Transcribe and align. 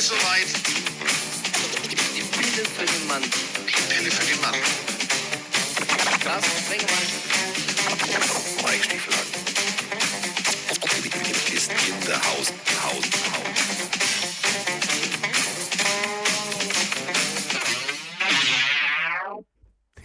ist 0.00 0.08
soweit. 0.08 0.48
Die 1.90 2.22
Pille 2.22 2.64
für 2.64 2.86
den 2.86 3.06
Mann. 3.06 3.22
Die 3.22 3.94
Pille 3.94 4.10
für 4.10 4.24
den 4.24 4.40
Mann. 4.40 4.54
Carsten 6.24 6.58
Sprengemann. 6.64 7.06
Mike 8.64 8.84
Stieflagen. 8.84 9.30
Ist 11.54 11.70
in 11.70 12.00
the 12.06 12.14
house. 12.14 12.50
Haus, 12.82 13.04
Haus. 13.34 13.58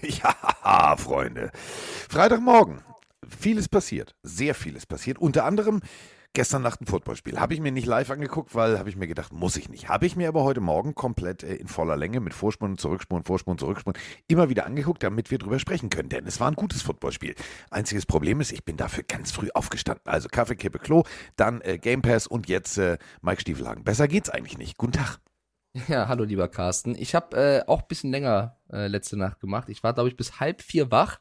Ja, 0.64 0.98
Freunde. 0.98 1.52
Freitagmorgen. 2.10 2.84
Vieles 3.40 3.70
passiert. 3.70 4.14
Sehr 4.24 4.56
vieles 4.56 4.86
passiert. 4.86 5.20
Unter 5.20 5.46
anderem 5.46 5.82
gestern 6.36 6.62
Nacht 6.62 6.82
ein 6.82 6.86
Footballspiel. 6.86 7.40
Habe 7.40 7.56
ich 7.56 7.60
mir 7.60 7.72
nicht 7.72 7.88
live 7.88 8.12
angeguckt, 8.12 8.54
weil 8.54 8.78
habe 8.78 8.90
ich 8.90 8.96
mir 8.96 9.08
gedacht, 9.08 9.34
muss 9.34 9.56
ich 9.56 9.70
nicht. 9.70 9.90
Habe 9.90 10.06
ich 10.06 10.16
mir 10.16 10.28
aber 10.28 10.44
heute 10.44 10.62
Morgen 10.62 10.94
komplett 10.94 11.42
äh, 11.42 11.56
in 11.56 11.68
voller 11.68 11.98
Länge 11.98 12.20
mit 12.20 12.34
Vorspulen, 12.34 12.78
Zurückspulen, 12.78 13.24
Vorspulen, 13.24 13.58
Zurückspulen 13.58 13.98
immer 14.28 14.50
wieder 14.50 14.66
angeguckt, 14.68 15.02
damit 15.02 15.32
wir 15.32 15.40
drüber 15.40 15.58
sprechen 15.58 15.90
können. 15.90 16.10
Denn 16.10 16.28
es 16.28 16.40
war 16.40 16.48
ein 16.48 16.56
gutes 16.56 16.84
Footballspiel. 16.84 17.34
Einziges 17.72 18.06
Problem 18.06 18.42
ist, 18.42 18.52
ich 18.52 18.64
bin 18.64 18.78
dafür 18.78 19.04
ganz 19.04 19.32
früh 19.32 19.50
aufgestanden. 19.56 20.06
Also 20.06 20.28
Kaffee, 20.30 20.56
Kippe, 20.56 20.78
Klo, 20.78 21.04
dann 21.38 21.62
äh, 21.62 21.80
Game 21.80 22.04
Pass 22.04 22.28
und 22.28 22.48
jetzt 22.48 22.78
äh, 22.78 22.98
Mike 23.22 23.42
Stiefelhagen. 23.42 23.84
Besser 23.84 24.08
geht's 24.08 24.30
eigentlich 24.30 24.58
nicht. 24.58 24.78
Guten 24.78 24.94
Tag. 24.94 25.20
Ja, 25.90 26.08
hallo 26.08 26.24
lieber 26.24 26.48
Carsten. 26.48 26.96
Ich 26.96 27.16
habe 27.16 27.36
äh, 27.36 27.68
auch 27.68 27.82
ein 27.82 27.88
bisschen 27.90 28.10
länger 28.10 28.58
äh, 28.72 28.88
letzte 28.88 29.18
Nacht 29.18 29.42
gemacht. 29.42 29.68
Ich 29.68 29.84
war, 29.84 29.94
glaube 29.94 30.08
ich, 30.08 30.16
bis 30.16 30.40
halb 30.40 30.62
vier 30.62 30.90
wach. 30.90 31.20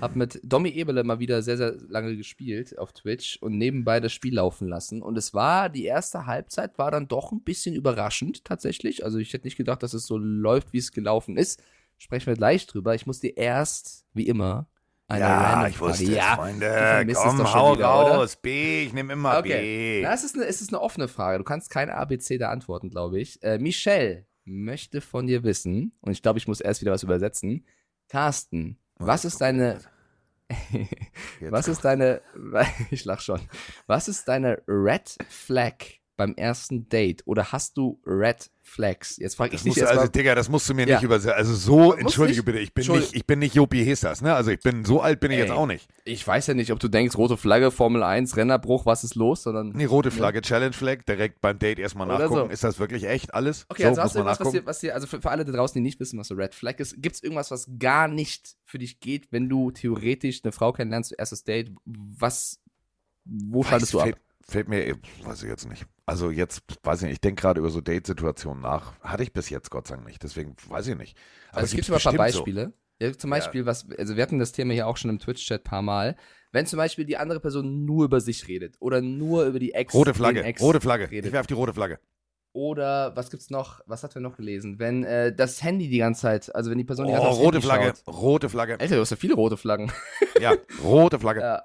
Hab 0.00 0.16
mit 0.16 0.40
Domi 0.42 0.70
Eberle 0.70 1.04
mal 1.04 1.18
wieder 1.18 1.42
sehr, 1.42 1.56
sehr 1.56 1.74
lange 1.88 2.16
gespielt 2.16 2.78
auf 2.78 2.92
Twitch 2.92 3.38
und 3.40 3.56
nebenbei 3.58 4.00
das 4.00 4.12
Spiel 4.12 4.34
laufen 4.34 4.68
lassen. 4.68 5.02
Und 5.02 5.16
es 5.16 5.34
war, 5.34 5.68
die 5.68 5.84
erste 5.84 6.26
Halbzeit 6.26 6.78
war 6.78 6.90
dann 6.90 7.08
doch 7.08 7.32
ein 7.32 7.42
bisschen 7.42 7.74
überraschend 7.74 8.44
tatsächlich. 8.44 9.04
Also 9.04 9.18
ich 9.18 9.32
hätte 9.32 9.46
nicht 9.46 9.56
gedacht, 9.56 9.82
dass 9.82 9.94
es 9.94 10.06
so 10.06 10.18
läuft, 10.18 10.72
wie 10.72 10.78
es 10.78 10.92
gelaufen 10.92 11.36
ist. 11.36 11.62
Sprechen 11.96 12.26
wir 12.26 12.34
gleich 12.34 12.66
drüber. 12.66 12.94
Ich 12.94 13.06
musste 13.06 13.28
erst, 13.28 14.04
wie 14.14 14.26
immer, 14.26 14.68
eine 15.06 15.20
ja, 15.20 15.66
ich 15.68 15.78
wusste 15.80 16.04
es, 16.04 16.10
ja, 16.10 16.36
Freunde. 16.36 17.06
Komm, 17.14 17.52
hau 17.52 17.76
wieder, 17.76 18.04
oder? 18.04 18.14
raus. 18.16 18.36
B, 18.36 18.84
ich 18.84 18.92
nehme 18.94 19.12
immer 19.12 19.38
Okay. 19.38 20.00
B. 20.00 20.02
Na, 20.02 20.14
es 20.14 20.24
ist, 20.24 20.34
eine, 20.34 20.46
es 20.46 20.62
ist 20.62 20.70
eine 20.70 20.80
offene 20.80 21.08
Frage. 21.08 21.38
Du 21.38 21.44
kannst 21.44 21.70
kein 21.70 21.90
ABC 21.90 22.38
da 22.38 22.48
antworten, 22.48 22.88
glaube 22.88 23.20
ich. 23.20 23.42
Äh, 23.42 23.58
Michelle 23.58 24.26
möchte 24.44 25.00
von 25.00 25.26
dir 25.26 25.42
wissen, 25.44 25.92
und 26.00 26.12
ich 26.12 26.22
glaube, 26.22 26.38
ich 26.38 26.48
muss 26.48 26.60
erst 26.60 26.80
wieder 26.80 26.92
was 26.92 27.02
übersetzen. 27.02 27.66
Carsten, 28.08 28.78
was 28.98 29.24
ist 29.24 29.40
deine. 29.40 29.80
Was 31.40 31.68
ist 31.68 31.84
deine. 31.84 32.20
Ich 32.90 33.04
lach 33.04 33.20
schon. 33.20 33.40
Was 33.86 34.08
ist 34.08 34.28
deine 34.28 34.62
Red 34.68 35.16
Flag 35.28 35.74
beim 36.16 36.34
ersten 36.36 36.88
Date? 36.88 37.22
Oder 37.26 37.52
hast 37.52 37.76
du 37.76 38.00
Red 38.06 38.50
Flags? 38.62 39.16
Jetzt 39.18 39.34
frage 39.36 39.48
ich 39.50 39.54
Das 39.56 39.62
dich 39.64 39.82
musst, 39.82 39.82
also, 39.82 40.06
Digga, 40.06 40.34
das 40.34 40.48
musst 40.48 40.68
du 40.68 40.74
mir 40.74 40.86
Ja. 40.86 40.94
nicht 40.96 41.04
übersetzen. 41.04 41.36
Also 41.36 41.54
so, 41.54 41.76
Muss 41.78 41.96
entschuldige 41.96 42.38
nicht? 42.38 42.44
bitte, 42.46 42.58
ich 42.60 42.72
bin 42.72 42.86
nicht, 42.92 43.14
ich 43.14 43.26
bin 43.26 43.38
nicht 43.40 43.54
Jopi 43.54 43.84
Hestas, 43.84 44.22
ne? 44.22 44.34
Also 44.34 44.50
ich 44.52 44.60
bin, 44.60 44.84
so 44.84 45.00
alt 45.00 45.20
bin 45.20 45.30
ich 45.32 45.38
jetzt 45.38 45.50
Ey. 45.50 45.56
auch 45.56 45.66
nicht. 45.66 45.88
ich 46.04 46.26
weiß 46.26 46.46
ja 46.46 46.54
nicht, 46.54 46.70
ob 46.72 46.78
du 46.80 46.88
denkst, 46.88 47.16
rote 47.16 47.36
Flagge, 47.36 47.70
Formel 47.70 48.02
1, 48.02 48.36
Rennerbruch, 48.36 48.86
was 48.86 49.04
ist 49.04 49.14
los, 49.16 49.42
sondern. 49.42 49.70
Nee, 49.74 49.84
rote 49.86 50.10
Flagge, 50.10 50.40
Challenge 50.40 50.72
Flag, 50.72 51.04
direkt 51.06 51.40
beim 51.40 51.58
Date 51.58 51.78
erstmal 51.78 52.06
Oder 52.08 52.20
nachgucken. 52.20 52.46
so. 52.48 52.52
Ist 52.52 52.64
das 52.64 52.78
wirklich 52.78 53.04
echt 53.04 53.34
alles? 53.34 53.66
Okay, 53.68 53.82
so, 53.82 53.88
also 53.88 54.02
hast 54.02 54.14
du 54.14 54.18
irgendwas, 54.20 54.40
was 54.40 54.50
dir, 54.52 54.66
was 54.66 54.78
dir, 54.80 54.94
also 54.94 55.06
für, 55.06 55.20
für 55.20 55.30
alle 55.30 55.44
da 55.44 55.52
draußen, 55.52 55.74
die 55.74 55.80
nicht 55.82 55.98
wissen, 56.00 56.18
was 56.18 56.28
so 56.28 56.34
Red 56.34 56.54
Flag 56.54 56.78
ist, 56.78 57.02
gibt 57.02 57.16
es 57.16 57.22
irgendwas, 57.22 57.50
was 57.50 57.68
gar 57.78 58.08
nicht 58.08 58.54
für 58.64 58.78
dich 58.78 59.00
geht, 59.00 59.28
wenn 59.30 59.48
du 59.48 59.70
theoretisch 59.72 60.40
eine 60.44 60.52
Frau 60.52 60.72
kennenlernst, 60.72 61.14
erstes 61.18 61.44
Date, 61.44 61.72
was, 61.84 62.60
wo 63.24 63.62
schaltest 63.64 63.92
du 63.94 64.00
ab? 64.00 64.10
Fällt, 64.46 64.68
mir, 64.68 64.96
weiß 65.24 65.42
ich 65.42 65.48
jetzt 65.48 65.68
nicht. 65.68 65.86
Also 66.06 66.30
jetzt, 66.30 66.62
weiß 66.82 67.00
ich 67.00 67.04
nicht, 67.04 67.12
ich 67.14 67.20
denke 67.20 67.40
gerade 67.42 67.60
über 67.60 67.70
so 67.70 67.80
Date-Situationen 67.80 68.62
nach. 68.62 68.98
Hatte 69.00 69.22
ich 69.22 69.32
bis 69.32 69.50
jetzt 69.50 69.70
Gott 69.70 69.86
sei 69.86 69.96
Dank 69.96 70.06
nicht, 70.06 70.22
deswegen 70.22 70.54
weiß 70.68 70.86
ich 70.88 70.96
nicht. 70.96 71.16
Aber 71.50 71.58
Also 71.62 71.66
es 71.66 71.76
gibt 71.76 71.88
mal 71.88 71.96
ein 71.96 72.02
paar 72.02 72.12
Beispiele. 72.14 72.72
Ja, 73.00 73.12
zum 73.12 73.30
Beispiel, 73.30 73.66
was, 73.66 73.86
also 73.98 74.14
wir 74.16 74.22
hatten 74.22 74.38
das 74.38 74.52
Thema 74.52 74.72
hier 74.72 74.86
auch 74.86 74.96
schon 74.96 75.10
im 75.10 75.18
Twitch-Chat 75.18 75.62
ein 75.62 75.64
paar 75.64 75.82
Mal. 75.82 76.16
Wenn 76.52 76.66
zum 76.66 76.76
Beispiel 76.76 77.04
die 77.04 77.16
andere 77.16 77.40
Person 77.40 77.84
nur 77.84 78.04
über 78.04 78.20
sich 78.20 78.46
redet 78.46 78.76
oder 78.78 79.00
nur 79.00 79.46
über 79.46 79.58
die 79.58 79.72
Ex. 79.74 79.92
So. 79.92 79.98
Rote 79.98 80.14
Flagge, 80.14 80.44
Ex 80.44 80.62
rote 80.62 80.80
Flagge. 80.80 81.10
redet. 81.10 81.26
Ich 81.26 81.32
werf 81.32 81.48
die 81.48 81.54
rote 81.54 81.74
Flagge. 81.74 81.98
Oder 82.52 83.16
was 83.16 83.30
gibt's 83.30 83.50
noch? 83.50 83.80
Was 83.86 84.04
hat 84.04 84.14
wir 84.14 84.22
noch 84.22 84.36
gelesen? 84.36 84.78
Wenn 84.78 85.02
äh, 85.02 85.34
das 85.34 85.60
Handy 85.64 85.88
die 85.88 85.98
ganze 85.98 86.20
Zeit, 86.22 86.54
also 86.54 86.70
wenn 86.70 86.78
die 86.78 86.84
Person 86.84 87.06
die 87.06 87.12
Oh, 87.12 87.14
ganze 87.16 87.26
Zeit 87.26 87.32
aufs 87.32 87.44
rote 87.44 87.56
Handy 87.56 87.66
Flagge, 87.66 87.94
Schaut. 88.04 88.14
rote 88.14 88.48
Flagge. 88.48 88.72
Alter, 88.80 88.94
du 88.94 89.00
hast 89.00 89.10
ja 89.10 89.16
viele 89.16 89.34
rote 89.34 89.56
Flaggen. 89.56 89.90
Ja, 90.40 90.54
rote 90.84 91.18
Flagge. 91.18 91.40
Ja. 91.40 91.62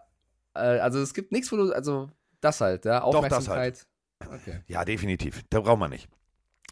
Äh, 0.56 0.80
also 0.80 1.00
es 1.00 1.14
gibt 1.14 1.32
nichts, 1.32 1.52
wo 1.52 1.58
du, 1.58 1.72
also 1.72 2.10
das 2.42 2.62
halt, 2.62 2.86
ja, 2.86 3.00
Doch, 3.00 3.12
das 3.28 3.48
halt. 3.48 3.50
Aufmerksamkeit. 3.50 3.88
Okay. 4.28 4.60
Ja, 4.68 4.84
definitiv. 4.86 5.44
Da 5.50 5.62
braucht 5.62 5.80
man 5.80 5.92
nicht. 5.92 6.10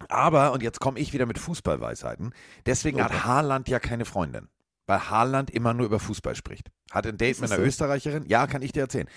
Aber, 0.10 0.52
und 0.52 0.62
jetzt 0.62 0.80
komme 0.80 1.00
ich 1.00 1.14
wieder 1.14 1.26
mit 1.26 1.40
Fußballweisheiten, 1.40 2.34
deswegen 2.66 3.04
hat 3.04 3.12
Okay. 3.12 3.22
Haaland 3.24 3.68
ja 3.70 3.80
keine 3.80 4.06
Freundin. 4.06 4.48
Weil 4.86 5.10
Haaland 5.10 5.50
immer 5.50 5.74
nur 5.74 5.86
über 5.86 6.00
Fußball 6.00 6.36
spricht. 6.36 6.72
Hat 6.92 7.06
ein 7.06 7.18
Date 7.18 7.42
mit 7.42 7.52
einer 7.52 7.60
so? 7.60 7.66
Österreicherin, 7.68 8.26
ja, 8.28 8.48
kann 8.48 8.62
ich 8.62 8.72
dir 8.72 8.82
erzählen. 8.82 9.10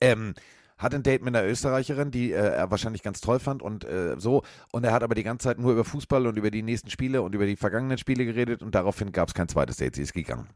Ähm, 0.00 0.34
hat 0.78 0.94
ein 0.94 1.02
Date 1.02 1.22
mit 1.22 1.34
einer 1.36 1.46
Österreicherin, 1.46 2.10
die 2.10 2.32
äh, 2.32 2.36
er 2.36 2.70
wahrscheinlich 2.70 3.02
ganz 3.02 3.20
toll 3.20 3.38
fand 3.40 3.62
und 3.62 3.84
äh, 3.84 4.14
so. 4.18 4.42
Und 4.72 4.84
er 4.84 4.92
hat 4.92 5.02
aber 5.02 5.14
die 5.14 5.24
ganze 5.24 5.44
Zeit 5.44 5.58
nur 5.58 5.72
über 5.72 5.84
Fußball 5.84 6.26
und 6.26 6.38
über 6.38 6.50
die 6.50 6.62
nächsten 6.62 6.88
Spiele 6.88 7.20
und 7.20 7.34
über 7.34 7.46
die 7.46 7.56
vergangenen 7.56 7.98
Spiele 7.98 8.24
geredet 8.24 8.62
und 8.62 8.74
daraufhin 8.74 9.12
gab 9.12 9.28
es 9.28 9.34
kein 9.34 9.48
zweites 9.48 9.76
Date. 9.76 9.96
Sie 9.96 10.02
ist 10.02 10.14
gegangen. 10.14 10.48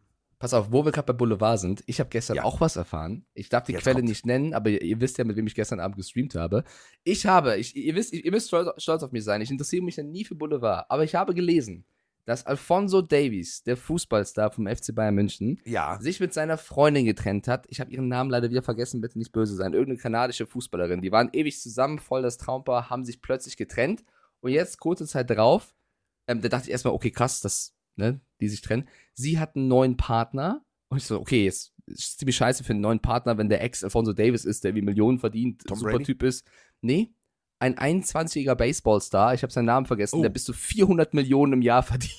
Pass 0.42 0.54
auf, 0.54 0.72
wo 0.72 0.84
wir 0.84 0.90
gerade 0.90 1.06
bei 1.06 1.12
Boulevard 1.12 1.60
sind. 1.60 1.84
Ich 1.86 2.00
habe 2.00 2.10
gestern 2.10 2.38
Ja. 2.38 2.42
auch 2.42 2.60
was 2.60 2.74
erfahren. 2.74 3.24
Ich 3.32 3.48
darf 3.48 3.62
die 3.62 3.72
Jetzt 3.74 3.82
Quelle 3.84 3.98
kommt's. 4.00 4.08
nicht 4.08 4.26
nennen, 4.26 4.54
aber 4.54 4.70
ihr, 4.70 4.82
ihr 4.82 5.00
wisst 5.00 5.16
ja, 5.18 5.22
mit 5.24 5.36
wem 5.36 5.46
ich 5.46 5.54
gestern 5.54 5.78
Abend 5.78 5.96
gestreamt 5.96 6.34
habe. 6.34 6.64
Ich 7.04 7.26
habe, 7.26 7.56
ich, 7.58 7.76
ihr 7.76 7.94
wisst, 7.94 8.12
ihr 8.12 8.28
müsst 8.32 8.48
stolz, 8.48 8.68
stolz 8.82 9.04
auf 9.04 9.12
mich 9.12 9.22
sein. 9.22 9.40
Ich 9.40 9.52
interessiere 9.52 9.84
mich 9.84 9.94
ja 9.94 10.02
nie 10.02 10.24
für 10.24 10.34
Boulevard, 10.34 10.86
aber 10.88 11.04
ich 11.04 11.14
habe 11.14 11.32
gelesen, 11.32 11.84
dass 12.24 12.44
Alfonso 12.44 13.02
Davies, 13.02 13.62
der 13.62 13.76
Fußballstar 13.76 14.50
vom 14.50 14.66
FC 14.66 14.92
Bayern 14.92 15.14
München, 15.14 15.60
Ja. 15.64 15.98
sich 16.00 16.18
mit 16.18 16.34
seiner 16.34 16.58
Freundin 16.58 17.04
getrennt 17.04 17.46
hat. 17.46 17.66
Ich 17.68 17.78
habe 17.80 17.92
ihren 17.92 18.08
Namen 18.08 18.28
leider 18.30 18.50
wieder 18.50 18.62
vergessen, 18.62 19.00
bitte 19.00 19.18
nicht 19.18 19.30
böse 19.30 19.54
sein. 19.54 19.74
Irgendeine 19.74 19.98
kanadische 19.98 20.46
Fußballerin. 20.46 21.00
Die 21.02 21.12
waren 21.12 21.30
ewig 21.32 21.60
zusammen, 21.60 22.00
voll 22.00 22.22
das 22.22 22.36
Traumpaar, 22.36 22.90
haben 22.90 23.04
sich 23.04 23.22
plötzlich 23.22 23.56
getrennt. 23.56 24.02
Und 24.40 24.50
jetzt, 24.50 24.80
kurze 24.80 25.06
Zeit 25.06 25.30
drauf, 25.30 25.72
ähm, 26.26 26.40
da 26.40 26.48
dachte 26.48 26.64
ich 26.66 26.72
erstmal, 26.72 26.94
okay, 26.94 27.12
krass, 27.12 27.40
dass, 27.40 27.74
ne, 27.96 28.20
die 28.40 28.48
sich 28.48 28.60
trennen. 28.60 28.88
Sie 29.14 29.38
hat 29.38 29.56
einen 29.56 29.68
neuen 29.68 29.96
Partner. 29.96 30.64
Und 30.88 30.98
ich 30.98 31.04
so, 31.04 31.20
okay, 31.20 31.44
jetzt 31.44 31.72
ist 31.86 32.18
ziemlich 32.18 32.36
scheiße 32.36 32.64
für 32.64 32.72
einen 32.72 32.80
neuen 32.80 33.00
Partner, 33.00 33.38
wenn 33.38 33.48
der 33.48 33.62
Ex 33.62 33.82
Alfonso 33.82 34.12
Davis 34.12 34.44
ist, 34.44 34.64
der 34.64 34.74
wie 34.74 34.82
Millionen 34.82 35.18
verdient, 35.18 35.64
Tom 35.66 35.78
super 35.78 35.92
Brady? 35.92 36.04
Typ 36.04 36.22
ist. 36.22 36.46
Nee, 36.80 37.12
ein 37.58 37.76
21-jähriger 37.76 38.54
Baseballstar, 38.54 39.34
ich 39.34 39.42
habe 39.42 39.52
seinen 39.52 39.66
Namen 39.66 39.86
vergessen, 39.86 40.18
Oh. 40.18 40.22
der 40.22 40.30
bis 40.30 40.44
zu 40.44 40.52
400 40.52 41.14
Millionen 41.14 41.54
im 41.54 41.62
Jahr 41.62 41.82
verdient. 41.82 42.12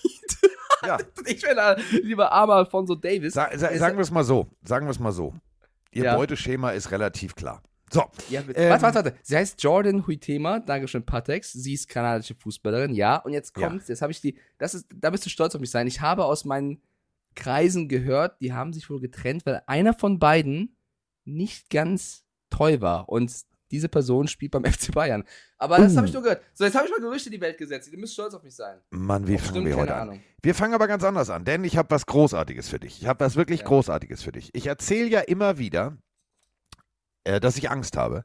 ja. 0.85 0.97
ich 1.25 1.41
bin 1.41 1.55
da 1.55 1.75
lieber 1.91 2.31
armer 2.31 2.55
Alfonso 2.55 2.95
Davis. 2.95 3.33
Sa 3.33 3.49
sa 3.57 3.75
sagen 3.77 3.97
wir 3.97 4.01
es 4.03 4.11
mal 4.11 4.23
so. 4.23 4.47
Sagen 4.63 4.85
wir 4.85 4.91
es 4.91 4.99
mal 4.99 5.11
so. 5.11 5.33
Ihr 5.91 6.05
Ja. 6.05 6.15
Beuteschema 6.15 6.71
ist 6.71 6.91
relativ 6.91 7.35
klar. 7.35 7.61
So. 7.91 8.03
Ja. 8.29 8.41
Ähm, 8.41 8.69
warte, 8.69 8.81
warte, 8.83 8.95
warte. 8.95 9.13
Sie 9.21 9.35
heißt 9.37 9.61
Jordan 9.61 10.05
Huitema, 10.07 10.59
Dankeschön, 10.59 11.05
Patex. 11.05 11.53
Sie 11.53 11.73
ist 11.73 11.87
kanadische 11.87 12.33
Fußballerin, 12.35 12.93
ja. 12.95 13.17
Und 13.17 13.33
jetzt 13.33 13.55
Ja. 13.57 13.67
kommt's, 13.67 13.87
jetzt 13.87 14.01
habe 14.01 14.11
ich 14.11 14.19
die, 14.21 14.37
das 14.57 14.73
ist, 14.73 14.87
da 14.93 15.09
bist 15.09 15.25
du 15.25 15.29
stolz 15.29 15.53
auf 15.53 15.61
mich 15.61 15.69
sein. 15.71 15.85
Ich 15.87 16.01
habe 16.01 16.25
aus 16.25 16.43
meinen 16.45 16.81
Kreisen 17.35 17.87
gehört, 17.89 18.39
die 18.41 18.53
haben 18.53 18.73
sich 18.73 18.89
wohl 18.89 18.99
getrennt, 18.99 19.45
weil 19.45 19.61
einer 19.67 19.93
von 19.93 20.19
beiden 20.19 20.75
nicht 21.25 21.69
ganz 21.69 22.23
treu 22.49 22.79
war. 22.81 23.09
Und 23.09 23.31
diese 23.71 23.89
Person 23.89 24.27
spielt 24.27 24.51
beim 24.51 24.63
FC 24.71 24.91
Bayern. 24.91 25.23
Aber 25.57 25.77
das 25.77 25.93
Uh. 25.93 25.97
habe 25.97 26.07
ich 26.07 26.13
nur 26.13 26.21
gehört. 26.23 26.41
So, 26.53 26.63
jetzt 26.63 26.75
habe 26.75 26.85
ich 26.85 26.91
mal 26.91 26.99
Gerüchte 26.99 27.29
in 27.29 27.33
die 27.33 27.41
Welt 27.41 27.57
gesetzt. 27.57 27.91
Ihr 27.91 27.97
müsst 27.97 28.13
stolz 28.13 28.33
auf 28.33 28.43
mich 28.43 28.55
sein. 28.55 28.77
Mann, 28.91 29.27
wie 29.27 29.33
Ob 29.35 29.39
fangen 29.39 29.49
stimmt, 29.51 29.67
wir 29.67 29.77
heute 29.77 29.95
an? 29.95 30.01
Ahnung. 30.09 30.23
Wir 30.41 30.53
fangen 30.55 30.73
aber 30.73 30.87
ganz 30.87 31.03
anders 31.03 31.29
an, 31.29 31.43
denn 31.45 31.63
ich 31.63 31.77
habe 31.77 31.89
was 31.91 32.05
Großartiges 32.05 32.69
für 32.69 32.79
dich. 32.79 33.01
Ich 33.01 33.07
habe 33.07 33.23
was 33.25 33.35
wirklich 33.35 33.61
Ja. 33.61 33.67
Großartiges 33.67 34.21
für 34.23 34.31
dich. 34.31 34.49
Ich 34.53 34.67
erzähle 34.67 35.07
ja 35.09 35.21
immer 35.21 35.57
wieder, 35.57 35.97
äh, 37.23 37.39
dass 37.39 37.57
ich 37.57 37.69
Angst 37.69 37.97
habe, 37.97 38.23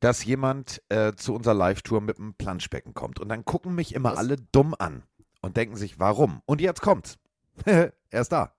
dass 0.00 0.24
jemand 0.24 0.82
äh, 0.88 1.12
zu 1.14 1.34
unserer 1.34 1.54
Live-Tour 1.54 2.00
mit 2.00 2.18
einem 2.18 2.34
Planschbecken 2.34 2.94
kommt. 2.94 3.20
Und 3.20 3.28
dann 3.28 3.44
gucken 3.44 3.74
mich 3.74 3.94
immer 3.94 4.12
Was? 4.12 4.18
alle 4.18 4.36
dumm 4.36 4.74
an 4.78 5.04
und 5.40 5.56
denken 5.56 5.76
sich, 5.76 5.98
warum? 5.98 6.42
Und 6.46 6.60
jetzt 6.60 6.80
kommt's. 6.80 7.18
er 7.64 7.92
ist 8.10 8.32
da. 8.32 8.54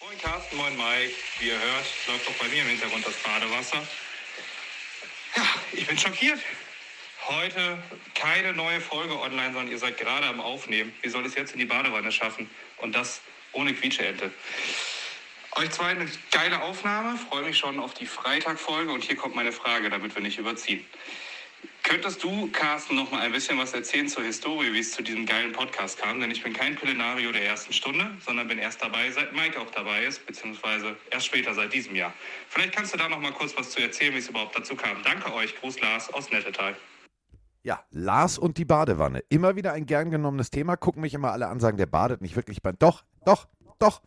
Moin 0.00 0.16
Carsten, 0.18 0.56
moin 0.56 0.76
Mike. 0.76 1.12
Wie 1.40 1.48
ihr 1.48 1.58
hört, 1.58 1.84
läuft 2.06 2.28
auch 2.28 2.44
bei 2.44 2.48
mir 2.48 2.62
im 2.62 2.68
Hintergrund 2.68 3.04
das 3.04 3.16
Badewasser. 3.22 3.78
Ja, 5.36 5.42
ich 5.72 5.86
bin 5.86 5.98
schockiert. 5.98 6.38
Heute 7.26 7.78
keine 8.14 8.52
neue 8.52 8.80
Folge 8.80 9.18
online, 9.18 9.52
sondern 9.52 9.68
ihr 9.68 9.78
seid 9.78 9.98
gerade 9.98 10.26
am 10.26 10.40
Aufnehmen. 10.40 10.92
Wie 11.02 11.08
soll 11.08 11.22
ich 11.22 11.28
es 11.28 11.34
jetzt 11.34 11.52
in 11.52 11.58
die 11.58 11.66
Badewanne 11.66 12.12
schaffen? 12.12 12.48
Und 12.80 12.94
das 12.94 13.20
ohne 13.52 13.74
Quietscheente. 13.74 14.30
Euch 15.58 15.70
zwei 15.72 15.86
eine 15.86 16.06
geile 16.30 16.62
Aufnahme. 16.62 17.18
Freue 17.18 17.42
mich 17.42 17.58
schon 17.58 17.80
auf 17.80 17.92
die 17.92 18.06
Freitagfolge. 18.06 18.92
Und 18.92 19.02
hier 19.02 19.16
kommt 19.16 19.34
meine 19.34 19.50
Frage, 19.50 19.90
damit 19.90 20.14
wir 20.14 20.22
nicht 20.22 20.38
überziehen. 20.38 20.84
Könntest 21.82 22.22
du, 22.22 22.48
Carsten, 22.52 22.94
noch 22.94 23.10
mal 23.10 23.22
ein 23.22 23.32
bisschen 23.32 23.58
was 23.58 23.72
erzählen 23.72 24.06
zur 24.06 24.22
Historie, 24.22 24.72
wie 24.72 24.78
es 24.78 24.92
zu 24.92 25.02
diesem 25.02 25.26
geilen 25.26 25.50
Podcast 25.50 25.98
kam? 25.98 26.20
Denn 26.20 26.30
ich 26.30 26.44
bin 26.44 26.52
kein 26.52 26.76
Pillenario 26.76 27.32
der 27.32 27.44
ersten 27.44 27.72
Stunde, 27.72 28.08
sondern 28.24 28.46
bin 28.46 28.58
erst 28.58 28.80
dabei, 28.82 29.10
seit 29.10 29.32
Mike 29.32 29.60
auch 29.60 29.70
dabei 29.72 30.04
ist, 30.04 30.24
beziehungsweise 30.26 30.94
erst 31.10 31.26
später 31.26 31.52
seit 31.54 31.72
diesem 31.72 31.96
Jahr. 31.96 32.12
Vielleicht 32.48 32.76
kannst 32.76 32.94
du 32.94 32.98
da 32.98 33.08
noch 33.08 33.18
mal 33.18 33.32
kurz 33.32 33.56
was 33.56 33.70
zu 33.70 33.80
erzählen, 33.80 34.14
wie 34.14 34.18
es 34.18 34.28
überhaupt 34.28 34.56
dazu 34.56 34.76
kam. 34.76 35.02
Danke 35.02 35.34
euch. 35.34 35.56
Gruß 35.56 35.80
Lars 35.80 36.14
aus 36.14 36.30
Nettetal. 36.30 36.76
Ja, 37.64 37.84
Lars 37.90 38.38
und 38.38 38.58
die 38.58 38.64
Badewanne. 38.64 39.24
Immer 39.28 39.56
wieder 39.56 39.72
ein 39.72 39.86
gern 39.86 40.12
genommenes 40.12 40.50
Thema. 40.50 40.76
Gucken 40.76 41.02
mich 41.02 41.14
immer 41.14 41.32
alle 41.32 41.48
an, 41.48 41.58
sagen, 41.58 41.78
der 41.78 41.86
badet 41.86 42.20
nicht 42.20 42.36
wirklich 42.36 42.62
bei. 42.62 42.70
Doch, 42.70 43.02
doch, 43.24 43.48
doch. 43.80 44.02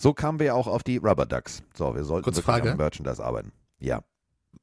So 0.00 0.14
kamen 0.14 0.38
wir 0.40 0.54
auch 0.54 0.66
auf 0.66 0.82
die 0.82 0.96
Rubber 0.96 1.26
Ducks. 1.26 1.62
So, 1.74 1.94
wir 1.94 2.04
sollten 2.04 2.24
Kurze 2.24 2.40
Frage. 2.40 2.70
am 2.70 2.78
Merchandise 2.78 3.22
arbeiten. 3.22 3.52
Ja. 3.80 4.02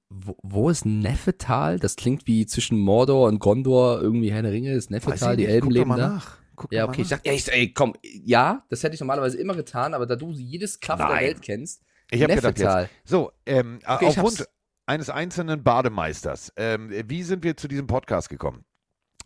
Wo, 0.09 0.35
wo 0.41 0.69
ist 0.71 0.83
Neffetal? 0.83 1.77
Das 1.77 1.95
klingt 1.95 2.25
wie 2.25 2.47
zwischen 2.47 2.79
Mordor 2.79 3.27
und 3.27 3.37
Gondor, 3.37 4.01
irgendwie 4.01 4.31
Herr 4.31 4.41
der 4.41 4.51
Ringe, 4.51 4.73
ist 4.73 4.89
Neffetal, 4.89 5.37
die. 5.37 5.45
Elben 5.45 5.69
leben 5.69 5.91
da. 5.91 5.97
nach. 5.97 6.37
Guck 6.55 6.73
Ja, 6.73 6.87
okay, 6.87 7.03
ich 7.03 7.09
dachte, 7.09 7.29
echt, 7.29 7.49
ey, 7.49 7.71
komm, 7.71 7.93
ja, 8.03 8.65
das 8.69 8.81
hätte 8.81 8.95
ich 8.95 8.99
normalerweise 8.99 9.37
immer 9.37 9.53
getan, 9.53 9.93
aber 9.93 10.07
da 10.07 10.15
du 10.15 10.31
jedes 10.31 10.79
Kaff 10.79 10.97
der. 10.97 11.21
Welt 11.21 11.43
kennst, 11.43 11.83
Ich 12.09 12.23
habe 12.23 12.33
gedacht, 12.33 12.57
Neffetal. 12.57 12.83
jetzt. 12.83 12.93
So, 13.05 13.31
ähm, 13.45 13.77
Okay, 13.85 14.07
auf 14.07 14.17
Wunsch 14.17 14.43
eines 14.87 15.11
einzelnen 15.11 15.61
Bademeisters. 15.63 16.51
Ähm, 16.55 16.89
wie 17.05 17.21
sind 17.21 17.43
wir 17.43 17.55
zu 17.57 17.67
diesem 17.67 17.85
Podcast 17.85 18.29
gekommen? 18.29 18.63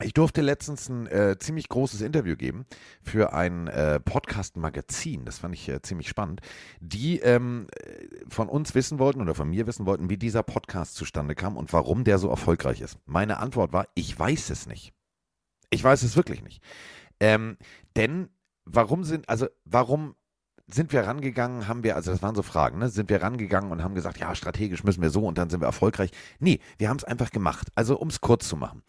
Ich 0.04 0.14
durfte 0.14 0.42
letztens 0.42 0.90
ein 0.90 1.08
äh, 1.08 1.38
ziemlich 1.38 1.70
großes 1.70 2.02
Interview 2.02 2.36
geben 2.36 2.66
für 3.02 3.34
ein 3.34 3.68
äh, 3.68 4.00
Podcast-Magazin. 4.00 5.26
Das 5.26 5.40
fand 5.40 5.56
ich 5.56 5.70
äh, 5.70 5.82
ziemlich 5.82 6.08
spannend. 6.10 6.42
Die 6.80 7.20
ähm, 7.20 7.68
äh, 7.76 8.08
von 8.30 8.50
uns 8.50 8.74
wissen 8.76 9.00
wollten 9.00 9.22
oder 9.22 9.36
von 9.36 9.50
mir 9.50 9.68
wissen 9.68 9.86
wollten, 9.86 10.10
wie 10.10 10.18
dieser 10.18 10.44
Podcast 10.44 10.96
zustande 10.96 11.36
kam 11.36 11.58
und 11.58 11.72
warum 11.74 12.04
der 12.04 12.18
so 12.18 12.30
erfolgreich 12.30 12.82
ist. 12.82 12.98
Meine 13.06 13.38
Antwort 13.38 13.74
war, 13.74 13.88
ich 13.96 14.18
weiß 14.18 14.50
es 14.50 14.68
nicht. 14.68 14.94
Ich 15.70 15.84
weiß 15.84 16.04
es 16.04 16.16
wirklich 16.16 16.44
nicht. 16.44 16.62
Ähm, 17.20 17.58
denn 17.96 18.30
warum 18.66 19.04
sind, 19.04 19.30
also 19.30 19.48
warum 19.66 20.16
sind 20.74 20.94
wir 20.94 21.02
rangegangen, 21.02 21.68
haben 21.68 21.84
wir, 21.84 21.96
also 21.96 22.12
das 22.12 22.22
waren 22.22 22.36
so 22.36 22.44
Fragen, 22.44 22.80
ne? 22.80 22.90
Sind 22.90 23.10
wir 23.10 23.22
rangegangen 23.22 23.72
und 23.72 23.84
haben 23.84 23.96
gesagt, 23.96 24.20
ja, 24.20 24.34
strategisch 24.36 24.84
müssen 24.84 25.02
wir 25.02 25.10
so 25.10 25.26
und 25.26 25.38
dann 25.38 25.50
sind 25.50 25.62
wir 25.62 25.66
erfolgreich. 25.66 26.12
Nee, 26.40 26.60
wir 26.78 26.90
haben 26.90 26.98
es 26.98 27.04
einfach 27.04 27.32
gemacht. 27.32 27.68
Also, 27.76 27.98
um 27.98 28.08
es 28.08 28.22
kurz 28.22 28.48
zu 28.48 28.56
machen. 28.56 28.84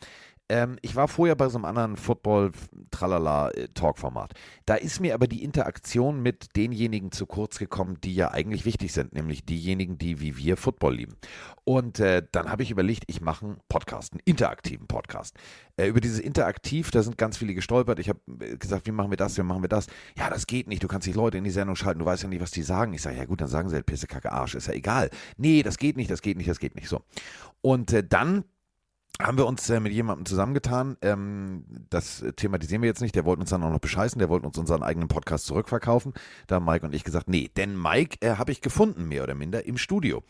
Ähm, 0.53 0.77
ich 0.83 0.95
war 0.97 1.09
vorher 1.09 1.35
bei 1.35 1.49
so 1.49 1.57
einem 1.57 1.65
anderen 1.65 1.97
Football-Tralala-Talk-Format. 1.97 4.35
Da 4.67 4.75
ist 4.75 5.01
mir 5.01 5.15
aber 5.15 5.27
die 5.27 5.43
Interaktion 5.43 6.21
mit 6.21 6.55
denjenigen 6.57 7.11
zu 7.11 7.25
kurz 7.25 7.59
gekommen, 7.59 7.97
die 8.05 8.15
ja 8.15 8.33
eigentlich 8.33 8.67
wichtig 8.67 8.93
sind, 8.93 9.15
nämlich 9.15 9.47
diejenigen, 9.47 9.97
die 9.97 10.21
wie 10.21 10.37
wir 10.37 10.59
Football 10.59 10.97
lieben. 10.97 11.17
Und 11.65 12.01
äh, 12.01 12.23
dann 12.33 12.51
habe 12.51 12.65
ich 12.65 12.71
überlegt, 12.71 13.05
ich 13.07 13.23
mache 13.23 13.47
einen 13.47 13.57
Podcast, 13.71 14.13
einen 14.13 14.21
interaktiven 14.27 14.89
Podcast. 14.89 15.39
Äh, 15.79 15.87
über 15.87 16.03
dieses 16.03 16.21
Interaktiv, 16.21 16.91
da 16.91 17.03
sind 17.03 17.17
ganz 17.17 17.39
viele 17.39 17.55
gestolpert. 17.55 17.99
Ich 17.99 18.11
habe 18.11 18.21
äh, 18.41 18.59
gesagt, 18.59 18.87
wie 18.87 18.93
machen 18.93 19.11
wir 19.11 19.17
das, 19.17 19.39
wie 19.39 19.43
machen 19.43 19.63
wir 19.63 19.71
das? 19.71 19.87
Ja, 20.19 20.29
das 20.29 20.47
geht 20.47 20.69
nicht, 20.69 20.83
du 20.83 20.89
kannst 20.89 21.07
nicht 21.07 21.17
Leute 21.17 21.39
in 21.39 21.45
die 21.45 21.51
Sendung 21.51 21.77
schalten, 21.77 22.01
du 22.01 22.05
weißt 22.05 22.25
ja 22.25 22.29
nicht, 22.29 22.43
was 22.43 22.51
die 22.51 22.63
sagen. 22.63 22.93
Ich 22.93 23.01
sage, 23.01 23.17
ja 23.17 23.25
gut, 23.25 23.41
dann 23.41 23.49
sagen 23.49 23.71
sie 23.71 23.77
halt 23.77 23.87
Pisse, 23.87 24.07
Kacke, 24.07 24.31
Arsch, 24.31 24.55
ist 24.55 24.67
ja 24.67 24.75
egal. 24.75 25.09
Nee, 25.39 25.63
das 25.63 25.79
geht 25.79 25.97
nicht, 25.97 26.11
das 26.11 26.21
geht 26.21 26.37
nicht, 26.37 26.51
das 26.51 26.59
geht 26.59 26.75
nicht. 26.75 26.91
So. 26.91 27.01
Und 27.63 27.91
äh, 27.95 28.05
dann 28.07 28.45
haben 29.21 29.39
wir 29.39 29.47
uns 29.47 29.69
äh, 29.71 29.81
mit 29.81 29.93
jemandem 29.93 30.27
zusammengetan. 30.27 30.97
Ähm, 31.03 31.65
das 31.91 32.25
thematisieren 32.37 32.83
wir 32.83 32.89
jetzt 32.89 33.03
nicht. 33.03 33.15
Der 33.15 33.25
wollte 33.25 33.41
uns 33.41 33.51
dann 33.51 33.63
auch 33.63 33.71
noch 33.71 33.79
bescheißen. 33.79 34.19
Der 34.19 34.29
wollte 34.29 34.47
uns 34.47 34.59
unseren 34.59 34.83
eigenen 34.83 35.09
Podcast 35.09 35.47
zurückverkaufen. 35.47 36.15
Da 36.47 36.57
haben 36.57 36.65
Mike 36.65 36.87
und 36.87 36.95
ich 36.95 37.05
gesagt, 37.05 37.29
nee, 37.29 37.51
denn 37.57 37.81
Mike 37.81 38.17
äh, 38.21 38.37
habe 38.37 38.53
ich 38.53 38.61
gefunden, 38.61 39.09
mehr 39.09 39.23
oder 39.23 39.35
minder, 39.35 39.67
im 39.67 39.77
Studio. 39.77 40.23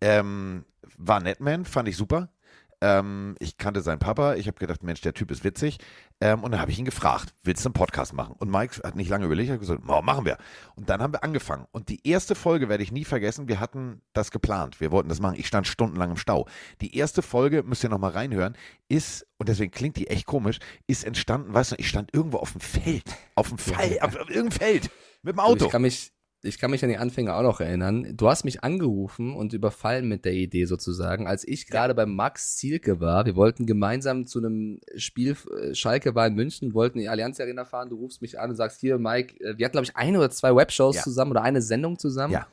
Ähm, 0.00 0.64
war 0.96 1.20
Netman, 1.20 1.64
fand 1.64 1.88
ich 1.88 1.96
super. 1.96 2.30
Ähm, 2.80 3.34
ich 3.40 3.58
kannte 3.58 3.80
seinen 3.80 3.98
Papa. 3.98 4.34
Ich 4.34 4.46
habe 4.46 4.58
gedacht, 4.58 4.82
Mensch, 4.82 5.00
der 5.00 5.14
Typ 5.14 5.30
ist 5.30 5.42
witzig. 5.42 5.78
Ähm, 6.20 6.42
und 6.44 6.52
dann 6.52 6.60
habe 6.60 6.70
ich 6.70 6.78
ihn 6.78 6.84
gefragt, 6.84 7.34
willst 7.42 7.64
du 7.64 7.68
einen 7.68 7.74
Podcast 7.74 8.12
machen? 8.12 8.34
Und 8.38 8.50
Mike 8.50 8.80
hat 8.84 8.94
nicht 8.94 9.08
lange 9.08 9.24
überlegt, 9.26 9.50
hat 9.50 9.60
gesagt, 9.60 9.84
"Ma, 9.84 10.00
machen 10.00 10.24
wir. 10.24 10.36
Und 10.76 10.88
dann 10.88 11.02
haben 11.02 11.12
wir 11.12 11.24
angefangen. 11.24 11.66
Und 11.72 11.88
die 11.88 12.06
erste 12.08 12.34
Folge 12.34 12.68
werde 12.68 12.82
ich 12.82 12.92
nie 12.92 13.04
vergessen. 13.04 13.48
Wir 13.48 13.60
hatten 13.60 14.00
das 14.12 14.30
geplant. 14.30 14.80
Wir 14.80 14.92
wollten 14.92 15.08
das 15.08 15.20
machen. 15.20 15.36
Ich 15.38 15.46
stand 15.46 15.66
stundenlang 15.66 16.10
im 16.10 16.16
Stau. 16.16 16.46
Die 16.80 16.96
erste 16.96 17.22
Folge, 17.22 17.62
müsst 17.62 17.82
ihr 17.84 17.90
nochmal 17.90 18.12
reinhören, 18.12 18.56
ist, 18.88 19.26
und 19.38 19.48
deswegen 19.48 19.70
klingt 19.72 19.96
die 19.96 20.08
echt 20.08 20.26
komisch, 20.26 20.58
ist 20.86 21.04
entstanden, 21.04 21.54
weißt 21.54 21.72
du, 21.72 21.76
ich 21.78 21.88
stand 21.88 22.12
irgendwo 22.14 22.38
auf 22.38 22.52
dem 22.52 22.60
Feld. 22.60 23.04
Auf 23.34 23.48
dem 23.48 23.58
Feld, 23.58 24.02
auf, 24.02 24.16
auf 24.16 24.28
irgendeinem 24.28 24.52
Feld. 24.52 24.90
Mit 25.22 25.34
dem 25.34 25.40
Auto. 25.40 25.66
Ich 25.66 25.70
kann 25.72 25.82
mich, 25.82 26.12
ich 26.42 26.58
kann 26.58 26.70
mich 26.70 26.84
an 26.84 26.90
die 26.90 26.98
Anfänge 26.98 27.34
auch 27.34 27.42
noch 27.42 27.60
erinnern. 27.60 28.12
Du 28.16 28.28
hast 28.28 28.44
mich 28.44 28.62
angerufen 28.62 29.34
und 29.34 29.52
überfallen 29.52 30.08
mit 30.08 30.24
der 30.24 30.34
Idee 30.34 30.66
sozusagen, 30.66 31.26
als 31.26 31.46
ich 31.46 31.66
gerade 31.66 31.94
bei 31.94 32.06
Max 32.06 32.56
Zielke 32.56 33.00
war. 33.00 33.26
Wir 33.26 33.34
wollten 33.34 33.66
gemeinsam 33.66 34.26
zu 34.26 34.38
einem 34.38 34.80
Spiel, 34.96 35.36
äh, 35.60 35.74
Schalke 35.74 36.14
war 36.14 36.26
in 36.28 36.34
München, 36.34 36.74
wollten 36.74 36.98
in 36.98 37.02
die 37.02 37.08
Allianz 37.08 37.40
Arena 37.40 37.64
fahren. 37.64 37.90
Du 37.90 37.96
rufst 37.96 38.22
mich 38.22 38.38
an 38.38 38.50
und 38.50 38.56
sagst, 38.56 38.80
hier, 38.80 38.98
Mike, 38.98 39.34
äh, 39.42 39.58
wir 39.58 39.64
hatten, 39.64 39.72
glaube 39.72 39.86
ich, 39.86 39.96
eine 39.96 40.18
oder 40.18 40.30
zwei 40.30 40.54
Webshows 40.54 40.96
Ja. 40.96 41.02
zusammen 41.02 41.32
oder 41.32 41.42
eine 41.42 41.60
Sendung 41.60 41.98
zusammen. 41.98 42.34
Ja. 42.34 42.46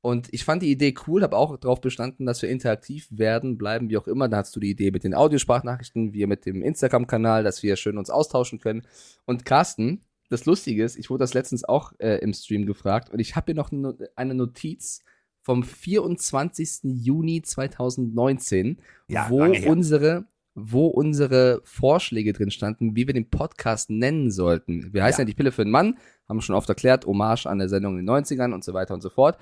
Und 0.00 0.32
ich 0.32 0.44
fand 0.44 0.62
die 0.62 0.70
Idee 0.70 0.94
cool, 1.06 1.22
habe 1.22 1.36
auch 1.36 1.56
darauf 1.56 1.80
bestanden, 1.80 2.24
dass 2.24 2.40
wir 2.42 2.48
interaktiv 2.48 3.08
werden, 3.10 3.58
bleiben, 3.58 3.90
wie 3.90 3.98
auch 3.98 4.06
immer. 4.06 4.28
Da 4.28 4.38
hast 4.38 4.54
du 4.54 4.60
die 4.60 4.70
Idee 4.70 4.90
mit 4.92 5.02
den 5.04 5.12
Audiosprachnachrichten, 5.14 6.12
wir 6.12 6.26
mit 6.28 6.46
dem 6.46 6.62
Instagram-Kanal, 6.62 7.42
dass 7.42 7.62
wir 7.62 7.74
schön 7.76 7.98
uns 7.98 8.08
austauschen 8.08 8.60
können. 8.60 8.82
Und 9.26 9.44
Carsten, 9.44 10.02
das 10.28 10.44
Lustige 10.46 10.84
ist, 10.84 10.96
ich 10.96 11.10
wurde 11.10 11.22
das 11.22 11.34
letztens 11.34 11.64
auch 11.64 11.92
äh, 11.98 12.18
im 12.18 12.32
Stream 12.34 12.66
gefragt 12.66 13.10
und 13.10 13.18
ich 13.18 13.34
habe 13.36 13.46
hier 13.46 13.54
noch 13.54 13.72
no- 13.72 13.94
eine 14.16 14.34
Notiz 14.34 15.00
vom 15.42 15.62
24. 15.62 16.80
Juni 16.84 17.42
2019, 17.42 18.78
Ja, 19.08 19.28
wo 19.30 19.42
unsere 19.44 20.26
wo 20.60 20.88
unsere 20.88 21.60
Vorschläge 21.62 22.32
drin 22.32 22.50
standen, 22.50 22.96
wie 22.96 23.06
wir 23.06 23.14
den 23.14 23.30
Podcast 23.30 23.90
nennen 23.90 24.32
sollten. 24.32 24.92
Wir 24.92 25.04
heißen 25.04 25.20
ja, 25.20 25.22
Ja. 25.22 25.26
die 25.26 25.34
Pille 25.34 25.52
für 25.52 25.62
den 25.64 25.70
Mann, 25.70 25.96
haben 26.28 26.40
schon 26.40 26.56
oft 26.56 26.68
erklärt, 26.68 27.06
Hommage 27.06 27.46
an 27.46 27.58
der 27.60 27.68
Sendung 27.68 27.92
in 27.96 28.04
den 28.04 28.10
90ern 28.10 28.52
und 28.52 28.64
so 28.64 28.74
weiter 28.74 28.92
und 28.94 29.00
so 29.00 29.08
fort. 29.08 29.38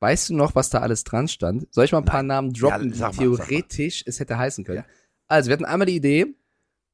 Weißt 0.00 0.28
du 0.28 0.34
noch, 0.36 0.54
was 0.54 0.68
da 0.68 0.80
alles 0.80 1.02
dran 1.04 1.28
stand? 1.28 1.66
Soll 1.72 1.86
ich 1.86 1.92
mal 1.92 1.98
ein 1.98 2.04
paar 2.04 2.22
Namen 2.22 2.52
droppen, 2.52 2.90
Ja, 2.92 2.94
die 2.94 3.00
mal. 3.00 3.10
theoretisch 3.38 4.04
es 4.06 4.20
hätte 4.20 4.36
heißen 4.36 4.64
können? 4.64 4.78
Ja. 4.80 4.84
Also, 5.28 5.48
wir 5.48 5.54
hatten 5.54 5.64
einmal 5.64 5.86
die 5.86 5.96
Idee, 5.96 6.26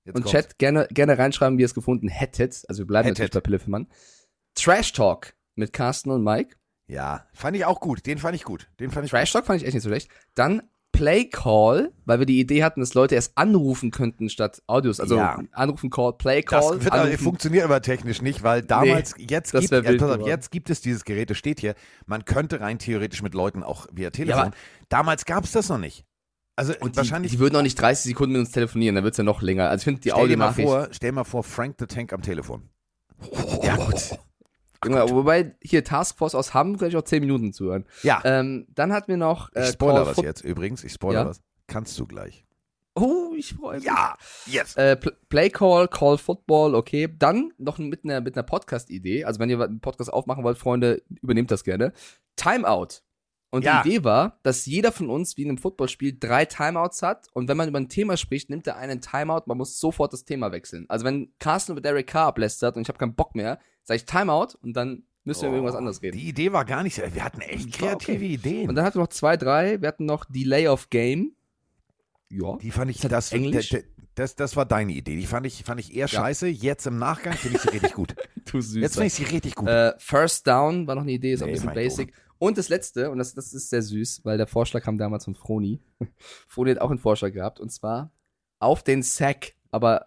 Jetzt 0.04 0.16
und 0.16 0.22
kommt's. 0.22 0.30
Chat 0.32 0.58
gerne, 0.58 0.86
gerne 0.90 1.18
reinschreiben, 1.18 1.56
wie 1.58 1.62
ihr 1.62 1.66
es 1.66 1.74
gefunden 1.74 2.08
hättet. 2.08 2.62
Also 2.68 2.82
wir 2.82 2.86
bleiben 2.86 3.04
Hättet. 3.06 3.18
natürlich 3.18 3.32
bei 3.32 3.40
Pille 3.40 3.58
für 3.58 3.70
Mann. 3.70 3.86
Trash 4.54 4.92
Talk 4.92 5.34
mit 5.54 5.72
Carsten 5.72 6.10
und 6.10 6.22
Mike. 6.22 6.56
Ja, 6.86 7.26
fand 7.32 7.56
ich 7.56 7.64
auch 7.64 7.80
gut. 7.80 8.06
Den 8.06 8.18
fand 8.18 8.34
ich 8.36 8.44
gut. 8.44 8.68
Den 8.80 8.90
fand 8.90 9.06
ich 9.06 9.10
Trash 9.10 9.32
Talk 9.32 9.46
fand 9.46 9.60
ich 9.60 9.66
echt 9.66 9.74
nicht 9.74 9.82
so 9.82 9.88
schlecht. 9.88 10.10
Dann 10.34 10.62
Play 10.92 11.24
Call, 11.24 11.90
weil 12.04 12.20
wir 12.20 12.26
die 12.26 12.38
Idee 12.38 12.62
hatten, 12.62 12.78
dass 12.78 12.94
Leute 12.94 13.16
erst 13.16 13.36
anrufen 13.36 13.90
könnten 13.90 14.28
statt 14.28 14.62
Audios. 14.68 15.00
Also 15.00 15.16
Ja. 15.16 15.40
anrufen 15.50 15.90
Call, 15.90 16.12
Play 16.12 16.42
Das 16.42 16.68
Call. 16.68 16.84
wird 16.84 16.92
aber, 16.92 17.10
funktioniert 17.18 17.64
aber 17.64 17.82
technisch 17.82 18.22
nicht, 18.22 18.44
weil 18.44 18.62
damals, 18.62 19.14
jetzt, 19.18 19.54
das 19.54 19.62
gibt, 19.62 19.72
ja, 19.72 19.84
wild 19.84 20.00
pass 20.00 20.20
auf, 20.20 20.26
jetzt 20.26 20.52
gibt 20.52 20.70
es 20.70 20.80
dieses 20.82 21.04
Gerät, 21.04 21.30
das 21.30 21.38
steht 21.38 21.58
hier, 21.58 21.74
man 22.06 22.24
könnte 22.24 22.60
rein 22.60 22.78
theoretisch 22.78 23.22
mit 23.22 23.34
Leuten 23.34 23.64
auch 23.64 23.86
via 23.90 24.10
Telefon. 24.10 24.40
aber- 24.42 24.50
damals 24.88 25.24
gab 25.24 25.42
es 25.42 25.50
das 25.52 25.68
noch 25.68 25.78
nicht. 25.78 26.04
Also 26.56 26.72
und 26.80 26.92
die, 26.92 26.96
wahrscheinlich, 26.98 27.32
die 27.32 27.38
würden 27.40 27.56
auch 27.56 27.62
nicht 27.62 27.80
30 27.80 28.04
Sekunden 28.10 28.32
mit 28.34 28.40
uns 28.40 28.52
telefonieren, 28.52 28.94
dann 28.94 29.04
wird's 29.04 29.16
ja 29.18 29.24
noch 29.24 29.42
länger. 29.42 29.68
Also 29.70 29.80
ich 29.82 29.84
finde 29.84 30.00
die 30.02 30.10
stell 30.10 30.28
dir 30.28 30.36
mal 30.36 30.52
vor, 30.52 30.88
stell 30.92 31.12
mal 31.12 31.24
vor, 31.24 31.42
Frank 31.42 31.76
the 31.80 31.86
Tank 31.86 32.12
am 32.12 32.22
Telefon. 32.22 32.68
Ja, 33.62 33.76
gut. 33.76 34.18
Junge, 34.84 35.08
wobei 35.10 35.56
hier 35.62 35.82
Taskforce 35.82 36.34
aus 36.34 36.52
Hamm 36.52 36.76
könnte 36.76 36.88
ich 36.88 36.96
auch 36.96 37.06
10 37.06 37.20
Minuten 37.20 37.52
zuhören. 37.52 37.86
Ja, 38.02 38.20
Ähm, 38.24 38.66
dann 38.74 38.92
hatten 38.92 39.08
wir 39.08 39.16
noch 39.16 39.48
ich 39.52 39.56
äh, 39.62 39.72
spoiler 39.72 40.04
Call 40.04 40.16
was 40.16 40.16
jetzt 40.24 40.42
übrigens, 40.42 40.84
ich 40.84 40.92
spoiler 40.92 41.20
Ja? 41.20 41.26
was. 41.26 41.40
Kannst 41.66 41.98
du 41.98 42.06
gleich. 42.06 42.44
Oh, 42.94 43.32
ich 43.36 43.54
freue 43.54 43.76
mich. 43.78 43.84
Ja, 43.86 44.16
yes. 44.46 44.76
Äh, 44.76 44.96
Pl- 45.00 45.14
Play 45.28 45.50
Call, 45.50 45.88
Call 45.88 46.18
Football, 46.18 46.74
okay. 46.76 47.08
Dann 47.18 47.52
noch 47.58 47.78
mit 47.78 48.04
einer, 48.04 48.20
mit 48.20 48.36
einer 48.36 48.44
Podcast-Idee. 48.44 49.24
Also, 49.24 49.40
wenn 49.40 49.50
ihr 49.50 49.60
einen 49.60 49.80
Podcast 49.80 50.12
aufmachen 50.12 50.44
wollt, 50.44 50.58
Freunde, 50.58 51.02
übernehmt 51.20 51.50
das 51.50 51.64
gerne. 51.64 51.92
Timeout. 52.36 53.00
Und 53.54 53.64
Ja. 53.64 53.82
die 53.82 53.88
Idee 53.88 54.04
war, 54.04 54.40
dass 54.42 54.66
jeder 54.66 54.90
von 54.90 55.08
uns, 55.08 55.36
wie 55.36 55.42
in 55.42 55.48
einem 55.48 55.58
Footballspiel, 55.58 56.16
drei 56.18 56.44
Timeouts 56.44 57.02
hat. 57.02 57.28
Und 57.32 57.48
wenn 57.48 57.56
man 57.56 57.68
über 57.68 57.78
ein 57.78 57.88
Thema 57.88 58.16
spricht, 58.16 58.50
nimmt 58.50 58.66
er 58.66 58.76
einen 58.76 59.00
Timeout. 59.00 59.42
Man 59.46 59.56
muss 59.58 59.78
sofort 59.78 60.12
das 60.12 60.24
Thema 60.24 60.50
wechseln. 60.50 60.86
Also, 60.88 61.04
wenn 61.04 61.32
Carsten 61.38 61.72
über 61.72 61.80
Derek 61.80 62.08
Carr 62.08 62.26
ablästert 62.26 62.74
und 62.76 62.82
ich 62.82 62.88
habe 62.88 62.98
keinen 62.98 63.14
Bock 63.14 63.36
mehr, 63.36 63.60
sage 63.84 63.96
ich 63.98 64.06
Timeout 64.06 64.58
und 64.60 64.72
dann 64.74 65.04
müssen 65.22 65.42
wir 65.42 65.48
über 65.50 65.58
irgendwas 65.58 65.76
anderes 65.76 66.02
reden. 66.02 66.18
Die 66.18 66.28
Idee 66.28 66.52
war 66.52 66.64
gar 66.64 66.82
nicht, 66.82 67.00
wir 67.14 67.24
hatten 67.24 67.40
echt 67.42 67.72
kreative 67.72 68.16
okay. 68.16 68.34
Ideen. 68.34 68.68
Und 68.68 68.74
dann 68.74 68.84
hatten 68.84 68.96
wir 68.98 69.02
noch 69.02 69.08
zwei, 69.08 69.36
drei. 69.36 69.80
Wir 69.80 69.86
hatten 69.86 70.04
noch 70.04 70.24
Delay 70.24 70.66
of 70.66 70.90
Game. 70.90 71.36
Ja. 72.30 72.56
Die 72.56 72.72
fand 72.72 72.90
ich, 72.90 72.98
das 73.00 73.10
das, 73.10 73.32
Englisch? 73.32 73.70
das, 73.70 73.84
das, 74.16 74.34
das 74.36 74.56
war 74.56 74.66
deine 74.66 74.92
Idee. 74.92 75.16
Die 75.16 75.26
fand 75.26 75.46
ich, 75.46 75.62
fand 75.64 75.78
ich 75.80 75.94
eher 75.94 76.08
scheiße. 76.08 76.48
Jetzt 76.48 76.86
im 76.86 76.98
Nachgang 76.98 77.34
finde 77.34 77.56
ich 77.56 77.62
sie 77.62 77.68
richtig 77.68 77.92
gut. 77.94 78.14
Du 78.46 78.60
süß. 78.60 78.82
Jetzt 78.82 78.94
finde 78.94 79.06
ich 79.06 79.14
sie 79.14 79.24
richtig 79.24 79.54
gut. 79.54 79.66
Äh, 79.66 79.94
First 79.98 80.46
Down 80.46 80.86
war 80.86 80.94
noch 80.94 81.02
eine 81.02 81.12
Idee, 81.12 81.32
ist 81.32 81.42
auch 81.42 81.46
ein 81.46 81.52
Nee, 81.52 81.54
bisschen 81.54 81.72
basic. 81.74 82.12
Und 82.38 82.58
das 82.58 82.68
letzte, 82.68 83.10
und 83.10 83.18
das, 83.18 83.34
das 83.34 83.52
ist 83.52 83.70
sehr 83.70 83.82
süß, 83.82 84.24
weil 84.24 84.36
der 84.38 84.46
Vorschlag 84.46 84.82
kam 84.82 84.98
damals 84.98 85.24
von 85.24 85.34
Froni. 85.34 85.80
Froni 86.48 86.70
hat 86.70 86.78
auch 86.80 86.90
einen 86.90 86.98
Vorschlag 86.98 87.32
gehabt, 87.32 87.60
und 87.60 87.70
zwar 87.70 88.10
auf 88.58 88.82
den 88.82 89.02
Sack, 89.02 89.54
aber 89.70 90.06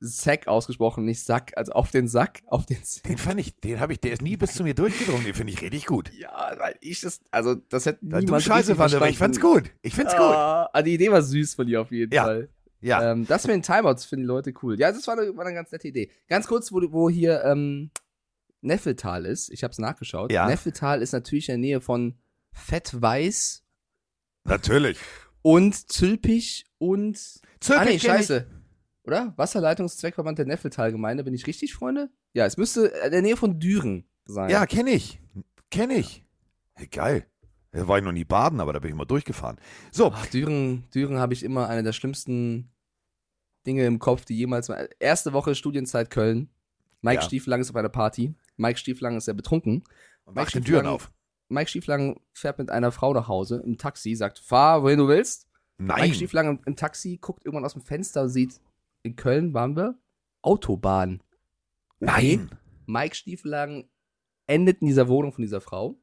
Sack 0.00 0.48
ausgesprochen, 0.48 1.04
nicht 1.04 1.22
Sack, 1.22 1.52
also 1.56 1.72
auf 1.72 1.90
den 1.90 2.08
Sack, 2.08 2.42
auf 2.46 2.66
den 2.66 2.82
Sack. 2.82 3.04
Den 3.04 3.18
fand 3.18 3.40
ich, 3.40 3.58
den 3.60 3.80
habe 3.80 3.92
ich, 3.92 4.00
der 4.00 4.12
ist 4.12 4.22
nie 4.22 4.36
bis 4.36 4.54
zu 4.54 4.62
mir 4.62 4.74
durchgedrungen. 4.74 5.24
Den 5.24 5.34
finde 5.34 5.52
ich 5.52 5.62
richtig 5.62 5.86
gut. 5.86 6.10
Ja, 6.12 6.54
weil 6.58 6.76
ich 6.80 7.00
das, 7.00 7.20
also 7.30 7.54
das 7.54 7.86
hätte 7.86 8.04
niemand 8.04 8.30
du 8.30 8.40
scheiße 8.40 8.74
fandest, 8.74 8.96
aber 8.96 9.08
ich 9.08 9.18
fand's 9.18 9.40
gut. 9.40 9.70
Ich 9.82 9.94
find's 9.94 10.12
gut. 10.12 10.20
Ah, 10.22 10.68
also 10.72 10.84
die 10.84 10.94
Idee 10.94 11.10
war 11.10 11.22
süß 11.22 11.54
von 11.54 11.66
dir 11.66 11.80
auf 11.80 11.90
jeden 11.90 12.12
Ja. 12.12 12.24
Fall. 12.24 12.48
Ja. 12.80 13.12
Ähm, 13.12 13.26
das 13.26 13.46
mit 13.46 13.54
den 13.54 13.62
Timeouts 13.62 14.04
finden 14.04 14.24
die 14.24 14.28
Leute 14.28 14.52
cool. 14.62 14.78
Ja, 14.78 14.92
das 14.92 15.06
war 15.06 15.18
eine, 15.18 15.34
war 15.34 15.46
eine 15.46 15.54
ganz 15.54 15.72
nette 15.72 15.88
Idee. 15.88 16.10
Ganz 16.28 16.46
kurz, 16.46 16.70
wo, 16.70 16.82
wo 16.92 17.08
hier 17.08 17.42
ähm, 17.44 17.90
Neffeltal 18.64 19.26
ist, 19.26 19.50
ich 19.50 19.62
habe 19.62 19.72
es 19.72 19.78
nachgeschaut. 19.78 20.32
Ja. 20.32 20.46
Neffeltal 20.46 21.02
ist 21.02 21.12
natürlich 21.12 21.48
in 21.48 21.54
der 21.54 21.58
Nähe 21.58 21.80
von 21.80 22.18
Fettweiß 22.52 23.64
Natürlich. 24.44 24.98
und 25.42 25.90
Zülpich 25.90 26.66
und. 26.78 27.16
Zülpich 27.60 27.76
ah, 27.76 27.84
nee, 27.84 27.96
ich. 27.96 28.02
scheiße. 28.02 28.46
Oder? 29.04 29.34
Wasserleitungszweckverband 29.36 30.38
der 30.38 30.46
Neffeltalgemeinde. 30.46 31.24
Bin 31.24 31.34
ich 31.34 31.46
richtig, 31.46 31.74
Freunde? 31.74 32.10
Ja, 32.32 32.46
es 32.46 32.56
müsste 32.56 32.86
in 32.86 33.10
der 33.10 33.22
Nähe 33.22 33.36
von 33.36 33.60
Düren 33.60 34.08
sein. 34.24 34.50
Ja, 34.50 34.66
kenne 34.66 34.90
ich. 34.90 35.20
Kenne 35.70 35.94
ich. 35.94 36.24
Hey, 36.74 36.86
geil. 36.86 37.26
Da 37.72 37.86
war 37.88 37.98
ich 37.98 38.04
noch 38.04 38.12
nie 38.12 38.24
baden, 38.24 38.60
aber 38.60 38.72
da 38.72 38.78
bin 38.78 38.90
ich 38.90 38.96
mal 38.96 39.04
durchgefahren. 39.04 39.58
So, 39.90 40.12
Ach, 40.12 40.26
Düren, 40.26 40.84
Düren 40.94 41.18
habe 41.18 41.34
ich 41.34 41.42
immer 41.42 41.68
eine 41.68 41.82
der 41.82 41.92
schlimmsten 41.92 42.70
Dinge 43.66 43.84
im 43.84 43.98
Kopf, 43.98 44.24
die 44.24 44.36
jemals. 44.36 44.70
Erste 44.98 45.32
Woche 45.32 45.54
Studienzeit 45.54 46.10
Köln. 46.10 46.48
Mike 47.02 47.16
Ja. 47.16 47.22
Stieflang 47.22 47.60
ist 47.60 47.70
auf 47.70 47.76
einer 47.76 47.88
Party. 47.88 48.34
Mike 48.56 48.78
Stieflang 48.78 49.16
ist 49.16 49.24
sehr 49.26 49.34
betrunken. 49.34 49.84
mach 50.26 50.50
den 50.50 50.64
Türen 50.64 50.86
auf. 50.86 51.10
Mike 51.48 51.68
Stieflang 51.68 52.20
fährt 52.32 52.58
mit 52.58 52.70
einer 52.70 52.90
Frau 52.92 53.12
nach 53.12 53.28
Hause 53.28 53.62
im 53.64 53.76
Taxi, 53.78 54.14
sagt, 54.14 54.38
fahr, 54.38 54.82
wohin 54.82 54.98
du 54.98 55.08
willst. 55.08 55.48
Mike 55.78 56.00
Nein. 56.00 56.14
Stieflang 56.14 56.48
im, 56.48 56.60
im 56.64 56.76
Taxi 56.76 57.18
guckt 57.20 57.44
irgendwann 57.44 57.64
aus 57.64 57.72
dem 57.74 57.82
Fenster 57.82 58.22
und 58.22 58.28
sieht, 58.30 58.60
in 59.02 59.16
Köln 59.16 59.52
waren 59.54 59.76
wir, 59.76 59.98
Autobahn. 60.42 61.22
Nein. 62.00 62.50
Mike 62.86 63.14
Stieflang 63.14 63.88
endet 64.46 64.80
in 64.80 64.86
dieser 64.88 65.08
Wohnung 65.08 65.32
von 65.32 65.42
dieser 65.42 65.60
Frau. 65.60 65.98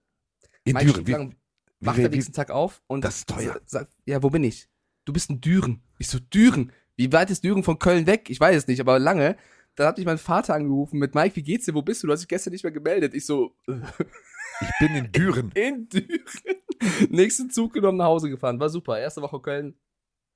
In 0.63 0.73
Mike 0.73 0.85
Düren. 0.85 1.01
Stieflang 1.03 1.35
wie, 1.79 1.85
wacht 1.85 1.97
wie, 1.97 2.05
am 2.05 2.11
nächsten 2.11 2.33
Tag 2.33 2.51
auf 2.51 2.81
und 2.87 3.03
Das 3.03 3.17
ist 3.19 3.29
teuer. 3.29 3.53
sa- 3.65 3.79
sagt, 3.79 3.91
ja, 4.05 4.21
wo 4.21 4.29
bin 4.29 4.43
ich? 4.43 4.67
Du 5.05 5.13
bist 5.13 5.29
in 5.29 5.41
Düren. 5.41 5.81
Ich 5.97 6.07
so, 6.09 6.19
Düren? 6.19 6.71
Wie 6.95 7.11
weit 7.11 7.31
ist 7.31 7.43
Düren 7.43 7.63
von 7.63 7.79
Köln 7.79 8.05
weg? 8.05 8.29
Ich 8.29 8.39
weiß 8.39 8.55
es 8.55 8.67
nicht, 8.67 8.79
aber 8.79 8.99
lange. 8.99 9.37
Dann 9.75 9.87
hat 9.87 9.97
mich 9.97 10.05
mein 10.05 10.17
Vater 10.17 10.53
angerufen 10.53 10.99
mit 10.99 11.15
Mike, 11.15 11.35
wie 11.35 11.43
geht's 11.43 11.65
dir? 11.65 11.73
Wo 11.73 11.81
bist 11.81 12.03
du? 12.03 12.07
Du 12.07 12.13
hast 12.13 12.21
dich 12.21 12.27
gestern 12.27 12.51
nicht 12.51 12.63
mehr 12.63 12.73
gemeldet. 12.73 13.13
Ich 13.13 13.25
so, 13.25 13.55
ich 13.67 14.71
bin 14.79 14.95
in 14.95 15.11
Düren. 15.11 15.51
in 15.55 15.87
Düren. 15.89 17.09
Nächsten 17.09 17.49
Zug 17.49 17.73
genommen, 17.73 17.97
nach 17.97 18.05
Hause 18.05 18.29
gefahren. 18.29 18.59
War 18.59 18.69
super. 18.69 18.99
Erste 18.99 19.21
Woche 19.21 19.39
Köln. 19.39 19.75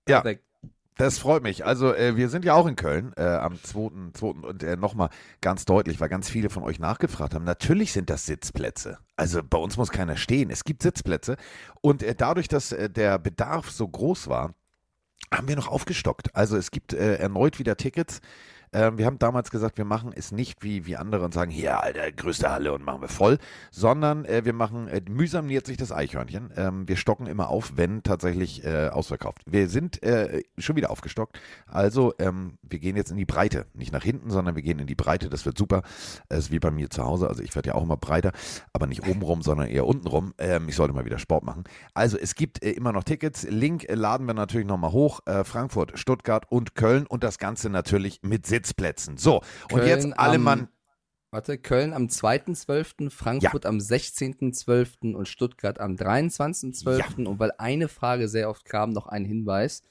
Ja. 0.08 0.22
Perfekt. 0.22 0.46
Das 0.98 1.20
freut 1.20 1.44
mich. 1.44 1.66
Also 1.66 1.94
äh, 1.94 2.16
wir 2.16 2.30
sind 2.30 2.46
ja 2.46 2.54
auch 2.54 2.68
in 2.68 2.78
Köln 2.78 3.12
äh, 3.18 3.24
am 3.24 3.56
2.2. 3.56 4.42
und 4.46 4.64
äh, 4.64 4.78
nochmal 4.78 5.10
ganz 5.42 5.66
deutlich, 5.66 6.00
weil 6.00 6.08
ganz 6.08 6.30
viele 6.30 6.50
von 6.50 6.64
euch 6.64 6.80
nachgefragt 6.80 7.34
haben. 7.34 7.44
Natürlich 7.44 7.92
sind 7.92 8.10
das 8.10 8.26
Sitzplätze. 8.26 9.00
Also 9.18 9.42
bei 9.44 9.58
uns 9.58 9.76
muss 9.76 9.92
keiner 9.92 10.16
stehen. 10.16 10.50
Es 10.50 10.64
gibt 10.64 10.82
Sitzplätze. 10.82 11.36
Und 11.82 12.02
äh, 12.02 12.16
dadurch, 12.16 12.48
dass 12.48 12.72
äh, 12.72 12.90
der 12.90 13.20
Bedarf 13.20 13.72
so 13.72 13.86
groß 13.86 14.30
war, 14.30 14.56
haben 15.34 15.50
wir 15.50 15.58
noch 15.58 15.68
aufgestockt. 15.68 16.34
Also 16.34 16.56
es 16.56 16.72
gibt 16.72 16.94
äh, 16.94 17.16
erneut 17.16 17.60
wieder 17.60 17.76
Tickets. 17.76 18.22
Ähm, 18.76 18.98
wir 18.98 19.06
haben 19.06 19.20
damals 19.20 19.52
gesagt, 19.52 19.78
wir 19.78 19.86
machen 19.86 20.12
es 20.14 20.34
nicht 20.34 20.62
wie, 20.62 20.86
wie 20.86 20.98
andere 20.98 21.24
und 21.24 21.34
sagen, 21.34 21.50
hier, 21.50 21.82
Alter, 21.82 22.12
größte 22.12 22.52
Halle 22.52 22.74
und 22.74 22.84
machen 22.84 23.00
wir 23.02 23.08
voll, 23.08 23.38
sondern 23.72 24.26
äh, 24.26 24.44
wir 24.44 24.52
machen, 24.52 24.90
äh, 24.90 25.02
mühsam 25.10 25.46
nähert 25.46 25.66
sich 25.66 25.78
das 25.78 25.94
Eichhörnchen. 25.94 26.52
Ähm, 26.58 26.86
wir 26.86 26.98
stocken 26.98 27.26
immer 27.26 27.48
auf, 27.48 27.74
wenn 27.78 28.04
tatsächlich 28.04 28.66
äh, 28.66 28.90
ausverkauft. 28.90 29.44
Wir 29.46 29.70
sind 29.70 30.04
äh, 30.04 30.44
schon 30.58 30.76
wieder 30.76 30.92
aufgestockt. 30.92 31.40
Also 31.68 32.14
ähm, 32.20 32.58
wir 32.64 32.80
gehen 32.80 32.98
jetzt 32.98 33.12
in 33.12 33.18
die 33.18 33.26
Breite. 33.26 33.66
Nicht 33.74 33.94
nach 33.94 34.04
hinten, 34.04 34.30
sondern 34.30 34.56
wir 34.56 34.62
gehen 34.62 34.80
in 34.80 34.88
die 34.88 34.96
Breite. 34.96 35.30
Das 35.30 35.46
wird 35.46 35.58
super. 35.58 35.82
Das 36.28 36.40
ist 36.40 36.52
wie 36.52 36.60
bei 36.60 36.72
mir 36.72 36.90
zu 36.90 37.06
Hause. 37.06 37.30
Also 37.30 37.44
ich 37.44 37.56
werde 37.56 37.70
ja 37.70 37.76
auch 37.76 37.84
immer 37.84 37.96
breiter, 37.96 38.34
aber 38.74 38.88
nicht 38.88 39.08
oben 39.08 39.22
rum, 39.22 39.42
sondern 39.42 39.68
eher 39.68 39.88
unten 39.88 40.08
rum. 40.08 40.34
Ähm, 40.38 40.68
ich 40.68 40.76
sollte 40.76 40.94
mal 40.94 41.06
wieder 41.06 41.20
Sport 41.20 41.46
machen. 41.46 41.64
Also 41.94 42.18
es 42.18 42.36
gibt 42.36 42.62
äh, 42.62 42.72
immer 42.72 42.92
noch 42.92 43.06
Tickets. 43.06 43.44
Link 43.50 43.88
äh, 43.88 43.96
laden 43.96 44.28
wir 44.28 44.34
natürlich 44.34 44.68
nochmal 44.68 44.92
hoch. 44.92 45.22
Äh, 45.26 45.46
Frankfurt, 45.46 45.98
Stuttgart 45.98 46.46
und 46.50 46.76
Köln 46.76 47.08
und 47.08 47.24
das 47.24 47.40
Ganze 47.40 47.70
natürlich 47.70 48.20
mit 48.22 48.46
Sitzplätzen. 48.66 49.18
So, 49.18 49.38
und 49.72 49.80
Köln 49.80 49.88
jetzt 49.88 50.20
alle 50.20 50.36
am- 50.36 50.44
Mann. 50.44 50.68
Warte, 51.32 51.58
Köln 51.58 51.92
am 51.94 52.08
2.12., 52.08 53.10
Frankfurt 53.10 53.66
am 53.66 53.78
16.12. 53.80 55.14
und 55.16 55.28
Stuttgart 55.28 55.80
am 55.80 55.96
23.12. 55.96 57.26
Und 57.26 57.40
weil 57.40 57.52
eine 57.58 57.88
Frage 57.90 58.28
sehr 58.30 58.50
oft 58.50 58.64
kam, 58.66 58.92
noch 58.92 59.08
ein 59.08 59.26
Hinweis. 59.26 59.82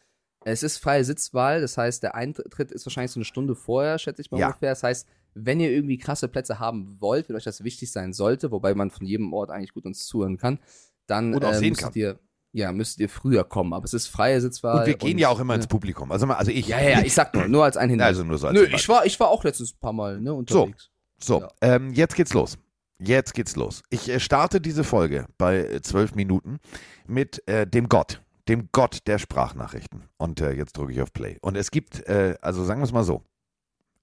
Es 0.46 0.62
ist 0.62 0.78
freie 0.78 1.04
Sitzwahl, 1.04 1.60
das 1.60 1.76
heißt, 1.78 2.02
der 2.02 2.14
Eintritt 2.14 2.70
ist 2.72 2.84
wahrscheinlich 2.86 3.12
so 3.12 3.18
eine 3.18 3.24
Stunde 3.24 3.54
vorher, 3.54 3.98
schätze 3.98 4.22
ich 4.22 4.30
mal 4.30 4.38
Ja. 4.40 4.48
ungefähr. 4.48 4.70
Das 4.70 4.82
heißt, 4.82 5.06
wenn 5.34 5.58
ihr 5.60 5.70
irgendwie 5.70 5.98
krasse 5.98 6.28
Plätze 6.28 6.58
haben 6.58 6.96
wollt, 7.00 7.28
wenn 7.28 7.36
euch 7.36 7.44
das 7.44 7.64
wichtig 7.64 7.90
sein 7.92 8.12
sollte, 8.12 8.50
wobei 8.50 8.74
man 8.74 8.90
von 8.90 9.06
jedem 9.06 9.32
Ort 9.32 9.50
eigentlich 9.50 9.72
gut 9.74 9.84
uns 9.86 10.06
zuhören 10.06 10.36
kann, 10.38 10.58
dann 11.06 11.34
Und 11.34 11.44
auch 11.44 11.52
äh, 11.52 11.58
sehen 11.58 11.74
kann. 11.74 11.92
ihr, 11.94 12.18
ja, 12.54 12.72
müsst 12.72 12.98
ihr 13.00 13.08
früher 13.08 13.44
kommen. 13.44 13.72
Aber 13.74 13.84
es 13.84 13.92
ist 13.92 14.06
freie 14.06 14.40
Sitzwahl. 14.40 14.80
Und 14.80 14.86
wir 14.86 14.94
gehen 14.96 15.18
ja 15.18 15.28
auch 15.28 15.40
immer 15.40 15.54
ins 15.54 15.66
Publikum. 15.66 16.10
Also, 16.12 16.24
mal- 16.26 16.36
also 16.36 16.50
ich. 16.50 16.68
Ja, 16.68 16.80
ja, 16.80 16.90
ja, 16.90 17.00
ich 17.02 17.12
sag 17.12 17.34
nur, 17.34 17.48
nur 17.48 17.64
als 17.64 17.76
ein 17.76 17.90
Hinweis. 17.90 18.06
Also 18.06 18.24
nur 18.24 18.38
so 18.38 18.46
als 18.46 18.54
Nö, 18.58 18.64
ich 18.66 18.88
war, 18.88 19.04
ich 19.04 19.18
war 19.20 19.28
auch 19.28 19.44
letztens 19.44 19.74
ein 19.74 19.80
paar 19.80 19.92
Mal 19.92 20.20
ne, 20.20 20.32
unterwegs. 20.32 20.90
So, 21.18 21.40
Ja. 21.42 21.48
ähm, 21.60 21.92
jetzt 21.92 22.14
geht's 22.14 22.32
los. 22.32 22.56
Jetzt 22.98 23.34
geht's 23.34 23.56
los. 23.56 23.82
Ich 23.90 24.08
äh, 24.08 24.20
starte 24.20 24.60
diese 24.60 24.84
Folge 24.84 25.26
bei 25.36 25.58
äh, 25.58 25.82
zwölf 25.82 26.14
Minuten 26.14 26.58
mit 27.06 27.46
äh, 27.48 27.66
dem 27.66 27.88
Gott, 27.88 28.22
dem 28.48 28.68
Gott 28.72 29.00
der 29.08 29.18
Sprachnachrichten. 29.18 30.04
Und 30.16 30.40
äh, 30.40 30.52
jetzt 30.52 30.76
drücke 30.78 30.92
ich 30.92 31.02
auf 31.02 31.12
Play. 31.12 31.38
Und 31.42 31.56
es 31.56 31.70
gibt, 31.72 32.06
äh, 32.08 32.36
also 32.40 32.64
sagen 32.64 32.80
wir 32.80 32.84
es 32.84 32.92
mal 32.92 33.02
so, 33.04 33.24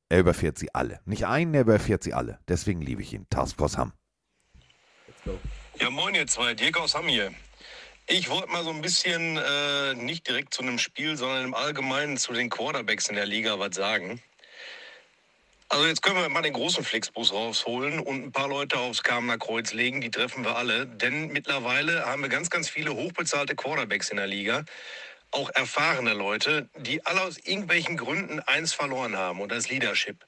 er 0.10 0.20
überfährt 0.20 0.60
sie 0.60 0.76
alle. 0.76 1.00
Nicht 1.06 1.26
einen, 1.26 1.54
er 1.54 1.62
überfährt 1.62 2.04
sie 2.04 2.14
alle. 2.14 2.40
Deswegen 2.50 2.82
liebe 2.82 3.02
ich 3.02 3.14
ihn. 3.14 3.28
Taskforce 3.30 3.78
Hamm. 3.78 3.94
Let's 5.08 5.24
go. 5.24 5.38
Ja, 5.80 5.90
moin 5.90 6.14
ihr 6.14 6.28
zwei, 6.28 6.54
Dirk 6.54 6.78
aus 6.80 6.94
Hamm 6.94 7.08
hier. 7.08 7.32
Ich 8.08 8.30
wollte 8.30 8.50
mal 8.50 8.64
so 8.64 8.72
ein 8.72 8.82
bisschen, 8.82 9.38
äh, 9.38 9.94
nicht 9.94 10.28
direkt 10.28 10.54
zu 10.54 10.62
einem 10.62 10.80
Spiel, 10.80 11.16
sondern 11.16 11.46
im 11.46 11.54
Allgemeinen 11.54 12.18
zu 12.18 12.34
den 12.34 12.50
Quarterbacks 12.50 13.08
in 13.08 13.16
der 13.16 13.26
Liga 13.26 13.58
was 13.60 13.76
sagen. 13.76 14.22
Also 15.70 15.86
jetzt 15.86 16.02
können 16.02 16.18
wir 16.18 16.28
mal 16.28 16.42
den 16.42 16.52
großen 16.52 16.84
Flixbus 16.84 17.32
rausholen 17.32 18.02
und 18.02 18.26
ein 18.26 18.32
paar 18.34 18.50
Leute 18.50 18.78
aufs 18.78 19.04
Kamener 19.04 19.38
Kreuz 19.38 19.72
legen, 19.72 20.02
die 20.02 20.12
treffen 20.12 20.44
wir 20.44 20.58
alle. 20.58 20.86
Denn 20.86 21.28
mittlerweile 21.30 22.06
haben 22.06 22.22
wir 22.22 22.28
ganz, 22.28 22.50
ganz 22.50 22.68
viele 22.68 22.94
hochbezahlte 22.94 23.56
Quarterbacks 23.56 24.10
in 24.10 24.18
der 24.18 24.28
Liga. 24.28 24.66
Auch 25.32 25.50
erfahrene 25.52 26.14
Leute, 26.14 26.68
die 26.76 27.06
alle 27.06 27.22
aus 27.22 27.38
irgendwelchen 27.38 27.96
Gründen 27.96 28.42
eins 28.42 28.74
verloren 28.74 29.16
haben 29.16 29.40
und 29.40 29.50
das 29.50 29.70
Leadership. 29.70 30.26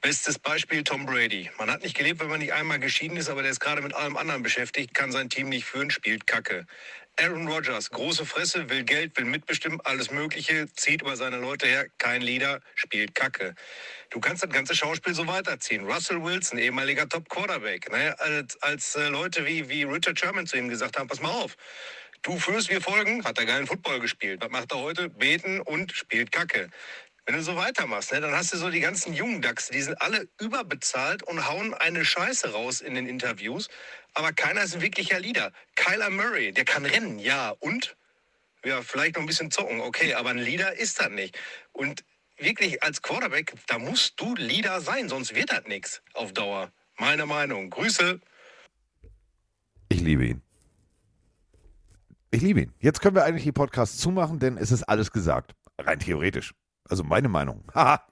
Bestes 0.00 0.38
Beispiel 0.40 0.82
Tom 0.82 1.06
Brady. 1.06 1.50
Man 1.58 1.70
hat 1.70 1.82
nicht 1.82 1.94
gelebt, 1.96 2.20
wenn 2.20 2.28
man 2.30 2.40
nicht 2.40 2.54
einmal 2.54 2.80
geschieden 2.80 3.18
ist, 3.18 3.28
aber 3.28 3.42
der 3.42 3.50
ist 3.50 3.60
gerade 3.60 3.82
mit 3.82 3.94
allem 3.94 4.16
anderen 4.16 4.42
beschäftigt, 4.42 4.94
kann 4.94 5.12
sein 5.12 5.28
Team 5.28 5.50
nicht 5.50 5.66
führen, 5.66 5.90
spielt 5.90 6.26
Kacke. 6.26 6.66
Aaron 7.20 7.46
Rodgers, 7.48 7.90
große 7.90 8.24
Fresse, 8.24 8.70
will 8.70 8.82
Geld, 8.82 9.14
will 9.18 9.26
mitbestimmen, 9.26 9.78
alles 9.84 10.10
Mögliche, 10.10 10.72
zieht 10.72 11.02
über 11.02 11.16
seine 11.16 11.36
Leute 11.36 11.66
her, 11.66 11.86
kein 11.98 12.22
Leader, 12.22 12.60
spielt 12.74 13.14
Kacke. 13.14 13.54
Du 14.08 14.20
kannst 14.20 14.42
das 14.42 14.50
ganze 14.50 14.74
Schauspiel 14.74 15.12
so 15.14 15.26
weiterziehen. 15.26 15.84
Russell 15.84 16.22
Wilson, 16.22 16.58
ehemaliger 16.58 17.06
Top-Quarterback, 17.06 17.92
ne? 17.92 18.18
als, 18.20 18.62
als 18.62 18.96
äh, 18.96 19.08
Leute 19.08 19.44
wie, 19.46 19.68
wie 19.68 19.82
Richard 19.82 20.18
Sherman 20.18 20.46
zu 20.46 20.56
ihm 20.56 20.70
gesagt 20.70 20.98
haben, 20.98 21.08
pass 21.08 21.20
mal 21.20 21.30
auf, 21.30 21.56
du 22.22 22.38
führst, 22.38 22.70
wir 22.70 22.80
folgen, 22.80 23.22
hat 23.24 23.38
er 23.38 23.44
geilen 23.44 23.66
Football 23.66 24.00
gespielt. 24.00 24.40
Was 24.40 24.50
macht 24.50 24.72
er 24.72 24.78
heute? 24.78 25.10
Beten 25.10 25.60
und 25.60 25.92
spielt 25.92 26.32
Kacke. 26.32 26.70
Wenn 27.30 27.36
du 27.36 27.44
so 27.44 27.54
weitermachst, 27.54 28.10
ne, 28.10 28.20
dann 28.20 28.32
hast 28.32 28.52
du 28.52 28.56
so 28.56 28.70
die 28.70 28.80
ganzen 28.80 29.14
jungen 29.14 29.40
Dachse, 29.40 29.70
die 29.70 29.80
sind 29.80 30.02
alle 30.02 30.26
überbezahlt 30.40 31.22
und 31.22 31.48
hauen 31.48 31.74
eine 31.74 32.04
Scheiße 32.04 32.50
raus 32.50 32.80
in 32.80 32.96
den 32.96 33.06
Interviews. 33.06 33.68
Aber 34.14 34.32
keiner 34.32 34.64
ist 34.64 34.74
ein 34.74 34.82
wirklicher 34.82 35.20
Leader. 35.20 35.52
Kyler 35.76 36.10
Murray, 36.10 36.50
der 36.50 36.64
kann 36.64 36.84
rennen, 36.84 37.20
ja. 37.20 37.50
Und? 37.60 37.96
Ja, 38.64 38.82
vielleicht 38.82 39.14
noch 39.14 39.22
ein 39.22 39.26
bisschen 39.28 39.52
zocken, 39.52 39.80
okay, 39.80 40.14
aber 40.14 40.30
ein 40.30 40.38
Leader 40.38 40.76
ist 40.76 40.98
das 40.98 41.08
nicht. 41.10 41.38
Und 41.70 42.02
wirklich 42.36 42.82
als 42.82 43.00
Quarterback, 43.00 43.54
da 43.68 43.78
musst 43.78 44.20
du 44.20 44.34
Leader 44.34 44.80
sein, 44.80 45.08
sonst 45.08 45.32
wird 45.32 45.52
das 45.52 45.66
nichts 45.66 46.02
auf 46.14 46.32
Dauer. 46.32 46.72
Meine 46.98 47.26
Meinung. 47.26 47.70
Grüße. 47.70 48.18
Ich 49.88 50.00
liebe 50.00 50.26
ihn. 50.26 50.42
Ich 52.32 52.42
liebe 52.42 52.62
ihn. 52.62 52.74
Jetzt 52.80 53.00
können 53.00 53.14
wir 53.14 53.22
eigentlich 53.22 53.44
die 53.44 53.52
Podcasts 53.52 53.98
zumachen, 53.98 54.40
denn 54.40 54.56
es 54.56 54.72
ist 54.72 54.82
alles 54.82 55.12
gesagt. 55.12 55.54
Rein 55.78 56.00
theoretisch. 56.00 56.54
Also 56.90 57.04
meine 57.04 57.28
Meinung. 57.28 57.64
Haha. 57.74 58.02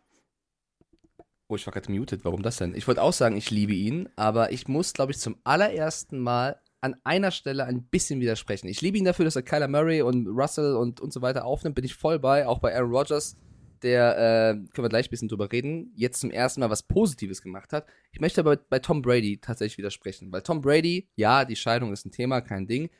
Oh, 1.48 1.56
ich 1.56 1.66
war 1.66 1.72
gerade 1.72 1.90
muted. 1.90 2.24
Warum 2.24 2.42
das 2.42 2.58
denn? 2.58 2.74
Ich 2.74 2.86
wollte 2.86 3.02
auch 3.02 3.12
sagen, 3.12 3.36
ich 3.36 3.50
liebe 3.50 3.72
ihn, 3.72 4.08
aber 4.16 4.52
ich 4.52 4.68
muss, 4.68 4.92
glaube 4.92 5.12
ich, 5.12 5.18
zum 5.18 5.36
allerersten 5.44 6.18
Mal 6.18 6.60
an 6.80 6.94
einer 7.04 7.30
Stelle 7.30 7.64
ein 7.64 7.84
bisschen 7.84 8.20
widersprechen. 8.20 8.68
Ich 8.68 8.80
liebe 8.82 8.98
ihn 8.98 9.04
dafür, 9.04 9.24
dass 9.24 9.34
er 9.34 9.42
Kyler 9.42 9.66
Murray 9.66 10.02
und 10.02 10.28
Russell 10.28 10.76
und, 10.76 11.00
und 11.00 11.12
so 11.12 11.22
weiter 11.22 11.44
aufnimmt. 11.44 11.74
Bin 11.74 11.84
ich 11.84 11.94
voll 11.94 12.18
bei. 12.18 12.46
Auch 12.46 12.60
bei 12.60 12.74
Aaron 12.76 12.90
Rodgers, 12.90 13.36
der, 13.82 14.16
äh, 14.16 14.52
können 14.54 14.84
wir 14.84 14.88
gleich 14.90 15.08
ein 15.08 15.10
bisschen 15.10 15.28
drüber 15.28 15.50
reden, 15.50 15.90
jetzt 15.96 16.20
zum 16.20 16.30
ersten 16.30 16.60
Mal 16.60 16.70
was 16.70 16.82
Positives 16.82 17.42
gemacht 17.42 17.72
hat. 17.72 17.86
Ich 18.12 18.20
möchte 18.20 18.42
aber 18.42 18.56
bei 18.56 18.78
Tom 18.78 19.02
Brady 19.02 19.38
tatsächlich 19.38 19.78
widersprechen. 19.78 20.30
Weil 20.30 20.42
Tom 20.42 20.60
Brady, 20.60 21.08
ja, 21.16 21.44
die 21.44 21.56
Scheidung 21.56 21.92
ist 21.92 22.04
ein 22.04 22.12
Thema, 22.12 22.42
kein 22.42 22.66
Ding. 22.66 22.90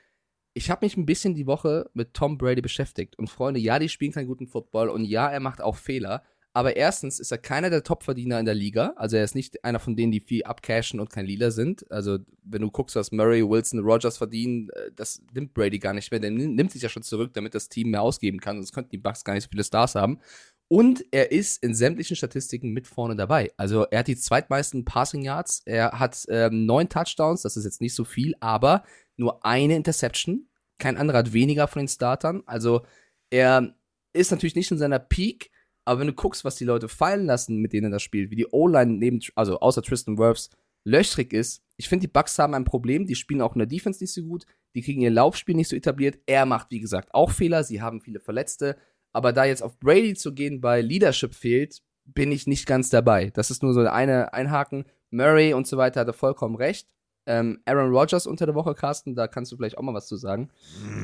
Ich 0.59 0.73
habe 0.73 0.85
mich 0.85 0.97
ein 0.97 1.07
bisschen 1.07 1.37
die 1.37 1.47
Woche 1.47 1.89
mit 1.95 2.15
Tom 2.15 2.37
Brady 2.37 2.61
beschäftigt. 2.61 3.17
Und 3.17 3.31
Freunde, 3.31 3.61
ja, 3.61 3.79
die 3.79 3.89
spielen 3.89 4.11
keinen 4.11 4.27
guten 4.27 4.49
Football 4.49 4.89
und 4.89 5.05
ja, 5.05 5.31
er 5.31 5.39
macht 5.39 5.61
auch 5.61 5.77
Fehler. 5.77 6.25
Aber 6.53 6.75
erstens 6.75 7.21
ist 7.21 7.31
er 7.31 7.39
keiner 7.39 7.71
der 7.71 7.85
Topverdiener 7.85 8.41
in 8.41 8.45
der 8.45 8.57
Liga. 8.57 8.93
Also 8.97 9.17
er 9.17 9.23
ist 9.23 9.37
nicht 9.37 9.65
einer 9.65 9.79
von 9.79 9.95
denen, 9.95 10.11
die 10.11 10.19
viel 10.19 10.43
abcashen 10.43 10.99
und 10.99 11.11
kein 11.11 11.27
Leader 11.27 11.53
sind. 11.53 11.89
Also 11.93 12.19
wenn 12.43 12.63
du 12.63 12.73
guckst, 12.73 12.97
was 12.97 13.13
Murray, 13.13 13.49
Wilson, 13.49 13.79
Rogers 13.79 14.17
verdienen, 14.17 14.69
äh, 14.71 14.91
das 14.97 15.23
nimmt 15.33 15.55
Brady 15.55 15.79
gar 15.79 15.95
nicht 15.95 16.11
mehr. 16.11 16.19
Der 16.19 16.33
nimmt 16.33 16.57
nimmt 16.57 16.73
sich 16.73 16.83
ja 16.83 16.89
schon 16.89 17.05
zurück, 17.05 17.33
damit 17.35 17.55
das 17.55 17.69
Team 17.69 17.91
mehr 17.91 18.03
ausgeben 18.03 18.41
kann. 18.41 18.57
Sonst 18.57 18.73
könnten 18.73 18.91
die 18.91 18.99
Bucks 18.99 19.23
gar 19.23 19.35
nicht 19.35 19.45
so 19.45 19.51
viele 19.51 19.63
Stars 19.63 19.95
haben. 19.95 20.19
Und 20.67 21.05
er 21.13 21.31
ist 21.31 21.63
in 21.63 21.73
sämtlichen 21.73 22.17
Statistiken 22.17 22.73
mit 22.73 22.89
vorne 22.89 23.15
dabei. 23.15 23.53
Also 23.57 23.85
er 23.85 24.01
hat 24.01 24.09
die 24.09 24.17
zweitmeisten 24.17 24.85
Passing 24.85 25.23
Yards. 25.23 25.63
Er 25.67 26.01
hat 26.01 26.27
ähm, 26.29 26.67
neun 26.67 26.89
Touchdowns. 26.89 27.43
Das 27.43 27.57
ist 27.57 27.65
jetzt 27.65 27.81
nicht 27.81 27.95
so 27.95 28.03
viel, 28.03 28.35
aber 28.41 28.83
nur 29.17 29.45
eine 29.45 29.77
Interception. 29.77 30.48
Kein 30.79 30.97
anderer 30.97 31.19
hat 31.19 31.33
weniger 31.33 31.69
von 31.69 31.81
den 31.81 31.89
Startern. 31.89 32.43
Also 32.47 32.83
Er 33.31 33.75
ist 34.13 34.31
natürlich 34.31 34.55
nicht 34.55 34.71
in 34.71 34.79
seiner 34.79 34.99
Peak, 34.99 35.51
aber 35.85 36.01
wenn 36.01 36.07
du 36.09 36.13
guckst, 36.13 36.45
was 36.45 36.57
die 36.57 36.65
Leute 36.65 36.89
fallen 36.89 37.27
lassen, 37.27 37.59
mit 37.59 37.73
denen 37.73 37.87
er 37.87 37.97
das 37.97 38.03
spielt, 38.03 38.31
wie 38.31 38.37
die 38.37 38.47
O-Line 38.47 38.93
neben, 38.95 39.21
also 39.35 39.61
außer 39.61 39.83
Tristan 39.83 40.19
Wirfs, 40.19 40.51
löchrig 40.85 41.33
ist. 41.33 41.63
Ich 41.77 41.89
finde, 41.89 42.07
die 42.07 42.13
Bucks 42.13 42.39
haben 42.39 42.55
ein 42.55 42.65
Problem. 42.65 43.07
Die 43.07 43.15
spielen 43.15 43.43
auch 43.43 43.55
in 43.55 43.61
der 43.61 43.67
Defense 43.67 44.03
nicht 44.03 44.13
so 44.13 44.23
gut. 44.23 44.47
Die 44.75 44.83
kriegen 44.83 45.01
ihr 45.03 45.11
Laufspiel 45.11 45.55
nicht 45.55 45.69
so 45.69 45.77
etabliert. 45.77 46.19
Er 46.27 46.47
macht, 46.47 46.71
wie 46.71 46.81
gesagt, 46.81 47.15
auch 47.15 47.31
Fehler. 47.31 47.65
Sie 47.65 47.83
haben 47.83 48.01
viele 48.01 48.21
Verletzte. 48.21 48.77
Aber 49.13 49.33
da 49.33 49.45
jetzt 49.45 49.63
auf 49.63 49.79
Brady 49.79 50.15
zu 50.15 50.35
gehen, 50.35 50.61
bei 50.61 50.81
Leadership 50.81 51.35
fehlt, 51.35 51.83
bin 52.05 52.33
ich 52.33 52.47
nicht 52.47 52.67
ganz 52.67 52.91
dabei. 52.91 53.31
Das 53.31 53.51
ist 53.51 53.63
nur 53.63 53.75
so 53.75 53.81
eine 53.81 54.33
Einhaken. 54.33 54.85
Murray 55.11 55.55
und 55.55 55.67
so 55.67 55.77
weiter 55.77 56.01
hatte 56.01 56.13
vollkommen 56.13 56.57
recht. 56.57 56.89
Ähm, 57.29 57.61
Aaron 57.67 57.95
Rodgers 57.95 58.27
unter 58.27 58.47
der 58.47 58.55
Woche, 58.55 58.75
Carsten, 58.75 59.15
da 59.15 59.29
kannst 59.29 59.53
du 59.53 59.57
vielleicht 59.57 59.77
auch 59.77 59.83
mal 59.83 59.93
was 59.93 60.07
zu 60.07 60.17
sagen. 60.17 60.49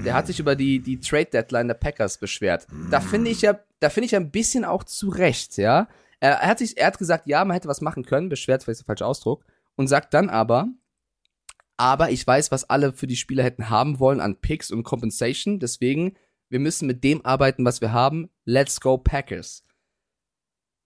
Der 0.06 0.14
hat 0.14 0.26
sich 0.26 0.40
über 0.40 0.56
die, 0.56 0.80
die 0.80 0.98
Trade 0.98 1.26
Deadline 1.26 1.68
der 1.68 1.74
Packers 1.74 2.16
beschwert. 2.16 2.66
Da 2.90 3.00
finde 3.00 3.30
ich 3.30 3.42
ja, 3.42 3.60
da 3.80 3.90
finde 3.90 4.06
ich 4.06 4.12
ja 4.12 4.20
ein 4.20 4.30
bisschen 4.30 4.64
auch 4.64 4.84
zu 4.84 5.10
Recht, 5.10 5.58
ja. 5.58 5.86
Er, 6.20 6.36
er 6.36 6.48
hat 6.48 6.60
sich, 6.60 6.78
er 6.78 6.86
hat 6.86 6.96
gesagt, 6.96 7.26
ja, 7.26 7.44
man 7.44 7.54
hätte 7.54 7.68
was 7.68 7.82
machen 7.82 8.06
können, 8.06 8.30
beschwert, 8.30 8.62
vielleicht 8.62 8.80
ist 8.80 8.86
der 8.86 8.86
falsche 8.86 9.04
Ausdruck, 9.04 9.44
und 9.76 9.86
sagt 9.86 10.14
dann 10.14 10.30
aber, 10.30 10.68
aber 11.76 12.10
ich 12.10 12.26
weiß, 12.26 12.50
was 12.50 12.70
alle 12.70 12.94
für 12.94 13.06
die 13.06 13.16
Spieler 13.16 13.44
hätten 13.44 13.68
haben 13.68 14.00
wollen 14.00 14.20
an 14.20 14.40
Picks 14.40 14.70
und 14.70 14.82
Compensation, 14.82 15.60
deswegen, 15.60 16.16
wir 16.48 16.58
müssen 16.58 16.86
mit 16.86 17.04
dem 17.04 17.22
arbeiten, 17.26 17.66
was 17.66 17.82
wir 17.82 17.92
haben. 17.92 18.30
Let's 18.46 18.80
go 18.80 18.96
Packers. 18.96 19.62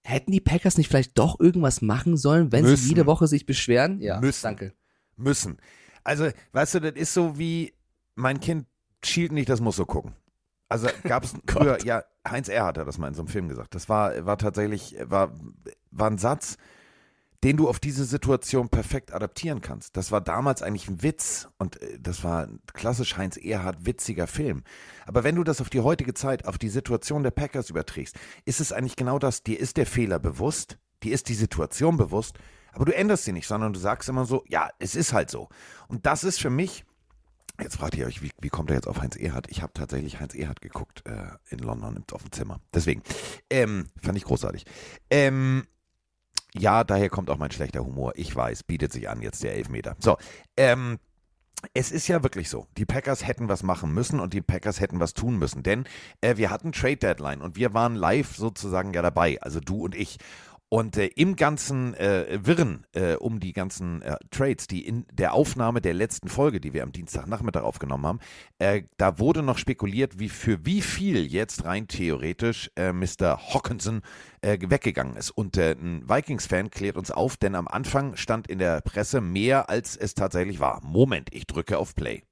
Hätten 0.04 0.32
die 0.32 0.40
Packers 0.40 0.78
nicht 0.78 0.88
vielleicht 0.88 1.16
doch 1.16 1.38
irgendwas 1.38 1.80
machen 1.80 2.16
sollen, 2.16 2.50
wenn 2.50 2.64
Müssen. 2.64 2.76
sie 2.76 2.88
jede 2.88 3.06
Woche 3.06 3.28
sich 3.28 3.46
beschweren? 3.46 4.00
Ja, 4.00 4.18
Müssen. 4.20 4.42
danke. 4.42 4.72
Müssen. 5.18 5.58
Also, 6.04 6.30
weißt 6.52 6.76
du, 6.76 6.80
das 6.80 6.92
ist 6.94 7.14
so 7.14 7.38
wie, 7.38 7.74
mein 8.14 8.40
Kind 8.40 8.66
schielt 9.04 9.32
nicht, 9.32 9.48
das 9.48 9.60
muss 9.60 9.76
so 9.76 9.86
gucken. 9.86 10.14
Also 10.68 10.88
gab 11.04 11.24
es 11.24 11.34
früher, 11.46 11.78
ja, 11.84 12.02
Heinz 12.26 12.48
R. 12.48 12.64
hat 12.64 12.76
er 12.76 12.84
das 12.84 12.98
mal 12.98 13.08
in 13.08 13.14
so 13.14 13.22
einem 13.22 13.28
Film 13.28 13.48
gesagt. 13.48 13.74
Das 13.74 13.88
war, 13.88 14.26
war 14.26 14.38
tatsächlich, 14.38 14.96
war, 15.00 15.32
war 15.90 16.10
ein 16.10 16.18
Satz, 16.18 16.56
den 17.44 17.56
du 17.56 17.68
auf 17.68 17.78
diese 17.78 18.04
Situation 18.04 18.68
perfekt 18.68 19.14
adaptieren 19.14 19.60
kannst. 19.60 19.96
Das 19.96 20.10
war 20.10 20.20
damals 20.20 20.62
eigentlich 20.62 20.88
ein 20.88 21.02
Witz 21.02 21.48
und 21.58 21.80
äh, 21.80 21.98
das 22.00 22.24
war 22.24 22.46
ein 22.46 22.60
klassisch 22.72 23.16
Heinz 23.16 23.36
Erhardt 23.36 23.86
witziger 23.86 24.26
Film. 24.26 24.64
Aber 25.06 25.24
wenn 25.24 25.36
du 25.36 25.44
das 25.44 25.60
auf 25.60 25.70
die 25.70 25.80
heutige 25.80 26.14
Zeit, 26.14 26.46
auf 26.46 26.58
die 26.58 26.68
Situation 26.68 27.22
der 27.22 27.30
Packers 27.30 27.70
überträgst, 27.70 28.16
ist 28.44 28.60
es 28.60 28.72
eigentlich 28.72 28.96
genau 28.96 29.18
das. 29.18 29.42
Dir 29.42 29.58
ist 29.58 29.76
der 29.76 29.86
Fehler 29.86 30.18
bewusst, 30.18 30.78
dir 31.04 31.14
ist 31.14 31.28
die 31.28 31.34
Situation 31.34 31.96
bewusst, 31.96 32.38
aber 32.72 32.84
du 32.84 32.94
änderst 32.94 33.24
sie 33.24 33.32
nicht, 33.32 33.46
sondern 33.46 33.72
du 33.72 33.78
sagst 33.78 34.08
immer 34.08 34.24
so, 34.24 34.44
ja, 34.48 34.70
es 34.78 34.94
ist 34.94 35.12
halt 35.12 35.30
so. 35.30 35.48
Und 35.88 36.06
das 36.06 36.24
ist 36.24 36.40
für 36.40 36.50
mich, 36.50 36.84
jetzt 37.60 37.76
fragt 37.76 37.96
ihr 37.96 38.06
euch, 38.06 38.22
wie, 38.22 38.30
wie 38.40 38.48
kommt 38.48 38.70
er 38.70 38.76
jetzt 38.76 38.88
auf 38.88 39.00
Heinz 39.00 39.16
Erhardt? 39.16 39.46
Ich 39.50 39.62
habe 39.62 39.72
tatsächlich 39.72 40.20
Heinz 40.20 40.34
Erhardt 40.34 40.60
geguckt 40.60 41.04
äh, 41.06 41.28
in 41.48 41.58
London 41.58 42.04
auf 42.12 42.22
dem 42.22 42.32
Zimmer. 42.32 42.60
Deswegen, 42.72 43.02
ähm, 43.50 43.86
fand 44.02 44.16
ich 44.16 44.24
großartig. 44.24 44.64
Ähm, 45.10 45.64
ja, 46.54 46.84
daher 46.84 47.10
kommt 47.10 47.30
auch 47.30 47.38
mein 47.38 47.50
schlechter 47.50 47.84
Humor. 47.84 48.12
Ich 48.16 48.34
weiß, 48.34 48.62
bietet 48.64 48.92
sich 48.92 49.08
an 49.08 49.20
jetzt 49.22 49.42
der 49.42 49.54
Elfmeter. 49.54 49.96
So, 49.98 50.16
ähm, 50.56 50.98
es 51.74 51.90
ist 51.90 52.08
ja 52.08 52.22
wirklich 52.22 52.48
so. 52.48 52.66
Die 52.76 52.84
Packers 52.84 53.26
hätten 53.26 53.48
was 53.48 53.62
machen 53.62 53.92
müssen 53.92 54.20
und 54.20 54.32
die 54.32 54.40
Packers 54.40 54.80
hätten 54.80 55.00
was 55.00 55.14
tun 55.14 55.38
müssen, 55.38 55.62
denn 55.62 55.84
äh, 56.20 56.36
wir 56.36 56.50
hatten 56.50 56.72
Trade 56.72 56.96
Deadline 56.96 57.42
und 57.42 57.56
wir 57.56 57.74
waren 57.74 57.94
live 57.94 58.36
sozusagen 58.36 58.94
ja 58.94 59.02
dabei, 59.02 59.40
also 59.42 59.60
du 59.60 59.84
und 59.84 59.94
ich. 59.94 60.18
Und 60.70 60.98
äh, 60.98 61.06
im 61.06 61.36
ganzen 61.36 61.94
äh, 61.94 62.40
Wirren 62.42 62.84
äh, 62.92 63.14
um 63.14 63.40
die 63.40 63.54
ganzen 63.54 64.02
äh, 64.02 64.16
Trades, 64.30 64.66
die 64.66 64.86
in 64.86 65.06
der 65.10 65.32
Aufnahme 65.32 65.80
der 65.80 65.94
letzten 65.94 66.28
Folge, 66.28 66.60
die 66.60 66.74
wir 66.74 66.82
am 66.82 66.92
Dienstagnachmittag 66.92 67.62
aufgenommen 67.62 68.04
haben, 68.04 68.18
äh, 68.58 68.82
da 68.98 69.18
wurde 69.18 69.42
noch 69.42 69.56
spekuliert, 69.56 70.18
wie 70.18 70.28
für 70.28 70.66
wie 70.66 70.82
viel 70.82 71.24
jetzt 71.24 71.64
rein 71.64 71.88
theoretisch 71.88 72.70
äh, 72.76 72.92
Mr. 72.92 73.38
Hawkinson 73.52 74.02
weggegangen 74.40 75.16
ist. 75.16 75.32
Und 75.32 75.58
ein 75.58 76.08
Vikings-Fan 76.08 76.70
klärt 76.70 76.96
uns 76.96 77.10
auf, 77.10 77.36
denn 77.36 77.56
am 77.56 77.66
Anfang 77.66 78.14
stand 78.14 78.46
in 78.46 78.60
der 78.60 78.80
Presse 78.82 79.20
mehr, 79.20 79.68
als 79.68 79.96
es 79.96 80.14
tatsächlich 80.14 80.60
war. 80.60 80.80
Moment, 80.84 81.34
ich 81.34 81.48
drücke 81.48 81.76
auf 81.76 81.96
Play. 81.96 82.22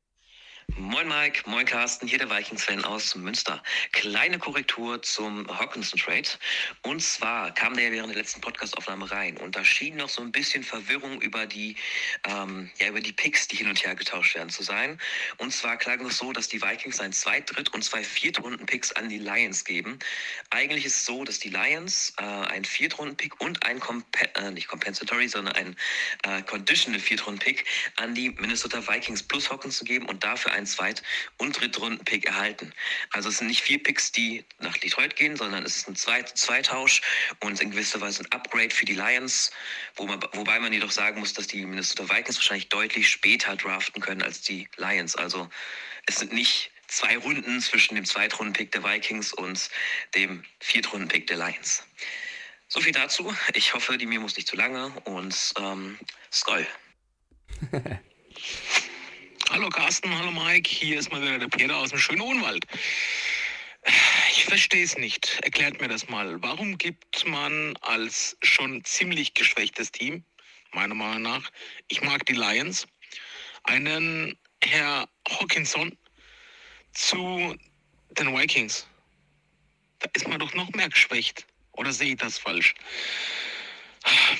Moin 0.78 1.08
Mike, 1.08 1.42
moin 1.48 1.64
Carsten, 1.64 2.06
hier 2.06 2.18
der 2.18 2.28
Vikings-Fan 2.28 2.84
aus 2.84 3.14
Münster. 3.14 3.62
Kleine 3.92 4.38
Korrektur 4.38 5.00
zum 5.00 5.46
Hawkinson-Trade. 5.48 6.28
Und 6.82 7.02
zwar 7.02 7.54
kam 7.54 7.74
der 7.74 7.84
ja 7.84 7.92
während 7.92 8.10
der 8.10 8.18
letzten 8.18 8.42
Podcast-Aufnahme 8.42 9.10
rein 9.10 9.36
und 9.38 9.56
da 9.56 9.64
schien 9.64 9.96
noch 9.96 10.10
so 10.10 10.20
ein 10.20 10.32
bisschen 10.32 10.62
Verwirrung 10.62 11.22
über 11.22 11.46
die, 11.46 11.76
ähm, 12.24 12.70
ja, 12.78 12.88
über 12.88 13.00
die 13.00 13.12
Picks, 13.12 13.48
die 13.48 13.56
hin 13.56 13.68
und 13.68 13.82
her 13.84 13.94
getauscht 13.94 14.34
werden, 14.34 14.50
zu 14.50 14.62
sein. 14.62 14.98
Und 15.38 15.52
zwar 15.52 15.78
klang 15.78 16.04
es 16.04 16.18
so, 16.18 16.32
dass 16.32 16.48
die 16.48 16.60
Vikings 16.60 17.00
ein 17.00 17.12
Zweit-, 17.12 17.54
Dritt- 17.54 17.72
und 17.72 17.82
zwei 17.82 18.02
Viertrunden-Picks 18.02 18.92
an 18.92 19.08
die 19.08 19.18
Lions 19.18 19.64
geben. 19.64 19.98
Eigentlich 20.50 20.84
ist 20.84 20.96
es 20.96 21.06
so, 21.06 21.24
dass 21.24 21.38
die 21.38 21.50
Lions 21.50 22.12
äh, 22.18 22.22
einen 22.22 22.64
Viertrunden-Pick 22.64 23.40
und 23.40 23.64
ein, 23.64 23.80
Compa 23.80 24.24
äh, 24.34 24.50
nicht 24.50 24.68
Compensatory, 24.68 25.28
sondern 25.28 25.54
ein 25.56 25.76
äh, 26.24 26.42
Conditional 26.42 27.00
Viertrunden-Pick 27.00 27.64
an 27.96 28.14
die 28.14 28.30
Minnesota 28.30 28.86
Vikings 28.86 29.22
plus 29.22 29.50
Hawkinson 29.50 29.86
geben 29.86 30.06
und 30.06 30.22
dafür 30.24 30.52
einen 30.56 30.66
Zweit- 30.66 31.02
und 31.38 31.60
Drittrunden-Pick 31.60 32.26
erhalten. 32.26 32.72
Also 33.10 33.28
es 33.28 33.38
sind 33.38 33.48
nicht 33.48 33.62
vier 33.62 33.82
Picks, 33.82 34.12
die 34.12 34.44
nach 34.58 34.76
Detroit 34.76 35.16
gehen, 35.16 35.36
sondern 35.36 35.64
es 35.64 35.76
ist 35.76 35.88
ein 35.88 35.96
Zweit 35.96 36.36
Zweitausch 36.36 37.02
und 37.40 37.60
in 37.60 37.70
gewisser 37.70 38.00
Weise 38.00 38.24
ein 38.24 38.32
Upgrade 38.32 38.70
für 38.70 38.84
die 38.84 38.94
Lions, 38.94 39.50
wo 39.94 40.06
man, 40.06 40.20
wobei 40.32 40.58
man 40.58 40.72
jedoch 40.72 40.90
sagen 40.90 41.20
muss, 41.20 41.32
dass 41.34 41.46
die 41.46 41.64
Minnesota 41.64 42.08
Vikings 42.08 42.36
wahrscheinlich 42.36 42.68
deutlich 42.68 43.08
später 43.08 43.56
draften 43.56 44.00
können 44.00 44.22
als 44.22 44.40
die 44.42 44.68
Lions. 44.76 45.14
Also 45.16 45.48
es 46.06 46.16
sind 46.16 46.32
nicht 46.32 46.70
zwei 46.88 47.16
Runden 47.18 47.60
zwischen 47.60 47.94
dem 47.94 48.04
Zweitrunden-Pick 48.04 48.72
der 48.72 48.84
Vikings 48.84 49.32
und 49.32 49.70
dem 50.14 50.44
Viertrunden-Pick 50.60 51.26
der 51.26 51.36
Lions. 51.36 51.84
So 52.68 52.80
viel 52.80 52.92
dazu. 52.92 53.34
Ich 53.54 53.74
hoffe, 53.74 53.96
die 53.96 54.06
Memo 54.06 54.26
ist 54.26 54.36
nicht 54.36 54.48
zu 54.48 54.56
lange 54.56 54.90
und 55.04 55.52
ähm, 55.58 55.98
Skoll. 56.32 56.66
Hallo 59.50 59.68
Carsten, 59.68 60.12
hallo 60.18 60.32
Mike, 60.32 60.68
hier 60.68 60.98
ist 60.98 61.12
mal 61.12 61.22
wieder 61.22 61.38
der 61.38 61.46
Peter 61.46 61.76
aus 61.76 61.90
dem 61.90 62.00
schönen 62.00 62.20
Odenwald. 62.20 62.66
Ich 64.32 64.44
verstehe 64.44 64.82
es 64.82 64.98
nicht. 64.98 65.38
Erklärt 65.42 65.80
mir 65.80 65.86
das 65.86 66.08
mal. 66.08 66.42
Warum 66.42 66.76
gibt 66.76 67.24
man 67.26 67.76
als 67.80 68.36
schon 68.42 68.84
ziemlich 68.84 69.34
geschwächtes 69.34 69.92
Team, 69.92 70.24
meiner 70.72 70.96
Meinung 70.96 71.22
nach, 71.22 71.50
ich 71.86 72.02
mag 72.02 72.26
die 72.26 72.32
Lions, 72.32 72.88
einen 73.62 74.36
Herr 74.64 75.08
Hawkinson 75.28 75.96
zu 76.92 77.56
den 78.18 78.36
Vikings? 78.36 78.88
Da 80.00 80.10
ist 80.14 80.26
man 80.26 80.40
doch 80.40 80.54
noch 80.54 80.70
mehr 80.70 80.88
geschwächt. 80.88 81.46
Oder 81.70 81.92
sehe 81.92 82.10
ich 82.10 82.16
das 82.16 82.36
falsch? 82.36 82.74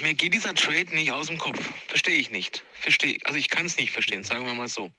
Mir 0.00 0.14
geht 0.14 0.34
dieser 0.34 0.54
Trade 0.54 0.94
nicht 0.94 1.10
aus 1.10 1.26
dem 1.28 1.38
Kopf. 1.38 1.58
Verstehe 1.88 2.16
ich 2.16 2.30
nicht. 2.30 2.64
Verstehe, 2.72 3.18
also 3.24 3.38
ich 3.38 3.48
kann 3.48 3.66
es 3.66 3.76
nicht 3.76 3.90
verstehen, 3.90 4.24
sagen 4.24 4.46
wir 4.46 4.54
mal 4.54 4.68
so. 4.68 4.90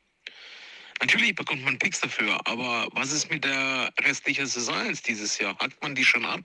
Natürlich 0.99 1.36
bekommt 1.36 1.63
man 1.63 1.77
Picks 1.77 1.99
dafür, 1.99 2.39
aber 2.45 2.88
was 2.91 3.12
ist 3.12 3.30
mit 3.30 3.43
der 3.43 3.93
restlichen 4.01 4.47
Saison 4.47 4.91
dieses 5.06 5.38
Jahr? 5.38 5.58
Hat 5.60 5.71
man 5.82 5.93
die 5.93 6.03
schon 6.03 6.25
ab? 6.25 6.41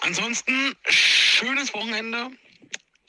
Ansonsten, 0.00 0.76
schönes 0.88 1.72
Wochenende. 1.72 2.30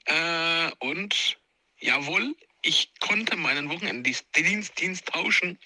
Äh, 0.06 0.72
und 0.80 1.38
jawohl, 1.80 2.36
ich 2.62 2.92
konnte 3.00 3.36
meinen 3.36 3.70
Wochenenddienst 3.70 4.26
Dienst 4.80 5.06
tauschen. 5.08 5.60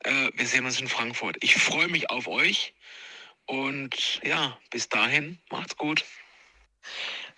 Äh, 0.00 0.30
wir 0.34 0.46
sehen 0.46 0.64
uns 0.64 0.80
in 0.80 0.88
Frankfurt. 0.88 1.36
Ich 1.40 1.54
freue 1.54 1.88
mich 1.88 2.10
auf 2.10 2.26
euch. 2.26 2.74
Und 3.46 4.20
ja, 4.24 4.58
bis 4.70 4.88
dahin, 4.88 5.38
macht's 5.50 5.76
gut. 5.76 6.04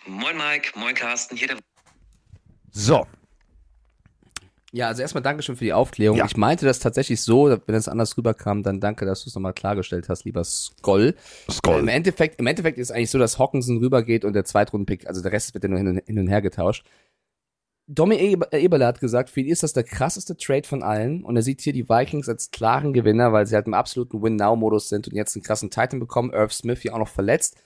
Moin 0.07 0.37
Mike, 0.37 0.79
moin 0.79 0.95
Carsten, 0.95 1.37
hier 1.37 1.49
der 1.49 1.57
So, 2.73 3.07
Ja, 4.73 4.87
also 4.87 5.03
erstmal 5.03 5.23
Dankeschön 5.23 5.57
für 5.57 5.65
die 5.65 5.73
Aufklärung. 5.73 6.17
Ja. 6.17 6.27
Ich 6.27 6.37
meinte 6.37 6.65
das 6.65 6.79
tatsächlich 6.79 7.21
so, 7.21 7.59
wenn 7.67 7.75
es 7.75 7.89
anders 7.89 8.17
rüberkam, 8.17 8.63
dann 8.63 8.81
danke, 8.81 9.05
dass 9.05 9.25
du 9.25 9.29
es 9.29 9.35
nochmal 9.35 9.53
klargestellt 9.53 10.09
hast, 10.09 10.25
lieber 10.25 10.45
Skoll. 10.45 11.17
Skoll. 11.51 11.81
Im 11.81 11.89
Endeffekt, 11.89 12.39
im 12.39 12.47
Endeffekt 12.47 12.79
ist 12.79 12.93
eigentlich 12.93 13.11
so, 13.11 13.19
dass 13.19 13.39
Hawkinson 13.39 13.79
rübergeht 13.79 14.25
und 14.25 14.33
der 14.33 14.45
Zweitrunden-Pick, 14.45 15.09
also 15.09 15.23
der 15.23 15.33
Rest 15.33 15.55
wird 15.55 15.65
ja 15.65 15.71
nur 15.71 15.79
hin 15.79 15.89
und, 15.89 16.07
hin 16.07 16.19
und 16.19 16.29
her 16.29 16.41
getauscht. 16.41 16.87
Domi 17.89 18.15
Eber- 18.15 18.53
Eberle 18.53 18.87
hat 18.87 19.01
gesagt, 19.01 19.31
für 19.31 19.41
ihn 19.41 19.49
ist 19.49 19.65
das 19.65 19.73
der 19.73 19.83
krasseste 19.83 20.37
Trade 20.37 20.69
von 20.69 20.85
allen 20.85 21.25
und 21.25 21.35
er 21.35 21.43
sieht 21.43 21.61
hier 21.61 21.73
die 21.73 21.89
Vikings 21.89 22.29
als 22.29 22.53
klaren 22.53 22.93
Gewinner, 22.93 23.33
weil 23.33 23.47
sie 23.49 23.57
halt 23.57 23.67
im 23.67 23.75
absoluten 23.75 24.23
Win-Now-Modus 24.23 24.89
sind 24.89 25.09
und 25.09 25.17
jetzt 25.17 25.35
einen 25.35 25.43
krassen 25.43 25.71
Titan 25.71 25.99
bekommen, 25.99 26.33
Irv 26.33 26.53
Smith 26.53 26.83
hier 26.83 26.95
auch 26.95 27.01
noch 27.01 27.09
verletzt. 27.09 27.57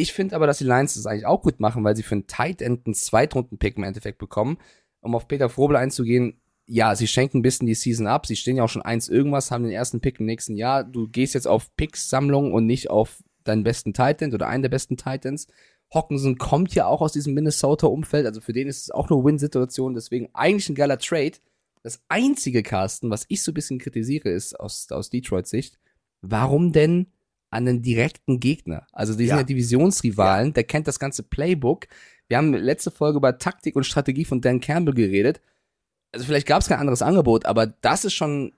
Ich 0.00 0.14
finde 0.14 0.34
aber, 0.34 0.46
dass 0.46 0.56
die 0.56 0.64
Lions 0.64 0.94
das 0.94 1.04
eigentlich 1.04 1.26
auch 1.26 1.42
gut 1.42 1.60
machen, 1.60 1.84
weil 1.84 1.94
sie 1.94 2.02
für 2.02 2.14
einen 2.14 2.26
Tight 2.26 2.62
End 2.62 2.86
einen 2.86 2.94
Zweitrunden-Pick 2.94 3.76
im 3.76 3.84
Endeffekt 3.84 4.16
bekommen. 4.16 4.56
Um 5.02 5.14
auf 5.14 5.28
Peter 5.28 5.50
Frobel 5.50 5.76
einzugehen, 5.76 6.40
ja, 6.64 6.96
sie 6.96 7.06
schenken 7.06 7.38
ein 7.38 7.42
bisschen 7.42 7.66
die 7.66 7.74
Season 7.74 8.06
ab. 8.06 8.24
Sie 8.24 8.36
stehen 8.36 8.56
ja 8.56 8.64
auch 8.64 8.70
schon 8.70 8.80
eins 8.80 9.10
irgendwas, 9.10 9.50
haben 9.50 9.64
den 9.64 9.72
ersten 9.72 10.00
Pick 10.00 10.18
im 10.18 10.24
nächsten 10.24 10.56
Jahr. 10.56 10.84
Du 10.84 11.06
gehst 11.06 11.34
jetzt 11.34 11.46
auf 11.46 11.76
Picks-Sammlung 11.76 12.54
und 12.54 12.64
nicht 12.64 12.88
auf 12.88 13.22
deinen 13.44 13.62
besten 13.62 13.92
Titan 13.92 14.32
oder 14.32 14.48
einen 14.48 14.62
der 14.62 14.70
besten 14.70 14.96
Titans. 14.96 15.48
Hawkinson 15.92 16.38
kommt 16.38 16.74
ja 16.74 16.86
auch 16.86 17.02
aus 17.02 17.12
diesem 17.12 17.34
Minnesota-Umfeld, 17.34 18.24
also 18.24 18.40
für 18.40 18.54
den 18.54 18.68
ist 18.68 18.82
es 18.84 18.90
auch 18.90 19.10
eine 19.10 19.22
Win-Situation, 19.22 19.92
deswegen 19.92 20.30
eigentlich 20.32 20.70
ein 20.70 20.76
geiler 20.76 20.98
Trade. 20.98 21.32
Das 21.82 22.00
einzige, 22.08 22.62
Carsten, 22.62 23.10
was 23.10 23.26
ich 23.28 23.42
so 23.42 23.50
ein 23.50 23.54
bisschen 23.54 23.78
kritisiere, 23.78 24.30
ist 24.30 24.58
aus, 24.58 24.86
aus 24.92 25.10
Detroit-Sicht, 25.10 25.78
warum 26.22 26.72
denn 26.72 27.08
an 27.50 27.66
den 27.66 27.82
direkten 27.82 28.40
Gegner? 28.40 28.86
Also 28.92 29.12
die 29.12 29.24
sind 29.26 29.30
Ja. 29.30 29.38
ja 29.38 29.42
Divisionsrivalen, 29.44 30.52
der 30.54 30.64
kennt 30.64 30.88
das 30.88 30.98
ganze 30.98 31.22
Playbook. 31.22 31.86
Wir 32.28 32.36
haben 32.36 32.54
letzte 32.54 32.90
Folge 32.90 33.18
über 33.18 33.38
Taktik 33.38 33.76
und 33.76 33.84
Strategie 33.84 34.24
von 34.24 34.40
Dan 34.40 34.60
Campbell 34.60 34.94
geredet. 34.94 35.40
Also 36.12 36.26
vielleicht 36.26 36.46
gab 36.46 36.62
es 36.62 36.68
kein 36.68 36.78
anderes 36.78 37.02
Angebot, 37.02 37.46
aber 37.46 37.66
das 37.66 38.04
ist 38.04 38.14
schon 38.14 38.52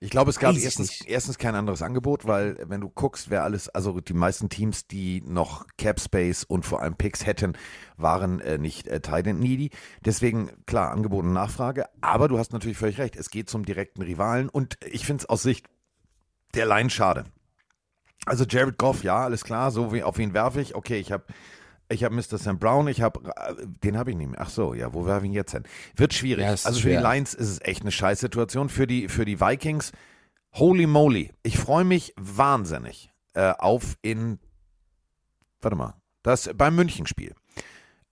Ich 0.00 0.10
glaube, 0.10 0.30
es 0.30 0.38
gab 0.38 0.54
erstens, 0.56 1.00
erstens 1.02 1.38
kein 1.38 1.54
anderes 1.54 1.80
Angebot, 1.80 2.26
weil 2.26 2.56
wenn 2.66 2.82
du 2.82 2.90
guckst, 2.90 3.30
wer 3.30 3.42
alles, 3.44 3.70
also 3.70 4.00
die 4.00 4.12
meisten 4.12 4.50
Teams, 4.50 4.86
die 4.86 5.22
noch 5.22 5.66
Cap 5.78 6.00
Space 6.00 6.44
und 6.44 6.66
vor 6.66 6.82
allem 6.82 6.96
Picks 6.96 7.24
hätten, 7.24 7.54
waren 7.96 8.40
äh, 8.40 8.58
nicht 8.58 8.86
äh, 8.88 9.00
tight 9.00 9.26
and 9.26 9.40
needy. 9.40 9.70
Deswegen, 10.04 10.50
klar, 10.66 10.90
Angebot 10.90 11.24
und 11.24 11.32
Nachfrage. 11.32 11.86
Aber 12.02 12.28
du 12.28 12.38
hast 12.38 12.52
natürlich 12.52 12.76
völlig 12.76 12.98
recht, 12.98 13.16
es 13.16 13.30
geht 13.30 13.48
zum 13.48 13.64
direkten 13.64 14.02
Rivalen 14.02 14.50
und 14.50 14.76
ich 14.84 15.06
finde 15.06 15.22
es 15.22 15.28
aus 15.28 15.42
Sicht 15.42 15.66
der 16.54 16.66
Line 16.66 16.90
schade. 16.90 17.24
Also 18.26 18.44
Jared 18.44 18.78
Goff, 18.78 19.04
ja, 19.04 19.24
alles 19.24 19.44
klar, 19.44 19.70
so 19.70 19.92
wie, 19.92 20.02
auf 20.02 20.18
wen 20.18 20.34
werfe 20.34 20.60
ich? 20.60 20.74
Okay, 20.74 20.98
ich 20.98 21.12
habe 21.12 21.24
ich 21.90 22.02
habe 22.02 22.14
Mr. 22.14 22.38
Sam 22.38 22.58
Brown, 22.58 22.88
ich 22.88 23.02
habe, 23.02 23.20
den 23.82 23.98
habe 23.98 24.10
ich 24.10 24.16
nicht 24.16 24.30
mehr. 24.30 24.40
Ach 24.40 24.48
so, 24.48 24.74
ja, 24.74 24.94
wo 24.94 25.04
werfe 25.04 25.26
ich 25.26 25.30
ihn 25.30 25.34
jetzt 25.34 25.52
hin? 25.52 25.64
Wird 25.96 26.14
schwierig. 26.14 26.44
Ja, 26.44 26.50
also 26.50 26.80
für 26.80 26.88
die. 26.88 26.96
Lions 26.96 27.34
ist 27.34 27.48
es 27.48 27.60
echt 27.60 27.82
eine 27.82 27.92
Scheißsituation. 27.92 28.68
Für 28.68 28.86
die, 28.86 29.08
für 29.08 29.24
die 29.24 29.40
Vikings, 29.40 29.92
holy 30.54 30.86
moly, 30.86 31.32
ich 31.42 31.58
freue 31.58 31.84
mich 31.84 32.14
wahnsinnig 32.16 33.12
äh, 33.34 33.52
auf 33.58 33.96
in, 34.02 34.38
warte 35.60 35.76
mal, 35.76 35.94
das 36.22 36.50
beim 36.54 36.74
Münchenspiel. 36.74 37.34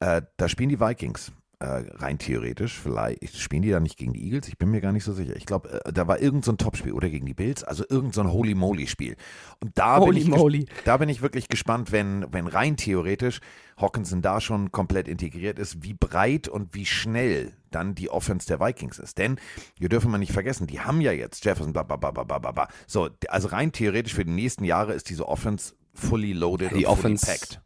Äh, 0.00 0.22
da 0.36 0.48
spielen 0.48 0.68
die 0.68 0.80
Vikings. 0.80 1.32
Äh, 1.62 1.84
rein 1.94 2.18
theoretisch, 2.18 2.76
vielleicht 2.80 3.36
spielen 3.38 3.62
die 3.62 3.70
da 3.70 3.78
nicht 3.78 3.96
gegen 3.96 4.12
die 4.14 4.24
Eagles, 4.24 4.48
ich 4.48 4.58
bin 4.58 4.72
mir 4.72 4.80
gar 4.80 4.90
nicht 4.90 5.04
so 5.04 5.12
sicher. 5.12 5.36
Ich 5.36 5.46
glaube, 5.46 5.80
äh, 5.84 5.92
da 5.92 6.08
war 6.08 6.18
irgend 6.20 6.44
so 6.44 6.50
ein 6.50 6.58
Topspiel 6.58 6.90
oder 6.90 7.08
gegen 7.08 7.24
die 7.24 7.34
Bills, 7.34 7.62
also 7.62 7.84
irgend 7.88 8.14
so 8.14 8.20
ein 8.20 8.32
Holy 8.32 8.56
Moly 8.56 8.88
Spiel. 8.88 9.14
Und 9.60 9.70
da 9.78 10.00
bin 10.00 10.08
Holy 10.08 10.20
ich 10.22 10.26
ges- 10.26 10.36
moly. 10.38 10.66
da 10.84 10.96
bin 10.96 11.08
ich 11.08 11.22
wirklich 11.22 11.46
gespannt, 11.48 11.92
wenn, 11.92 12.26
wenn 12.32 12.48
rein 12.48 12.76
theoretisch 12.76 13.38
Hawkinson 13.76 14.22
da 14.22 14.40
schon 14.40 14.72
komplett 14.72 15.06
integriert 15.06 15.60
ist, 15.60 15.84
wie 15.84 15.94
breit 15.94 16.48
und 16.48 16.74
wie 16.74 16.84
schnell 16.84 17.52
dann 17.70 17.94
die 17.94 18.10
Offense 18.10 18.48
der 18.48 18.58
Vikings 18.58 18.98
ist. 18.98 19.18
Denn 19.18 19.36
wir 19.78 19.88
dürfen 19.88 20.10
mal 20.10 20.18
nicht 20.18 20.32
vergessen, 20.32 20.66
die 20.66 20.80
haben 20.80 21.00
ja 21.00 21.12
jetzt 21.12 21.44
Jefferson, 21.44 21.72
bla 21.72 21.84
bla 21.84 21.94
bla 21.96 22.10
bla 22.10 22.24
bla 22.40 22.50
bla. 22.50 22.68
So, 22.88 23.08
also 23.28 23.46
rein 23.46 23.70
theoretisch 23.70 24.14
für 24.14 24.24
die 24.24 24.32
nächsten 24.32 24.64
Jahre 24.64 24.94
ist 24.94 25.08
diese 25.10 25.28
Offense 25.28 25.74
fully 25.94 26.32
loaded 26.32 26.72
Die 26.72 26.86
und 26.86 26.96
fully 26.98 27.14
Offense- 27.14 27.26
packed. 27.26 27.60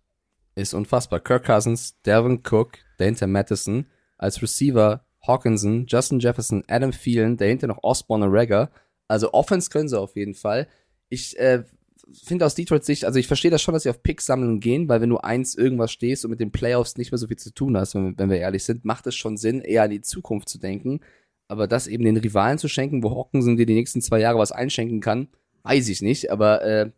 ist 0.54 0.74
unfassbar. 0.74 1.20
Kirk 1.20 1.44
Cousins, 1.46 1.94
Devin 2.04 2.42
Cook, 2.46 2.72
dahinter 2.96 3.26
Madison, 3.26 3.87
als 4.18 4.42
Receiver 4.42 5.04
Hawkinson, 5.26 5.87
Justin 5.88 6.20
Jefferson, 6.20 6.64
Adam 6.68 6.92
Thielen, 6.92 7.37
dahinter 7.37 7.66
noch 7.66 7.82
Osborne 7.82 8.26
und 8.26 8.32
Rager. 8.32 8.70
Also 9.09 9.32
Offense 9.32 9.70
können 9.70 9.88
sie 9.88 9.98
auf 9.98 10.16
jeden 10.16 10.35
Fall. 10.35 10.68
Ich 11.09 11.38
äh, 11.38 11.64
finde 12.12 12.46
aus 12.46 12.54
Detroit 12.54 12.85
Sicht, 12.85 13.04
also 13.04 13.18
ich 13.18 13.26
verstehe 13.26 13.50
das 13.50 13.62
schon, 13.62 13.74
dass 13.74 13.82
sie 13.82 13.90
auf 13.90 14.02
Picks 14.02 14.26
sammeln 14.26 14.61
gehen, 14.61 14.88
weil 14.88 15.00
wenn 15.00 15.11
du 15.11 15.18
eins 15.18 15.54
irgendwas 15.54 15.92
stehst 15.92 16.24
und 16.24 16.30
mit 16.30 16.40
den 16.40 16.52
Playoffs 16.52 16.96
nicht 16.96 17.11
mehr 17.11 17.18
so 17.18 17.26
viel 17.26 17.37
zu 17.37 17.52
tun 17.52 17.76
hast, 17.76 17.94
wenn, 17.94 18.18
wenn 18.18 18.30
wir 18.30 18.38
ehrlich 18.38 18.64
sind, 18.64 18.85
macht 18.85 19.06
es 19.06 19.14
schon 19.14 19.37
Sinn, 19.37 19.61
eher 19.61 19.85
an 19.85 19.90
die 19.90 20.02
Zukunft 20.02 20.48
zu 20.48 20.59
denken. 20.59 21.00
Aber 21.48 21.68
das 21.68 21.87
eben 21.87 22.04
den 22.04 22.16
Rivalen 22.16 22.59
zu 22.59 22.68
schenken, 22.68 23.02
wo 23.02 23.11
Hawkinson 23.11 23.56
dir 23.56 23.66
die 23.66 23.74
nächsten 23.74 24.02
zwei 24.02 24.20
Jahre 24.20 24.38
was 24.38 24.52
einschenken 24.52 25.00
kann, 25.00 25.28
weiß 25.62 25.88
ich 25.88 26.02
nicht. 26.02 26.30
Aber 26.30 26.62
äh, 26.64 26.90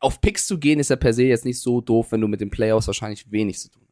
auf 0.00 0.20
Picks 0.20 0.46
zu 0.46 0.58
gehen 0.58 0.80
ist 0.80 0.90
ja 0.90 0.96
per 0.96 1.12
se 1.12 1.24
jetzt 1.24 1.44
nicht 1.44 1.60
so 1.60 1.80
doof, 1.80 2.12
wenn 2.12 2.20
du 2.20 2.28
mit 2.28 2.40
den 2.40 2.50
Playoffs 2.50 2.86
wahrscheinlich 2.86 3.30
wenig 3.30 3.60
zu 3.60 3.70
tun 3.70 3.82
hast. 3.82 3.83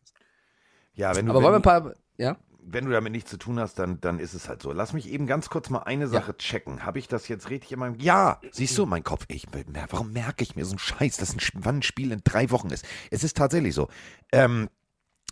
Ja, 0.95 1.15
wenn 1.17 1.27
du, 1.27 1.33
Aber 1.33 1.41
wenn, 1.41 1.45
wollen 1.45 1.63
wir 1.63 1.71
ein 1.73 1.83
paar, 1.83 1.95
ja? 2.17 2.37
wenn 2.65 2.85
du 2.85 2.93
damit 2.93 3.13
nichts 3.13 3.31
zu 3.31 3.37
tun 3.37 3.59
hast, 3.59 3.79
dann, 3.79 4.01
dann 4.01 4.19
ist 4.19 4.35
es 4.35 4.49
halt 4.49 4.63
so. 4.63 4.73
Lass 4.73 4.93
mich 4.93 5.09
eben 5.09 5.27
ganz 5.27 5.51
kurz 5.51 5.71
mal 5.71 5.81
eine 5.81 6.09
Sache 6.09 6.37
checken. 6.37 6.85
Habe 6.85 6.99
ich 6.99 7.09
das 7.09 7.29
jetzt 7.29 7.51
richtig 7.51 7.73
in 7.73 7.79
meinem. 7.79 7.97
Ja, 7.99 8.41
siehst 8.51 8.79
du, 8.79 8.87
mein 8.87 9.03
Kopf. 9.03 9.25
Ich, 9.29 9.47
warum 9.91 10.13
merke 10.13 10.43
ich 10.43 10.57
mir 10.57 10.65
so 10.65 10.73
einen 10.73 10.79
Scheiß, 10.79 11.17
dass 11.17 11.35
ein, 11.35 11.41
wann 11.55 11.79
ein 11.79 11.83
Spiel 11.83 12.13
in 12.13 12.21
drei 12.25 12.51
Wochen 12.51 12.71
ist? 12.71 12.87
Es 13.11 13.25
ist 13.25 13.37
tatsächlich 13.37 13.75
so. 13.75 13.89
Ähm, 14.33 14.69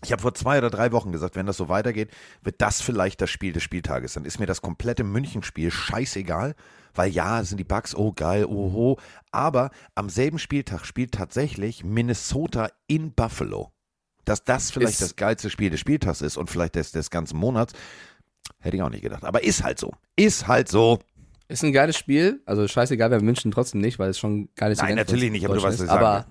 ich 0.03 0.13
habe 0.13 0.23
vor 0.23 0.35
zwei 0.35 0.59
oder 0.59 0.71
drei 0.71 0.93
Wochen 0.93 1.13
gesagt, 1.13 1.37
wenn 1.37 1.47
das 1.47 1.59
so 1.59 1.69
weitergeht, 1.69 2.11
wird 2.43 2.63
das 2.63 2.81
vielleicht 2.81 3.21
das 3.21 3.31
Spiel 3.31 3.53
des 3.53 3.63
Spieltages. 3.63 4.15
Dann 4.15 4.25
ist 4.25 4.39
mir 4.41 4.47
das 4.47 4.63
komplette 4.63 5.05
Münchenspiel 5.05 5.71
scheißegal, 5.71 6.55
weil 6.95 7.11
ja, 7.11 7.45
sind 7.45 7.59
die 7.59 7.65
Bugs, 7.65 7.95
oh 7.95 8.13
geil, 8.13 8.47
oho. 8.47 8.99
Aber 9.31 9.71
am 9.95 10.09
selben 10.09 10.39
Spieltag 10.39 10.87
spielt 10.87 11.13
tatsächlich 11.13 11.85
Minnesota 11.85 12.71
in 12.87 13.13
Buffalo. 13.13 13.73
Dass 14.31 14.45
das 14.45 14.71
vielleicht 14.71 14.93
Ist- 14.93 15.03
das 15.03 15.17
geilste 15.17 15.51
Spiel 15.51 15.71
des 15.71 15.81
Spieltags 15.81 16.21
ist 16.21 16.37
und 16.37 16.49
vielleicht 16.49 16.77
des, 16.77 16.93
des 16.93 17.11
ganzen 17.11 17.37
Monats, 17.37 17.73
hätte 18.61 18.77
ich 18.77 18.83
auch 18.83 18.89
nicht 18.91 19.03
gedacht. 19.03 19.25
Aber 19.25 19.43
ist 19.43 19.65
halt 19.65 19.81
so. 19.81 19.93
Ist 20.15 20.47
halt 20.47 20.69
so. 20.69 21.01
Ist 21.49 21.65
ein 21.65 21.73
geiles 21.73 21.97
Spiel. 21.97 22.41
Also 22.47 22.69
scheißegal, 22.69 23.11
wir 23.11 23.21
München 23.21 23.51
trotzdem 23.51 23.81
nicht, 23.81 23.99
weil 23.99 24.11
es 24.11 24.21
schon 24.21 24.43
ein 24.43 24.49
geiles 24.55 24.79
Nein, 24.79 24.93
Event 24.93 25.09
natürlich 25.09 25.33
nicht, 25.33 25.45
aber 25.45 25.57
du 25.57 25.63
weißt, 25.63 25.81
ist. 25.81 25.89
was 25.89 25.95
ich 25.95 26.01
Aber 26.01 26.27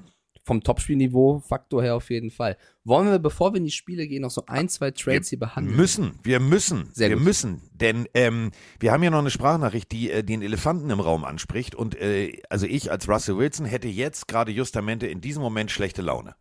vom 0.46 0.64
Topspielniveau, 0.64 1.40
Faktor 1.46 1.84
her 1.84 1.96
auf 1.96 2.10
jeden 2.10 2.32
Fall. 2.32 2.56
Wollen 2.86 3.08
wir, 3.12 3.20
bevor 3.20 3.52
wir 3.54 3.58
in 3.58 3.66
die 3.66 3.72
Spiele 3.72 4.08
gehen, 4.08 4.22
noch 4.22 4.32
so 4.32 4.46
ein, 4.48 4.70
zwei 4.70 4.90
Trades 4.92 5.28
hier 5.30 5.38
behandeln? 5.38 5.76
Müssen, 5.76 6.18
wir 6.24 6.40
müssen, 6.40 6.90
Sehr 6.94 7.10
wir 7.10 7.18
gut. 7.18 7.26
müssen, 7.26 7.62
denn 7.74 8.08
ähm, 8.16 8.52
wir 8.80 8.92
haben 8.94 9.04
ja 9.04 9.10
noch 9.12 9.20
eine 9.20 9.30
Sprachnachricht, 9.30 9.92
die 9.92 10.10
äh, 10.10 10.24
den 10.24 10.42
Elefanten 10.42 10.90
im 10.90 11.02
Raum 11.02 11.24
anspricht 11.26 11.76
und 11.76 11.96
äh, 12.02 12.42
also 12.50 12.66
ich 12.66 12.90
als 12.90 13.08
Russell 13.10 13.38
Wilson 13.38 13.66
hätte 13.66 13.90
jetzt 13.90 14.28
gerade 14.28 14.52
justamente 14.52 15.06
in 15.06 15.22
diesem 15.22 15.44
Moment 15.44 15.70
schlechte 15.70 16.02
Laune. 16.02 16.34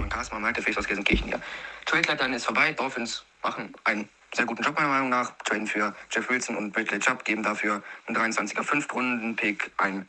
Und 0.00 0.08
Carsten 0.08 0.40
Malte, 0.40 0.62
Face 0.62 0.78
aus 0.78 0.86
Gelsenkirchen 0.86 1.28
hier. 1.28 1.40
Trade 1.86 2.02
Deadline 2.02 2.32
ist 2.32 2.44
vorbei. 2.44 2.72
Dolphins 2.72 3.24
machen 3.42 3.72
einen 3.84 4.08
sehr 4.34 4.46
guten 4.46 4.62
Job 4.62 4.74
meiner 4.76 4.88
Meinung 4.88 5.08
nach. 5.08 5.32
Traden 5.44 5.66
für 5.66 5.94
Jeff 6.10 6.28
Wilson 6.30 6.56
und 6.56 6.72
Bradley 6.72 6.98
Chubb, 6.98 7.24
geben 7.24 7.42
dafür 7.42 7.82
einen 8.06 8.16
23er 8.16 8.62
Fünftrunden-Pick, 8.62 9.72
ein 9.78 10.08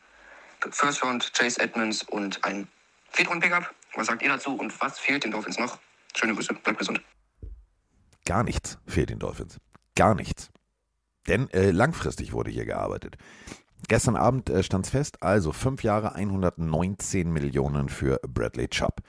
First 0.70 1.02
Round 1.02 1.32
Chase 1.34 1.60
Edmonds 1.60 2.02
und 2.04 2.42
ein 2.44 2.68
Viertrunden-Pickup. 3.10 3.74
Was 3.94 4.06
sagt 4.06 4.22
ihr 4.22 4.28
dazu 4.28 4.54
und 4.54 4.80
was 4.80 4.98
fehlt 4.98 5.24
den 5.24 5.32
Dolphins 5.32 5.58
noch? 5.58 5.78
Schöne 6.16 6.34
Grüße, 6.34 6.54
bleibt 6.54 6.78
gesund. 6.78 7.00
Gar 8.24 8.44
nichts 8.44 8.78
fehlt 8.86 9.10
den 9.10 9.18
Dolphins. 9.18 9.58
Gar 9.96 10.14
nichts. 10.14 10.50
Denn 11.26 11.50
äh, 11.50 11.70
langfristig 11.70 12.32
wurde 12.32 12.50
hier 12.50 12.64
gearbeitet. 12.64 13.16
Gestern 13.88 14.16
Abend 14.16 14.48
äh, 14.48 14.62
stand 14.62 14.86
es 14.86 14.92
fest, 14.92 15.22
also 15.22 15.52
fünf 15.52 15.82
Jahre 15.82 16.14
119 16.14 17.30
Millionen 17.30 17.88
für 17.88 18.20
Bradley 18.26 18.68
Chubb. 18.68 19.00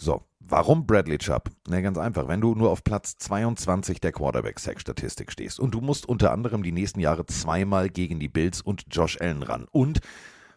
So, 0.00 0.22
warum 0.38 0.86
Bradley 0.86 1.18
Chubb? 1.18 1.50
Na, 1.66 1.80
ganz 1.80 1.98
einfach, 1.98 2.28
wenn 2.28 2.40
du 2.40 2.54
nur 2.54 2.70
auf 2.70 2.84
Platz 2.84 3.16
22 3.18 4.00
der 4.00 4.12
Quarterback-Sack-Statistik 4.12 5.32
stehst 5.32 5.58
und 5.58 5.74
du 5.74 5.80
musst 5.80 6.08
unter 6.08 6.30
anderem 6.30 6.62
die 6.62 6.70
nächsten 6.70 7.00
Jahre 7.00 7.26
zweimal 7.26 7.90
gegen 7.90 8.20
die 8.20 8.28
Bills 8.28 8.60
und 8.60 8.84
Josh 8.92 9.20
Allen 9.20 9.42
ran 9.42 9.66
und 9.72 9.98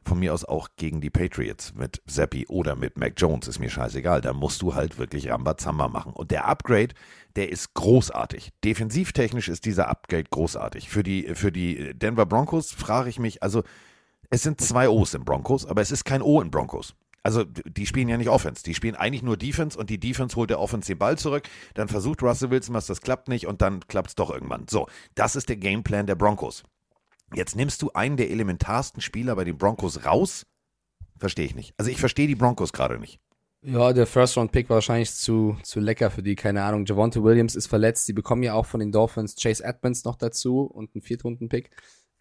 von 0.04 0.20
mir 0.20 0.36
aus 0.36 0.46
auch 0.46 0.70
gegen 0.78 1.02
die 1.02 1.10
Patriots 1.10 1.74
mit 1.74 2.04
Zappi 2.06 2.46
oder 2.50 2.76
mit 2.76 3.00
Mac 3.00 3.14
Jones, 3.18 3.48
ist 3.48 3.58
mir 3.58 3.72
scheißegal. 3.72 4.22
Da 4.22 4.34
musst 4.34 4.62
du 4.62 4.76
halt 4.76 5.00
wirklich 5.00 5.30
Rambazamba 5.30 5.88
machen. 5.88 6.14
Und 6.14 6.30
der 6.30 6.46
Upgrade, 6.46 6.94
der 7.36 7.50
ist 7.50 7.74
großartig. 7.74 8.52
Defensivtechnisch 8.64 9.50
ist 9.50 9.66
dieser 9.66 9.90
Upgrade 9.90 10.26
großartig. 10.30 10.90
Für 10.90 11.02
die, 11.02 11.34
für 11.34 11.52
die 11.52 11.96
Denver 11.96 12.28
Broncos 12.28 12.72
frage 12.72 13.10
ich 13.10 13.18
mich, 13.18 13.42
also 13.42 13.64
es 14.30 14.44
sind 14.44 14.62
zwei 14.62 14.88
O's 14.88 15.16
in 15.16 15.26
Broncos, 15.26 15.66
aber 15.66 15.82
es 15.82 15.92
ist 15.92 16.04
kein 16.04 16.22
O 16.22 16.42
in 16.42 16.52
Broncos. 16.52 16.96
Also 17.24 17.44
die 17.44 17.86
spielen 17.86 18.10
ja 18.10 18.18
nicht 18.18 18.30
Offense, 18.30 18.64
die 18.64 18.74
spielen 18.74 18.96
eigentlich 18.96 19.22
nur 19.22 19.38
Defense 19.38 19.78
und 19.78 19.90
die 19.90 20.00
Defense 20.00 20.36
holt 20.36 20.50
der 20.50 20.60
Offense 20.60 20.88
den 20.88 20.98
Ball 20.98 21.18
zurück, 21.18 21.44
dann 21.76 21.88
versucht 21.88 22.24
Russell 22.24 22.50
Wilson 22.50 22.74
was, 22.74 22.88
das 22.88 23.02
klappt 23.02 23.28
nicht 23.28 23.46
und 23.46 23.62
dann 23.62 23.82
klappt 23.88 24.10
es 24.10 24.16
doch 24.16 24.32
irgendwann. 24.32 24.66
So, 24.68 24.88
das 25.14 25.36
ist 25.36 25.50
der 25.50 25.58
Gameplan 25.58 26.08
der 26.08 26.16
Broncos. 26.16 26.64
Jetzt 27.34 27.56
nimmst 27.56 27.82
du 27.82 27.92
einen 27.94 28.18
der 28.18 28.32
elementarsten 28.32 29.02
Spieler 29.02 29.36
bei 29.36 29.44
den 29.44 29.58
Broncos 29.58 30.04
raus? 30.04 30.46
Verstehe 31.18 31.46
ich 31.46 31.56
nicht. 31.56 31.74
Also 31.78 31.92
ich 31.92 32.00
verstehe 32.00 32.28
die 32.28 32.36
Broncos 32.36 32.74
gerade 32.74 32.98
nicht. 32.98 33.20
Ja, 33.64 33.94
der 33.94 34.08
First-Round-Pick 34.08 34.70
war 34.70 34.78
wahrscheinlich 34.78 35.14
zu, 35.14 35.56
zu 35.62 35.80
lecker 35.80 36.10
für 36.10 36.24
die, 36.24 36.36
keine 36.36 36.64
Ahnung. 36.64 36.84
Javonte 36.88 37.24
Williams 37.24 37.56
ist 37.56 37.68
verletzt. 37.68 38.08
Sie 38.08 38.14
bekommen 38.14 38.42
ja 38.42 38.56
auch 38.56 38.66
von 38.66 38.80
den 38.80 38.92
Dolphins 38.92 39.36
Chase 39.36 39.64
Edmonds 39.64 40.04
noch 40.04 40.16
dazu 40.16 40.62
und 40.62 40.96
einen 40.96 41.04
Viertrunden-Pick. 41.04 41.70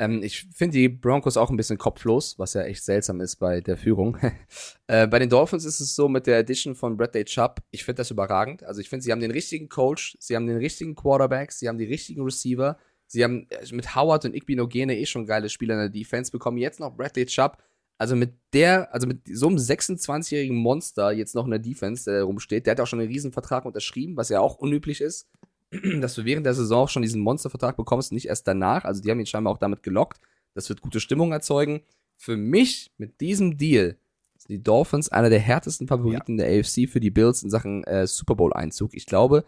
Ähm, 0.01 0.23
ich 0.23 0.47
finde 0.55 0.79
die 0.79 0.89
Broncos 0.89 1.37
auch 1.37 1.51
ein 1.51 1.59
bisschen 1.59 1.77
kopflos, 1.77 2.39
was 2.39 2.55
ja 2.55 2.63
echt 2.63 2.83
seltsam 2.83 3.21
ist 3.21 3.37
bei 3.37 3.61
der 3.61 3.77
Führung. 3.77 4.17
äh, 4.87 5.07
bei 5.07 5.19
den 5.19 5.29
Dolphins 5.29 5.67
ist 5.67 5.79
es 5.79 5.95
so 5.95 6.09
mit 6.09 6.27
der 6.27 6.39
Addition 6.39 6.75
von 6.75 6.97
Bradley 6.97 7.27
Chubb, 7.27 7.61
ich 7.71 7.85
finde 7.85 7.99
das 7.99 8.11
überragend. 8.11 8.65
Also 8.65 8.81
ich 8.81 8.89
finde, 8.89 9.05
sie 9.05 9.13
haben 9.13 9.21
den 9.21 9.31
richtigen 9.31 9.69
Coach, 9.69 10.17
sie 10.19 10.35
haben 10.35 10.47
den 10.47 10.57
richtigen 10.57 10.95
Quarterback, 10.95 11.53
sie 11.53 11.69
haben 11.69 11.77
die 11.77 11.85
richtigen 11.85 12.23
Receiver, 12.23 12.79
sie 13.07 13.23
haben 13.23 13.47
äh, 13.51 13.75
mit 13.75 13.95
Howard 13.95 14.25
und 14.25 14.35
Igbinogene 14.35 14.99
eh 14.99 15.05
schon 15.05 15.27
geile 15.27 15.51
Spieler 15.51 15.75
in 15.75 15.81
der 15.81 15.89
Defense, 15.91 16.33
bekommen 16.33 16.57
jetzt 16.57 16.81
noch 16.81 16.97
Bradley 16.97 17.27
Chubb. 17.27 17.59
Also 17.99 18.17
mit 18.17 18.33
der, 18.55 18.95
also 18.95 19.07
mit 19.07 19.21
so 19.31 19.49
einem 19.49 19.59
26-jährigen 19.59 20.57
Monster 20.57 21.13
jetzt 21.13 21.35
noch 21.35 21.45
in 21.45 21.51
der 21.51 21.61
Defense, 21.61 22.11
der 22.11 22.21
da 22.21 22.25
rumsteht, 22.25 22.65
der 22.65 22.71
hat 22.71 22.81
auch 22.81 22.87
schon 22.87 23.01
einen 23.01 23.11
Riesenvertrag 23.11 23.67
unterschrieben, 23.67 24.17
was 24.17 24.31
ja 24.31 24.41
auch 24.41 24.57
unüblich 24.57 25.03
ist, 25.03 25.29
dass 26.01 26.15
du 26.15 26.25
während 26.25 26.47
der 26.47 26.55
Saison 26.55 26.89
schon 26.89 27.03
diesen 27.03 27.21
Monstervertrag 27.21 27.77
bekommst, 27.77 28.13
nicht 28.13 28.27
erst 28.27 28.47
danach. 28.47 28.85
Also 28.85 29.03
die 29.03 29.11
haben 29.11 29.21
ihn 29.21 29.27
scheinbar 29.27 29.53
auch 29.53 29.59
damit 29.59 29.83
gelockt. 29.83 30.21
Das 30.55 30.69
wird 30.69 30.81
gute 30.81 31.01
Stimmung 31.01 31.33
erzeugen. 31.33 31.83
Für 32.17 32.37
mich 32.37 32.91
mit 32.99 33.21
diesem 33.21 33.57
Deal 33.57 33.97
sind 34.37 34.51
die 34.51 34.63
Dolphins 34.63 35.11
einer 35.11 35.31
der 35.31 35.39
härtesten 35.39 35.87
Favoriten 35.87 36.37
der 36.37 36.49
AFC 36.49 36.89
für 36.89 37.01
die 37.01 37.11
Bills 37.11 37.43
in 37.43 37.51
Sachen 37.51 37.85
äh, 37.85 38.07
Super 38.07 38.35
Bowl-Einzug. 38.35 38.95
Ich 38.95 39.07
glaube, 39.07 39.45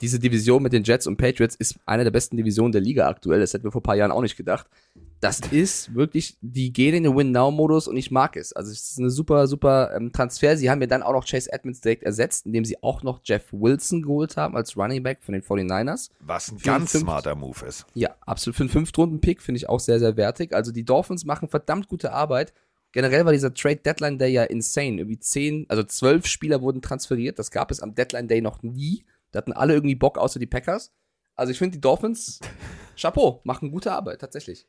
diese 0.00 0.18
Division 0.18 0.62
mit 0.62 0.72
den 0.72 0.82
Jets 0.82 1.06
und 1.06 1.16
Patriots 1.16 1.54
ist 1.56 1.78
eine 1.84 2.04
der 2.04 2.10
besten 2.10 2.36
Divisionen 2.36 2.72
der 2.72 2.80
Liga 2.80 3.08
aktuell. 3.08 3.40
Das 3.40 3.52
hätten 3.52 3.64
wir 3.64 3.72
vor 3.72 3.80
ein 3.80 3.84
paar 3.84 3.96
Jahren 3.96 4.12
auch 4.12 4.22
nicht 4.22 4.36
gedacht. 4.36 4.66
Das 5.20 5.40
ist 5.50 5.94
wirklich, 5.94 6.38
die 6.40 6.72
gehen 6.72 6.94
in 6.94 7.02
den 7.04 7.14
Win-Now-Modus 7.14 7.88
und 7.88 7.98
ich 7.98 8.10
mag 8.10 8.36
es. 8.36 8.54
Also 8.54 8.72
es 8.72 8.92
ist 8.92 8.98
eine 8.98 9.10
super, 9.10 9.46
super 9.46 9.94
ähm, 9.94 10.12
Transfer. 10.12 10.56
Sie 10.56 10.70
haben 10.70 10.80
ja 10.80 10.86
dann 10.86 11.02
auch 11.02 11.12
noch 11.12 11.26
Chase 11.26 11.52
Edmonds 11.52 11.82
direkt 11.82 12.02
ersetzt, 12.04 12.46
indem 12.46 12.64
sie 12.64 12.82
auch 12.82 13.02
noch 13.02 13.20
Jeff 13.24 13.44
Wilson 13.52 14.00
geholt 14.00 14.38
haben 14.38 14.56
als 14.56 14.78
Running 14.78 15.02
Back 15.02 15.18
von 15.22 15.34
den 15.34 15.42
49ers. 15.42 16.08
Was 16.20 16.50
ein 16.50 16.58
ganz 16.58 16.92
fünf- 16.92 17.02
smarter 17.02 17.34
Move 17.34 17.66
ist. 17.66 17.84
Ja, 17.92 18.14
absolut. 18.24 18.56
Für 18.56 18.62
einen 18.62 18.70
Fünftrunden-Pick 18.70 19.42
finde 19.42 19.58
ich 19.58 19.68
auch 19.68 19.80
sehr, 19.80 19.98
sehr 19.98 20.16
wertig. 20.16 20.54
Also 20.54 20.72
die 20.72 20.84
Dolphins 20.84 21.26
machen 21.26 21.48
verdammt 21.48 21.88
gute 21.88 22.12
Arbeit. 22.12 22.54
Generell 22.92 23.26
war 23.26 23.32
dieser 23.32 23.52
Trade 23.52 23.76
Deadline 23.76 24.18
Day 24.18 24.32
ja 24.32 24.44
insane. 24.44 24.96
Irgendwie 24.96 25.20
zehn, 25.20 25.66
also 25.68 25.82
zwölf 25.82 26.24
Spieler 26.26 26.62
wurden 26.62 26.80
transferiert. 26.80 27.38
Das 27.38 27.50
gab 27.50 27.70
es 27.70 27.80
am 27.80 27.94
Deadline 27.94 28.26
Day 28.26 28.40
noch 28.40 28.62
nie. 28.62 29.04
Da 29.30 29.38
hatten 29.38 29.52
alle 29.52 29.74
irgendwie 29.74 29.94
Bock, 29.94 30.18
außer 30.18 30.38
die 30.38 30.46
Packers. 30.46 30.92
Also 31.36 31.52
ich 31.52 31.58
finde 31.58 31.72
die 31.72 31.80
Dolphins, 31.80 32.40
Chapeau, 33.00 33.40
machen 33.44 33.70
gute 33.70 33.92
Arbeit, 33.92 34.20
tatsächlich. 34.20 34.66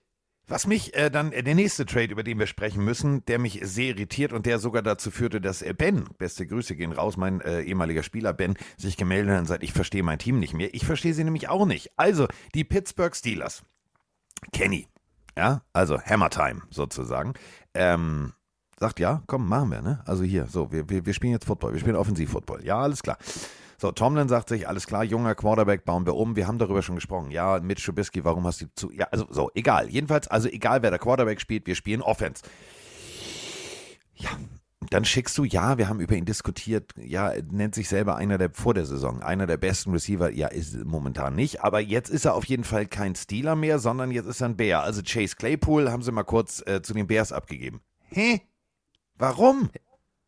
Was 0.47 0.67
mich 0.67 0.93
äh, 0.95 1.09
dann, 1.09 1.31
äh, 1.31 1.43
der 1.43 1.55
nächste 1.55 1.85
Trade, 1.85 2.11
über 2.11 2.23
den 2.23 2.39
wir 2.39 2.47
sprechen 2.47 2.83
müssen, 2.83 3.23
der 3.25 3.39
mich 3.39 3.59
sehr 3.63 3.89
irritiert 3.89 4.33
und 4.33 4.45
der 4.45 4.59
sogar 4.59 4.81
dazu 4.81 5.11
führte, 5.11 5.39
dass 5.39 5.61
äh, 5.61 5.73
Ben, 5.73 6.09
beste 6.17 6.45
Grüße 6.45 6.75
gehen 6.75 6.91
raus, 6.91 7.15
mein 7.15 7.41
äh, 7.41 7.61
ehemaliger 7.61 8.03
Spieler 8.03 8.33
Ben, 8.33 8.55
sich 8.77 8.97
gemeldet 8.97 9.33
hat 9.33 9.39
und 9.39 9.45
sagt, 9.45 9.63
ich 9.63 9.73
verstehe 9.73 10.03
mein 10.03 10.19
Team 10.19 10.39
nicht 10.39 10.53
mehr. 10.53 10.73
Ich 10.73 10.85
verstehe 10.85 11.13
sie 11.13 11.23
nämlich 11.23 11.47
auch 11.47 11.65
nicht. 11.65 11.91
Also, 11.95 12.27
die 12.53 12.63
Pittsburgh 12.63 13.15
Steelers. 13.15 13.63
Kenny, 14.51 14.87
ja, 15.37 15.61
also 15.71 16.01
Hammer 16.01 16.29
Time 16.29 16.63
sozusagen, 16.69 17.33
ähm, 17.73 18.33
sagt, 18.79 18.99
ja, 18.99 19.23
komm, 19.27 19.47
machen 19.47 19.69
wir, 19.71 19.81
ne? 19.81 20.01
Also 20.05 20.23
hier, 20.23 20.47
so, 20.47 20.71
wir, 20.71 20.89
wir, 20.89 21.05
wir 21.05 21.13
spielen 21.13 21.33
jetzt 21.33 21.45
Football, 21.45 21.73
wir 21.73 21.79
spielen 21.79 21.95
Offensiv-Football. 21.95 22.65
Ja, 22.65 22.79
alles 22.79 23.03
klar. 23.03 23.17
So, 23.81 23.91
Tomlin 23.91 24.29
sagt 24.29 24.49
sich, 24.49 24.67
alles 24.67 24.85
klar, 24.85 25.03
junger 25.03 25.33
Quarterback, 25.33 25.85
bauen 25.85 26.05
wir 26.05 26.15
um. 26.15 26.35
Wir 26.35 26.45
haben 26.45 26.59
darüber 26.59 26.83
schon 26.83 26.93
gesprochen. 26.93 27.31
Ja, 27.31 27.59
mit 27.61 27.83
Trubisky, 27.83 28.23
warum 28.23 28.45
hast 28.45 28.61
du 28.61 28.67
zu. 28.75 28.91
Ja, 28.91 29.07
also 29.09 29.25
so, 29.31 29.49
egal. 29.55 29.89
Jedenfalls, 29.89 30.27
also 30.27 30.49
egal, 30.49 30.83
wer 30.83 30.91
der 30.91 30.99
Quarterback 30.99 31.41
spielt, 31.41 31.65
wir 31.65 31.73
spielen 31.73 32.03
Offense. 32.03 32.43
Ja, 34.13 34.29
dann 34.91 35.03
schickst 35.03 35.35
du, 35.35 35.45
ja, 35.45 35.79
wir 35.79 35.89
haben 35.89 35.99
über 35.99 36.15
ihn 36.15 36.25
diskutiert, 36.25 36.91
ja, 36.95 37.33
nennt 37.49 37.73
sich 37.73 37.89
selber 37.89 38.17
einer 38.17 38.37
der 38.37 38.51
vor 38.51 38.75
der 38.75 38.85
Saison, 38.85 39.23
einer 39.23 39.47
der 39.47 39.57
besten 39.57 39.93
Receiver, 39.93 40.29
ja, 40.29 40.47
ist 40.47 40.75
momentan 40.85 41.33
nicht, 41.33 41.63
aber 41.63 41.79
jetzt 41.79 42.11
ist 42.11 42.25
er 42.25 42.35
auf 42.35 42.45
jeden 42.45 42.63
Fall 42.63 42.85
kein 42.85 43.15
Stealer 43.15 43.55
mehr, 43.55 43.79
sondern 43.79 44.11
jetzt 44.11 44.27
ist 44.27 44.41
er 44.41 44.49
ein 44.49 44.57
Bär. 44.57 44.83
Also 44.83 45.01
Chase 45.01 45.35
Claypool 45.35 45.91
haben 45.91 46.03
sie 46.03 46.11
mal 46.11 46.21
kurz 46.21 46.61
äh, 46.67 46.83
zu 46.83 46.93
den 46.93 47.07
Bears 47.07 47.31
abgegeben. 47.31 47.81
Hä? 48.09 48.41
Warum? 49.17 49.71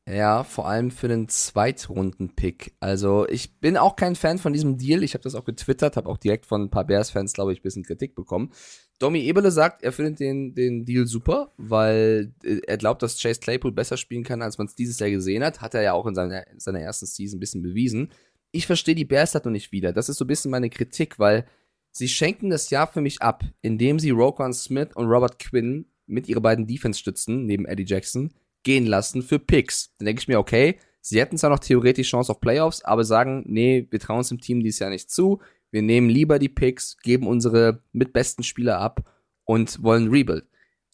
Ja, 0.06 0.44
vor 0.44 0.68
allem 0.68 0.92
für 0.92 1.08
den 1.08 1.30
Zweitrunden-Pick. 1.30 2.76
Also 2.82 3.26
ich 3.30 3.60
bin 3.62 3.78
auch 3.78 3.96
kein 3.96 4.16
Fan 4.16 4.38
von 4.38 4.52
diesem 4.52 4.78
Deal. 4.78 5.02
Ich 5.02 5.14
habe 5.14 5.24
das 5.24 5.34
auch 5.34 5.46
getwittert, 5.46 5.96
habe 5.96 6.10
auch 6.10 6.18
direkt 6.18 6.46
von 6.46 6.64
ein 6.64 6.70
paar 6.70 6.84
Bears-Fans, 6.84 7.32
glaube 7.32 7.54
ich, 7.54 7.60
ein 7.60 7.64
bisschen 7.64 7.84
Kritik 7.84 8.14
bekommen. 8.14 8.52
Domi 9.00 9.22
Eberle 9.22 9.50
sagt, 9.50 9.82
er 9.82 9.94
findet 9.94 10.20
den, 10.20 10.56
den 10.56 10.84
Deal 10.84 11.08
super, 11.08 11.54
weil 11.56 12.34
äh, 12.44 12.60
er 12.68 12.78
glaubt, 12.78 13.02
dass 13.02 13.22
Chase 13.22 13.40
Claypool 13.40 13.72
besser 13.72 13.96
spielen 13.96 14.26
kann, 14.26 14.42
als 14.42 14.58
man 14.58 14.68
es 14.68 14.76
dieses 14.76 15.00
Jahr 15.00 15.10
gesehen 15.10 15.44
hat. 15.44 15.62
Hat 15.62 15.74
er 15.74 15.82
ja 15.82 15.94
auch 15.94 16.06
in 16.06 16.16
seiner, 16.16 16.48
in 16.48 16.60
seiner 16.60 16.82
ersten 16.82 17.06
Season 17.06 17.38
ein 17.38 17.40
bisschen 17.40 17.62
bewiesen. 17.62 18.12
Ich 18.52 18.68
verstehe 18.68 18.96
die 18.96 19.06
Bears 19.06 19.34
halt 19.34 19.46
noch 19.46 19.52
nicht 19.54 19.72
wieder. 19.72 19.94
Das 19.94 20.10
ist 20.10 20.18
so 20.18 20.26
ein 20.26 20.28
bisschen 20.28 20.52
meine 20.52 20.70
Kritik, 20.70 21.18
weil 21.18 21.46
sie 21.92 22.10
schenken 22.10 22.50
das 22.50 22.70
Jahr 22.70 22.88
für 22.88 23.02
mich 23.02 23.22
ab, 23.22 23.46
indem 23.62 24.00
sie 24.00 24.10
Roquan 24.10 24.54
Smith 24.54 24.90
und 24.96 25.08
Robert 25.08 25.40
Quinn 25.40 25.86
mit 26.08 26.28
ihre 26.28 26.42
beiden 26.42 26.68
Defense-Stützen, 26.68 27.46
neben 27.46 27.66
Eddie 27.66 27.86
Jackson, 27.86 28.34
gehen 28.64 28.86
lassen 28.86 29.22
für 29.22 29.40
Picks. 29.40 29.94
Dann 29.98 30.06
denke 30.06 30.22
ich 30.22 30.28
mir, 30.28 30.40
okay, 30.40 30.78
sie 31.02 31.20
hätten 31.20 31.38
zwar 31.38 31.50
noch 31.50 31.60
theoretisch 31.60 32.10
Chance 32.10 32.32
auf 32.32 32.40
Playoffs, 32.40 32.84
aber 32.84 33.04
sagen, 33.04 33.44
nee, 33.46 33.88
wir 33.90 34.00
trauen 34.00 34.22
es 34.22 34.30
dem 34.30 34.42
Team 34.42 34.62
dieses 34.62 34.80
Jahr 34.80 34.90
nicht 34.90 35.12
zu. 35.12 35.42
Wir 35.72 35.82
nehmen 35.82 36.10
lieber 36.10 36.40
die 36.40 36.50
Picks, 36.50 36.98
geben 36.98 37.28
unsere 37.28 37.84
mitbesten 37.92 38.44
Spieler 38.44 38.80
ab 38.80 39.10
und 39.44 39.82
wollen 39.84 40.10
Rebuild. 40.10 40.46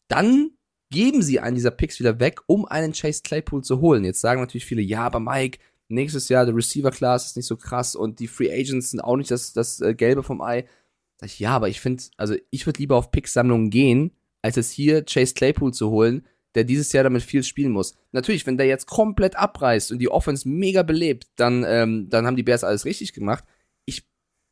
Dann 0.07 0.51
geben 0.89 1.21
sie 1.21 1.39
einen 1.39 1.55
dieser 1.55 1.71
Picks 1.71 1.99
wieder 1.99 2.19
weg, 2.19 2.39
um 2.47 2.65
einen 2.65 2.93
Chase 2.93 3.21
Claypool 3.23 3.63
zu 3.63 3.81
holen. 3.81 4.03
Jetzt 4.03 4.21
sagen 4.21 4.41
natürlich 4.41 4.65
viele, 4.65 4.81
ja, 4.81 5.01
aber 5.01 5.19
Mike, 5.19 5.59
nächstes 5.87 6.29
Jahr 6.29 6.45
der 6.45 6.55
Receiver-Class 6.55 7.27
ist 7.27 7.37
nicht 7.37 7.45
so 7.45 7.57
krass 7.57 7.95
und 7.95 8.19
die 8.19 8.27
Free 8.27 8.51
Agents 8.51 8.91
sind 8.91 9.01
auch 9.01 9.17
nicht 9.17 9.31
das, 9.31 9.53
das 9.53 9.81
äh, 9.81 9.93
Gelbe 9.93 10.23
vom 10.23 10.41
Ei. 10.41 10.65
Ja, 11.37 11.51
aber 11.51 11.67
ich 11.67 11.81
finde, 11.81 12.03
also 12.15 12.35
ich 12.49 12.65
würde 12.65 12.79
lieber 12.79 12.95
auf 12.95 13.11
Picksammlungen 13.11 13.69
gehen, 13.69 14.11
als 14.41 14.55
es 14.55 14.71
hier 14.71 15.03
Chase 15.03 15.33
Claypool 15.33 15.73
zu 15.73 15.89
holen, 15.89 16.25
der 16.55 16.63
dieses 16.63 16.91
Jahr 16.91 17.03
damit 17.03 17.23
viel 17.23 17.43
spielen 17.43 17.71
muss. 17.71 17.95
Natürlich, 18.11 18.45
wenn 18.47 18.57
der 18.57 18.67
jetzt 18.67 18.87
komplett 18.87 19.35
abreißt 19.35 19.91
und 19.91 19.99
die 19.99 20.09
Offense 20.09 20.47
mega 20.47 20.83
belebt, 20.83 21.27
dann, 21.35 21.63
ähm, 21.67 22.09
dann 22.09 22.25
haben 22.25 22.35
die 22.35 22.43
Bears 22.43 22.63
alles 22.63 22.85
richtig 22.85 23.13
gemacht. 23.13 23.43
Ich 23.85 24.07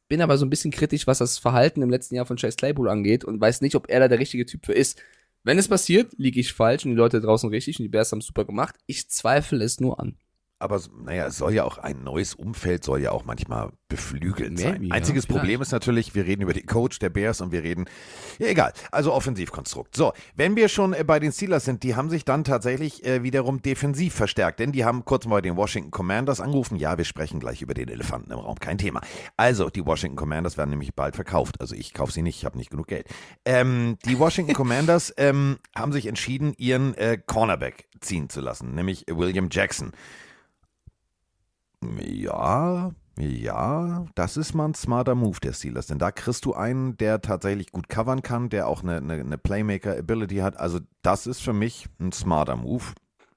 bin 0.07 0.21
aber 0.21 0.37
so 0.37 0.45
ein 0.45 0.49
bisschen 0.49 0.71
kritisch, 0.71 1.07
was 1.07 1.17
das 1.17 1.37
Verhalten 1.37 1.81
im 1.81 1.89
letzten 1.89 2.15
Jahr 2.15 2.25
von 2.25 2.37
Chase 2.37 2.57
Claypool 2.57 2.89
angeht 2.89 3.25
und 3.25 3.41
weiß 3.41 3.61
nicht, 3.61 3.75
ob 3.75 3.89
er 3.89 3.99
da 3.99 4.07
der 4.07 4.19
richtige 4.19 4.45
Typ 4.45 4.65
für 4.65 4.73
ist. 4.73 5.01
Wenn 5.43 5.57
es 5.57 5.67
passiert, 5.67 6.13
liege 6.17 6.39
ich 6.39 6.53
falsch 6.53 6.85
und 6.85 6.91
die 6.91 6.97
Leute 6.97 7.21
draußen 7.21 7.49
richtig 7.49 7.79
und 7.79 7.83
die 7.83 7.89
Bears 7.89 8.11
haben 8.11 8.21
super 8.21 8.45
gemacht. 8.45 8.75
Ich 8.85 9.09
zweifle 9.09 9.63
es 9.63 9.79
nur 9.79 9.99
an. 9.99 10.17
Aber 10.59 10.81
naja, 11.03 11.27
es 11.27 11.37
soll 11.37 11.53
ja 11.53 11.63
auch 11.63 11.77
ein 11.77 12.03
neues 12.03 12.33
Umfeld, 12.33 12.83
soll 12.83 13.01
ja 13.01 13.11
auch 13.11 13.25
manchmal 13.25 13.71
beflügelnd 13.89 14.59
sein. 14.59 14.73
Maybe, 14.73 14.85
ja, 14.87 14.95
Einziges 14.95 15.25
vielleicht. 15.25 15.39
Problem 15.39 15.61
ist 15.61 15.71
natürlich, 15.71 16.15
wir 16.15 16.25
reden 16.25 16.41
über 16.41 16.53
den 16.53 16.65
Coach 16.65 16.99
der 16.99 17.09
Bears 17.09 17.41
und 17.41 17.51
wir 17.51 17.63
reden, 17.63 17.85
ja 18.39 18.47
egal, 18.47 18.73
also 18.91 19.13
Offensivkonstrukt. 19.13 19.95
So, 19.95 20.13
wenn 20.35 20.55
wir 20.55 20.67
schon 20.67 20.93
äh, 20.93 21.03
bei 21.03 21.19
den 21.19 21.31
Steelers 21.31 21.65
sind, 21.65 21.83
die 21.83 21.95
haben 21.95 22.09
sich 22.09 22.25
dann 22.25 22.43
tatsächlich 22.43 23.05
äh, 23.05 23.23
wiederum 23.23 23.61
defensiv 23.61 24.15
verstärkt, 24.15 24.59
denn 24.59 24.71
die 24.71 24.83
haben 24.83 25.05
kurz 25.05 25.25
mal 25.27 25.35
bei 25.35 25.41
den 25.41 25.55
Washington 25.55 25.91
Commanders 25.91 26.41
angerufen. 26.41 26.75
Ja, 26.77 26.97
wir 26.97 27.05
sprechen 27.05 27.39
gleich 27.39 27.61
über 27.61 27.75
den 27.75 27.89
Elefanten 27.89 28.31
im 28.31 28.39
Raum, 28.39 28.57
kein 28.59 28.79
Thema. 28.79 29.01
Also, 29.37 29.69
die 29.69 29.85
Washington 29.85 30.17
Commanders 30.17 30.57
werden 30.57 30.71
nämlich 30.71 30.95
bald 30.95 31.15
verkauft. 31.15 31.61
Also 31.61 31.75
ich 31.75 31.93
kaufe 31.93 32.11
sie 32.11 32.23
nicht, 32.23 32.37
ich 32.37 32.45
habe 32.45 32.57
nicht 32.57 32.71
genug 32.71 32.87
Geld. 32.87 33.07
Ähm, 33.45 33.97
die 34.05 34.17
Washington 34.17 34.53
Commanders 34.55 35.13
ähm, 35.17 35.57
haben 35.75 35.91
sich 35.91 36.07
entschieden, 36.07 36.53
ihren 36.57 36.95
äh, 36.95 37.19
Cornerback 37.23 37.87
ziehen 38.01 38.29
zu 38.29 38.41
lassen, 38.41 38.73
nämlich 38.73 39.05
William 39.07 39.49
Jackson. 39.51 39.91
Ja, 41.83 42.91
ja, 43.19 44.05
das 44.13 44.37
ist 44.37 44.53
mal 44.53 44.65
ein 44.65 44.75
smarter 44.75 45.15
Move 45.15 45.39
der 45.41 45.53
Steelers, 45.53 45.87
denn 45.87 45.97
da 45.97 46.11
kriegst 46.11 46.45
du 46.45 46.53
einen, 46.53 46.97
der 46.97 47.21
tatsächlich 47.21 47.71
gut 47.71 47.89
covern 47.89 48.21
kann, 48.21 48.49
der 48.49 48.67
auch 48.67 48.83
eine, 48.83 48.97
eine, 48.97 49.13
eine 49.13 49.37
Playmaker-Ability 49.37 50.37
hat. 50.37 50.59
Also 50.59 50.79
das 51.01 51.25
ist 51.25 51.41
für 51.41 51.53
mich 51.53 51.87
ein 51.99 52.11
smarter 52.11 52.55
Move. 52.55 52.83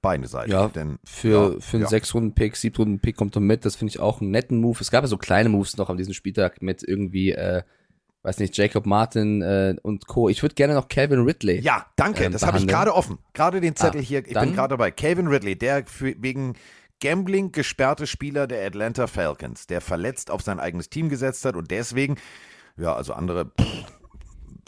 Beide 0.02 0.26
Seiten. 0.28 0.50
Ja, 0.50 0.68
denn 0.68 0.98
Für, 1.04 1.54
ja, 1.54 1.60
für 1.60 1.76
einen 1.76 1.82
ja. 1.82 1.88
Sechs-Runden-Pick, 1.88 2.56
Siebtrunden-Pick 2.56 3.16
kommt 3.16 3.36
er 3.36 3.40
mit. 3.40 3.66
Das 3.66 3.76
finde 3.76 3.90
ich 3.90 4.00
auch 4.00 4.20
einen 4.22 4.30
netten 4.30 4.58
Move. 4.58 4.78
Es 4.80 4.90
gab 4.90 5.04
ja 5.04 5.08
so 5.08 5.18
kleine 5.18 5.50
Moves 5.50 5.76
noch 5.76 5.90
an 5.90 5.98
diesem 5.98 6.14
Spieltag 6.14 6.62
mit 6.62 6.82
irgendwie, 6.82 7.32
äh, 7.32 7.62
weiß 8.22 8.38
nicht, 8.38 8.56
Jacob 8.56 8.86
Martin 8.86 9.42
äh, 9.42 9.76
und 9.82 10.06
Co. 10.06 10.30
Ich 10.30 10.42
würde 10.42 10.54
gerne 10.54 10.72
noch 10.72 10.88
Calvin 10.88 11.20
Ridley. 11.20 11.60
Ja, 11.60 11.84
danke. 11.96 12.24
ähm, 12.24 12.32
das 12.32 12.46
habe 12.46 12.56
ich 12.58 12.66
gerade 12.66 12.94
offen. 12.94 13.18
Gerade 13.34 13.60
den 13.60 13.76
Zettel 13.76 14.00
Ah, 14.00 14.04
hier. 14.04 14.26
Ich 14.26 14.32
bin 14.32 14.54
gerade 14.54 14.70
dabei. 14.70 14.90
Calvin 14.90 15.26
Ridley, 15.26 15.56
der 15.56 15.84
für, 15.86 16.14
wegen 16.18 16.54
Gambling 17.00 17.52
gesperrte 17.52 18.06
Spieler 18.06 18.46
der 18.46 18.66
Atlanta 18.66 19.06
Falcons, 19.06 19.66
der 19.66 19.80
verletzt 19.80 20.30
auf 20.30 20.42
sein 20.42 20.60
eigenes 20.60 20.90
Team 20.90 21.08
gesetzt 21.08 21.44
hat 21.44 21.56
und 21.56 21.70
deswegen, 21.70 22.16
ja, 22.76 22.94
also 22.94 23.12
andere 23.14 23.46
pff, 23.46 23.84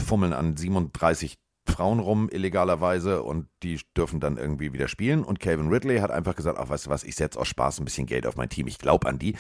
fummeln 0.05 0.33
an 0.33 0.57
37 0.57 1.39
Frauen 1.67 2.01
rum 2.01 2.29
illegalerweise 2.29 3.23
und 3.23 3.47
die 3.63 3.81
dürfen 3.97 4.21
dann 4.21 4.37
irgendwie 4.37 4.73
wieder 4.73 4.89
spielen. 4.89 5.23
Und 5.23 5.41
Calvin 5.41 5.69
Ridley 5.69 5.99
hat 5.99 6.11
einfach 6.11 6.35
gesagt, 6.35 6.59
ach 6.59 6.69
weißt 6.69 6.87
du 6.87 6.91
was, 6.91 7.05
ich 7.05 7.15
setze 7.15 7.39
aus 7.39 7.49
Spaß 7.49 7.79
ein 7.79 7.85
bisschen 7.85 8.07
Geld 8.07 8.27
auf 8.27 8.37
mein 8.37 8.49
Team, 8.49 8.67
ich 8.67 8.79
glaube 8.79 9.09
an 9.09 9.19
die. 9.19 9.37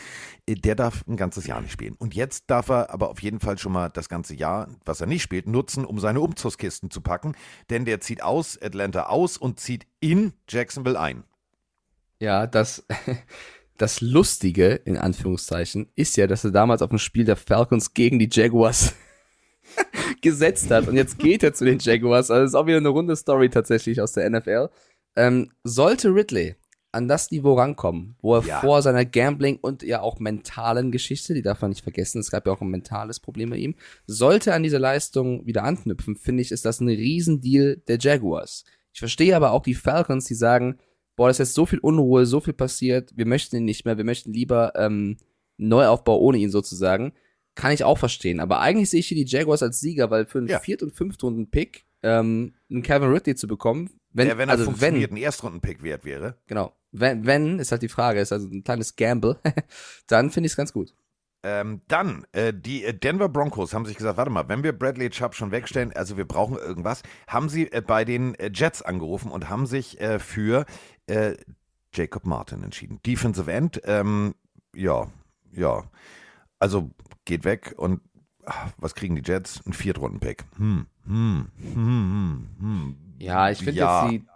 Äh, 0.47 0.55
Der 0.55 0.75
darf 0.75 1.05
ein 1.09 1.17
ganzes 1.17 1.47
Jahr 1.47 1.61
nicht 1.61 1.73
spielen. 1.73 1.97
Und 1.99 2.15
jetzt 2.15 2.45
darf 2.49 2.69
er 2.69 2.91
aber 2.91 3.11
auf 3.11 3.21
jeden 3.23 3.41
Fall 3.41 3.59
schon 3.59 3.73
mal 3.73 3.89
das 3.89 4.09
ganze 4.09 4.35
Jahr, 4.35 4.69
was 4.85 5.01
er 5.01 5.09
nicht 5.09 5.23
spielt, 5.23 5.49
nutzen, 5.49 5.85
um 5.85 5.99
seine 5.99 6.21
Umzugskisten 6.21 6.91
zu 6.91 7.01
packen. 7.01 7.35
Denn 7.71 7.85
der 7.85 8.01
zieht 8.01 8.23
aus, 8.23 8.61
Atlanta 8.61 9.05
aus 9.05 9.37
und 9.37 9.59
zieht 9.59 9.87
in 10.01 10.33
Jacksonville 10.49 10.99
ein. 10.99 11.25
Ja, 12.23 12.47
das, 12.47 12.87
das 13.79 14.01
Lustige, 14.01 14.75
in 14.85 14.97
Anführungszeichen, 14.97 15.89
ist 15.97 16.17
ja, 16.17 16.29
dass 16.29 16.45
er 16.45 16.53
damals 16.53 16.81
auf 16.81 16.91
dem 16.91 16.99
Spiel 17.01 17.25
der 17.25 17.35
Falcons 17.35 17.95
gegen 17.95 18.21
die 18.21 18.29
Jaguars 18.31 18.95
gesetzt 20.23 20.71
hat. 20.71 20.87
Und 20.87 20.95
jetzt 20.97 21.19
geht 21.19 21.43
er 21.43 21.53
zu 21.53 21.65
den 21.65 21.81
Jaguars. 21.81 22.31
Also 22.31 22.43
das 22.43 22.51
ist 22.53 22.55
auch 22.55 22.67
wieder 22.67 22.77
eine 22.77 22.91
runde 22.91 23.17
Story 23.17 23.51
tatsächlich 23.51 24.01
aus 24.01 24.13
der 24.13 24.31
NFL. 24.31 24.69
Ähm, 25.17 25.51
sollte 25.65 26.15
Ridley 26.15 26.55
an 26.93 27.09
das 27.09 27.33
Niveau 27.33 27.55
rankommen, 27.55 28.15
wo 28.23 28.37
er 28.37 28.45
Ja. 28.45 28.61
vor 28.61 28.83
seiner 28.83 29.05
Gambling 29.05 29.59
und 29.61 29.83
ja 29.83 30.01
auch 30.01 30.21
mentalen 30.21 30.93
Geschichte, 30.93 31.35
die 31.35 31.43
darf 31.43 31.61
man 31.61 31.71
nicht 31.71 31.83
vergessen, 31.83 32.21
es 32.21 32.31
gab 32.31 32.47
ja 32.47 32.53
auch 32.53 32.61
ein 32.61 32.69
mentales 32.69 33.19
Problem 33.19 33.51
bei 33.51 33.57
ihm, 33.57 33.75
sollte 34.07 34.55
an 34.55 34.63
diese 34.63 34.79
Leistung 34.79 35.45
wieder 35.47 35.65
anknüpfen, 35.65 36.15
finde 36.17 36.43
ich, 36.43 36.53
ist 36.53 36.67
das 36.67 36.81
ein 36.81 36.89
Riesendeal 36.89 37.79
der 37.89 37.99
Jaguars. 37.99 38.65
Ich 38.93 39.01
verstehe 39.01 39.35
aber 39.35 39.53
auch 39.53 39.63
die 39.63 39.75
Falcons, 39.75 40.27
die 40.27 40.35
sagen, 40.35 40.79
boah, 41.17 41.29
das 41.29 41.37
ist 41.41 41.49
jetzt 41.49 41.55
so 41.55 41.67
viel 41.67 41.79
Unruhe, 41.81 42.27
so 42.27 42.41
viel 42.41 42.55
passiert, 42.55 43.11
wir 43.17 43.27
möchten 43.27 43.57
ihn 43.57 43.65
nicht 43.65 43.85
mehr, 43.85 43.97
wir 43.97 44.05
möchten 44.05 44.33
lieber 44.33 44.73
ähm, 44.77 45.17
Neuaufbau 45.57 46.19
ohne 46.19 46.39
ihn 46.39 46.51
sozusagen. 46.51 47.13
Kann 47.55 47.73
ich 47.73 47.85
auch 47.85 47.99
verstehen. 47.99 48.41
Aber 48.41 48.61
eigentlich 48.61 48.89
sehe 48.89 49.01
ich 49.01 49.09
hier 49.09 49.23
die 49.23 49.31
Jaguars 49.31 49.63
als 49.63 49.79
Sieger, 49.79 50.11
weil 50.11 50.25
für 50.25 50.39
einen 50.39 50.49
Ja. 50.49 50.59
Viert- 50.59 50.83
und 50.83 50.95
Fünftrunden-Pick 50.95 51.85
ähm, 52.03 52.55
einen 52.71 52.83
Kevin 52.83 53.11
Ridley 53.11 53.35
zu 53.35 53.47
bekommen, 53.47 53.91
wenn, 54.11 54.27
der, 54.29 54.39
wenn 54.39 54.49
er 54.49 54.53
also 54.53 54.65
funktioniert, 54.65 55.11
wenn, 55.11 55.19
ein 55.19 55.23
Erstrunden-Pick 55.23 55.83
wert 55.83 56.05
wäre. 56.05 56.37
genau, 56.47 56.75
wenn, 56.93 57.27
wenn, 57.27 57.59
ist 57.59 57.71
halt 57.71 57.83
die 57.83 57.89
Frage, 57.89 58.21
ist 58.21 58.33
also 58.33 58.49
ein 58.49 58.65
kleines 58.65 58.97
Gamble, 58.97 59.39
dann 60.07 60.31
finde 60.31 60.47
ich 60.47 60.53
es 60.53 60.57
ganz 60.57 60.73
gut. 60.73 60.95
Ähm, 61.45 61.81
dann, 61.89 62.25
äh, 62.33 62.55
die 62.55 62.85
äh, 62.85 62.95
Denver 62.95 63.29
Broncos 63.29 63.75
haben 63.75 63.85
sich 63.85 63.97
gesagt, 63.97 64.17
warte 64.17 64.31
mal, 64.31 64.49
wenn 64.49 64.63
wir 64.63 64.73
Bradley 64.73 65.11
Chubb 65.11 65.35
schon 65.35 65.51
wegstellen, 65.51 65.93
also 65.93 66.17
wir 66.17 66.25
brauchen 66.25 66.57
irgendwas, 66.57 67.03
haben 67.27 67.49
sie 67.49 67.71
äh, 67.73 67.83
bei 67.85 68.05
den 68.05 68.37
äh, 68.37 68.51
Jets 68.55 68.81
angerufen 68.81 69.31
und 69.31 69.49
haben 69.51 69.67
sich 69.67 70.01
äh, 70.01 70.21
für 70.21 70.67
äh, 71.07 71.37
Jacob 71.95 72.25
Martin 72.27 72.63
entschieden. 72.63 73.01
Defensive 73.05 73.51
End, 73.53 73.81
ähm, 73.85 74.35
ja, 74.75 75.09
ja, 75.53 75.85
also 76.59 76.91
geht 77.25 77.45
weg 77.45 77.75
und 77.77 78.01
ach, 78.45 78.71
was 78.79 78.95
kriegen 78.95 79.15
die 79.17 79.23
Jets? 79.25 79.61
Ein 79.67 79.73
Viertrunden-Pick. 79.73 80.45
Hm, 80.57 80.87
hm, 81.07 81.49
hm, 81.57 81.75
hm, 81.75 82.49
hm. 82.59 82.97
Ja, 83.19 83.51
ich 83.51 83.59
finde 83.59 83.73
Ja. 83.73 84.05
jetzt 84.07 84.13
die. 84.13 84.27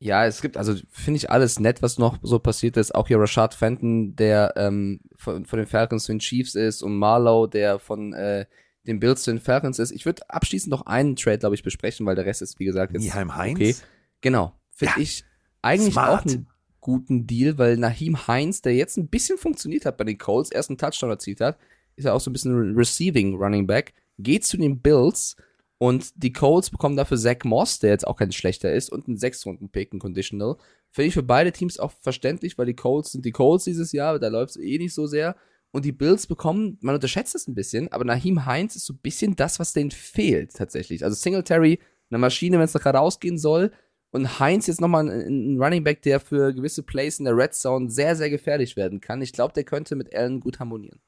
Ja, 0.00 0.24
es 0.26 0.40
gibt, 0.40 0.56
also 0.56 0.76
finde 0.90 1.16
ich 1.18 1.28
alles 1.28 1.58
nett, 1.58 1.82
was 1.82 1.98
noch 1.98 2.18
so 2.22 2.38
passiert 2.38 2.76
ist. 2.76 2.94
Auch 2.94 3.08
hier 3.08 3.18
Rashad 3.18 3.52
Fenton, 3.52 4.14
der 4.14 4.52
ähm, 4.56 5.00
von, 5.16 5.44
von 5.44 5.58
den 5.58 5.66
Falcons 5.66 6.04
zu 6.04 6.12
den 6.12 6.20
Chiefs 6.20 6.54
ist 6.54 6.82
und 6.84 6.96
Marlowe, 6.96 7.48
der 7.48 7.80
von 7.80 8.12
äh, 8.12 8.46
den 8.86 9.00
Bills 9.00 9.24
zu 9.24 9.32
den 9.32 9.40
Falcons 9.40 9.80
ist. 9.80 9.90
Ich 9.90 10.06
würde 10.06 10.22
abschließend 10.30 10.70
noch 10.70 10.86
einen 10.86 11.16
Trade, 11.16 11.38
glaube 11.38 11.56
ich, 11.56 11.64
besprechen, 11.64 12.06
weil 12.06 12.14
der 12.14 12.26
Rest 12.26 12.42
ist, 12.42 12.60
wie 12.60 12.64
gesagt, 12.64 12.92
jetzt. 12.92 13.02
Nieheim 13.02 13.34
Heinz? 13.34 13.58
Okay. 13.58 13.74
Genau. 14.20 14.52
Finde 14.70 14.94
Ja. 14.96 15.02
ich 15.02 15.24
eigentlich 15.62 15.94
Smart. 15.94 16.22
auch 16.22 16.26
einen 16.26 16.48
guten 16.80 17.26
Deal, 17.26 17.58
weil 17.58 17.76
Naheem 17.76 18.26
Heinz, 18.26 18.62
der 18.62 18.74
jetzt 18.74 18.96
ein 18.96 19.08
bisschen 19.08 19.38
funktioniert 19.38 19.84
hat 19.84 19.96
bei 19.96 20.04
den 20.04 20.18
Colts, 20.18 20.50
erst 20.50 20.70
einen 20.70 20.78
Touchdown 20.78 21.10
erzielt 21.10 21.40
hat, 21.40 21.58
ist 21.96 22.04
ja 22.04 22.12
auch 22.12 22.20
so 22.20 22.30
ein 22.30 22.32
bisschen 22.32 22.76
Receiving 22.76 23.34
Running 23.36 23.66
Back, 23.66 23.94
geht 24.18 24.44
zu 24.44 24.56
den 24.56 24.80
Bills 24.80 25.36
und 25.78 26.10
die 26.16 26.32
Colts 26.32 26.70
bekommen 26.70 26.96
dafür 26.96 27.16
Zach 27.16 27.44
Moss, 27.44 27.78
der 27.78 27.90
jetzt 27.90 28.06
auch 28.06 28.16
kein 28.16 28.32
schlechter 28.32 28.72
ist, 28.72 28.90
und 28.90 29.06
einen 29.06 29.16
Sechs-Runden-Pick, 29.16 29.92
ein 29.92 30.00
Conditional. 30.00 30.56
Finde 30.90 31.08
ich 31.08 31.14
für 31.14 31.22
beide 31.22 31.52
Teams 31.52 31.78
auch 31.78 31.92
verständlich, 32.00 32.58
weil 32.58 32.66
die 32.66 32.74
Colts 32.74 33.12
sind 33.12 33.24
die 33.24 33.32
Colts 33.32 33.64
dieses 33.64 33.92
Jahr, 33.92 34.18
da 34.18 34.28
läuft 34.28 34.50
es 34.50 34.56
eh 34.56 34.78
nicht 34.78 34.94
so 34.94 35.06
sehr. 35.06 35.36
Und 35.70 35.84
die 35.84 35.92
Bills 35.92 36.26
bekommen, 36.26 36.78
man 36.80 36.94
unterschätzt 36.94 37.34
es 37.34 37.46
ein 37.46 37.54
bisschen, 37.54 37.92
aber 37.92 38.04
Naheem 38.04 38.46
Heinz 38.46 38.74
ist 38.74 38.86
so 38.86 38.94
ein 38.94 38.98
bisschen 38.98 39.36
das, 39.36 39.60
was 39.60 39.72
denen 39.72 39.90
fehlt 39.90 40.54
tatsächlich. 40.54 41.04
Also 41.04 41.14
Singletary, 41.14 41.78
eine 42.10 42.18
Maschine, 42.18 42.56
wenn 42.56 42.64
es 42.64 42.74
nach 42.74 42.80
geradeaus 42.80 43.20
gehen 43.20 43.38
soll. 43.38 43.70
Und 44.10 44.40
Heinz 44.40 44.66
jetzt 44.66 44.80
nochmal 44.80 45.08
ein, 45.08 45.56
ein 45.56 45.62
Running 45.62 45.84
Back, 45.84 46.02
der 46.02 46.20
für 46.20 46.52
gewisse 46.54 46.82
Plays 46.82 47.18
in 47.18 47.26
der 47.26 47.36
Red 47.36 47.54
Zone 47.54 47.90
sehr, 47.90 48.16
sehr 48.16 48.30
gefährlich 48.30 48.76
werden 48.76 49.00
kann. 49.00 49.20
Ich 49.20 49.32
glaube, 49.32 49.52
der 49.52 49.64
könnte 49.64 49.96
mit 49.96 50.14
Allen 50.14 50.40
gut 50.40 50.58
harmonieren. 50.60 51.00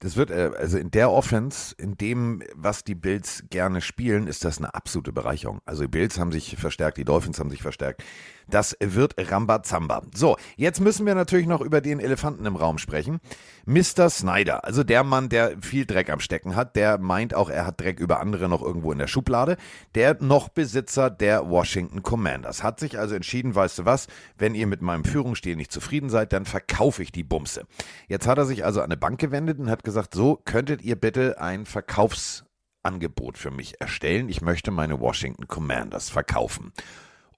Das 0.00 0.16
wird, 0.16 0.30
äh, 0.30 0.50
also 0.58 0.76
in 0.76 0.90
der 0.90 1.10
Offense, 1.10 1.74
in 1.78 1.96
dem, 1.96 2.42
was 2.54 2.84
die 2.84 2.94
Bills 2.94 3.44
gerne 3.48 3.80
spielen, 3.80 4.26
ist 4.26 4.44
das 4.44 4.58
eine 4.58 4.74
absolute 4.74 5.12
Bereicherung. 5.12 5.60
Also 5.64 5.82
die 5.82 5.88
Bills 5.88 6.18
haben 6.18 6.32
sich 6.32 6.56
verstärkt, 6.56 6.98
die 6.98 7.04
Dolphins 7.04 7.38
haben 7.38 7.48
sich 7.48 7.62
verstärkt. 7.62 8.02
Das 8.48 8.76
wird 8.80 9.14
Rambazamba. 9.18 10.02
So, 10.14 10.36
jetzt 10.56 10.80
müssen 10.80 11.06
wir 11.06 11.14
natürlich 11.14 11.46
noch 11.46 11.60
über 11.60 11.80
den 11.80 12.00
Elefanten 12.00 12.46
im 12.46 12.56
Raum 12.56 12.78
sprechen. 12.78 13.20
Mr. 13.66 14.10
Snyder, 14.10 14.64
also 14.64 14.84
der 14.84 15.04
Mann, 15.04 15.30
der 15.30 15.56
viel 15.62 15.86
Dreck 15.86 16.10
am 16.10 16.20
Stecken 16.20 16.54
hat, 16.54 16.76
der 16.76 16.98
meint 16.98 17.34
auch, 17.34 17.48
er 17.48 17.66
hat 17.66 17.80
Dreck 17.80 17.98
über 17.98 18.20
andere 18.20 18.48
noch 18.48 18.62
irgendwo 18.62 18.92
in 18.92 18.98
der 18.98 19.06
Schublade. 19.06 19.56
Der 19.94 20.16
noch 20.20 20.48
Besitzer 20.48 21.08
der 21.08 21.48
Washington 21.48 22.02
Commanders 22.02 22.62
hat 22.62 22.78
sich 22.78 22.98
also 22.98 23.14
entschieden, 23.14 23.54
weißt 23.54 23.78
du 23.78 23.84
was, 23.84 24.06
wenn 24.36 24.54
ihr 24.54 24.66
mit 24.66 24.82
meinem 24.82 25.04
Führungsstil 25.04 25.56
nicht 25.56 25.72
zufrieden 25.72 26.10
seid, 26.10 26.32
dann 26.32 26.44
verkaufe 26.44 27.02
ich 27.02 27.12
die 27.12 27.24
Bumse. 27.24 27.66
Jetzt 28.08 28.26
hat 28.26 28.38
er 28.38 28.44
sich 28.44 28.64
also 28.64 28.80
an 28.80 28.86
eine 28.86 28.96
Bank 28.96 29.18
gewendet 29.18 29.58
und 29.58 29.70
hat 29.70 29.84
gesagt, 29.84 30.14
so 30.14 30.40
könntet 30.44 30.82
ihr 30.82 30.96
bitte 30.96 31.40
ein 31.40 31.64
Verkaufsangebot 31.64 33.38
für 33.38 33.50
mich 33.50 33.80
erstellen. 33.80 34.28
Ich 34.28 34.42
möchte 34.42 34.70
meine 34.70 35.00
Washington 35.00 35.48
Commanders 35.48 36.10
verkaufen. 36.10 36.72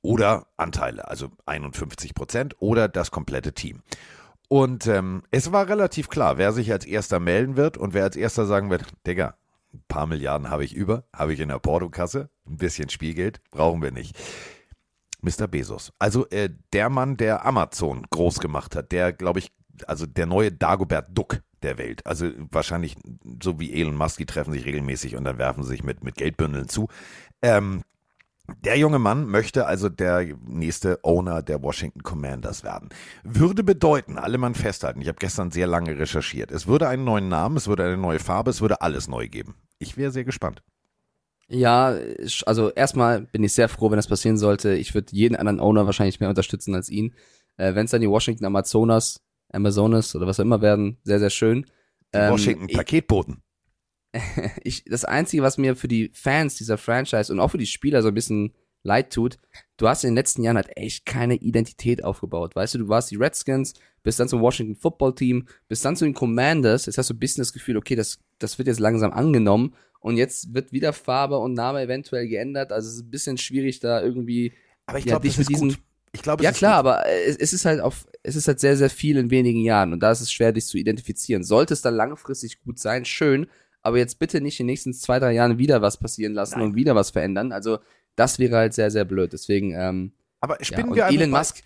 Oder 0.07 0.47
Anteile, 0.57 1.09
also 1.09 1.33
51 1.47 2.14
Prozent 2.14 2.55
oder 2.61 2.87
das 2.87 3.11
komplette 3.11 3.55
Team. 3.55 3.83
Und 4.47 4.87
ähm, 4.87 5.25
es 5.33 5.51
war 5.51 5.69
relativ 5.69 6.09
klar, 6.09 6.38
wer 6.38 6.53
sich 6.53 6.71
als 6.71 6.85
erster 6.85 7.19
melden 7.19 7.57
wird 7.57 7.77
und 7.77 7.92
wer 7.92 8.05
als 8.05 8.14
erster 8.14 8.47
sagen 8.47 8.71
wird, 8.71 8.85
Digga, 9.05 9.35
ein 9.75 9.83
paar 9.88 10.07
Milliarden 10.07 10.49
habe 10.49 10.64
ich 10.64 10.75
über, 10.75 11.09
habe 11.12 11.33
ich 11.35 11.40
in 11.40 11.49
der 11.49 11.59
Portokasse, 11.59 12.31
ein 12.47 12.57
bisschen 12.57 12.88
Spielgeld, 12.88 13.40
brauchen 13.51 13.83
wir 13.83 13.90
nicht. 13.90 14.16
Mr. 15.23 15.49
Bezos. 15.49 15.92
Also 15.99 16.29
äh, 16.29 16.51
der 16.73 16.88
Mann, 16.88 17.16
der 17.16 17.45
Amazon 17.45 18.07
groß 18.09 18.38
gemacht 18.38 18.77
hat, 18.77 18.92
der, 18.92 19.12
glaube 19.12 19.40
ich, 19.40 19.51
also 19.88 20.07
der 20.07 20.27
neue 20.27 20.53
Dagobert 20.53 21.19
Duck 21.19 21.42
der 21.64 21.79
Welt. 21.79 22.07
Also 22.07 22.31
wahrscheinlich 22.53 22.95
so 23.42 23.59
wie 23.59 23.73
Elon 23.73 23.97
Musk, 23.97 24.19
die 24.19 24.27
treffen 24.27 24.53
sich 24.53 24.66
regelmäßig 24.66 25.16
und 25.16 25.25
dann 25.25 25.38
werfen 25.38 25.64
sie 25.64 25.71
sich 25.71 25.83
mit, 25.83 26.05
mit 26.05 26.14
Geldbündeln 26.14 26.69
zu. 26.69 26.87
Ähm, 27.42 27.83
der 28.65 28.79
junge 28.79 28.99
Mann 28.99 29.27
möchte 29.27 29.67
also 29.67 29.89
der 29.89 30.27
nächste 30.47 31.01
Owner 31.03 31.43
der 31.43 31.63
Washington 31.63 32.03
Commanders 32.03 32.65
werden. 32.65 32.89
Würde 33.25 33.65
bedeuten, 33.65 34.19
alle 34.19 34.39
Mann 34.39 34.55
festhalten, 34.55 35.01
ich 35.01 35.09
habe 35.09 35.19
gestern 35.19 35.51
sehr 35.51 35.67
lange 35.67 35.99
recherchiert, 35.99 36.51
es 36.51 36.67
würde 36.67 36.89
einen 36.89 37.05
neuen 37.05 37.29
Namen, 37.29 37.57
es 37.57 37.69
würde 37.69 37.85
eine 37.85 37.97
neue 37.97 38.19
Farbe, 38.19 38.51
es 38.51 38.61
würde 38.61 38.81
alles 38.81 39.09
neu 39.09 39.29
geben. 39.29 39.57
Ich 39.79 39.97
wäre 39.97 40.11
sehr 40.11 40.25
gespannt. 40.25 40.63
Ja, 41.49 41.97
also 42.45 42.71
erstmal 42.71 43.23
bin 43.23 43.45
ich 43.45 43.53
sehr 43.53 43.69
froh, 43.69 43.91
wenn 43.91 43.99
das 43.99 44.09
passieren 44.09 44.37
sollte. 44.37 44.75
Ich 44.75 44.95
würde 44.95 45.09
jeden 45.13 45.37
anderen 45.37 45.61
Owner 45.61 45.87
wahrscheinlich 45.87 46.19
mehr 46.19 46.29
unterstützen 46.29 46.75
als 46.75 46.89
ihn. 46.89 47.15
Äh, 47.57 47.75
wenn 47.75 47.85
es 47.85 47.93
dann 47.93 48.01
die 48.01 48.11
Washington 48.11 48.45
Amazonas, 48.45 49.23
Amazonas 49.53 50.17
oder 50.17 50.27
was 50.27 50.41
auch 50.41 50.45
immer 50.45 50.61
werden, 50.61 50.99
sehr, 51.05 51.21
sehr 51.21 51.31
schön. 51.31 51.67
Ähm, 52.13 52.33
Washington 52.33 52.67
Paketboten. 52.67 53.43
ich, 54.63 54.85
das 54.85 55.05
Einzige, 55.05 55.43
was 55.43 55.59
mir 55.59 55.77
für 55.77 55.89
die 55.89 56.11
Fans 56.13 56.57
dieser 56.57 56.79
Franchise 56.79 57.33
und 57.33 57.41
auch 57.41 57.51
für 57.51 57.59
die 57.59 57.67
Spieler 57.67 58.03
so 58.03 58.09
ein 58.09 58.15
bisschen 58.15 58.53
leid 58.83 59.13
tut, 59.13 59.39
du 59.77 59.89
hast 59.89 60.05
in 60.05 60.11
den 60.11 60.17
letzten 60.17 60.43
Jahren 60.43 60.57
halt 60.57 60.77
echt 60.77 61.05
keine 61.05 61.35
Identität 61.35 62.05
aufgebaut. 62.05 62.57
Weißt 62.57 62.75
du, 62.75 62.79
du 62.79 62.89
warst 62.89 63.11
die 63.11 63.17
Redskins, 63.17 63.75
bist 64.03 64.21
dann 64.21 64.29
zum 64.29 64.41
Washington 64.41 64.77
Football 64.77 65.15
Team, 65.15 65.49
bist 65.69 65.85
dann 65.85 65.97
zu 65.97 66.05
den 66.05 66.15
Commanders, 66.15 66.87
jetzt 66.87 66.97
hast 66.97 67.11
du 67.11 67.15
ein 67.15 67.19
bisschen 67.19 67.43
das 67.43 67.53
Gefühl, 67.53 67.77
okay, 67.77 67.97
das, 67.97 68.21
das 68.39 68.59
wird 68.59 68.69
jetzt 68.69 68.81
langsam 68.81 69.13
angenommen 69.13 69.75
und 70.01 70.17
jetzt 70.17 70.55
wird 70.55 70.73
wieder 70.73 70.93
Farbe 70.93 71.39
und 71.39 71.55
Name 71.55 71.83
eventuell 71.83 72.29
geändert. 72.29 72.73
Also 72.73 72.89
es 72.89 72.95
ist 72.95 73.03
ein 73.03 73.11
bisschen 73.11 73.39
schwierig, 73.39 73.81
da 73.81 74.01
irgendwie. 74.01 74.53
Aber 74.87 74.99
ich 74.99 75.05
ja, 75.05 75.19
glaube, 75.19 75.27
das 75.27 75.39
ist 75.39 75.53
gut. 75.53 75.79
Ich 76.13 76.23
glaube, 76.23 76.45
Ja 76.45 76.53
klar, 76.53 76.83
gut. 76.83 76.93
aber 76.93 77.07
es, 77.07 77.37
es 77.37 77.53
ist 77.53 77.65
halt 77.65 77.81
auf, 77.81 78.07
es 78.23 78.37
ist 78.37 78.49
halt 78.49 78.61
sehr, 78.61 78.77
sehr 78.77 78.89
viel 78.89 79.17
in 79.17 79.31
wenigen 79.31 79.61
Jahren 79.61 79.93
und 79.93 80.01
da 80.01 80.13
ist 80.13 80.21
es 80.21 80.33
schwer, 80.33 80.53
dich 80.53 80.67
zu 80.67 80.79
identifizieren. 80.79 81.43
Sollte 81.43 81.75
es 81.75 81.83
dann 81.83 81.95
langfristig 81.95 82.63
gut 82.63 82.79
sein, 82.79 83.05
schön, 83.05 83.49
aber 83.87 83.99
jetzt 83.99 84.18
bitte 84.18 84.40
nicht 84.40 84.59
in 84.61 84.66
den 84.66 84.72
nächsten 84.72 84.92
zwei, 84.92 85.18
drei 85.18 85.33
Jahren 85.33 85.59
wieder 85.59 85.81
was 85.81 85.96
passieren 85.96 86.35
lassen 86.35 86.61
und 86.61 86.75
wieder 86.75 86.94
was 86.94 87.11
verändern. 87.11 87.53
Also 87.53 87.79
das 88.16 88.38
wäre 88.38 88.57
halt 88.57 88.75
sehr, 88.75 88.90
sehr 88.90 89.05
blöd. 89.05 89.33
Deswegen, 89.33 89.72
ähm, 89.72 90.12
Aber 90.40 90.59
ja, 90.59 90.64
spinnen, 90.64 90.90
und 90.90 90.96
wir 90.96 91.07
einfach 91.07 91.20
Elon 91.20 91.31
Musk, 91.31 91.62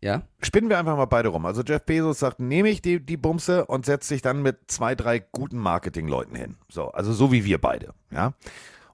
ja, 0.00 0.22
spinnen 0.40 0.70
wir 0.70 0.78
einfach 0.78 0.96
mal 0.96 1.06
beide 1.06 1.30
rum. 1.30 1.46
Also 1.46 1.62
Jeff 1.62 1.82
Bezos 1.82 2.20
sagt, 2.20 2.38
nehme 2.38 2.68
ich 2.68 2.82
die, 2.82 3.00
die 3.00 3.16
Bumse 3.16 3.64
und 3.66 3.86
setze 3.86 4.08
sich 4.08 4.22
dann 4.22 4.42
mit 4.42 4.58
zwei, 4.68 4.94
drei 4.94 5.18
guten 5.18 5.58
Marketingleuten 5.58 6.36
hin. 6.36 6.56
So, 6.70 6.90
also 6.90 7.12
so 7.12 7.32
wie 7.32 7.44
wir 7.44 7.58
beide, 7.60 7.94
ja. 8.10 8.34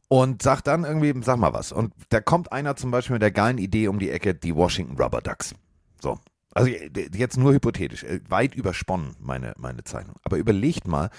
Und 0.09 0.43
sagt 0.43 0.67
dann 0.67 0.85
irgendwie, 0.85 1.13
sag 1.23 1.39
mal 1.39 1.53
was. 1.53 1.73
Und 1.73 1.93
da 2.09 2.21
kommt 2.21 2.53
einer 2.53 2.75
zum 2.75 2.91
Beispiel 2.91 3.15
mit 3.15 3.23
der 3.23 3.31
geilen 3.31 3.59
Idee 3.59 3.89
um 3.89 3.99
die 3.99 4.11
Ecke, 4.11 4.35
die 4.35 4.57
Washington 4.57 5.01
Rubber 5.01 5.21
Ducks. 5.21 5.55
So. 6.01 6.19
Also 6.53 6.71
jetzt 6.71 7.37
nur 7.37 7.53
hypothetisch, 7.53 8.03
äh, 8.03 8.21
weit 8.29 8.55
übersponnen, 8.57 9.15
meine, 9.21 9.55
meine 9.57 9.85
Zeichnung. 9.85 10.17
Aber 10.25 10.37
überlegt 10.37 10.89
mal, 10.89 11.11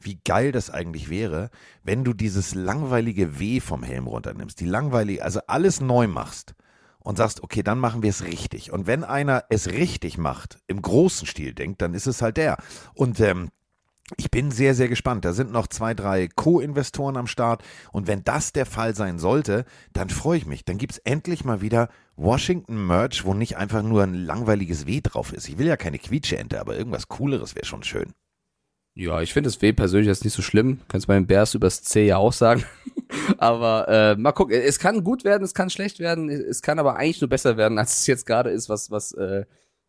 wie 0.00 0.20
geil 0.24 0.52
das 0.52 0.70
eigentlich 0.70 1.10
wäre, 1.10 1.50
wenn 1.82 2.04
du 2.04 2.12
dieses 2.12 2.54
langweilige 2.54 3.38
W 3.38 3.60
vom 3.60 3.82
Helm 3.82 4.06
runternimmst, 4.06 4.60
die 4.60 4.66
langweilige, 4.66 5.24
also 5.24 5.40
alles 5.46 5.80
neu 5.80 6.06
machst 6.06 6.54
und 6.98 7.16
sagst, 7.16 7.42
okay, 7.42 7.62
dann 7.62 7.78
machen 7.78 8.02
wir 8.02 8.10
es 8.10 8.24
richtig. 8.24 8.72
Und 8.72 8.86
wenn 8.86 9.04
einer 9.04 9.44
es 9.48 9.68
richtig 9.68 10.18
macht, 10.18 10.58
im 10.66 10.82
großen 10.82 11.26
Stil 11.26 11.54
denkt, 11.54 11.82
dann 11.82 11.94
ist 11.94 12.06
es 12.06 12.22
halt 12.22 12.36
der. 12.36 12.58
Und 12.94 13.20
ähm, 13.20 13.50
ich 14.16 14.30
bin 14.30 14.50
sehr, 14.50 14.74
sehr 14.74 14.88
gespannt. 14.88 15.24
Da 15.24 15.32
sind 15.32 15.52
noch 15.52 15.66
zwei, 15.68 15.94
drei 15.94 16.28
Co-Investoren 16.28 17.16
am 17.16 17.26
Start. 17.26 17.62
Und 17.92 18.06
wenn 18.06 18.24
das 18.24 18.52
der 18.52 18.66
Fall 18.66 18.94
sein 18.94 19.18
sollte, 19.18 19.64
dann 19.92 20.10
freue 20.10 20.38
ich 20.38 20.46
mich. 20.46 20.64
Dann 20.64 20.78
gibt 20.78 20.92
es 20.92 20.98
endlich 20.98 21.44
mal 21.44 21.60
wieder 21.60 21.88
Washington 22.16 22.86
Merch, 22.86 23.24
wo 23.24 23.34
nicht 23.34 23.56
einfach 23.56 23.82
nur 23.82 24.02
ein 24.02 24.14
langweiliges 24.14 24.86
W 24.86 25.00
drauf 25.00 25.32
ist. 25.32 25.48
Ich 25.48 25.58
will 25.58 25.66
ja 25.66 25.76
keine 25.76 25.98
Quietscheente, 25.98 26.60
aber 26.60 26.76
irgendwas 26.76 27.08
Cooleres 27.08 27.54
wäre 27.54 27.66
schon 27.66 27.82
schön. 27.82 28.12
Ja, 28.94 29.20
ich 29.22 29.32
finde 29.32 29.48
das 29.48 29.60
W 29.62 29.72
persönlich 29.72 30.08
jetzt 30.08 30.24
nicht 30.24 30.34
so 30.34 30.42
schlimm. 30.42 30.80
Kannst 30.88 31.06
bei 31.06 31.14
den 31.14 31.26
Bears 31.26 31.54
übers 31.54 31.82
C 31.82 32.06
ja 32.06 32.16
auch 32.18 32.32
sagen. 32.32 32.64
aber 33.38 33.88
äh, 33.88 34.16
mal 34.16 34.32
gucken. 34.32 34.54
Es 34.60 34.78
kann 34.78 35.04
gut 35.04 35.24
werden, 35.24 35.44
es 35.44 35.54
kann 35.54 35.70
schlecht 35.70 35.98
werden, 36.00 36.28
es 36.28 36.60
kann 36.62 36.78
aber 36.78 36.96
eigentlich 36.96 37.20
nur 37.20 37.30
besser 37.30 37.56
werden, 37.56 37.78
als 37.78 38.00
es 38.00 38.06
jetzt 38.06 38.26
gerade 38.26 38.50
ist, 38.50 38.68
was, 38.68 38.90
was 38.90 39.12
äh, 39.12 39.44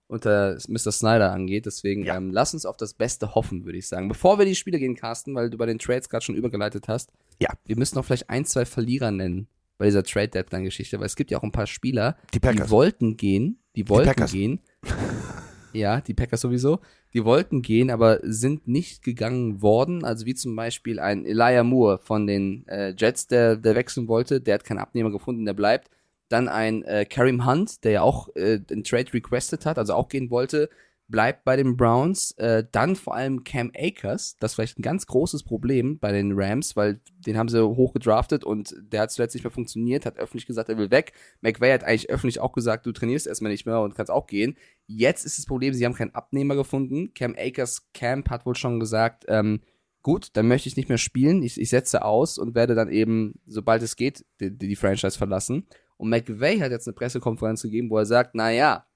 unter 0.08 0.58
Mr. 0.68 0.92
Snyder 0.92 1.32
angeht. 1.32 1.66
Deswegen 1.66 2.04
Ja. 2.06 2.18
ähm, 2.18 2.32
lass 2.32 2.54
uns 2.54 2.66
auf 2.66 2.78
das 2.78 2.94
Beste 2.94 3.34
hoffen, 3.36 3.66
würde 3.66 3.78
ich 3.78 3.88
sagen. 3.88 4.08
Bevor 4.08 4.38
wir 4.40 4.46
die 4.46 4.56
Spiele 4.56 4.78
gehen, 4.80 4.96
Carsten, 4.96 5.34
weil 5.36 5.50
du 5.50 5.58
bei 5.58 5.66
den 5.66 5.80
Trades 5.80 6.10
gerade 6.10 6.24
schon 6.26 6.36
übergeleitet 6.36 6.88
hast. 6.88 7.12
Ja. 7.40 7.50
Wir 7.66 7.78
müssen 7.78 7.96
noch 7.96 8.06
vielleicht 8.06 8.30
ein, 8.30 8.46
zwei 8.46 8.66
Verlierer 8.66 9.12
nennen 9.12 9.48
bei 9.78 9.86
dieser 9.86 10.04
Trade 10.04 10.28
Deadline 10.30 10.64
Geschichte, 10.66 11.00
weil 11.00 11.08
es 11.08 11.16
gibt 11.16 11.32
ja 11.32 11.40
auch 11.40 11.44
ein 11.44 11.52
paar 11.52 11.66
Spieler, 11.68 12.16
Die 12.34 12.40
Packers. 12.40 12.70
wollten 12.70 13.18
gehen, 13.18 13.60
die 13.76 13.88
wollten 13.90 14.10
Packers. 14.10 14.32
gehen. 14.32 14.60
ja, 15.74 16.02
die 16.02 16.14
Packers 16.14 16.42
sowieso. 16.42 16.80
Die 17.14 17.26
wollten 17.26 17.62
gehen, 17.62 17.90
aber 17.90 18.20
sind 18.24 18.68
nicht 18.68 19.04
gegangen 19.04 19.62
worden. 19.62 20.04
Also 20.04 20.26
wie 20.26 20.36
zum 20.36 20.56
Beispiel 20.56 21.00
ein 21.00 21.26
Elijah 21.26 21.64
Moore 21.64 22.00
von 22.00 22.28
den 22.28 22.68
äh, 22.68 22.94
Jets, 22.98 23.28
der, 23.28 23.56
der 23.56 23.76
wechseln 23.76 24.08
wollte. 24.08 24.42
Der 24.42 24.56
hat 24.56 24.64
keinen 24.64 24.80
Abnehmer 24.80 25.12
gefunden, 25.12 25.46
der 25.46 25.54
bleibt. 25.54 25.90
Dann 26.30 26.48
ein 26.48 26.84
äh, 26.84 27.06
Kareem 27.06 27.46
Hunt, 27.46 27.84
der 27.84 27.92
ja 27.92 28.02
auch 28.02 28.30
äh, 28.36 28.60
einen 28.72 28.84
Trade 28.84 29.14
requested 29.14 29.66
hat, 29.66 29.78
also 29.78 29.94
auch 29.94 30.08
gehen 30.08 30.30
wollte. 30.30 30.70
Bleibt 31.12 31.44
bei 31.44 31.56
den 31.56 31.78
Browns. 31.78 32.32
Äh, 32.38 32.64
dann 32.72 32.96
vor 32.96 33.16
allem 33.16 33.44
Cam 33.44 33.72
Akers, 33.76 34.38
das 34.40 34.52
ist 34.52 34.56
vielleicht 34.56 34.80
ein 34.80 34.84
ganz 34.84 35.06
großes 35.06 35.44
Problem 35.44 36.00
bei 36.00 36.12
den 36.12 36.32
Rams, 36.34 36.76
weil 36.76 37.02
den 37.28 37.38
haben 37.38 37.50
sie 37.50 37.64
hoch 37.64 37.94
gedraftet 37.94 38.44
und 38.44 38.74
der 38.82 39.02
hat 39.02 39.12
zuletzt 39.12 39.36
nicht 39.36 39.44
mehr 39.44 39.52
funktioniert, 39.52 40.06
hat 40.06 40.18
öffentlich 40.18 40.48
gesagt, 40.48 40.70
er 40.70 40.78
will 40.78 40.90
weg. 40.90 41.14
McVay 41.42 41.72
hat 41.72 41.84
eigentlich 41.84 42.10
öffentlich 42.10 42.40
auch 42.40 42.54
gesagt, 42.54 42.86
du 42.86 42.92
trainierst 42.92 43.28
erstmal 43.28 43.52
nicht 43.52 43.66
mehr 43.66 43.82
und 43.82 43.94
kannst 43.94 44.12
auch 44.12 44.26
gehen. 44.26 44.58
Jetzt 44.88 45.26
ist 45.26 45.38
das 45.38 45.46
Problem, 45.46 45.74
sie 45.74 45.86
haben 45.86 45.94
keinen 45.94 46.16
Abnehmer 46.16 46.56
gefunden. 46.56 47.14
Cam 47.14 47.36
Akers 47.38 47.92
Camp 47.94 48.30
hat 48.30 48.46
wohl 48.46 48.56
schon 48.56 48.80
gesagt, 48.80 49.26
ähm, 49.28 49.62
gut, 50.02 50.30
dann 50.34 50.48
möchte 50.48 50.70
ich 50.70 50.78
nicht 50.78 50.90
mehr 50.90 50.98
spielen, 50.98 51.44
ich, 51.44 51.60
ich 51.60 51.70
setze 51.70 52.04
aus 52.04 52.38
und 52.38 52.56
werde 52.56 52.74
dann 52.74 52.90
eben, 52.90 53.40
sobald 53.46 53.84
es 53.84 53.96
geht, 53.96 54.26
die, 54.40 54.58
die 54.58 54.76
Franchise 54.76 55.18
verlassen. 55.18 55.68
Und 55.98 56.10
McVay 56.10 56.58
hat 56.60 56.72
jetzt 56.72 56.88
eine 56.88 56.96
Pressekonferenz 56.96 57.62
gegeben, 57.62 57.90
wo 57.92 57.98
er 57.98 58.08
sagt, 58.08 58.32
na 58.34 58.50
ja, 58.50 58.88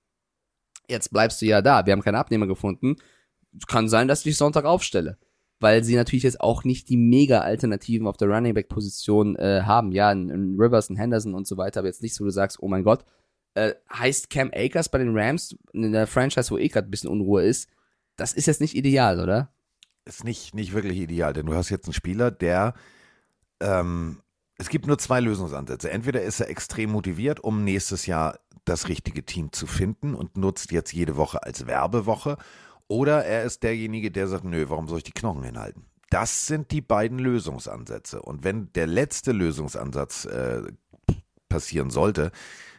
jetzt 0.89 1.11
bleibst 1.11 1.41
du 1.41 1.45
ja 1.45 1.61
da, 1.61 1.85
wir 1.85 1.93
haben 1.93 2.01
keinen 2.01 2.15
Abnehmer 2.15 2.47
gefunden. 2.47 2.97
Kann 3.67 3.87
sein, 3.87 4.07
dass 4.07 4.25
ich 4.25 4.37
Sonntag 4.37 4.65
aufstelle. 4.65 5.17
Weil 5.59 5.83
sie 5.83 5.95
natürlich 5.95 6.23
jetzt 6.23 6.41
auch 6.41 6.65
nicht 6.65 6.89
die 6.89 6.97
Mega-Alternativen 6.97 8.07
auf 8.07 8.17
der 8.17 8.27
Running 8.27 8.53
Back-Position 8.53 9.37
äh, 9.37 9.61
haben. 9.63 9.93
Ja, 9.93 10.09
ein, 10.09 10.29
ein 10.29 10.55
Rivers, 10.59 10.89
ein 10.89 10.97
Henderson 10.97 11.33
und 11.33 11.47
so 11.47 11.57
weiter, 11.57 11.79
aber 11.79 11.87
jetzt 11.87 12.01
nicht 12.01 12.13
so, 12.13 12.25
du 12.25 12.29
sagst, 12.29 12.61
oh 12.61 12.67
mein 12.67 12.83
Gott. 12.83 13.05
Äh, 13.53 13.73
heißt 13.91 14.29
Cam 14.29 14.51
Akers 14.53 14.89
bei 14.89 14.97
den 14.97 15.17
Rams, 15.17 15.57
in 15.71 15.93
der 15.93 16.07
Franchise, 16.07 16.51
wo 16.51 16.57
eh 16.57 16.67
gerade 16.67 16.89
ein 16.89 16.91
bisschen 16.91 17.09
Unruhe 17.09 17.43
ist, 17.43 17.69
das 18.17 18.33
ist 18.33 18.47
jetzt 18.47 18.59
nicht 18.59 18.75
ideal, 18.75 19.21
oder? 19.21 19.53
Ist 20.03 20.25
nicht, 20.25 20.53
nicht 20.53 20.73
wirklich 20.73 20.99
ideal, 20.99 21.31
denn 21.31 21.45
du 21.45 21.53
hast 21.53 21.69
jetzt 21.69 21.85
einen 21.85 21.93
Spieler, 21.93 22.31
der 22.31 22.73
ähm, 23.61 24.21
es 24.57 24.69
gibt 24.69 24.87
nur 24.87 24.97
zwei 24.97 25.19
Lösungsansätze. 25.19 25.91
Entweder 25.91 26.21
ist 26.21 26.39
er 26.39 26.49
extrem 26.49 26.91
motiviert, 26.91 27.41
um 27.41 27.63
nächstes 27.63 28.05
Jahr 28.05 28.39
das 28.65 28.89
richtige 28.89 29.23
Team 29.23 29.51
zu 29.51 29.67
finden 29.67 30.15
und 30.15 30.37
nutzt 30.37 30.71
jetzt 30.71 30.91
jede 30.93 31.15
Woche 31.15 31.43
als 31.43 31.67
Werbewoche, 31.67 32.37
oder 32.87 33.25
er 33.25 33.43
ist 33.43 33.63
derjenige, 33.63 34.11
der 34.11 34.27
sagt, 34.27 34.43
nö, 34.43 34.65
warum 34.69 34.87
soll 34.87 34.99
ich 34.99 35.03
die 35.03 35.11
Knochen 35.11 35.43
hinhalten? 35.43 35.85
Das 36.09 36.45
sind 36.45 36.71
die 36.71 36.81
beiden 36.81 37.17
Lösungsansätze. 37.17 38.21
Und 38.21 38.43
wenn 38.43 38.71
der 38.73 38.85
letzte 38.85 39.31
Lösungsansatz 39.31 40.25
äh, 40.25 40.61
passieren 41.49 41.89
sollte, 41.89 42.31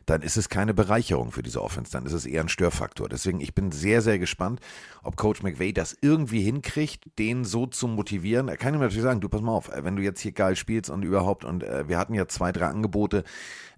dann 0.07 0.23
ist 0.23 0.37
es 0.37 0.49
keine 0.49 0.73
Bereicherung 0.73 1.33
für 1.33 1.43
diese 1.43 1.63
Offense, 1.63 1.91
dann 1.91 2.07
ist 2.07 2.13
es 2.13 2.27
eher 2.27 2.41
ein 2.41 2.49
Störfaktor. 2.49 3.09
Deswegen, 3.09 3.41
ich 3.41 3.55
bin 3.55 3.73
sehr, 3.73 4.03
sehr 4.03 4.19
gespannt, 4.19 4.61
ob 5.03 5.17
Coach 5.17 5.43
McVay 5.43 5.73
das 5.73 5.97
irgendwie 6.01 6.43
hinkriegt, 6.43 7.05
den 7.19 7.45
so 7.45 7.67
zu 7.67 7.89
motivieren. 7.89 8.49
Er 8.49 8.57
kann 8.57 8.73
ihm 8.75 8.81
natürlich 8.81 9.03
sagen, 9.03 9.21
du 9.21 9.29
pass 9.29 9.43
mal 9.43 9.53
auf, 9.53 9.71
wenn 9.75 9.97
du 9.97 10.03
jetzt 10.03 10.21
hier 10.21 10.33
geil 10.33 10.57
spielst 10.57 10.91
und 10.91 11.03
überhaupt, 11.03 11.45
und 11.45 11.65
äh, 11.65 11.89
wir 11.89 11.99
hatten 11.99 12.15
ja 12.15 12.29
zwei, 12.29 12.53
drei 12.53 12.67
Angebote, 12.67 13.25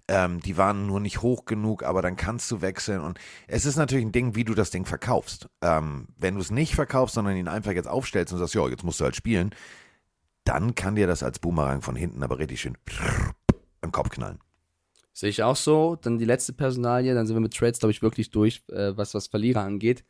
ähm, 0.07 0.39
die 0.39 0.57
waren 0.57 0.87
nur 0.87 0.99
nicht 0.99 1.21
hoch 1.21 1.45
genug, 1.45 1.83
aber 1.83 2.01
dann 2.01 2.15
kannst 2.15 2.49
du 2.51 2.61
wechseln. 2.61 3.01
Und 3.01 3.19
es 3.47 3.65
ist 3.65 3.75
natürlich 3.75 4.05
ein 4.05 4.11
Ding, 4.11 4.35
wie 4.35 4.43
du 4.43 4.53
das 4.53 4.69
Ding 4.69 4.85
verkaufst. 4.85 5.49
Ähm, 5.61 6.07
wenn 6.17 6.35
du 6.35 6.41
es 6.41 6.51
nicht 6.51 6.75
verkaufst, 6.75 7.15
sondern 7.15 7.37
ihn 7.37 7.47
einfach 7.47 7.71
jetzt 7.71 7.87
aufstellst 7.87 8.33
und 8.33 8.39
sagst, 8.39 8.53
ja, 8.53 8.67
jetzt 8.67 8.83
musst 8.83 8.99
du 8.99 9.05
halt 9.05 9.15
spielen, 9.15 9.51
dann 10.43 10.75
kann 10.75 10.95
dir 10.95 11.07
das 11.07 11.23
als 11.23 11.39
Boomerang 11.39 11.81
von 11.81 11.95
hinten 11.95 12.23
aber 12.23 12.39
richtig 12.39 12.61
schön 12.61 12.77
am 13.81 13.91
Kopf 13.91 14.09
knallen. 14.09 14.39
Sehe 15.19 15.31
ich 15.31 15.43
auch 15.43 15.57
so. 15.57 15.97
Dann 16.01 16.17
die 16.17 16.23
letzte 16.23 16.53
Personalie, 16.53 17.13
dann 17.13 17.27
sind 17.27 17.35
wir 17.35 17.41
mit 17.41 17.53
Trades, 17.53 17.79
glaube 17.79 17.91
ich, 17.91 18.01
wirklich 18.01 18.31
durch, 18.31 18.63
äh, 18.69 18.95
was, 18.95 19.13
was 19.13 19.27
Verlierer 19.27 19.63
angeht. 19.63 20.05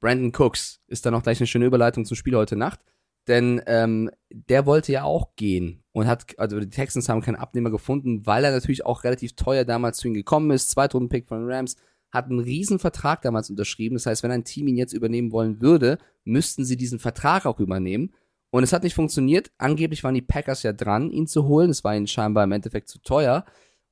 Brandon 0.00 0.32
Cooks 0.32 0.80
ist 0.86 1.04
dann 1.04 1.14
noch 1.14 1.24
gleich 1.24 1.40
eine 1.40 1.48
schöne 1.48 1.66
Überleitung 1.66 2.04
zum 2.04 2.16
Spiel 2.16 2.36
heute 2.36 2.54
Nacht. 2.54 2.78
Denn 3.26 3.60
ähm, 3.66 4.08
der 4.30 4.64
wollte 4.64 4.92
ja 4.92 5.02
auch 5.02 5.34
gehen 5.34 5.82
und 5.90 6.06
hat, 6.06 6.38
also 6.38 6.60
die 6.60 6.70
Texans 6.70 7.08
haben 7.08 7.22
keinen 7.22 7.36
Abnehmer 7.36 7.70
gefunden, 7.70 8.24
weil 8.24 8.44
er 8.44 8.52
natürlich 8.52 8.86
auch 8.86 9.02
relativ 9.02 9.34
teuer 9.34 9.64
damals 9.64 9.98
zu 9.98 10.06
ihnen 10.06 10.14
gekommen 10.14 10.52
ist. 10.52 10.70
Zweitrunden-Pick 10.70 11.26
von 11.26 11.50
Rams, 11.50 11.74
hat 12.12 12.26
einen 12.26 12.38
riesen 12.38 12.78
Vertrag 12.78 13.22
damals 13.22 13.50
unterschrieben. 13.50 13.96
Das 13.96 14.06
heißt, 14.06 14.22
wenn 14.22 14.30
ein 14.30 14.44
Team 14.44 14.68
ihn 14.68 14.76
jetzt 14.76 14.92
übernehmen 14.92 15.32
wollen 15.32 15.60
würde, 15.60 15.98
müssten 16.22 16.64
sie 16.64 16.76
diesen 16.76 17.00
Vertrag 17.00 17.46
auch 17.46 17.58
übernehmen. 17.58 18.14
Und 18.50 18.62
es 18.62 18.72
hat 18.72 18.84
nicht 18.84 18.94
funktioniert. 18.94 19.50
Angeblich 19.58 20.04
waren 20.04 20.14
die 20.14 20.22
Packers 20.22 20.62
ja 20.62 20.72
dran, 20.72 21.10
ihn 21.10 21.26
zu 21.26 21.48
holen. 21.48 21.70
Es 21.70 21.82
war 21.82 21.96
ihnen 21.96 22.06
scheinbar 22.06 22.44
im 22.44 22.52
Endeffekt 22.52 22.88
zu 22.88 23.00
teuer. 23.00 23.44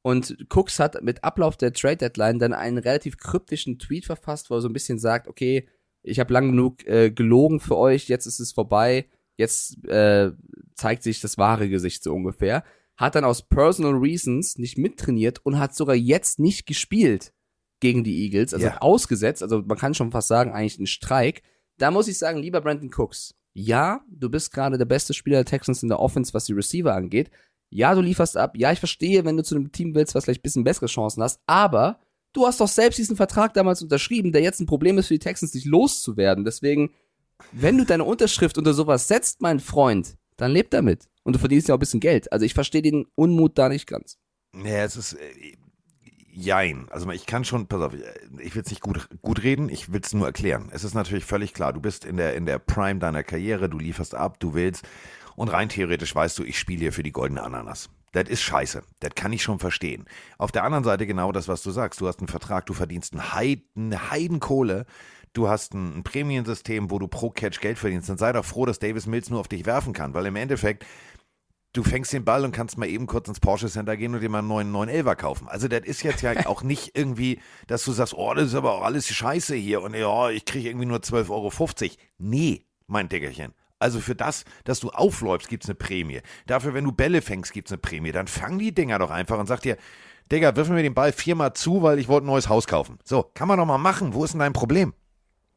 Und 0.02 0.46
Cooks 0.48 0.78
hat 0.80 1.02
mit 1.02 1.24
Ablauf 1.24 1.56
der 1.56 1.72
Trade 1.72 1.96
Deadline 1.98 2.38
dann 2.38 2.52
einen 2.54 2.78
relativ 2.78 3.18
kryptischen 3.18 3.78
Tweet 3.78 4.06
verfasst, 4.06 4.50
wo 4.50 4.54
er 4.54 4.62
so 4.62 4.68
ein 4.68 4.72
bisschen 4.72 4.98
sagt, 4.98 5.28
okay, 5.28 5.68
ich 6.02 6.18
habe 6.18 6.32
lang 6.32 6.50
genug 6.52 6.86
äh, 6.86 7.10
gelogen 7.10 7.60
für 7.60 7.76
euch, 7.76 8.08
jetzt 8.08 8.26
ist 8.26 8.40
es 8.40 8.52
vorbei, 8.52 9.06
jetzt 9.36 9.84
äh, 9.86 10.30
zeigt 10.74 11.02
sich 11.02 11.20
das 11.20 11.36
wahre 11.36 11.68
Gesicht 11.68 12.02
so 12.02 12.14
ungefähr. 12.14 12.64
Hat 12.96 13.14
dann 13.14 13.24
aus 13.24 13.42
personal 13.42 13.92
reasons 13.92 14.56
nicht 14.58 14.78
mittrainiert 14.78 15.44
und 15.44 15.58
hat 15.58 15.74
sogar 15.74 15.94
jetzt 15.94 16.38
nicht 16.38 16.66
gespielt 16.66 17.32
gegen 17.80 18.04
die 18.04 18.24
Eagles, 18.24 18.54
also 18.54 18.66
Ja. 18.66 18.78
ausgesetzt, 18.78 19.42
also 19.42 19.62
man 19.62 19.78
kann 19.78 19.94
schon 19.94 20.12
fast 20.12 20.28
sagen, 20.28 20.52
eigentlich 20.52 20.78
ein 20.78 20.86
Streik. 20.86 21.42
Da 21.78 21.90
muss 21.90 22.08
ich 22.08 22.18
sagen, 22.18 22.38
lieber 22.38 22.60
Brandon 22.60 22.90
Cooks, 22.94 23.34
ja, 23.52 24.02
du 24.08 24.30
bist 24.30 24.52
gerade 24.52 24.78
der 24.78 24.84
beste 24.84 25.12
Spieler 25.12 25.38
der 25.38 25.44
Texans 25.46 25.82
in 25.82 25.88
der 25.88 25.98
Offense, 26.00 26.32
was 26.34 26.44
die 26.44 26.52
Receiver 26.52 26.94
angeht. 26.94 27.30
Ja, 27.70 27.94
du 27.94 28.00
lieferst 28.00 28.36
ab. 28.36 28.56
Ja, 28.56 28.72
ich 28.72 28.80
verstehe, 28.80 29.24
wenn 29.24 29.36
du 29.36 29.44
zu 29.44 29.54
einem 29.54 29.70
Team 29.72 29.94
willst, 29.94 30.14
was 30.14 30.24
vielleicht 30.24 30.40
ein 30.40 30.42
bisschen 30.42 30.64
bessere 30.64 30.86
Chancen 30.86 31.22
hast. 31.22 31.40
Aber 31.46 32.00
du 32.32 32.46
hast 32.46 32.60
doch 32.60 32.68
selbst 32.68 32.98
diesen 32.98 33.16
Vertrag 33.16 33.54
damals 33.54 33.80
unterschrieben, 33.82 34.32
der 34.32 34.42
jetzt 34.42 34.60
ein 34.60 34.66
Problem 34.66 34.98
ist 34.98 35.06
für 35.06 35.14
die 35.14 35.20
Texans, 35.20 35.52
dich 35.52 35.64
loszuwerden. 35.64 36.44
Deswegen, 36.44 36.90
wenn 37.52 37.78
du 37.78 37.84
deine 37.84 38.04
Unterschrift 38.04 38.58
unter 38.58 38.74
sowas 38.74 39.08
setzt, 39.08 39.40
mein 39.40 39.60
Freund, 39.60 40.16
dann 40.36 40.50
leb 40.50 40.70
damit. 40.70 41.08
Und 41.22 41.36
du 41.36 41.38
verdienst 41.38 41.68
ja 41.68 41.74
auch 41.74 41.78
ein 41.78 41.80
bisschen 41.80 42.00
Geld. 42.00 42.32
Also 42.32 42.44
ich 42.44 42.54
verstehe 42.54 42.82
den 42.82 43.06
Unmut 43.14 43.56
da 43.56 43.68
nicht 43.68 43.86
ganz. 43.86 44.18
Ja, 44.64 44.84
es 44.84 44.96
ist 44.96 45.12
äh, 45.12 45.56
jein. 46.32 46.88
Also 46.90 47.08
ich 47.10 47.26
kann 47.26 47.44
schon, 47.44 47.66
pass 47.66 47.82
auf, 47.82 47.92
ich 48.38 48.54
will 48.54 48.62
es 48.62 48.70
nicht 48.70 48.80
gut, 48.80 49.08
gut 49.22 49.42
reden, 49.42 49.68
ich 49.68 49.92
will 49.92 50.00
es 50.02 50.12
nur 50.12 50.26
erklären. 50.26 50.70
Es 50.72 50.82
ist 50.82 50.94
natürlich 50.94 51.24
völlig 51.24 51.54
klar, 51.54 51.72
du 51.72 51.80
bist 51.80 52.04
in 52.04 52.16
der, 52.16 52.34
in 52.34 52.46
der 52.46 52.58
Prime 52.58 52.98
deiner 52.98 53.22
Karriere, 53.22 53.68
du 53.68 53.78
lieferst 53.78 54.14
ab, 54.14 54.40
du 54.40 54.54
willst 54.54 54.84
und 55.40 55.48
rein 55.48 55.70
theoretisch 55.70 56.14
weißt 56.14 56.38
du, 56.38 56.44
ich 56.44 56.58
spiele 56.58 56.80
hier 56.80 56.92
für 56.92 57.02
die 57.02 57.12
goldene 57.12 57.42
Ananas. 57.42 57.88
Das 58.12 58.28
ist 58.28 58.42
scheiße. 58.42 58.82
Das 59.00 59.14
kann 59.14 59.32
ich 59.32 59.42
schon 59.42 59.58
verstehen. 59.58 60.04
Auf 60.36 60.52
der 60.52 60.64
anderen 60.64 60.84
Seite 60.84 61.06
genau 61.06 61.32
das, 61.32 61.48
was 61.48 61.62
du 61.62 61.70
sagst. 61.70 61.98
Du 62.02 62.08
hast 62.08 62.18
einen 62.18 62.28
Vertrag, 62.28 62.66
du 62.66 62.74
verdienst 62.74 63.14
einen 63.14 63.32
Heiden, 63.32 64.10
Heidenkohle. 64.10 64.84
Du 65.32 65.48
hast 65.48 65.72
ein, 65.72 65.96
ein 65.96 66.02
Prämiensystem, 66.02 66.90
wo 66.90 66.98
du 66.98 67.08
pro 67.08 67.30
Catch 67.30 67.62
Geld 67.62 67.78
verdienst. 67.78 68.10
Dann 68.10 68.18
sei 68.18 68.32
doch 68.32 68.44
froh, 68.44 68.66
dass 68.66 68.80
Davis 68.80 69.06
Mills 69.06 69.30
nur 69.30 69.40
auf 69.40 69.48
dich 69.48 69.64
werfen 69.64 69.94
kann, 69.94 70.12
weil 70.12 70.26
im 70.26 70.36
Endeffekt 70.36 70.84
du 71.72 71.84
fängst 71.84 72.12
den 72.12 72.26
Ball 72.26 72.44
und 72.44 72.52
kannst 72.52 72.76
mal 72.76 72.86
eben 72.86 73.06
kurz 73.06 73.26
ins 73.26 73.40
Porsche 73.40 73.68
Center 73.68 73.96
gehen 73.96 74.14
und 74.14 74.20
dir 74.20 74.28
mal 74.28 74.40
einen 74.40 74.48
neuen 74.48 74.70
911er 74.74 75.14
kaufen. 75.14 75.48
Also 75.48 75.68
das 75.68 75.84
ist 75.84 76.02
jetzt 76.02 76.20
ja 76.20 76.34
auch 76.48 76.62
nicht 76.62 76.98
irgendwie, 76.98 77.40
dass 77.66 77.86
du 77.86 77.92
sagst, 77.92 78.12
oh, 78.12 78.34
das 78.34 78.48
ist 78.48 78.54
aber 78.54 78.74
auch 78.74 78.82
alles 78.82 79.08
scheiße 79.08 79.54
hier 79.54 79.80
und 79.80 79.94
ja, 79.94 80.28
ich 80.28 80.44
kriege 80.44 80.68
irgendwie 80.68 80.86
nur 80.86 80.98
12,50 80.98 81.30
Euro. 81.30 81.50
Nee, 82.18 82.66
mein 82.86 83.08
Dickerchen. 83.08 83.54
Also 83.80 83.98
für 83.98 84.14
das, 84.14 84.44
dass 84.64 84.78
du 84.78 84.90
aufläufst, 84.90 85.48
gibt's 85.48 85.68
eine 85.68 85.74
Prämie. 85.74 86.20
Dafür, 86.46 86.74
wenn 86.74 86.84
du 86.84 86.92
Bälle 86.92 87.22
fängst, 87.22 87.52
gibt's 87.52 87.72
eine 87.72 87.78
Prämie. 87.78 88.12
Dann 88.12 88.28
fang 88.28 88.58
die 88.58 88.72
Dinger 88.72 88.98
doch 88.98 89.10
einfach 89.10 89.38
und 89.38 89.46
sag 89.46 89.60
dir, 89.60 89.76
Digga, 90.30 90.54
wirf 90.54 90.68
mir 90.68 90.82
den 90.82 90.94
Ball 90.94 91.12
viermal 91.12 91.54
zu, 91.54 91.82
weil 91.82 91.98
ich 91.98 92.06
wollte 92.06 92.24
ein 92.24 92.28
neues 92.28 92.48
Haus 92.48 92.68
kaufen. 92.68 92.98
So, 93.04 93.24
kann 93.34 93.48
man 93.48 93.58
doch 93.58 93.66
mal 93.66 93.78
machen. 93.78 94.14
Wo 94.14 94.24
ist 94.24 94.32
denn 94.32 94.40
dein 94.40 94.52
Problem? 94.52 94.94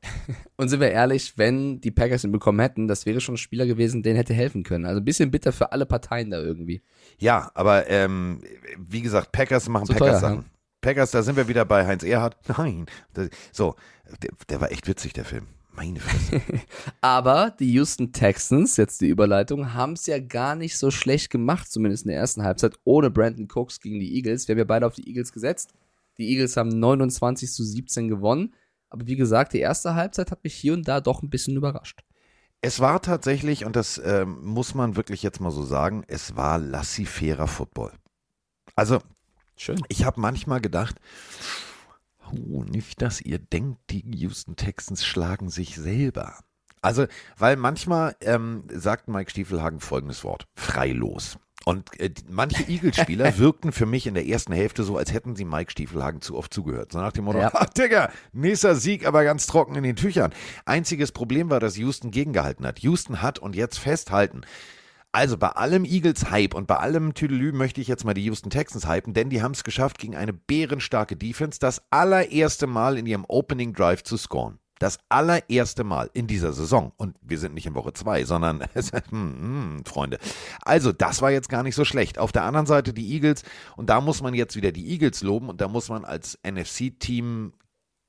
Und 0.57 0.69
sind 0.69 0.79
wir 0.79 0.91
ehrlich, 0.91 1.37
wenn 1.37 1.79
die 1.79 1.91
Packers 1.91 2.23
ihn 2.23 2.31
bekommen 2.31 2.59
hätten, 2.59 2.87
das 2.87 3.05
wäre 3.05 3.21
schon 3.21 3.35
ein 3.35 3.37
Spieler 3.37 3.65
gewesen, 3.65 4.03
den 4.03 4.15
hätte 4.15 4.33
helfen 4.33 4.63
können. 4.63 4.85
Also 4.85 4.99
ein 4.99 5.05
bisschen 5.05 5.31
bitter 5.31 5.51
für 5.51 5.71
alle 5.71 5.85
Parteien 5.85 6.31
da 6.31 6.39
irgendwie. 6.39 6.81
Ja, 7.19 7.51
aber 7.53 7.89
ähm, 7.89 8.41
wie 8.77 9.01
gesagt, 9.01 9.31
Packers 9.31 9.69
machen 9.69 9.85
Zu 9.85 9.93
Packers 9.93 10.09
teuer, 10.09 10.19
Sachen. 10.19 10.45
Packers, 10.81 11.11
da 11.11 11.23
sind 11.23 11.37
wir 11.37 11.47
wieder 11.47 11.65
bei 11.65 11.85
Heinz 11.85 12.03
Erhardt. 12.03 12.37
Nein. 12.57 12.85
So, 13.51 13.75
der, 14.21 14.31
der 14.49 14.61
war 14.61 14.71
echt 14.71 14.87
witzig, 14.87 15.13
der 15.13 15.25
Film. 15.25 15.47
Meine 15.75 15.99
Fresse. 15.99 16.41
Aber 17.01 17.55
die 17.59 17.71
Houston 17.73 18.11
Texans, 18.11 18.77
jetzt 18.77 19.01
die 19.01 19.07
Überleitung, 19.07 19.73
haben 19.73 19.93
es 19.93 20.05
ja 20.05 20.19
gar 20.19 20.55
nicht 20.55 20.77
so 20.77 20.91
schlecht 20.91 21.29
gemacht, 21.29 21.71
zumindest 21.71 22.05
in 22.05 22.09
der 22.09 22.19
ersten 22.19 22.43
Halbzeit, 22.43 22.75
ohne 22.83 23.09
Brandon 23.09 23.47
Cooks 23.53 23.79
gegen 23.79 23.99
die 23.99 24.15
Eagles. 24.15 24.47
Wir 24.47 24.53
haben 24.53 24.59
ja 24.59 24.65
beide 24.65 24.85
auf 24.85 24.93
die 24.93 25.07
Eagles 25.07 25.31
gesetzt. 25.31 25.73
Die 26.17 26.29
Eagles 26.29 26.57
haben 26.57 26.69
29 26.69 27.51
zu 27.51 27.63
17 27.63 28.07
gewonnen. 28.07 28.53
Aber 28.89 29.07
wie 29.07 29.15
gesagt, 29.15 29.53
die 29.53 29.59
erste 29.59 29.95
Halbzeit 29.95 30.29
hat 30.29 30.43
mich 30.43 30.53
hier 30.53 30.73
und 30.73 30.87
da 30.87 31.01
doch 31.01 31.23
ein 31.23 31.31
bisschen 31.31 31.55
überrascht. 31.55 32.01
es 32.61 32.79
war 32.79 33.01
tatsächlich, 33.01 33.65
und 33.65 33.75
das 33.75 33.99
ähm, 34.03 34.45
muss 34.45 34.75
man 34.75 34.95
wirklich 34.95 35.23
jetzt 35.23 35.41
mal 35.41 35.51
so 35.51 35.63
sagen, 35.63 36.03
es 36.07 36.35
war 36.35 36.59
laissez-fairer 36.59 37.47
Football. 37.47 37.91
Also, 38.75 38.99
Schön. 39.55 39.81
ich 39.89 40.05
habe 40.05 40.21
manchmal 40.21 40.61
gedacht, 40.61 40.95
oh, 42.49 42.63
nicht, 42.63 43.01
dass 43.01 43.21
ihr 43.21 43.39
denkt, 43.39 43.79
die 43.89 44.03
Houston 44.15 44.55
Texans 44.55 45.05
schlagen 45.05 45.49
sich 45.49 45.75
selber. 45.75 46.39
Also, 46.81 47.05
weil 47.37 47.55
manchmal 47.55 48.15
ähm, 48.21 48.65
sagt 48.71 49.07
Mike 49.07 49.31
Stiefelhagen 49.31 49.79
folgendes 49.79 50.23
Wort: 50.23 50.47
freilos. 50.55 51.37
Und 51.65 51.97
äh, 51.99 52.13
manche 52.29 52.63
Eagles-Spieler 52.67 53.37
wirkten 53.37 53.71
für 53.71 53.85
mich 53.85 54.05
in 54.05 54.15
der 54.15 54.27
ersten 54.27 54.51
Hälfte 54.51 54.83
so, 54.83 54.97
als 54.97 55.13
hätten 55.13 55.35
sie 55.37 55.45
Mike 55.45 55.71
Stiefelhagen 55.71 56.21
zu 56.21 56.35
oft 56.37 56.53
zugehört. 56.53 56.91
So 56.91 56.99
nach 56.99 57.13
dem 57.13 57.23
Motto, 57.23 57.39
Ja. 57.39 57.51
ah, 57.53 57.65
Digga, 57.77 58.11
nächster 58.33 58.75
Sieg, 58.75 59.07
aber 59.07 59.23
ganz 59.23 59.47
trocken 59.47 59.75
in 59.75 59.83
den 59.83 59.95
Tüchern. 59.95 60.33
Einziges 60.65 61.13
Problem 61.13 61.49
war, 61.49 61.61
dass 61.61 61.77
Houston 61.77 62.11
gegengehalten 62.11 62.65
hat. 62.65 62.79
Houston 62.79 63.21
hat 63.21 63.39
und 63.39 63.55
jetzt 63.55 63.79
festhalten. 63.79 64.41
Also 65.15 65.37
bei 65.37 65.49
allem 65.49 65.85
Eagles-Hype 65.85 66.55
und 66.55 66.65
bei 66.65 66.77
allem 66.77 67.13
Tüdelü 67.13 67.51
möchte 67.51 67.79
ich 67.79 67.87
jetzt 67.87 68.03
mal 68.03 68.15
die 68.15 68.23
Houston 68.23 68.49
Texans 68.49 68.87
hypen, 68.87 69.13
denn 69.13 69.29
die 69.29 69.43
haben 69.43 69.51
es 69.51 69.63
geschafft, 69.63 69.99
gegen 69.99 70.15
eine 70.15 70.33
bärenstarke 70.33 71.15
Defense 71.15 71.59
das 71.59 71.83
allererste 71.91 72.65
Mal 72.65 72.97
in 72.97 73.05
ihrem 73.05 73.23
Opening 73.27 73.73
Drive 73.73 74.03
zu 74.03 74.17
scoren. 74.17 74.57
Das 74.79 74.97
allererste 75.09 75.83
Mal 75.83 76.09
in 76.13 76.25
dieser 76.25 76.51
Saison. 76.51 76.93
Und 76.97 77.15
wir 77.21 77.37
sind 77.37 77.53
nicht 77.53 77.67
in 77.67 77.75
Woche 77.75 77.93
zwei, 77.93 78.25
sondern, 78.25 78.61
hm, 79.09 79.11
hm, 79.11 79.85
Freunde. 79.85 80.17
Also, 80.63 80.91
das 80.91 81.21
war 81.21 81.29
jetzt 81.29 81.47
gar 81.47 81.61
nicht 81.61 81.75
so 81.75 81.85
schlecht. 81.85 82.17
Auf 82.17 82.31
der 82.31 82.43
anderen 82.43 82.65
Seite 82.65 82.91
die 82.91 83.13
Eagles. 83.13 83.43
Und 83.77 83.91
da 83.91 84.01
muss 84.01 84.23
man 84.23 84.33
jetzt 84.33 84.55
wieder 84.55 84.71
die 84.71 84.89
Eagles 84.89 85.21
loben. 85.21 85.47
Und 85.47 85.61
da 85.61 85.67
muss 85.67 85.89
man 85.89 86.05
als 86.05 86.39
NFC-Team 86.43 87.53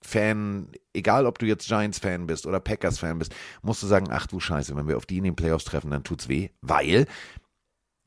Fan, 0.06 0.68
egal 0.92 1.24
ob 1.24 1.38
du 1.38 1.46
jetzt 1.46 1.66
Giants-Fan 1.66 2.26
bist 2.26 2.46
oder 2.46 2.60
Packers-Fan 2.60 3.18
bist, 3.18 3.34
musst 3.62 3.82
du 3.82 3.86
sagen, 3.86 4.08
ach 4.10 4.26
du 4.26 4.38
Scheiße, 4.38 4.76
wenn 4.76 4.86
wir 4.86 4.98
auf 4.98 5.06
die 5.06 5.16
in 5.16 5.24
den 5.24 5.34
Playoffs 5.34 5.64
treffen, 5.64 5.90
dann 5.90 6.04
tut's 6.04 6.28
weh, 6.28 6.50
weil 6.60 7.06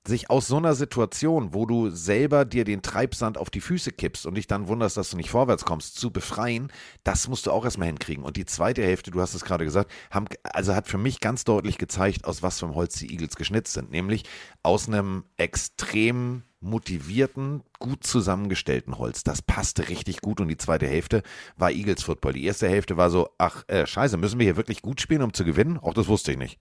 sich 0.07 0.29
aus 0.29 0.47
so 0.47 0.57
einer 0.57 0.75
Situation, 0.75 1.53
wo 1.53 1.65
du 1.65 1.89
selber 1.89 2.45
dir 2.45 2.63
den 2.63 2.81
Treibsand 2.81 3.37
auf 3.37 3.49
die 3.49 3.61
Füße 3.61 3.91
kippst 3.91 4.25
und 4.25 4.35
dich 4.35 4.47
dann 4.47 4.67
wunderst, 4.67 4.97
dass 4.97 5.09
du 5.09 5.17
nicht 5.17 5.29
vorwärts 5.29 5.65
kommst, 5.65 5.95
zu 5.99 6.11
befreien, 6.11 6.71
das 7.03 7.27
musst 7.27 7.45
du 7.45 7.51
auch 7.51 7.65
erstmal 7.65 7.87
hinkriegen. 7.87 8.23
Und 8.23 8.37
die 8.37 8.45
zweite 8.45 8.83
Hälfte, 8.83 9.11
du 9.11 9.21
hast 9.21 9.33
es 9.33 9.43
gerade 9.43 9.65
gesagt, 9.65 9.91
haben, 10.11 10.27
also 10.43 10.75
hat 10.75 10.87
für 10.87 10.97
mich 10.97 11.19
ganz 11.19 11.43
deutlich 11.43 11.77
gezeigt, 11.77 12.25
aus 12.25 12.43
was 12.43 12.59
für 12.59 12.65
einem 12.65 12.75
Holz 12.75 12.97
die 12.99 13.11
Eagles 13.11 13.35
geschnitzt 13.35 13.73
sind. 13.73 13.91
Nämlich 13.91 14.23
aus 14.63 14.87
einem 14.87 15.23
extrem 15.37 16.43
motivierten, 16.59 17.63
gut 17.79 18.03
zusammengestellten 18.03 18.97
Holz. 18.97 19.23
Das 19.23 19.41
passte 19.41 19.89
richtig 19.89 20.21
gut 20.21 20.41
und 20.41 20.47
die 20.47 20.57
zweite 20.57 20.87
Hälfte 20.87 21.21
war 21.55 21.71
Eagles 21.71 22.03
Football. 22.03 22.33
Die 22.33 22.45
erste 22.45 22.67
Hälfte 22.67 22.97
war 22.97 23.09
so, 23.09 23.29
ach, 23.37 23.63
äh, 23.67 23.85
scheiße, 23.85 24.17
müssen 24.17 24.39
wir 24.39 24.45
hier 24.45 24.57
wirklich 24.57 24.81
gut 24.81 25.01
spielen, 25.01 25.21
um 25.21 25.33
zu 25.33 25.45
gewinnen? 25.45 25.77
Auch 25.77 25.93
das 25.93 26.07
wusste 26.07 26.31
ich 26.31 26.37
nicht. 26.37 26.59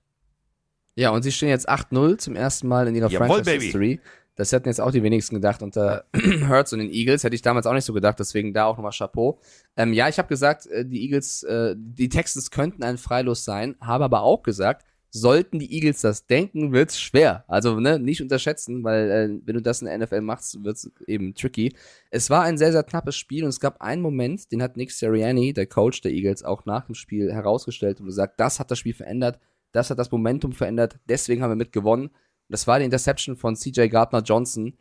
Ja, 0.97 1.11
und 1.11 1.23
sie 1.23 1.31
stehen 1.31 1.51
jetzt 1.51 1.69
8-0 1.69 2.19
zum 2.19 2.35
ersten 2.35 2.69
Mal 2.69 2.89
in 2.89 2.95
ihrer 2.95 3.11
Jawohl, 3.11 3.29
Franchise 3.29 3.45
Baby. 3.45 3.65
History. 3.65 4.01
Das 4.35 4.53
hätten 4.53 4.69
jetzt 4.69 4.81
auch 4.81 4.91
die 4.91 5.03
wenigsten 5.03 5.35
gedacht 5.35 5.63
unter 5.63 6.05
Hurts 6.49 6.73
und 6.73 6.79
den 6.79 6.91
Eagles. 6.91 7.23
Hätte 7.25 7.35
ich 7.35 7.43
damals 7.43 7.67
auch 7.67 7.73
nicht 7.73 7.85
so 7.85 7.93
gedacht, 7.93 8.19
deswegen 8.19 8.53
da 8.53 8.65
auch 8.67 8.77
nochmal 8.77 8.93
Chapeau. 8.93 9.39
Ähm, 9.77 9.93
ja, 9.93 10.09
ich 10.09 10.19
habe 10.19 10.29
gesagt, 10.29 10.67
äh, 10.67 10.85
die 10.85 11.03
Eagles, 11.03 11.43
äh, 11.43 11.75
die 11.77 12.09
Texans 12.09 12.51
könnten 12.51 12.83
ein 12.83 12.99
Freilos 12.99 13.45
sein, 13.45 13.77
habe 13.81 14.05
aber 14.05 14.23
auch 14.23 14.43
gesagt, 14.43 14.85
sollten 15.11 15.59
die 15.59 15.73
Eagles 15.73 16.03
das 16.03 16.27
denken, 16.27 16.73
wird's 16.73 17.01
schwer. 17.01 17.45
Also 17.49 17.81
ne, 17.81 17.99
nicht 17.99 18.21
unterschätzen, 18.21 18.85
weil 18.85 19.11
äh, 19.11 19.47
wenn 19.47 19.55
du 19.55 19.63
das 19.63 19.81
in 19.81 19.87
der 19.87 19.99
NFL 19.99 20.21
machst, 20.21 20.63
wird's 20.65 20.91
eben 21.07 21.35
tricky. 21.35 21.75
Es 22.11 22.29
war 22.29 22.43
ein 22.43 22.59
sehr, 22.59 22.73
sehr 22.73 22.83
knappes 22.83 23.17
Spiel 23.17 23.45
und 23.45 23.51
es 23.51 23.61
gab 23.61 23.81
einen 23.81 24.03
Moment, 24.03 24.53
den 24.53 24.63
hat 24.63 24.77
Nick 24.77 24.93
Sirianni, 24.93 25.55
der 25.55 25.67
Coach 25.67 26.03
der 26.03 26.13
Eagles, 26.13 26.43
auch 26.43 26.67
nach 26.67 26.87
dem 26.87 26.95
Spiel 26.95 27.33
herausgestellt 27.33 28.01
und 28.01 28.07
gesagt, 28.07 28.39
das 28.39 28.61
hat 28.61 28.71
das 28.71 28.79
Spiel 28.79 28.95
verändert, 28.95 29.39
das 29.73 29.91
hat 29.91 29.99
das 29.99 30.11
Momentum 30.11 30.53
verändert, 30.53 30.99
deswegen 31.09 31.43
haben 31.43 31.51
wir 31.51 31.57
mit 31.57 31.73
gewonnen. 31.73 32.07
Und 32.07 32.53
das 32.53 32.67
war 32.67 32.79
die 32.79 32.85
Interception 32.85 33.37
von 33.37 33.57
CJ 33.57 33.89
Gardner 33.89 34.23
Johnson. 34.23 34.77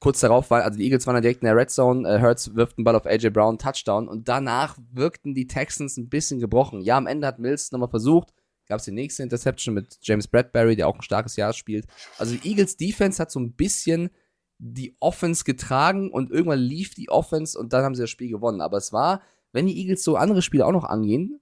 Kurz 0.00 0.20
darauf 0.20 0.50
war, 0.50 0.62
also 0.62 0.78
die 0.78 0.84
Eagles 0.84 1.06
waren 1.06 1.14
dann 1.14 1.22
direkt 1.22 1.42
in 1.42 1.46
der 1.46 1.56
Red 1.56 1.70
Zone, 1.70 2.08
äh, 2.08 2.20
Hurts 2.20 2.54
wirft 2.54 2.78
den 2.78 2.84
Ball 2.84 2.94
auf 2.94 3.04
AJ 3.04 3.30
Brown, 3.30 3.58
Touchdown 3.58 4.06
und 4.06 4.28
danach 4.28 4.78
wirkten 4.92 5.34
die 5.34 5.48
Texans 5.48 5.96
ein 5.96 6.08
bisschen 6.08 6.38
gebrochen. 6.38 6.80
Ja, 6.80 6.96
am 6.96 7.08
Ende 7.08 7.26
hat 7.26 7.40
Mills 7.40 7.72
nochmal 7.72 7.88
versucht, 7.88 8.32
gab 8.68 8.78
es 8.78 8.84
die 8.84 8.92
nächste 8.92 9.24
Interception 9.24 9.74
mit 9.74 9.98
James 10.02 10.28
Bradbury, 10.28 10.76
der 10.76 10.86
auch 10.86 10.94
ein 10.94 11.02
starkes 11.02 11.34
Jahr 11.34 11.52
spielt. 11.52 11.86
Also 12.16 12.36
die 12.36 12.48
Eagles 12.48 12.76
Defense 12.76 13.20
hat 13.20 13.32
so 13.32 13.40
ein 13.40 13.54
bisschen 13.54 14.10
die 14.58 14.96
Offense 15.00 15.44
getragen 15.44 16.10
und 16.10 16.30
irgendwann 16.30 16.60
lief 16.60 16.94
die 16.94 17.08
Offense 17.08 17.58
und 17.58 17.72
dann 17.72 17.84
haben 17.84 17.94
sie 17.94 18.02
das 18.02 18.10
Spiel 18.10 18.28
gewonnen. 18.28 18.60
Aber 18.60 18.76
es 18.76 18.92
war, 18.92 19.22
wenn 19.52 19.66
die 19.66 19.78
Eagles 19.78 20.04
so 20.04 20.16
andere 20.16 20.42
Spiele 20.42 20.66
auch 20.66 20.72
noch 20.72 20.84
angehen, 20.84 21.40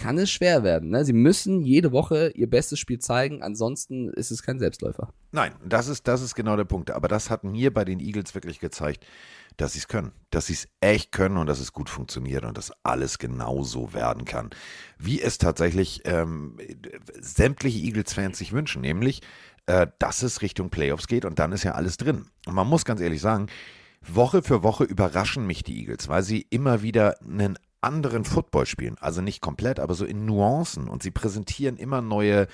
kann 0.00 0.16
es 0.16 0.30
schwer 0.30 0.62
werden. 0.62 0.88
Ne? 0.88 1.04
Sie 1.04 1.12
müssen 1.12 1.60
jede 1.60 1.92
Woche 1.92 2.32
ihr 2.34 2.48
bestes 2.48 2.78
Spiel 2.78 2.98
zeigen, 2.98 3.42
ansonsten 3.42 4.08
ist 4.08 4.30
es 4.30 4.42
kein 4.42 4.58
Selbstläufer. 4.58 5.12
Nein, 5.30 5.52
das 5.62 5.88
ist, 5.88 6.08
das 6.08 6.22
ist 6.22 6.34
genau 6.34 6.56
der 6.56 6.64
Punkt. 6.64 6.90
Aber 6.90 7.06
das 7.06 7.28
hat 7.28 7.44
mir 7.44 7.72
bei 7.72 7.84
den 7.84 8.00
Eagles 8.00 8.34
wirklich 8.34 8.60
gezeigt, 8.60 9.04
dass 9.58 9.74
sie 9.74 9.80
es 9.80 9.88
können. 9.88 10.12
Dass 10.30 10.46
sie 10.46 10.54
es 10.54 10.68
echt 10.80 11.12
können 11.12 11.36
und 11.36 11.46
dass 11.46 11.60
es 11.60 11.74
gut 11.74 11.90
funktioniert 11.90 12.46
und 12.46 12.56
dass 12.56 12.72
alles 12.82 13.18
genauso 13.18 13.92
werden 13.92 14.24
kann. 14.24 14.48
Wie 14.98 15.20
es 15.20 15.36
tatsächlich 15.36 16.00
ähm, 16.06 16.56
sämtliche 17.20 17.78
Eagles-Fans 17.78 18.38
sich 18.38 18.52
wünschen, 18.52 18.80
nämlich, 18.80 19.20
äh, 19.66 19.86
dass 19.98 20.22
es 20.22 20.40
Richtung 20.40 20.70
Playoffs 20.70 21.08
geht 21.08 21.26
und 21.26 21.38
dann 21.38 21.52
ist 21.52 21.64
ja 21.64 21.72
alles 21.72 21.98
drin. 21.98 22.24
Und 22.46 22.54
man 22.54 22.66
muss 22.66 22.86
ganz 22.86 23.02
ehrlich 23.02 23.20
sagen, 23.20 23.48
Woche 24.00 24.42
für 24.42 24.62
Woche 24.62 24.84
überraschen 24.84 25.46
mich 25.46 25.62
die 25.62 25.78
Eagles, 25.78 26.08
weil 26.08 26.22
sie 26.22 26.46
immer 26.48 26.80
wieder 26.80 27.16
einen 27.20 27.58
anderen 27.80 28.24
Football 28.24 28.66
spielen. 28.66 28.96
Also 29.00 29.22
nicht 29.22 29.40
komplett, 29.40 29.80
aber 29.80 29.94
so 29.94 30.04
in 30.04 30.24
Nuancen. 30.26 30.88
Und 30.88 31.02
sie 31.02 31.10
präsentieren 31.10 31.76
immer 31.76 32.02
neue, 32.02 32.46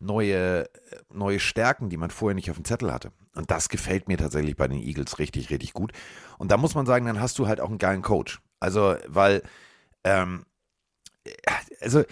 neue, 0.00 0.64
äh, 0.64 0.68
neue 1.12 1.40
Stärken, 1.40 1.88
die 1.88 1.96
man 1.96 2.10
vorher 2.10 2.34
nicht 2.34 2.50
auf 2.50 2.56
dem 2.56 2.64
Zettel 2.64 2.92
hatte. 2.92 3.12
Und 3.34 3.50
das 3.50 3.68
gefällt 3.68 4.08
mir 4.08 4.18
tatsächlich 4.18 4.56
bei 4.56 4.68
den 4.68 4.82
Eagles 4.82 5.18
richtig, 5.18 5.50
richtig 5.50 5.72
gut. 5.72 5.92
Und 6.38 6.50
da 6.50 6.56
muss 6.56 6.74
man 6.74 6.86
sagen, 6.86 7.06
dann 7.06 7.20
hast 7.20 7.38
du 7.38 7.46
halt 7.46 7.60
auch 7.60 7.68
einen 7.68 7.78
geilen 7.78 8.02
Coach. 8.02 8.40
Also, 8.60 8.96
weil, 9.06 9.42
ähm, 10.04 10.44
also 11.80 12.04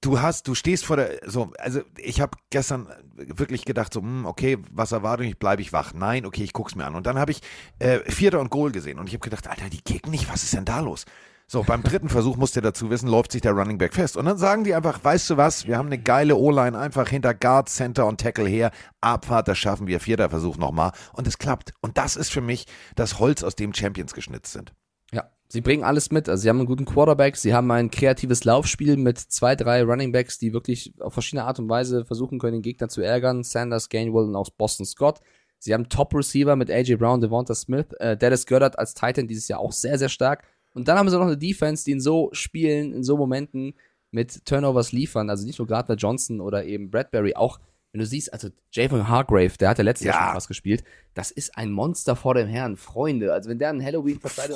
du 0.00 0.20
hast, 0.20 0.46
du 0.48 0.54
stehst 0.54 0.84
vor 0.84 0.96
der, 0.96 1.20
so, 1.24 1.52
also 1.58 1.80
ich 1.98 2.20
habe 2.20 2.36
gestern 2.50 2.88
wirklich 3.14 3.64
gedacht, 3.64 3.92
so, 3.92 4.00
hm, 4.00 4.26
okay, 4.26 4.58
was 4.70 4.92
erwarte 4.92 5.24
ich, 5.24 5.38
bleibe 5.38 5.62
ich 5.62 5.72
wach? 5.72 5.94
Nein, 5.94 6.26
okay, 6.26 6.44
ich 6.44 6.52
guck's 6.52 6.74
mir 6.74 6.84
an. 6.84 6.94
Und 6.94 7.06
dann 7.06 7.18
habe 7.18 7.32
ich 7.32 7.40
äh, 7.78 7.98
Vierter 8.10 8.40
und 8.40 8.50
Goal 8.50 8.72
gesehen 8.72 8.98
und 8.98 9.08
ich 9.08 9.14
habe 9.14 9.24
gedacht, 9.24 9.48
Alter, 9.48 9.68
die 9.68 9.80
kicken 9.80 10.10
nicht, 10.10 10.30
was 10.30 10.42
ist 10.42 10.54
denn 10.54 10.64
da 10.64 10.80
los? 10.80 11.04
So, 11.48 11.62
beim 11.62 11.84
dritten 11.84 12.08
Versuch 12.08 12.36
musst 12.36 12.56
ihr 12.56 12.62
dazu 12.62 12.90
wissen, 12.90 13.08
läuft 13.08 13.30
sich 13.30 13.40
der 13.40 13.52
Running 13.52 13.78
Back 13.78 13.94
fest. 13.94 14.16
Und 14.16 14.24
dann 14.24 14.36
sagen 14.36 14.64
die 14.64 14.74
einfach, 14.74 15.04
weißt 15.04 15.30
du 15.30 15.36
was, 15.36 15.68
wir 15.68 15.78
haben 15.78 15.86
eine 15.86 15.98
geile 15.98 16.34
O-Line 16.34 16.76
einfach 16.76 17.08
hinter 17.08 17.34
Guard, 17.34 17.68
Center 17.68 18.06
und 18.06 18.20
Tackle 18.20 18.48
her. 18.48 18.72
Abfahrt, 19.00 19.46
das 19.46 19.56
schaffen 19.56 19.86
wir. 19.86 20.00
Vierter 20.00 20.28
Versuch 20.28 20.56
nochmal. 20.56 20.90
Und 21.12 21.28
es 21.28 21.38
klappt. 21.38 21.72
Und 21.82 21.98
das 21.98 22.16
ist 22.16 22.32
für 22.32 22.40
mich 22.40 22.66
das 22.96 23.20
Holz, 23.20 23.44
aus 23.44 23.54
dem 23.54 23.72
Champions 23.72 24.12
geschnitzt 24.12 24.54
sind. 24.54 24.74
Ja, 25.12 25.30
sie 25.46 25.60
bringen 25.60 25.84
alles 25.84 26.10
mit. 26.10 26.28
Also 26.28 26.42
sie 26.42 26.48
haben 26.48 26.58
einen 26.58 26.66
guten 26.66 26.84
Quarterback, 26.84 27.36
sie 27.36 27.54
haben 27.54 27.70
ein 27.70 27.92
kreatives 27.92 28.42
Laufspiel 28.42 28.96
mit 28.96 29.20
zwei, 29.20 29.54
drei 29.54 29.84
Runningbacks, 29.84 30.38
die 30.38 30.52
wirklich 30.52 30.94
auf 30.98 31.12
verschiedene 31.12 31.44
Art 31.44 31.60
und 31.60 31.68
Weise 31.68 32.04
versuchen 32.04 32.40
können, 32.40 32.54
den 32.54 32.62
Gegner 32.62 32.88
zu 32.88 33.02
ärgern. 33.02 33.44
Sanders, 33.44 33.88
Gainwell 33.88 34.24
und 34.24 34.34
auch 34.34 34.50
Boston 34.50 34.84
Scott. 34.84 35.20
Sie 35.60 35.72
haben 35.72 35.88
Top-Receiver 35.88 36.56
mit 36.56 36.72
AJ 36.72 36.96
Brown, 36.96 37.20
Devonta 37.20 37.54
Smith, 37.54 37.86
äh, 38.00 38.16
Dallas 38.16 38.46
Goddard 38.46 38.80
als 38.80 38.94
Titan 38.94 39.28
dieses 39.28 39.46
Jahr 39.46 39.60
auch 39.60 39.72
sehr, 39.72 39.96
sehr 39.96 40.08
stark. 40.08 40.42
Und 40.76 40.88
dann 40.88 40.98
haben 40.98 41.08
sie 41.08 41.16
noch 41.16 41.24
eine 41.26 41.38
Defense, 41.38 41.84
die 41.84 41.92
in 41.92 42.00
so 42.00 42.28
Spielen, 42.32 42.92
in 42.92 43.02
so 43.02 43.16
Momenten 43.16 43.74
mit 44.10 44.44
Turnovers 44.44 44.92
liefern. 44.92 45.30
Also 45.30 45.46
nicht 45.46 45.58
nur 45.58 45.66
Gardner 45.66 45.94
Johnson 45.96 46.40
oder 46.42 46.64
eben 46.66 46.90
Bradbury, 46.90 47.34
auch 47.34 47.58
wenn 47.92 48.00
du 48.00 48.06
siehst, 48.06 48.30
also 48.32 48.48
Javon 48.72 49.08
Hargrave, 49.08 49.56
der 49.58 49.70
hat 49.70 49.78
ja 49.78 49.84
letztes 49.84 50.04
Ja. 50.06 50.12
Jahr 50.12 50.24
schon 50.26 50.34
fast 50.34 50.48
gespielt, 50.48 50.84
das 51.14 51.30
ist 51.30 51.56
ein 51.56 51.70
Monster 51.70 52.14
vor 52.14 52.34
dem 52.34 52.46
Herrn, 52.46 52.76
Freunde. 52.76 53.32
Also 53.32 53.48
wenn 53.48 53.58
der 53.58 53.70
ein 53.70 53.82
Halloween 53.82 54.20
verkleidet 54.20 54.54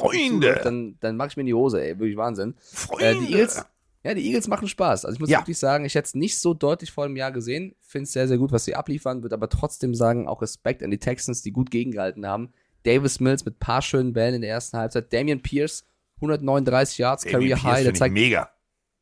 dann, 0.62 0.96
dann 1.00 1.16
mach 1.16 1.28
ich 1.28 1.36
mir 1.38 1.40
in 1.40 1.46
die 1.46 1.54
Hose, 1.54 1.82
ey, 1.82 1.98
wirklich 1.98 2.18
Wahnsinn. 2.18 2.54
Freunde! 2.60 3.06
Äh, 3.06 3.14
die 3.18 3.32
Eagles, 3.32 3.64
ja, 4.04 4.12
die 4.14 4.26
Eagles 4.26 4.46
machen 4.46 4.68
Spaß. 4.68 5.06
Also 5.06 5.14
ich 5.14 5.20
muss 5.20 5.30
Ja. 5.30 5.38
wirklich 5.38 5.58
sagen, 5.58 5.86
ich 5.86 5.94
hätte 5.94 6.06
es 6.06 6.14
nicht 6.14 6.38
so 6.38 6.52
deutlich 6.52 6.90
vor 6.92 7.06
dem 7.06 7.16
Jahr 7.16 7.32
gesehen. 7.32 7.74
Finde 7.80 8.04
es 8.04 8.12
sehr, 8.12 8.28
sehr 8.28 8.36
gut, 8.36 8.52
was 8.52 8.66
sie 8.66 8.74
abliefern, 8.74 9.22
würde 9.22 9.34
aber 9.36 9.48
trotzdem 9.48 9.94
sagen, 9.94 10.28
auch 10.28 10.42
Respekt 10.42 10.82
an 10.82 10.90
die 10.90 10.98
Texans, 10.98 11.40
die 11.40 11.52
gut 11.52 11.70
gegengehalten 11.70 12.26
haben. 12.26 12.52
Davis 12.82 13.20
Mills 13.20 13.44
mit 13.46 13.58
paar 13.58 13.80
schönen 13.80 14.12
Bällen 14.12 14.34
in 14.34 14.40
der 14.42 14.50
ersten 14.50 14.76
Halbzeit. 14.76 15.12
Damian 15.14 15.42
Pierce, 15.42 15.84
139 16.20 16.98
Yards, 16.98 17.24
Ey, 17.24 17.32
Career 17.32 17.62
High, 17.62 17.84
der 17.84 17.94
zeigt, 17.94 18.14
mega. 18.14 18.50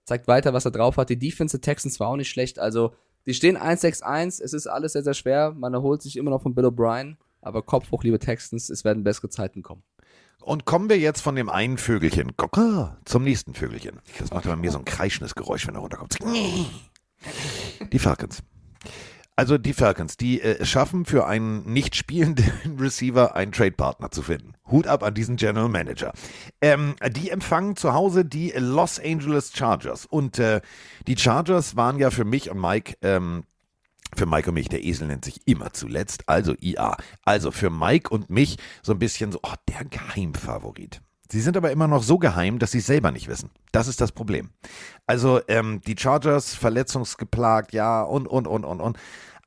zeigt 0.04 0.28
weiter, 0.28 0.52
was 0.52 0.64
er 0.64 0.70
drauf 0.70 0.96
hat. 0.96 1.10
Die 1.10 1.18
Defense 1.18 1.58
der 1.58 1.62
Texans 1.62 2.00
war 2.00 2.08
auch 2.08 2.16
nicht 2.16 2.30
schlecht. 2.30 2.58
Also, 2.58 2.94
die 3.26 3.34
stehen 3.34 3.58
1-6-1. 3.58 4.42
Es 4.42 4.52
ist 4.52 4.66
alles 4.66 4.92
sehr, 4.92 5.02
sehr 5.02 5.14
schwer. 5.14 5.52
Man 5.52 5.74
erholt 5.74 6.02
sich 6.02 6.16
immer 6.16 6.30
noch 6.30 6.42
von 6.42 6.54
Bill 6.54 6.66
O'Brien. 6.66 7.16
Aber 7.40 7.62
Kopf 7.62 7.90
hoch, 7.90 8.02
liebe 8.02 8.18
Texans, 8.18 8.68
es 8.70 8.84
werden 8.84 9.04
bessere 9.04 9.28
Zeiten 9.28 9.62
kommen. 9.62 9.82
Und 10.40 10.64
kommen 10.64 10.88
wir 10.88 10.98
jetzt 10.98 11.20
von 11.20 11.34
dem 11.36 11.48
einen 11.48 11.78
Vögelchen 11.78 12.36
Kaka, 12.36 12.96
zum 13.04 13.24
nächsten 13.24 13.54
Vögelchen. 13.54 14.00
Das 14.18 14.30
macht 14.30 14.44
bei 14.44 14.56
mir 14.56 14.70
so 14.70 14.78
ein 14.78 14.84
kreischendes 14.84 15.34
Geräusch, 15.34 15.66
wenn 15.66 15.74
er 15.74 15.80
runterkommt. 15.80 16.16
Die 17.92 17.98
Falcons. 17.98 18.42
Also 19.38 19.56
die 19.56 19.72
Falcons, 19.72 20.16
die 20.16 20.40
äh, 20.42 20.64
schaffen 20.64 21.04
für 21.04 21.28
einen 21.28 21.62
nicht 21.72 21.94
spielenden 21.94 22.76
Receiver 22.80 23.36
einen 23.36 23.52
Trade-Partner 23.52 24.10
zu 24.10 24.22
finden. 24.22 24.54
Hut 24.68 24.88
ab 24.88 25.04
an 25.04 25.14
diesen 25.14 25.36
General 25.36 25.68
Manager. 25.68 26.12
Ähm, 26.60 26.96
die 27.10 27.30
empfangen 27.30 27.76
zu 27.76 27.94
Hause 27.94 28.24
die 28.24 28.52
Los 28.56 28.98
Angeles 28.98 29.52
Chargers. 29.54 30.06
Und 30.06 30.40
äh, 30.40 30.60
die 31.06 31.16
Chargers 31.16 31.76
waren 31.76 32.00
ja 32.00 32.10
für 32.10 32.24
mich 32.24 32.50
und 32.50 32.60
Mike 32.60 32.96
ähm, 33.02 33.44
für 34.16 34.26
Mike 34.26 34.48
und 34.48 34.54
mich, 34.54 34.70
der 34.70 34.82
Esel 34.82 35.06
nennt 35.06 35.24
sich 35.24 35.46
immer 35.46 35.72
zuletzt, 35.72 36.28
also 36.28 36.54
IA. 36.60 36.96
Also 37.24 37.52
für 37.52 37.70
Mike 37.70 38.10
und 38.10 38.30
mich 38.30 38.56
so 38.82 38.90
ein 38.90 38.98
bisschen 38.98 39.30
so, 39.30 39.38
oh, 39.44 39.54
der 39.68 39.84
Geheimfavorit. 39.84 41.00
Sie 41.30 41.42
sind 41.42 41.58
aber 41.58 41.70
immer 41.70 41.88
noch 41.88 42.02
so 42.02 42.18
geheim, 42.18 42.58
dass 42.58 42.70
sie 42.70 42.78
es 42.78 42.86
selber 42.86 43.10
nicht 43.10 43.28
wissen. 43.28 43.50
Das 43.70 43.86
ist 43.86 44.00
das 44.00 44.12
Problem. 44.12 44.50
Also 45.06 45.40
ähm, 45.46 45.82
die 45.86 45.94
Chargers 45.96 46.54
verletzungsgeplagt, 46.54 47.74
ja, 47.74 48.02
und, 48.02 48.26
und, 48.26 48.46
und, 48.46 48.64
und, 48.64 48.80
und. 48.80 48.98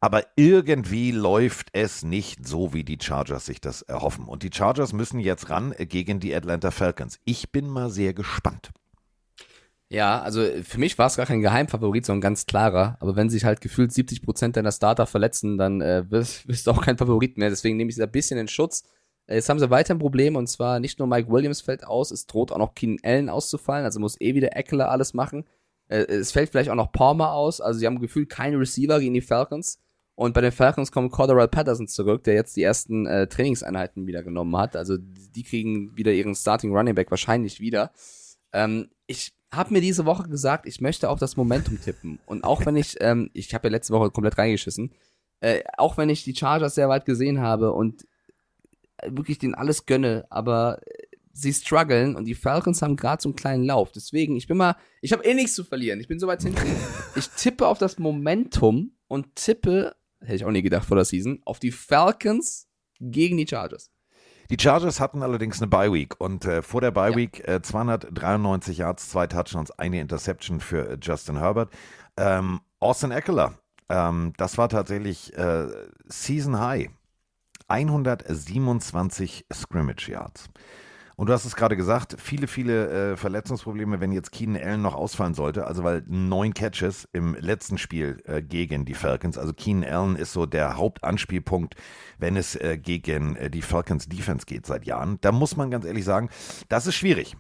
Aber 0.02 0.26
irgendwie 0.36 1.12
läuft 1.12 1.70
es 1.74 2.04
nicht 2.04 2.48
so, 2.48 2.74
wie 2.74 2.84
die 2.84 2.98
Chargers 3.00 3.46
sich 3.46 3.62
das 3.62 3.84
erhoffen. 3.84 4.26
Und 4.26 4.42
die 4.42 4.50
Chargers 4.52 4.94
müssen 4.94 5.20
jetzt 5.20 5.50
ran 5.52 5.74
äh, 5.78 5.86
gegen 5.86 6.20
die 6.20 6.34
Atlanta 6.36 6.72
Falcons. 6.72 7.20
Ich 7.24 7.52
bin 7.52 7.70
mal 7.70 7.90
sehr 7.92 8.14
gespannt. 8.14 8.72
Ja, 9.90 10.22
also 10.22 10.44
für 10.64 10.80
mich 10.80 10.98
war 10.98 11.08
es 11.08 11.18
gar 11.18 11.26
kein 11.26 11.42
Geheimfavorit, 11.42 12.06
sondern 12.06 12.22
ganz 12.22 12.46
klarer. 12.48 12.98
Aber 13.00 13.16
wenn 13.16 13.30
sich 13.30 13.46
halt 13.46 13.62
gefühlt 13.62 13.92
70 13.92 14.24
Prozent 14.24 14.56
deiner 14.58 14.72
Starter 14.72 15.06
verletzen, 15.06 15.58
dann 15.58 15.82
äh, 15.82 16.04
wirst 16.10 16.66
du 16.66 16.72
auch 16.72 16.82
kein 16.82 16.98
Favorit 16.98 17.38
mehr. 17.38 17.50
Deswegen 17.50 17.78
nehme 17.78 17.90
ich 17.90 17.98
es 17.98 18.02
ein 18.02 18.12
bisschen 18.12 18.40
in 18.40 18.48
Schutz. 18.48 18.84
Äh, 19.28 19.36
Jetzt 19.36 19.50
haben 19.50 19.60
sie 19.60 19.70
weiter 19.70 19.94
ein 19.94 20.00
Problem 20.00 20.36
und 20.36 20.48
zwar 20.48 20.80
nicht 20.80 20.98
nur 20.98 21.08
Mike 21.08 21.30
Williams 21.32 21.62
fällt 21.62 21.86
aus, 21.86 22.10
es 22.12 22.26
droht 22.26 22.52
auch 22.52 22.58
noch 22.58 22.74
Keenan 22.74 23.00
Allen 23.04 23.30
auszufallen, 23.30 23.86
also 23.86 24.00
muss 24.00 24.20
eh 24.20 24.34
wieder 24.34 24.56
Eckler 24.56 24.90
alles 24.90 25.14
machen. 25.14 25.46
Äh, 25.90 26.06
Es 26.06 26.32
fällt 26.32 26.50
vielleicht 26.50 26.70
auch 26.72 26.76
noch 26.76 26.92
Palmer 26.92 27.34
aus, 27.34 27.62
also 27.62 27.80
sie 27.80 27.86
haben 27.86 28.00
gefühlt 28.00 28.30
keinen 28.30 28.58
Receiver 28.58 29.00
gegen 29.00 29.14
die 29.14 29.22
Falcons. 29.22 29.80
Und 30.22 30.34
bei 30.34 30.42
den 30.42 30.52
Falcons 30.52 30.92
kommt 30.92 31.12
Cordero 31.12 31.48
Patterson 31.48 31.88
zurück, 31.88 32.24
der 32.26 32.36
jetzt 32.36 32.56
die 32.56 32.62
ersten 32.62 33.08
äh, 33.08 33.26
Trainingseinheiten 33.26 34.06
wieder 34.06 34.22
genommen 34.22 34.56
hat. 34.56 34.76
Also 34.76 34.98
die 35.00 35.42
kriegen 35.42 35.98
wieder 35.98 36.12
ihren 36.12 36.36
Starting 36.36 36.78
Running 36.78 36.94
Back 36.94 37.10
wahrscheinlich 37.10 37.60
wieder. 37.60 37.92
Ähm, 38.54 38.92
ich 39.08 39.34
habe 39.52 39.74
mir 39.74 39.82
diese 39.82 40.06
Woche 40.06 40.30
gesagt, 40.30 40.68
ich 40.68 40.80
möchte 40.80 41.10
auf 41.10 41.18
das 41.18 41.38
Momentum 41.38 41.82
tippen. 41.82 42.20
Und 42.28 42.44
auch 42.44 42.68
wenn 42.68 42.76
ich, 42.76 42.98
ähm, 43.00 43.32
ich 43.34 43.52
habe 43.56 43.68
ja 43.68 43.72
letzte 43.72 43.94
Woche 43.94 44.12
komplett 44.12 44.38
reingeschissen, 44.38 44.92
äh, 45.40 45.64
auch 45.80 45.98
wenn 45.98 46.10
ich 46.10 46.24
die 46.24 46.36
Chargers 46.36 46.76
sehr 46.76 46.88
weit 46.88 47.06
gesehen 47.06 47.42
habe 47.42 47.72
und 47.74 48.06
wirklich 49.04 49.40
denen 49.40 49.56
alles 49.56 49.88
gönne, 49.88 50.28
aber 50.30 50.84
äh, 50.86 51.18
sie 51.34 51.52
strugglen 51.52 52.16
und 52.16 52.26
die 52.26 52.36
Falcons 52.36 52.84
haben 52.84 52.96
gerade 52.96 53.24
so 53.24 53.30
einen 53.30 53.36
kleinen 53.36 53.64
Lauf. 53.64 53.92
Deswegen, 53.92 54.36
ich 54.36 54.46
bin 54.46 54.58
mal, 54.58 54.76
ich 55.02 55.14
habe 55.14 55.26
eh 55.26 55.34
nichts 55.34 55.56
zu 55.56 55.64
verlieren. 55.64 56.00
Ich 56.00 56.08
bin 56.08 56.20
so 56.20 56.28
weit 56.28 56.44
hinten. 56.44 56.62
Ich 57.16 57.28
tippe 57.30 57.68
auf 57.68 57.80
das 57.80 57.98
Momentum 57.98 58.92
und 59.08 59.36
tippe, 59.36 59.96
hätte 60.22 60.36
ich 60.36 60.46
auch 60.46 60.52
nie 60.52 60.62
gedacht 60.62 60.86
vor 60.86 60.96
der 60.96 61.06
Season, 61.06 61.42
auf 61.46 61.60
die 61.60 61.72
Falcons 61.72 62.68
gegen 63.00 63.38
die 63.38 63.48
Chargers. 63.48 63.92
Die 64.50 64.58
Chargers 64.60 65.00
hatten 65.00 65.24
allerdings 65.24 65.62
eine 65.62 65.68
Bye 65.68 65.94
Week 65.94 66.20
und 66.20 66.46
äh, 66.46 66.62
vor 66.62 66.82
der 66.82 66.92
Bye 66.92 67.12
Ja. 67.12 67.18
Week 67.18 67.48
äh, 67.48 67.62
293 67.62 68.80
Yards, 68.80 69.10
zwei 69.10 69.28
Touchdowns, 69.28 69.72
eine 69.72 70.02
Interception 70.02 70.60
für 70.60 70.90
äh, 70.90 70.98
Justin 71.02 71.38
Herbert. 71.38 71.72
Ähm, 72.18 72.60
Austin 72.80 73.12
Eckler, 73.12 73.54
ähm, 73.88 74.34
das 74.38 74.58
war 74.58 74.68
tatsächlich 74.68 75.36
äh, 75.38 75.68
Season 76.06 76.60
High. 76.60 76.90
127 77.68 79.46
Scrimmage 79.54 80.10
Yards. 80.10 80.50
Und 81.22 81.28
du 81.28 81.34
hast 81.34 81.46
es 81.46 81.56
gerade 81.56 81.78
gesagt, 81.78 82.16
viele, 82.20 82.48
viele 82.48 83.12
äh, 83.12 83.16
Verletzungsprobleme, 83.16 84.02
wenn 84.02 84.12
jetzt 84.12 84.32
Keenan 84.32 84.60
Allen 84.60 84.82
noch 84.82 84.96
ausfallen 84.96 85.36
sollte. 85.36 85.68
Also 85.68 85.84
weil 85.84 86.04
neun 86.08 86.56
Catches 86.56 87.08
im 87.14 87.36
letzten 87.36 87.78
Spiel 87.78 88.24
äh, 88.26 88.42
gegen 88.42 88.86
die 88.86 88.96
Falcons. 88.96 89.38
Also 89.38 89.54
Keenan 89.54 89.84
Allen 89.88 90.16
ist 90.16 90.34
so 90.34 90.48
der 90.48 90.78
Hauptanspielpunkt, 90.78 91.76
wenn 92.18 92.38
es 92.38 92.56
äh, 92.56 92.80
gegen 92.82 93.36
äh, 93.36 93.52
die 93.52 93.62
Falcons 93.62 94.10
Defense 94.10 94.48
geht 94.48 94.66
seit 94.66 94.88
Jahren. 94.88 95.20
Da 95.22 95.32
muss 95.32 95.56
man 95.56 95.70
ganz 95.70 95.86
ehrlich 95.86 96.06
sagen, 96.06 96.32
das 96.70 96.88
ist 96.88 96.96
schwierig. 96.96 97.38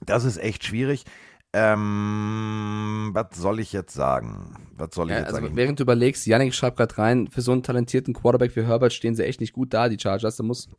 Das 0.00 0.24
ist 0.24 0.38
echt 0.38 0.64
schwierig. 0.64 1.04
Ähm, 1.52 3.10
was 3.12 3.36
soll 3.36 3.60
ich 3.60 3.74
jetzt 3.74 3.92
sagen? 3.92 4.56
Was 4.78 4.94
soll 4.94 5.08
ich 5.08 5.12
Ja, 5.12 5.18
jetzt 5.18 5.34
also 5.34 5.42
sagen? 5.42 5.56
während 5.56 5.78
du 5.78 5.82
überlegst, 5.82 6.26
Yannick 6.26 6.54
schreibt 6.54 6.78
gerade 6.78 6.96
rein, 6.96 7.28
für 7.28 7.42
so 7.42 7.52
einen 7.52 7.62
talentierten 7.62 8.14
Quarterback 8.14 8.56
wie 8.56 8.64
Herbert 8.64 8.94
stehen 8.94 9.14
sie 9.14 9.26
echt 9.26 9.42
nicht 9.42 9.52
gut 9.52 9.74
da, 9.74 9.90
die 9.90 9.98
Chargers. 10.00 10.36
Da 10.36 10.42
muss 10.42 10.70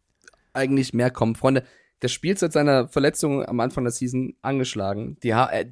eigentlich 0.53 0.91
mehr 0.95 1.11
kommen. 1.11 1.35
Freunde, 1.35 1.63
der 2.05 2.09
spielt 2.09 2.37
seit 2.37 2.53
seiner 2.53 2.87
Verletzung 2.87 3.43
am 3.43 3.59
Anfang 3.59 3.83
der 3.83 3.91
Season 3.91 4.35
angeschlagen. 4.43 5.17
Die 5.23 5.33
ha 5.33 5.49
äh, 5.49 5.65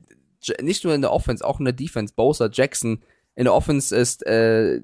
nicht 0.63 0.84
nur 0.84 0.95
in 0.95 1.01
der 1.01 1.11
Offense, 1.11 1.45
auch 1.45 1.59
in 1.59 1.65
der 1.65 1.75
Defense. 1.75 2.15
Bowser, 2.15 2.49
Jackson. 2.51 3.03
In 3.36 3.43
der 3.43 3.53
Offense 3.53 3.95
ist, 3.95 4.25
äh, 4.25 4.81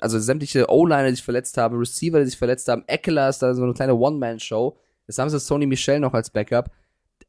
also 0.00 0.18
sämtliche 0.18 0.68
O-Liner, 0.68 1.06
die 1.06 1.14
sich 1.14 1.22
verletzt 1.22 1.56
haben, 1.56 1.78
Receiver, 1.78 2.18
die 2.18 2.26
sich 2.26 2.36
verletzt 2.36 2.66
haben, 2.66 2.82
Eckler 2.88 3.28
ist 3.28 3.38
da 3.42 3.54
so 3.54 3.62
eine 3.62 3.74
kleine 3.74 3.94
One-Man-Show. 3.94 4.76
Jetzt 5.06 5.18
haben 5.20 5.30
sie 5.30 5.38
Sony 5.38 5.66
Michel 5.66 6.00
noch 6.00 6.14
als 6.14 6.30
Backup. 6.30 6.72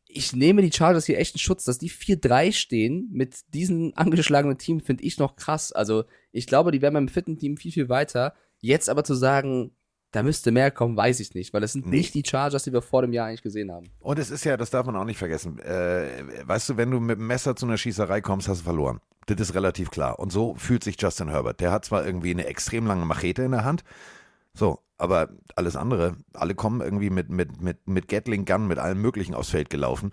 Ich 0.08 0.36
nehme 0.36 0.64
die 0.64 0.72
Chargers 0.72 1.06
hier 1.06 1.20
echt 1.20 1.36
in 1.36 1.40
Schutz, 1.40 1.66
dass 1.66 1.78
die 1.78 1.92
4-3 1.92 2.54
stehen 2.54 3.08
mit 3.12 3.36
diesem 3.54 3.94
angeschlagenen 3.96 4.58
Team, 4.58 4.80
finde 4.80 5.04
ich 5.04 5.20
noch 5.20 5.36
krass. 5.36 5.72
Also, 5.72 6.06
ich 6.32 6.48
glaube, 6.48 6.72
die 6.72 6.82
wären 6.82 6.96
beim 6.96 7.08
vierten 7.08 7.38
Team 7.38 7.58
viel, 7.58 7.72
viel 7.72 7.88
weiter. 7.88 8.34
Jetzt 8.62 8.90
aber 8.90 9.04
zu 9.04 9.14
sagen, 9.14 9.76
da 10.12 10.24
müsste 10.24 10.52
mehr 10.52 10.72
kommen, 10.72 10.98
weiß 10.98 11.20
ich 11.22 11.34
nicht, 11.34 11.54
weil 11.54 11.62
das 11.62 11.74
sind 11.74 11.88
nicht 11.88 12.14
die 12.14 12.24
Chargers, 12.26 12.64
die 12.64 12.74
wir 12.74 12.82
vor 12.82 13.02
dem 13.02 13.14
Jahr 13.14 13.28
eigentlich 13.28 13.42
gesehen 13.42 13.72
haben. 13.72 13.90
Und 14.00 14.20
es 14.20 14.30
ist 14.30 14.44
ja, 14.44 14.58
das 14.58 14.70
darf 14.70 14.86
man 14.86 14.96
auch 14.96 15.06
nicht 15.06 15.18
vergessen. 15.18 15.60
Äh, 15.60 16.24
weißt 16.46 16.70
du, 16.70 16.78
wenn 16.78 16.92
du 16.92 17.00
mit 17.00 17.18
dem 17.18 17.28
Messer 17.28 17.56
zu 17.56 17.66
einer 17.66 17.78
Schießerei 17.78 18.22
kommst, 18.22 18.48
hast 18.48 18.62
du 18.62 18.66
verloren. 18.66 19.00
Das 19.28 19.40
ist 19.40 19.56
relativ 19.56 19.90
klar. 19.90 20.20
Und 20.20 20.32
so 20.32 20.56
fühlt 20.56 20.84
sich 20.84 21.02
Justin 21.02 21.30
Herbert. 21.30 21.60
Der 21.60 21.72
hat 21.72 21.86
zwar 21.86 22.06
irgendwie 22.06 22.32
eine 22.32 22.46
extrem 22.46 22.88
lange 22.88 23.06
Machete 23.06 23.44
in 23.44 23.52
der 23.52 23.64
Hand, 23.64 23.84
so, 24.54 24.80
aber 24.98 25.30
alles 25.56 25.76
andere, 25.76 26.18
alle 26.34 26.56
kommen 26.56 26.82
irgendwie 26.82 27.10
mit, 27.10 27.30
mit, 27.30 27.62
mit, 27.62 27.88
mit 27.88 28.08
Gatling 28.08 28.46
Gun, 28.46 28.68
mit 28.68 28.80
allem 28.80 29.02
Möglichen 29.02 29.34
aufs 29.34 29.50
Feld 29.50 29.70
gelaufen. 29.70 30.12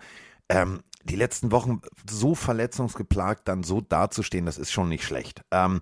Ähm, 0.48 0.80
die 1.04 1.16
letzten 1.16 1.50
Wochen 1.52 1.80
so 2.08 2.34
verletzungsgeplagt 2.34 3.48
dann 3.48 3.62
so 3.62 3.80
dazustehen, 3.80 4.46
das 4.46 4.58
ist 4.58 4.70
schon 4.70 4.88
nicht 4.88 5.04
schlecht. 5.04 5.42
Ähm, 5.50 5.80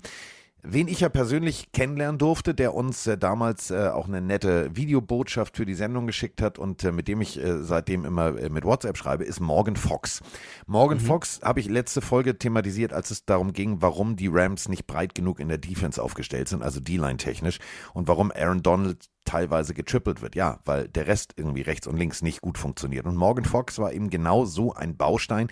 Wen 0.69 0.89
ich 0.89 0.99
ja 0.99 1.09
persönlich 1.09 1.71
kennenlernen 1.71 2.19
durfte, 2.19 2.53
der 2.53 2.75
uns 2.75 3.07
äh, 3.07 3.17
damals 3.17 3.71
äh, 3.71 3.89
auch 3.89 4.09
eine 4.09 4.21
nette 4.21 4.75
Videobotschaft 4.75 5.57
für 5.57 5.64
die 5.64 5.75
Sendung 5.75 6.09
geschickt 6.09 6.43
hat 6.43 6.59
und 6.59 6.83
äh, 6.83 6.91
mit 6.91 7.07
dem 7.07 7.21
ich 7.21 7.39
äh, 7.39 7.62
seitdem 7.62 8.05
immer 8.05 8.37
äh, 8.37 8.49
mit 8.49 8.64
WhatsApp 8.64 8.97
schreibe, 8.97 9.23
ist 9.23 9.39
Morgan 9.39 9.77
Fox. 9.77 10.23
Morgan 10.67 10.99
Fox 10.99 11.41
habe 11.43 11.61
ich 11.61 11.69
letzte 11.69 12.01
Folge 12.01 12.37
thematisiert, 12.37 12.93
als 12.93 13.12
es 13.12 13.25
darum 13.25 13.53
ging, 13.53 13.81
warum 13.81 14.17
die 14.17 14.27
Rams 14.27 14.69
nicht 14.69 14.89
breit 14.89 15.14
genug 15.14 15.39
in 15.39 15.47
der 15.49 15.59
Defense 15.59 16.03
aufgestellt 16.03 16.49
sind, 16.49 16.64
also 16.64 16.81
D-Line 16.81 17.19
technisch 17.19 17.61
und 17.95 18.09
warum 18.09 18.33
Aaron 18.33 18.64
Donald 18.64 19.07
teilweise 19.25 19.73
getrippelt 19.73 20.21
wird. 20.21 20.35
Ja, 20.35 20.59
weil 20.64 20.89
der 20.89 21.07
Rest 21.07 21.35
irgendwie 21.37 21.62
rechts 21.62 21.87
und 21.87 21.97
links 21.97 22.23
nicht 22.23 22.41
gut 22.41 22.59
funktioniert. 22.59 23.07
Und 23.07 23.14
Morgan 23.14 23.45
Fox 23.45 23.79
war 23.79 23.93
eben 23.93 24.11
genau 24.11 24.45
so 24.45 24.75
ein 24.75 24.97
Baustein, 24.97 25.47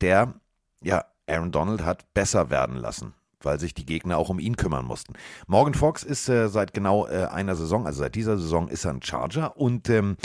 der 0.00 0.34
ja 0.80 1.06
Aaron 1.26 1.50
Donald 1.50 1.84
hat 1.84 2.14
besser 2.14 2.50
werden 2.50 2.76
lassen 2.76 3.14
weil 3.44 3.60
sich 3.60 3.74
die 3.74 3.86
Gegner 3.86 4.18
auch 4.18 4.28
um 4.28 4.38
ihn 4.38 4.56
kümmern 4.56 4.84
mussten. 4.84 5.14
Morgan 5.46 5.74
Fox 5.74 6.02
ist 6.02 6.28
äh, 6.28 6.48
seit 6.48 6.74
genau 6.74 7.06
äh, 7.06 7.26
einer 7.26 7.56
Saison, 7.56 7.86
also 7.86 8.00
seit 8.00 8.14
dieser 8.14 8.38
Saison 8.38 8.68
ist 8.68 8.84
er 8.84 8.92
ein 8.92 9.02
Charger 9.02 9.56
und 9.56 9.88
ähm, 9.88 10.16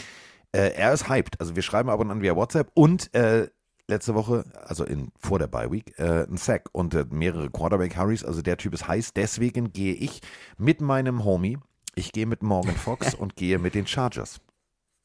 äh, 0.52 0.72
er 0.76 0.94
ist 0.94 1.10
hyped. 1.10 1.40
Also 1.40 1.56
wir 1.56 1.64
schreiben 1.64 1.90
ab 1.90 2.00
und 2.00 2.12
an 2.12 2.22
via 2.22 2.36
WhatsApp 2.36 2.72
und 2.74 3.14
äh, 3.14 3.50
letzte 3.88 4.16
Woche, 4.16 4.46
also 4.66 4.84
in, 4.84 5.12
vor 5.20 5.40
der 5.40 5.48
Bye 5.48 5.72
Week, 5.72 5.98
äh, 5.98 6.24
ein 6.24 6.38
Sack 6.38 6.70
und 6.72 6.94
äh, 6.94 7.06
mehrere 7.10 7.50
Quarterback 7.50 7.98
Hurries. 7.98 8.24
Also 8.24 8.42
der 8.42 8.58
Typ 8.58 8.74
ist 8.74 8.88
heiß. 8.88 9.14
Deswegen 9.14 9.74
gehe 9.74 9.94
ich 9.94 10.22
mit 10.58 10.82
meinem 10.82 11.24
Homie, 11.24 11.58
ich 11.96 12.12
gehe 12.12 12.26
mit 12.26 12.44
Morgan 12.44 12.76
Fox 12.76 13.14
und 13.16 13.36
gehe 13.36 13.60
mit 13.60 13.76
den 13.76 13.88
Chargers. 13.88 14.40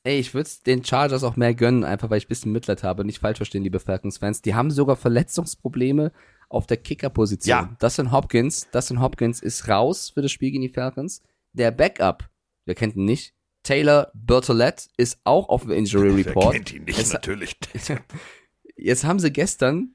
Ey, 0.03 0.19
ich 0.19 0.33
würde 0.33 0.49
den 0.65 0.83
Chargers 0.83 1.25
auch 1.25 1.37
mehr 1.37 1.55
gönnen, 1.55 1.85
einfach 1.85 2.09
weil 2.09 2.19
ich 2.19 2.25
ein 2.25 2.29
bisschen 2.29 2.53
Mitleid 2.53 2.83
habe. 2.83 3.05
Nicht 3.05 3.19
falsch 3.19 3.37
verstehen, 3.37 3.63
liebe 3.63 3.81
Falcons-Fans. 3.81 4.41
Die 4.41 4.55
haben 4.55 4.71
sogar 4.71 4.97
Verletzungsprobleme 4.97 6.11
auf 6.51 6.67
der 6.67 6.77
Kicker-Position. 6.77 7.49
Ja. 7.51 7.77
Dustin 7.79 8.13
Hopkins, 8.13 8.69
Dustin 8.71 9.01
Hopkins 9.01 9.41
ist 9.41 9.69
raus 9.69 10.11
für 10.11 10.21
das 10.21 10.31
Spiel 10.33 10.51
gegen 10.51 10.63
die 10.63 10.69
Falcons. 10.69 11.23
Der 11.53 11.71
Backup, 11.71 12.29
wer 12.67 12.75
kennt 12.75 12.97
ihn 12.97 13.05
nicht? 13.07 13.35
Taylor 13.63 14.11
Bertolette 14.15 14.89
ist 14.97 15.21
auch 15.25 15.49
auf 15.49 15.63
dem 15.63 15.71
Injury 15.73 16.17
Wer 16.17 16.27
Report. 16.27 16.53
kennt 16.55 16.73
ihn 16.73 16.85
nicht, 16.85 16.99
Es- 16.99 17.13
natürlich. 17.13 17.57
Jetzt 18.77 19.05
haben 19.05 19.19
sie 19.19 19.31
gestern 19.33 19.95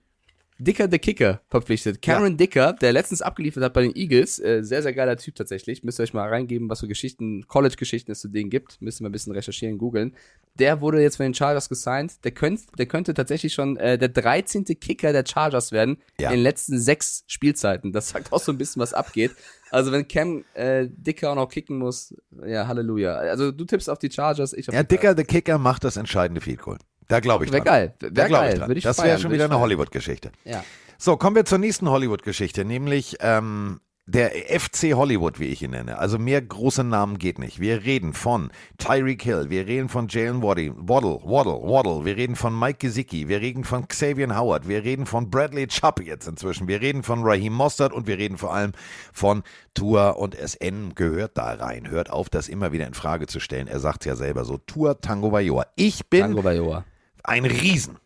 Dicker 0.57 0.87
the 0.89 0.99
Kicker 0.99 1.41
verpflichtet. 1.49 2.01
Cameron 2.01 2.37
Dicker, 2.37 2.73
der 2.73 2.93
letztens 2.93 3.21
abgeliefert 3.21 3.63
hat 3.63 3.73
bei 3.73 3.81
den 3.81 3.95
Eagles, 3.95 4.39
äh, 4.39 4.63
sehr, 4.63 4.81
sehr 4.81 4.93
geiler 4.93 5.17
Typ 5.17 5.35
tatsächlich. 5.35 5.83
Müsst 5.83 5.99
ihr 5.99 6.03
euch 6.03 6.13
mal 6.13 6.29
reingeben, 6.29 6.69
was 6.69 6.79
für 6.79 6.87
Geschichten, 6.87 7.45
College-Geschichten 7.47 8.11
es 8.11 8.21
zu 8.21 8.29
denen 8.29 8.49
gibt. 8.49 8.81
Müsst 8.81 9.01
ihr 9.01 9.03
mal 9.03 9.09
ein 9.09 9.11
bisschen 9.11 9.33
recherchieren, 9.33 9.77
googeln. 9.77 10.15
Der 10.57 10.79
wurde 10.79 11.01
jetzt 11.01 11.17
von 11.17 11.25
den 11.25 11.33
Chargers 11.33 11.67
gesigned. 11.67 12.23
Der, 12.23 12.31
könnt, 12.31 12.61
der 12.79 12.85
könnte 12.85 13.13
tatsächlich 13.13 13.53
schon 13.53 13.75
äh, 13.77 13.97
der 13.97 14.09
13. 14.09 14.63
Kicker 14.79 15.11
der 15.11 15.25
Chargers 15.27 15.71
werden 15.73 15.97
Ja. 16.19 16.29
in 16.29 16.37
den 16.37 16.43
letzten 16.43 16.79
sechs 16.79 17.23
Spielzeiten. 17.27 17.91
Das 17.91 18.09
sagt 18.09 18.31
auch 18.31 18.39
so 18.41 18.51
ein 18.53 18.57
bisschen, 18.57 18.81
was 18.81 18.93
abgeht. 18.93 19.31
Also 19.71 19.91
wenn 19.91 20.07
Cam 20.07 20.45
äh, 20.53 20.87
Dicker 20.89 21.31
auch 21.31 21.35
noch 21.35 21.49
kicken 21.49 21.77
muss, 21.79 22.13
ja, 22.45 22.67
Halleluja. 22.67 23.15
Also 23.15 23.51
du 23.51 23.65
tippst 23.65 23.89
auf 23.89 23.97
die 23.99 24.09
Chargers, 24.09 24.53
ich 24.53 24.69
auf 24.69 24.75
Ja, 24.75 24.83
Dicker, 24.83 25.15
der 25.15 25.25
Kicker 25.25 25.57
macht 25.57 25.83
das 25.83 25.97
entscheidende 25.97 26.39
Field 26.39 26.61
Goal. 26.61 26.77
Da 27.07 27.19
glaube 27.19 27.45
ich 27.45 27.51
Wär 27.51 27.59
dran. 27.59 27.65
geil. 27.65 27.93
Wär 27.99 28.11
da 28.11 28.27
glaube 28.27 28.43
geil. 28.45 28.53
ich 28.53 28.59
dran. 28.59 28.69
Würde 28.69 28.77
ich 28.79 28.83
das 28.83 29.03
wäre 29.03 29.19
schon 29.19 29.31
wieder 29.31 29.45
eine. 29.45 29.59
Hollywood-Geschichte. 29.59 30.31
Ja. 30.43 30.63
So, 30.97 31.17
kommen 31.17 31.35
wir 31.35 31.45
zur 31.45 31.57
nächsten 31.57 31.89
Hollywood-Geschichte, 31.89 32.63
nämlich 32.63 33.17
ähm, 33.19 33.81
der 34.07 34.31
FC 34.59 34.93
Hollywood, 34.93 35.39
wie 35.39 35.47
ich 35.47 35.63
ihn 35.63 35.71
nenne. 35.71 35.97
Also 35.97 36.19
mehr 36.19 36.39
große 36.39 36.83
Namen 36.83 37.17
geht 37.17 37.39
nicht. 37.39 37.59
Wir 37.59 37.83
reden 37.83 38.13
von 38.13 38.51
Tyreek 38.77 39.23
Hill, 39.23 39.49
wir 39.49 39.65
reden 39.65 39.89
von 39.89 40.07
Jalen 40.07 40.43
Waddle, 40.43 40.75
Waddle, 40.77 41.19
Waddle, 41.23 41.59
Waddle, 41.63 42.05
wir 42.05 42.15
reden 42.15 42.35
von 42.35 42.57
Mike 42.57 42.77
Gesicki, 42.77 43.27
wir 43.27 43.41
reden 43.41 43.63
von 43.63 43.87
Xavier 43.87 44.37
Howard, 44.37 44.67
wir 44.67 44.83
reden 44.83 45.07
von 45.07 45.31
Bradley 45.31 45.67
Chubb 45.67 46.01
jetzt 46.01 46.27
inzwischen, 46.27 46.67
wir 46.67 46.81
reden 46.81 47.01
von 47.01 47.23
Raheem 47.23 47.53
Mostert 47.53 47.93
und 47.93 48.05
wir 48.05 48.19
reden 48.19 48.37
vor 48.37 48.53
allem 48.53 48.73
von 49.11 49.41
Tua 49.73 50.11
und 50.11 50.35
SN 50.35 50.93
gehört 50.93 51.37
da 51.37 51.53
rein. 51.53 51.89
Hört 51.89 52.11
auf, 52.11 52.29
das 52.29 52.47
immer 52.47 52.71
wieder 52.71 52.85
in 52.85 52.93
Frage 52.93 53.25
zu 53.25 53.39
stellen. 53.39 53.67
Er 53.67 53.79
sagt 53.79 54.05
ja 54.05 54.15
selber 54.15 54.45
so, 54.45 54.57
Tua 54.59 54.93
Tango 54.93 55.31
Vailoa. 55.31 55.65
Ich 55.75 56.07
bin 56.09 56.21
Tango 56.21 56.43
Bayoa. 56.43 56.85
Ein 57.27 57.45
Riesen. 57.45 57.97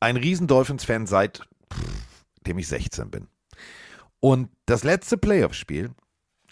Ein 0.00 0.16
Riesen 0.16 0.46
Dolphins-Fan 0.46 1.06
seit 1.06 1.38
pff, 1.72 2.24
dem 2.46 2.58
ich 2.58 2.68
16 2.68 3.10
bin. 3.10 3.28
Und 4.20 4.50
das 4.66 4.84
letzte 4.84 5.16
Playoff-Spiel 5.18 5.90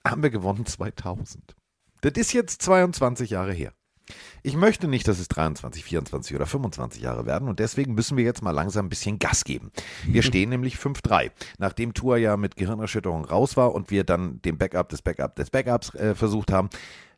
haben 0.07 0.23
wir 0.23 0.31
gewonnen 0.31 0.67
2000. 0.67 1.55
Das 2.01 2.13
ist 2.17 2.33
jetzt 2.33 2.63
22 2.63 3.31
Jahre 3.31 3.53
her. 3.53 3.73
Ich 4.43 4.57
möchte 4.57 4.89
nicht, 4.89 5.07
dass 5.07 5.21
es 5.21 5.29
23, 5.29 5.85
24 5.85 6.35
oder 6.35 6.47
25 6.47 7.03
Jahre 7.03 7.27
werden 7.27 7.49
und 7.49 7.61
deswegen 7.61 7.95
müssen 7.95 8.17
wir 8.17 8.25
jetzt 8.25 8.43
mal 8.43 8.51
langsam 8.51 8.87
ein 8.87 8.89
bisschen 8.89 9.19
Gas 9.19 9.45
geben. 9.45 9.71
Wir 10.05 10.23
stehen 10.25 10.49
nämlich 10.49 10.77
5-3. 10.77 11.31
Nachdem 11.59 11.95
Tour 11.95 12.17
ja 12.17 12.37
mit 12.37 12.57
Gehirnerschütterung 12.57 13.25
raus 13.25 13.57
war 13.57 13.73
und 13.73 13.91
wir 13.91 14.03
dann 14.03 14.43
den 14.43 14.59
Backup 14.59 14.89
des 14.89 15.03
Backup 15.03 15.37
des 15.37 15.51
Backups 15.51 15.95
äh, 15.95 16.15
versucht 16.15 16.51
haben, 16.51 16.71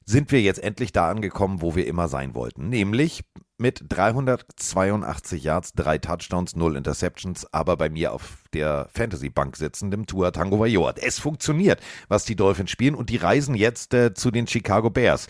sind 0.05 0.33
wir 0.33 0.43
jetzt 0.43 0.63
endlich 0.63 0.93
da 0.93 1.09
angekommen, 1.09 1.63
wo 1.63 1.75
wir 1.77 1.87
immer 1.87 2.09
sein 2.09 2.35
wollten. 2.35 2.69
Nämlich 2.69 3.23
mit 3.63 3.85
382 3.89 5.43
Yards, 5.43 5.73
drei 5.73 5.97
Touchdowns, 5.97 6.57
null 6.57 6.77
Interceptions, 6.77 7.47
aber 7.53 7.79
bei 7.79 7.89
mir 7.89 8.13
auf 8.13 8.45
der 8.53 8.89
Fantasy-Bank 8.93 9.57
sitzendem 9.57 10.05
Tua 10.05 10.33
Tango 10.33 10.59
Vailoa. 10.59 10.95
Es 10.97 11.19
funktioniert, 11.19 11.81
was 12.09 12.27
die 12.27 12.37
Dolphins 12.37 12.71
spielen 12.71 12.95
und 12.95 13.09
die 13.09 13.17
reisen 13.17 13.55
jetzt 13.55 13.95
äh, 13.95 14.13
zu 14.13 14.31
den 14.31 14.47
Chicago 14.47 14.91
Bears. 14.91 15.29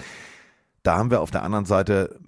Da 0.82 0.96
haben 0.96 1.10
wir 1.10 1.20
auf 1.20 1.30
der 1.30 1.44
anderen 1.44 1.66
Seite 1.66 2.18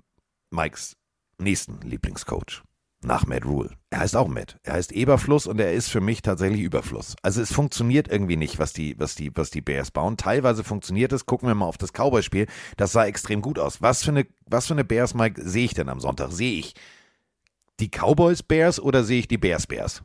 Mikes 0.50 0.96
nächsten 1.38 1.80
Lieblingscoach 1.80 2.62
nach 3.04 3.26
Matt 3.26 3.44
Rule. 3.44 3.70
Er 3.90 4.00
heißt 4.00 4.16
auch 4.16 4.28
Matt. 4.28 4.58
Er 4.62 4.74
heißt 4.74 4.92
Eberfluss 4.92 5.46
und 5.46 5.60
er 5.60 5.72
ist 5.72 5.88
für 5.88 6.00
mich 6.00 6.22
tatsächlich 6.22 6.60
Überfluss. 6.60 7.16
Also 7.22 7.42
es 7.42 7.52
funktioniert 7.52 8.08
irgendwie 8.08 8.36
nicht, 8.36 8.58
was 8.58 8.72
die, 8.72 8.98
was 8.98 9.14
die, 9.14 9.30
was 9.34 9.50
die 9.50 9.60
Bears 9.60 9.90
bauen. 9.90 10.16
Teilweise 10.16 10.64
funktioniert 10.64 11.12
es. 11.12 11.26
Gucken 11.26 11.48
wir 11.48 11.54
mal 11.54 11.66
auf 11.66 11.78
das 11.78 11.92
Cowboy-Spiel. 11.92 12.46
Das 12.76 12.92
sah 12.92 13.06
extrem 13.06 13.42
gut 13.42 13.58
aus. 13.58 13.82
Was 13.82 14.04
für 14.04 14.10
eine, 14.10 14.26
was 14.46 14.66
für 14.66 14.74
eine 14.74 14.84
Bears, 14.84 15.14
Mike, 15.14 15.40
sehe 15.42 15.64
ich 15.64 15.74
denn 15.74 15.88
am 15.88 16.00
Sonntag? 16.00 16.32
Sehe 16.32 16.58
ich 16.58 16.74
die 17.80 17.88
Cowboys 17.88 18.42
Bears 18.42 18.80
oder 18.80 19.04
sehe 19.04 19.20
ich 19.20 19.28
die 19.28 19.38
Bears 19.38 19.66
Bears? 19.66 20.02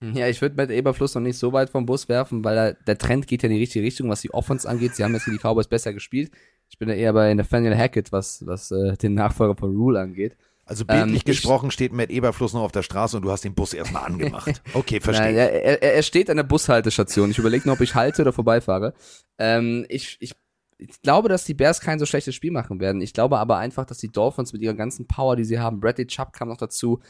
Ja, 0.00 0.28
ich 0.28 0.40
würde 0.40 0.54
Matt 0.54 0.70
Eberfluss 0.70 1.16
noch 1.16 1.22
nicht 1.22 1.38
so 1.38 1.52
weit 1.52 1.70
vom 1.70 1.84
Bus 1.84 2.08
werfen, 2.08 2.44
weil 2.44 2.56
er, 2.56 2.74
der 2.74 2.98
Trend 2.98 3.26
geht 3.26 3.42
ja 3.42 3.48
in 3.48 3.54
die 3.56 3.60
richtige 3.60 3.84
Richtung, 3.84 4.08
was 4.08 4.20
die 4.20 4.32
Offense 4.32 4.68
angeht. 4.68 4.94
Sie 4.94 5.02
haben 5.02 5.12
jetzt 5.12 5.26
die 5.26 5.38
Cowboys 5.38 5.66
besser 5.66 5.92
gespielt. 5.92 6.30
Ich 6.70 6.78
bin 6.78 6.88
ja 6.88 6.94
eher 6.94 7.12
bei 7.12 7.34
Nathaniel 7.34 7.76
Hackett, 7.76 8.12
was, 8.12 8.46
was 8.46 8.70
äh, 8.70 8.96
den 8.96 9.14
Nachfolger 9.14 9.56
von 9.56 9.74
Rule 9.74 9.98
angeht. 9.98 10.36
Also 10.68 10.84
bildlich 10.84 11.22
Ähm, 11.22 11.24
gesprochen 11.24 11.70
steht 11.70 11.94
Matt 11.94 12.10
Eberfluss 12.10 12.52
noch 12.52 12.60
auf 12.60 12.72
der 12.72 12.82
Straße 12.82 13.16
und 13.16 13.22
du 13.22 13.30
hast 13.30 13.42
den 13.42 13.54
Bus 13.54 13.72
erstmal 13.72 14.04
angemacht. 14.04 14.62
Okay, 14.74 15.00
verstehe. 15.00 15.26
Nein, 15.26 15.34
er, 15.34 15.82
er, 15.82 16.02
steht 16.02 16.28
an 16.28 16.36
der 16.36 16.44
Bushaltestation. 16.44 17.30
Ich 17.30 17.38
überlege 17.38 17.66
nur, 17.66 17.74
ob 17.74 17.80
ich 17.80 17.94
halte 17.94 18.22
oder 18.22 18.32
vorbeifahre. 18.32 18.92
Ähm, 19.38 19.86
ich, 19.88 20.18
ich, 20.20 20.34
ich 20.76 21.00
glaube, 21.00 21.30
dass 21.30 21.44
die 21.44 21.54
Bears 21.54 21.80
kein 21.80 21.98
so 21.98 22.04
schlechtes 22.04 22.34
Spiel 22.34 22.50
machen 22.50 22.80
werden. 22.80 23.00
Ich 23.00 23.14
glaube 23.14 23.38
aber 23.38 23.56
einfach, 23.56 23.86
dass 23.86 23.98
die 23.98 24.12
Dolphins 24.12 24.52
mit 24.52 24.60
ihrer 24.60 24.74
ganzen 24.74 25.06
Power, 25.06 25.36
die 25.36 25.44
sie 25.44 25.58
haben, 25.58 25.80
Bradley 25.80 26.06
Chubb 26.06 26.34
kam 26.34 26.48
noch 26.48 26.58
dazu, 26.58 27.00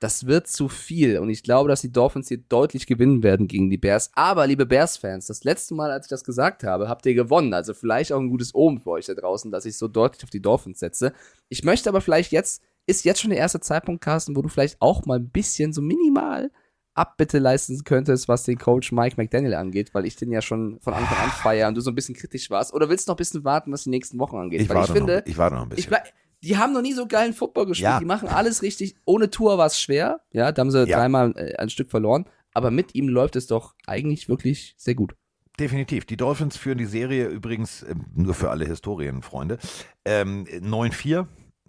das 0.00 0.26
wird 0.26 0.48
zu 0.48 0.68
viel. 0.68 1.18
Und 1.18 1.30
ich 1.30 1.42
glaube, 1.42 1.68
dass 1.68 1.80
die 1.80 1.92
Dolphins 1.92 2.28
hier 2.28 2.38
deutlich 2.38 2.86
gewinnen 2.86 3.22
werden 3.22 3.46
gegen 3.46 3.70
die 3.70 3.78
Bears. 3.78 4.10
Aber, 4.14 4.46
liebe 4.46 4.66
Bears-Fans, 4.66 5.26
das 5.26 5.44
letzte 5.44 5.74
Mal, 5.74 5.90
als 5.90 6.06
ich 6.06 6.10
das 6.10 6.24
gesagt 6.24 6.64
habe, 6.64 6.88
habt 6.88 7.06
ihr 7.06 7.14
gewonnen. 7.14 7.54
Also 7.54 7.74
vielleicht 7.74 8.12
auch 8.12 8.20
ein 8.20 8.28
gutes 8.28 8.54
Omen 8.54 8.80
für 8.80 8.90
euch 8.90 9.06
da 9.06 9.14
draußen, 9.14 9.50
dass 9.50 9.64
ich 9.64 9.78
so 9.78 9.88
deutlich 9.88 10.24
auf 10.24 10.30
die 10.30 10.42
Dolphins 10.42 10.80
setze. 10.80 11.12
Ich 11.48 11.64
möchte 11.64 11.88
aber 11.88 12.00
vielleicht 12.00 12.32
jetzt, 12.32 12.62
ist 12.86 13.04
jetzt 13.04 13.20
schon 13.20 13.30
der 13.30 13.38
erste 13.38 13.60
Zeitpunkt, 13.60 14.02
Carsten, 14.02 14.36
wo 14.36 14.42
du 14.42 14.48
vielleicht 14.48 14.76
auch 14.80 15.06
mal 15.06 15.18
ein 15.18 15.30
bisschen 15.30 15.72
so 15.72 15.80
minimal 15.82 16.50
Abbitte 16.96 17.38
leisten 17.40 17.82
könntest, 17.82 18.28
was 18.28 18.44
den 18.44 18.56
Coach 18.56 18.92
Mike 18.92 19.16
McDaniel 19.16 19.54
angeht, 19.54 19.92
weil 19.94 20.06
ich 20.06 20.14
den 20.14 20.30
ja 20.30 20.40
schon 20.40 20.78
von 20.80 20.94
Anfang 20.94 21.18
an 21.18 21.30
feiere 21.30 21.66
und 21.68 21.74
du 21.74 21.80
so 21.80 21.90
ein 21.90 21.94
bisschen 21.96 22.14
kritisch 22.14 22.50
warst. 22.50 22.72
Oder 22.72 22.88
willst 22.88 23.08
du 23.08 23.10
noch 23.10 23.16
ein 23.16 23.18
bisschen 23.18 23.42
warten, 23.44 23.72
was 23.72 23.82
die 23.84 23.90
nächsten 23.90 24.18
Wochen 24.20 24.36
angeht? 24.36 24.60
ich, 24.60 24.68
weil 24.68 24.76
warte 24.76 24.92
ich 24.92 24.98
finde, 24.98 25.16
noch, 25.16 25.26
ich 25.26 25.36
warte 25.36 25.56
noch 25.56 25.62
ein 25.62 25.68
ich 25.70 25.76
bisschen. 25.76 25.88
bleib, 25.90 26.12
die 26.44 26.56
haben 26.56 26.72
noch 26.72 26.82
nie 26.82 26.92
so 26.92 27.08
geilen 27.08 27.32
Football 27.32 27.66
gespielt. 27.66 27.90
Ja. 27.90 27.98
Die 27.98 28.04
machen 28.04 28.28
alles 28.28 28.62
richtig. 28.62 28.94
Ohne 29.06 29.28
Tour 29.30 29.58
war 29.58 29.66
es 29.66 29.80
schwer. 29.80 30.20
Ja, 30.30 30.52
da 30.52 30.60
haben 30.60 30.70
sie 30.70 30.84
Ja. 30.86 30.98
dreimal 30.98 31.32
äh, 31.36 31.56
ein 31.56 31.70
Stück 31.70 31.90
verloren. 31.90 32.26
Aber 32.52 32.70
mit 32.70 32.94
ihm 32.94 33.08
läuft 33.08 33.34
es 33.34 33.48
doch 33.48 33.74
eigentlich 33.86 34.28
wirklich 34.28 34.74
sehr 34.76 34.94
gut. 34.94 35.16
Definitiv. 35.58 36.04
Die 36.04 36.16
Dolphins 36.16 36.56
führen 36.56 36.78
die 36.78 36.84
Serie 36.84 37.26
übrigens, 37.26 37.82
ähm, 37.88 38.04
nur 38.14 38.34
für 38.34 38.50
alle 38.50 38.66
Historienfreunde, 38.66 39.58
ähm, 40.04 40.44
9-4. 40.46 41.26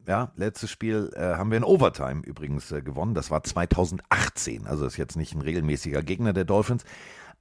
Ja, 0.08 0.32
letztes 0.36 0.70
Spiel 0.70 1.12
äh, 1.16 1.20
haben 1.36 1.50
wir 1.50 1.58
in 1.58 1.64
Overtime 1.64 2.22
übrigens 2.24 2.72
äh, 2.72 2.82
gewonnen. 2.82 3.16
Das 3.16 3.32
war 3.32 3.44
2018. 3.44 4.68
Also 4.68 4.86
ist 4.86 4.98
jetzt 4.98 5.16
nicht 5.18 5.34
ein 5.34 5.42
regelmäßiger 5.42 6.04
Gegner 6.04 6.34
der 6.34 6.46
Dolphins. 6.46 6.84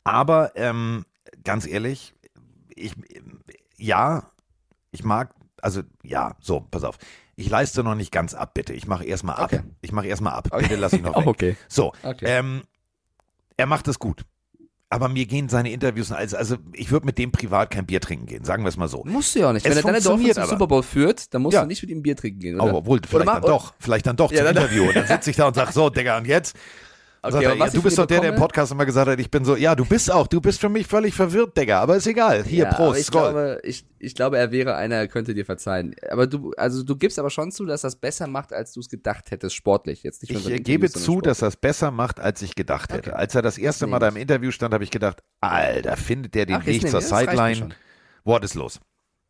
Aber 0.02 0.52
ähm, 0.56 1.04
ganz 1.44 1.66
ehrlich, 1.66 2.14
ich, 2.74 2.94
ja, 3.76 4.30
ich 4.92 5.04
mag, 5.04 5.34
also 5.60 5.82
ja, 6.02 6.36
so, 6.40 6.60
pass 6.60 6.84
auf. 6.84 6.96
Ich 7.36 7.50
leiste 7.50 7.82
noch 7.82 7.96
nicht 7.96 8.12
ganz 8.12 8.32
ab, 8.34 8.54
bitte. 8.54 8.72
Ich 8.72 8.86
mache 8.86 9.04
erstmal 9.04 9.36
ab. 9.36 9.52
Okay. 9.52 9.62
Ich 9.80 9.92
mache 9.92 10.06
erstmal 10.06 10.34
ab. 10.34 10.48
Bitte 10.56 10.76
lass 10.76 10.92
ich 10.92 11.02
noch 11.02 11.16
weg. 11.20 11.26
okay. 11.26 11.56
So, 11.68 11.92
Okay. 12.02 12.24
ähm, 12.26 12.62
er 13.56 13.66
macht 13.66 13.88
es 13.88 13.98
gut. 13.98 14.24
Aber 14.90 15.08
mir 15.08 15.26
gehen 15.26 15.48
seine 15.48 15.72
Interviews, 15.72 16.12
also, 16.12 16.36
also 16.36 16.56
ich 16.72 16.90
würde 16.92 17.06
mit 17.06 17.18
dem 17.18 17.32
privat 17.32 17.70
kein 17.70 17.84
Bier 17.86 18.00
trinken 18.00 18.26
gehen, 18.26 18.44
sagen 18.44 18.62
wir 18.62 18.68
es 18.68 18.76
mal 18.76 18.86
so. 18.86 19.02
Musst 19.04 19.34
du 19.34 19.40
ja 19.40 19.48
auch 19.48 19.52
nicht. 19.52 19.64
Es 19.66 19.70
Wenn 19.70 19.78
er 19.78 19.82
deine 19.92 20.00
Dolphins 20.00 20.38
aber. 20.38 20.46
Super 20.48 20.66
Bowl 20.68 20.82
führt, 20.84 21.34
dann 21.34 21.42
musst 21.42 21.54
Ja. 21.54 21.62
du 21.62 21.66
nicht 21.66 21.82
mit 21.82 21.90
ihm 21.90 22.02
Bier 22.02 22.14
trinken 22.16 22.38
gehen. 22.38 22.60
Aber 22.60 22.68
Oder? 22.70 22.78
obwohl, 22.78 23.00
vielleicht 23.08 23.26
mach- 23.26 23.40
dann 23.40 23.50
doch, 23.50 23.74
vielleicht 23.80 24.06
dann 24.06 24.16
doch 24.16 24.30
Ja, 24.30 24.44
zum 24.44 24.54
dann- 24.54 24.56
Interview. 24.56 24.84
Und 24.88 24.94
dann 24.96 25.06
sitze 25.06 25.30
ich 25.30 25.36
da 25.36 25.48
und 25.48 25.54
sage, 25.54 25.72
so, 25.72 25.90
Digga, 25.90 26.18
und 26.18 26.26
jetzt? 26.26 26.54
Okay, 27.24 27.44
er, 27.44 27.56
ja, 27.56 27.70
du 27.70 27.82
bist 27.82 27.98
doch 27.98 28.06
der, 28.06 28.20
der 28.20 28.34
im 28.34 28.36
Podcast 28.36 28.70
immer 28.72 28.84
gesagt 28.84 29.08
hat, 29.08 29.18
ich 29.18 29.30
bin 29.30 29.44
so, 29.44 29.56
ja, 29.56 29.74
du 29.74 29.84
bist 29.84 30.12
auch, 30.12 30.26
du 30.26 30.40
bist 30.40 30.60
für 30.60 30.68
mich 30.68 30.86
völlig 30.86 31.14
verwirrt, 31.14 31.56
Digga, 31.56 31.80
aber 31.80 31.96
ist 31.96 32.06
egal. 32.06 32.44
Hier, 32.44 32.64
ja, 32.64 32.74
Prost, 32.74 33.00
ich 33.00 33.10
glaube, 33.10 33.60
ich, 33.62 33.86
ich 33.98 34.14
glaube, 34.14 34.36
er 34.38 34.52
wäre 34.52 34.74
einer, 34.76 34.96
er 34.96 35.08
könnte 35.08 35.34
dir 35.34 35.44
verzeihen. 35.44 35.94
Aber 36.10 36.26
du, 36.26 36.52
also 36.56 36.82
du 36.82 36.96
gibst 36.96 37.18
aber 37.18 37.30
schon 37.30 37.50
zu, 37.50 37.64
dass 37.64 37.80
das 37.80 37.96
besser 37.96 38.26
macht, 38.26 38.52
als 38.52 38.72
du 38.72 38.80
es 38.80 38.88
gedacht 38.88 39.30
hättest, 39.30 39.54
sportlich. 39.56 40.02
Jetzt 40.02 40.22
nicht 40.22 40.48
Ich 40.48 40.64
gebe 40.64 40.90
zu, 40.90 40.98
sportlich. 40.98 41.22
dass 41.22 41.42
es 41.42 41.56
besser 41.56 41.90
macht, 41.90 42.20
als 42.20 42.42
ich 42.42 42.54
gedacht 42.54 42.92
hätte. 42.92 43.10
Okay. 43.10 43.18
Als 43.18 43.34
er 43.34 43.42
das 43.42 43.56
erste 43.56 43.86
Das 43.86 43.90
Mal 43.90 43.98
da 43.98 44.08
im 44.08 44.16
Interview 44.16 44.50
stand, 44.50 44.74
habe 44.74 44.84
ich 44.84 44.90
gedacht, 44.90 45.22
Alter, 45.40 45.96
findet 45.96 46.34
der 46.34 46.46
den 46.46 46.56
Ach, 46.56 46.66
Weg 46.66 46.82
zur 46.82 47.00
das 47.00 47.08
Sideline? 47.08 47.70
What 48.24 48.44
ist 48.44 48.54
los? 48.54 48.80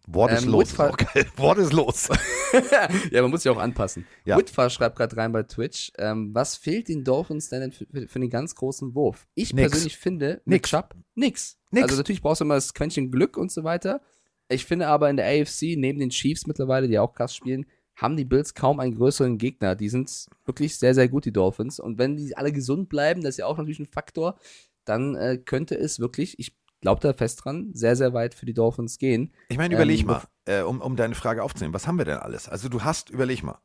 What 0.06 0.30
is 0.32 0.42
Ähm, 0.44 0.50
los? 0.50 0.64
Ist 0.64 0.78
Woodfall- 0.78 0.90
auch 0.90 0.96
geil. 0.96 1.26
What 1.36 1.58
is 1.58 1.72
los? 1.72 2.08
ja, 3.10 3.22
man 3.22 3.30
muss 3.30 3.42
sich 3.42 3.50
auch 3.50 3.58
anpassen. 3.58 4.06
Ja. 4.24 4.36
Whitfar 4.36 4.68
schreibt 4.70 4.96
gerade 4.96 5.16
rein 5.16 5.32
bei 5.32 5.42
Twitch, 5.44 5.92
ähm, 5.98 6.34
was 6.34 6.56
fehlt 6.56 6.88
den 6.88 7.04
Dolphins 7.04 7.48
denn 7.48 7.72
für, 7.72 7.86
für, 8.06 8.18
den 8.20 8.30
ganz 8.30 8.54
großen 8.54 8.94
Wurf? 8.94 9.26
Ich 9.34 9.54
Nix. 9.54 9.70
persönlich 9.70 9.96
finde, 9.96 10.42
Nix. 10.44 10.68
Chubb, 10.70 10.94
nix. 11.14 11.58
Nix. 11.70 11.84
Also 11.84 11.96
natürlich 11.96 12.22
brauchst 12.22 12.40
du 12.40 12.44
immer 12.44 12.54
das 12.54 12.74
Quäntchen 12.74 13.10
Glück 13.10 13.36
und 13.36 13.50
so 13.50 13.64
weiter. 13.64 14.00
Ich 14.48 14.66
finde 14.66 14.88
aber 14.88 15.08
in 15.08 15.16
der 15.16 15.26
AFC, 15.26 15.74
neben 15.76 15.98
den 15.98 16.10
Chiefs 16.10 16.46
mittlerweile, 16.46 16.86
die 16.86 16.98
auch 16.98 17.14
krass 17.14 17.34
spielen, 17.34 17.64
haben 17.96 18.16
die 18.16 18.24
Bills 18.24 18.54
kaum 18.54 18.80
einen 18.80 18.94
größeren 18.96 19.38
Gegner. 19.38 19.74
Die 19.74 19.88
sind 19.88 20.26
wirklich 20.44 20.76
sehr, 20.78 20.94
sehr 20.94 21.08
gut, 21.08 21.24
die 21.24 21.32
Dolphins. 21.32 21.80
Und 21.80 21.96
wenn 21.98 22.16
die 22.16 22.36
alle 22.36 22.52
gesund 22.52 22.88
bleiben, 22.88 23.22
das 23.22 23.30
ist 23.30 23.38
ja 23.38 23.46
auch 23.46 23.56
natürlich 23.56 23.78
ein 23.78 23.86
Faktor, 23.86 24.38
dann 24.84 25.14
äh, 25.14 25.38
könnte 25.38 25.76
es 25.78 25.98
wirklich, 25.98 26.38
ich 26.38 26.54
glaube 26.84 27.00
da 27.00 27.14
fest 27.14 27.42
dran, 27.42 27.70
sehr, 27.72 27.96
sehr 27.96 28.12
weit 28.12 28.34
für 28.34 28.44
die 28.44 28.52
Dolphins 28.52 28.98
gehen. 28.98 29.32
Ich 29.48 29.56
meine, 29.56 29.74
überleg 29.74 30.00
Ähm, 30.00 30.06
mal, 30.06 30.22
äh, 30.44 30.60
um, 30.60 30.82
um 30.82 30.96
deine 30.96 31.14
Frage 31.14 31.42
aufzunehmen, 31.42 31.72
was 31.72 31.86
haben 31.86 31.96
wir 31.96 32.04
denn 32.04 32.18
alles? 32.18 32.46
Also 32.46 32.68
du 32.68 32.84
hast, 32.84 33.08
überleg 33.08 33.42
mal, 33.42 33.58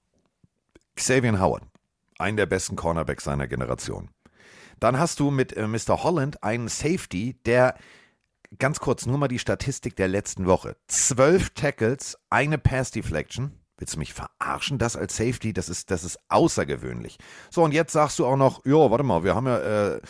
Xavier 0.95 1.37
Howard, 1.37 1.63
einen 2.17 2.37
der 2.37 2.45
besten 2.45 2.77
Cornerbacks 2.77 3.25
seiner 3.25 3.47
Generation. 3.47 4.09
Dann 4.79 4.97
hast 4.97 5.19
du 5.19 5.31
mit 5.31 5.51
äh, 5.57 5.67
Mr. 5.67 6.01
Holland 6.01 6.43
einen 6.43 6.69
Safety, 6.69 7.35
der, 7.45 7.75
ganz 8.57 8.79
kurz, 8.79 9.05
nur 9.05 9.17
mal 9.17 9.27
die 9.27 9.37
Statistik 9.37 9.97
der 9.97 10.07
letzten 10.07 10.45
Woche. 10.45 10.77
Zwölf 10.87 11.49
Tackles, 11.49 12.17
eine 12.29 12.57
Pass 12.57 12.91
Deflection. 12.91 13.51
Willst 13.77 13.95
du 13.95 13.99
mich 13.99 14.13
verarschen? 14.13 14.77
Das 14.77 14.95
als 14.95 15.17
Safety, 15.17 15.51
das 15.51 15.67
ist, 15.67 15.91
das 15.91 16.05
ist 16.05 16.19
außergewöhnlich. 16.29 17.17
So, 17.49 17.63
und 17.65 17.73
jetzt 17.73 17.91
sagst 17.91 18.17
du 18.19 18.25
auch 18.25 18.37
noch, 18.37 18.65
ja, 18.65 18.89
warte 18.89 19.03
mal, 19.03 19.25
wir 19.25 19.35
haben 19.35 19.47
ja 19.47 19.95
äh, 19.95 20.01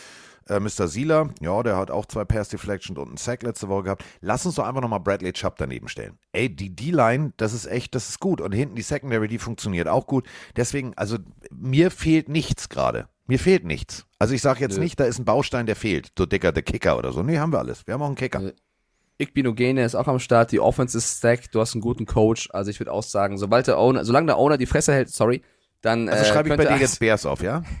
äh, 0.50 0.60
Mr. 0.60 0.88
Sieler, 0.88 1.30
ja, 1.40 1.62
der 1.62 1.76
hat 1.76 1.90
auch 1.90 2.06
zwei 2.06 2.24
Pass 2.24 2.48
Deflections 2.48 2.98
und 2.98 3.08
einen 3.08 3.16
Sack 3.16 3.42
letzte 3.42 3.68
Woche 3.68 3.84
gehabt. 3.84 4.04
Lass 4.20 4.44
uns 4.44 4.56
doch 4.56 4.66
einfach 4.66 4.82
nochmal 4.82 5.00
Bradley 5.00 5.32
Chubb 5.32 5.56
daneben 5.56 5.88
stellen. 5.88 6.18
Ey, 6.32 6.54
die 6.54 6.74
D-Line, 6.74 7.32
das 7.36 7.54
ist 7.54 7.66
echt, 7.66 7.94
das 7.94 8.08
ist 8.08 8.20
gut. 8.20 8.40
Und 8.40 8.52
hinten 8.52 8.74
die 8.74 8.82
Secondary, 8.82 9.28
die 9.28 9.38
funktioniert 9.38 9.88
auch 9.88 10.06
gut. 10.06 10.26
Deswegen, 10.56 10.92
also 10.96 11.18
mir 11.50 11.90
fehlt 11.90 12.28
nichts 12.28 12.68
gerade. 12.68 13.08
Mir 13.26 13.38
fehlt 13.38 13.64
nichts. 13.64 14.06
Also 14.18 14.34
ich 14.34 14.42
sage 14.42 14.60
jetzt 14.60 14.76
Nö. 14.76 14.82
nicht, 14.82 14.98
da 14.98 15.04
ist 15.04 15.20
ein 15.20 15.24
Baustein, 15.24 15.66
der 15.66 15.76
fehlt. 15.76 16.10
So 16.18 16.26
dicker, 16.26 16.50
der 16.50 16.64
Kicker 16.64 16.98
oder 16.98 17.12
so. 17.12 17.22
Nee, 17.22 17.38
haben 17.38 17.52
wir 17.52 17.60
alles. 17.60 17.86
Wir 17.86 17.94
haben 17.94 18.02
auch 18.02 18.06
einen 18.06 18.16
Kicker. 18.16 18.40
Nö. 18.40 18.52
Igbinogene 19.18 19.84
ist 19.84 19.94
auch 19.94 20.08
am 20.08 20.18
Start, 20.18 20.50
die 20.50 20.60
Offense 20.60 20.96
ist 20.96 21.18
stacked, 21.18 21.54
du 21.54 21.60
hast 21.60 21.74
einen 21.74 21.82
guten 21.82 22.06
Coach. 22.06 22.48
Also 22.52 22.70
ich 22.70 22.80
würde 22.80 22.90
auch 22.90 23.02
sagen, 23.02 23.36
sobald 23.36 23.66
der 23.66 23.78
Owner, 23.78 24.04
solange 24.04 24.26
der 24.26 24.38
Owner 24.38 24.56
die 24.56 24.66
Fresse 24.66 24.94
hält, 24.94 25.10
sorry, 25.10 25.42
dann 25.80 26.08
Also 26.08 26.24
äh, 26.24 26.26
schreibe 26.26 26.48
ich 26.50 26.56
bei 26.56 26.64
dir 26.64 26.76
jetzt 26.76 27.00
Bears 27.00 27.26
auf, 27.26 27.42
ja? 27.42 27.62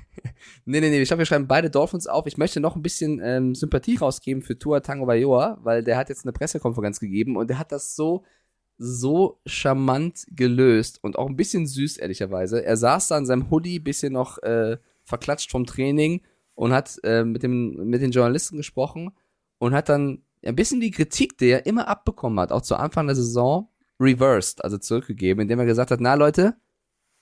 Nee, 0.66 0.80
nee, 0.80 0.90
nee, 0.90 1.00
ich 1.00 1.08
glaube, 1.08 1.20
wir 1.20 1.26
schreiben 1.26 1.46
beide 1.46 1.70
Dolphins 1.70 2.06
auf. 2.06 2.26
Ich 2.26 2.36
möchte 2.36 2.60
noch 2.60 2.76
ein 2.76 2.82
bisschen 2.82 3.20
ähm, 3.22 3.54
Sympathie 3.54 3.96
rausgeben 3.96 4.42
für 4.42 4.58
Tua 4.58 4.80
Tango 4.80 5.06
Vailoa, 5.06 5.58
weil 5.62 5.82
der 5.82 5.96
hat 5.96 6.10
jetzt 6.10 6.24
eine 6.24 6.32
Pressekonferenz 6.32 7.00
gegeben 7.00 7.36
und 7.36 7.48
der 7.48 7.58
hat 7.58 7.72
das 7.72 7.96
so, 7.96 8.24
so 8.76 9.40
charmant 9.46 10.26
gelöst 10.30 11.02
und 11.02 11.18
auch 11.18 11.26
ein 11.26 11.36
bisschen 11.36 11.66
süß, 11.66 11.96
ehrlicherweise. 11.96 12.64
Er 12.64 12.76
saß 12.76 13.08
da 13.08 13.18
in 13.18 13.26
seinem 13.26 13.50
Hoodie, 13.50 13.78
bisschen 13.78 14.12
noch 14.12 14.38
äh, 14.42 14.76
verklatscht 15.04 15.50
vom 15.50 15.66
Training 15.66 16.20
und 16.54 16.72
hat 16.72 16.98
äh, 17.02 17.24
mit, 17.24 17.42
dem, 17.42 17.88
mit 17.88 18.02
den 18.02 18.10
Journalisten 18.10 18.58
gesprochen 18.58 19.12
und 19.58 19.74
hat 19.74 19.88
dann 19.88 20.22
ein 20.44 20.56
bisschen 20.56 20.80
die 20.80 20.90
Kritik, 20.90 21.38
die 21.38 21.48
er 21.48 21.66
immer 21.66 21.88
abbekommen 21.88 22.38
hat, 22.40 22.52
auch 22.52 22.62
zu 22.62 22.76
Anfang 22.76 23.06
der 23.06 23.16
Saison, 23.16 23.68
reversed, 23.98 24.64
also 24.64 24.78
zurückgegeben, 24.78 25.42
indem 25.42 25.58
er 25.58 25.66
gesagt 25.66 25.90
hat, 25.90 26.00
na 26.00 26.14
Leute, 26.14 26.56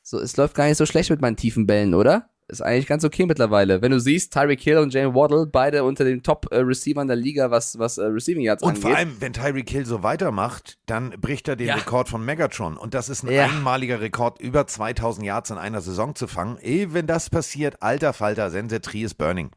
so, 0.08 0.18
es 0.18 0.36
läuft 0.36 0.54
gar 0.54 0.66
nicht 0.66 0.76
so 0.78 0.86
schlecht 0.86 1.10
mit 1.10 1.20
meinen 1.20 1.36
tiefen 1.36 1.66
Bällen, 1.66 1.94
oder? 1.94 2.30
Ist 2.50 2.62
eigentlich 2.62 2.86
ganz 2.86 3.04
okay 3.04 3.26
mittlerweile. 3.26 3.82
Wenn 3.82 3.90
du 3.92 4.00
siehst, 4.00 4.32
Tyreek 4.32 4.60
Hill 4.62 4.78
und 4.78 4.94
Jane 4.94 5.14
Waddle, 5.14 5.44
beide 5.46 5.84
unter 5.84 6.04
den 6.04 6.22
Top-Receivern 6.22 7.06
der 7.06 7.16
Liga, 7.16 7.50
was, 7.50 7.78
was 7.78 7.98
äh, 7.98 8.04
Receiving 8.04 8.40
Yards 8.42 8.62
Und 8.62 8.70
angeht. 8.70 8.82
vor 8.84 8.96
allem, 8.96 9.16
wenn 9.20 9.34
Tyreek 9.34 9.68
Hill 9.68 9.84
so 9.84 10.02
weitermacht, 10.02 10.78
dann 10.86 11.10
bricht 11.20 11.46
er 11.48 11.56
den 11.56 11.66
Ja. 11.66 11.74
Rekord 11.74 12.08
von 12.08 12.24
Megatron. 12.24 12.78
Und 12.78 12.94
das 12.94 13.10
ist 13.10 13.22
ein 13.22 13.30
Ja. 13.30 13.44
einmaliger 13.44 14.00
Rekord, 14.00 14.40
über 14.40 14.66
2000 14.66 15.26
Yards 15.26 15.50
in 15.50 15.58
einer 15.58 15.82
Saison 15.82 16.14
zu 16.14 16.26
fangen. 16.26 16.56
Ey, 16.62 16.94
wenn 16.94 17.06
das 17.06 17.28
passiert, 17.28 17.82
alter 17.82 18.14
Falter, 18.14 18.50
Sense 18.50 18.80
Tree 18.80 19.02
is 19.02 19.12
burning. 19.12 19.50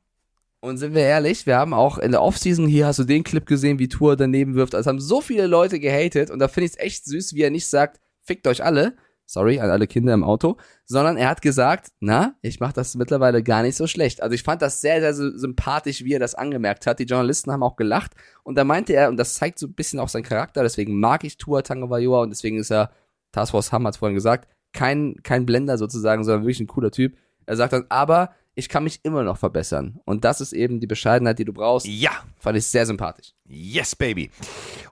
Und 0.60 0.78
sind 0.78 0.93
wir 0.93 1.04
ehrlich, 1.04 1.45
wir 1.45 1.56
haben 1.56 1.74
auch 1.74 1.97
in 1.97 2.12
der 2.12 2.22
Offseason, 2.22 2.68
hier 2.68 2.88
hast 2.88 2.99
du 2.99 3.06
den 3.06 3.24
Clip 3.24 3.45
gesehen, 3.45 3.80
wie 3.80 3.88
Tour 3.88 4.18
daneben 4.18 4.56
wirft. 4.56 4.76
Also 4.76 4.89
haben 4.89 4.99
so 4.99 5.22
viele 5.22 5.47
Leute 5.47 5.80
gehatet 5.80 6.30
und 6.30 6.39
da 6.39 6.49
finde 6.49 6.66
ich 6.66 6.72
es 6.74 6.78
echt 6.80 7.06
süß, 7.06 7.36
wie 7.36 7.41
er 7.43 7.52
nicht 7.52 7.68
sagt, 7.68 8.02
fickt 8.22 8.45
euch 8.47 8.64
alle, 8.66 8.97
sorry 9.32 9.60
an 9.60 9.70
alle 9.70 9.88
Kinder 9.88 10.14
im 10.14 10.24
Auto, 10.24 10.58
sondern 10.86 11.18
er 11.18 11.30
hat 11.30 11.42
gesagt, 11.42 11.92
na, 12.00 12.36
ich 12.42 12.60
mache 12.60 12.74
das 12.74 12.96
mittlerweile 12.96 13.44
gar 13.44 13.64
nicht 13.64 13.76
so 13.76 13.88
schlecht. 13.88 14.22
Also 14.22 14.36
ich 14.36 14.44
fand 14.44 14.62
das 14.62 14.82
sehr, 14.82 15.00
sehr 15.00 15.14
sympathisch, 15.14 16.04
wie 16.04 16.14
er 16.14 16.20
das 16.20 16.36
angemerkt 16.36 16.86
hat. 16.88 17.00
Die 17.00 17.06
Journalisten 17.06 17.52
haben 17.52 17.64
auch 17.64 17.76
gelacht 17.76 18.14
und 18.44 18.56
da 18.56 18.64
meinte 18.64 18.94
er, 18.94 19.10
und 19.10 19.18
das 19.18 19.36
zeigt 19.36 19.60
so 19.60 19.68
ein 19.68 19.74
bisschen 19.74 20.00
auch 20.00 20.10
seinen 20.10 20.24
Charakter, 20.24 20.64
deswegen 20.64 21.00
mag 21.00 21.24
ich 21.24 21.38
Tua 21.38 21.62
Tagovailoa 21.62 22.24
und 22.24 22.30
deswegen 22.30 22.58
ist 22.58 22.72
er, 22.72 22.92
Task 23.32 23.52
Force 23.52 23.72
Ham 23.72 23.88
hat 23.88 23.98
vorhin 23.98 24.16
gesagt, 24.16 24.50
kein, 24.74 25.16
kein 25.24 25.46
Blender 25.46 25.78
sozusagen, 25.78 26.24
sondern 26.24 26.44
wirklich 26.44 26.60
ein 26.60 26.68
cooler 26.68 26.92
Typ. 26.92 27.16
Er 27.46 27.56
sagt 27.56 27.74
dann, 27.74 27.86
aber 27.90 28.32
ich 28.56 28.70
kann 28.70 28.84
mich 28.84 29.00
immer 29.04 29.24
noch 29.24 29.38
verbessern. 29.38 30.00
Und 30.06 30.26
das 30.26 30.42
ist 30.42 30.54
eben 30.54 30.80
die 30.80 30.88
Bescheidenheit, 30.88 31.40
die 31.40 31.46
du 31.46 31.54
brauchst. 31.54 31.88
Ja. 31.88 32.12
Fand 32.38 32.58
ich 32.58 32.66
sehr 32.68 32.86
sympathisch. 32.86 33.34
Yes, 33.48 33.96
baby. 33.96 34.30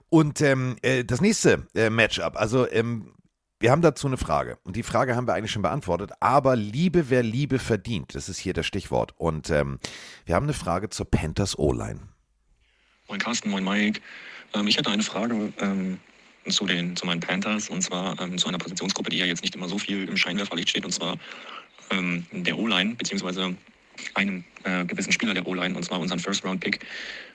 Und 0.08 0.40
ähm, 0.40 0.76
äh, 0.82 1.04
das 1.04 1.20
nächste 1.20 1.66
äh, 1.74 1.90
Matchup, 1.90 2.36
also 2.36 2.68
ähm, 2.70 3.12
wir 3.60 3.70
haben 3.70 3.82
dazu 3.82 4.06
eine 4.06 4.16
Frage. 4.16 4.58
Und 4.64 4.74
die 4.74 4.82
Frage 4.82 5.14
haben 5.14 5.26
wir 5.26 5.34
eigentlich 5.34 5.50
schon 5.50 5.62
beantwortet. 5.62 6.12
Aber 6.18 6.56
Liebe, 6.56 7.10
wer 7.10 7.22
Liebe 7.22 7.58
verdient, 7.58 8.14
das 8.14 8.30
ist 8.30 8.38
hier 8.38 8.54
das 8.54 8.66
Stichwort. 8.66 9.12
Und 9.18 9.50
ähm, 9.50 9.78
wir 10.24 10.34
haben 10.34 10.44
eine 10.44 10.54
Frage 10.54 10.88
zur 10.88 11.08
Panthers 11.08 11.58
O-Line. 11.58 12.00
Moin 13.08 13.20
Carsten, 13.20 13.50
moin 13.50 13.62
Mike. 13.62 14.00
Ähm, 14.54 14.66
ich 14.66 14.78
hätte 14.78 14.90
eine 14.90 15.02
Frage 15.02 15.52
ähm, 15.60 15.98
zu, 16.48 16.64
den, 16.66 16.96
zu 16.96 17.04
meinen 17.04 17.20
Panthers 17.20 17.68
und 17.68 17.82
zwar 17.82 18.18
ähm, 18.18 18.38
zu 18.38 18.48
einer 18.48 18.56
Positionsgruppe, 18.56 19.10
die 19.10 19.18
ja 19.18 19.26
jetzt 19.26 19.42
nicht 19.42 19.54
immer 19.54 19.68
so 19.68 19.78
viel 19.78 20.08
im 20.08 20.16
Scheinwerferlicht 20.16 20.70
steht, 20.70 20.86
und 20.86 20.92
zwar 20.92 21.18
ähm, 21.90 22.24
der 22.32 22.58
O-Line, 22.58 22.94
beziehungsweise 22.94 23.54
einem 24.14 24.44
äh, 24.64 24.86
gewissen 24.86 25.12
Spieler 25.12 25.34
der 25.34 25.46
O-Line, 25.46 25.76
und 25.76 25.84
zwar 25.84 26.00
unseren 26.00 26.18
First-Round-Pick, 26.18 26.80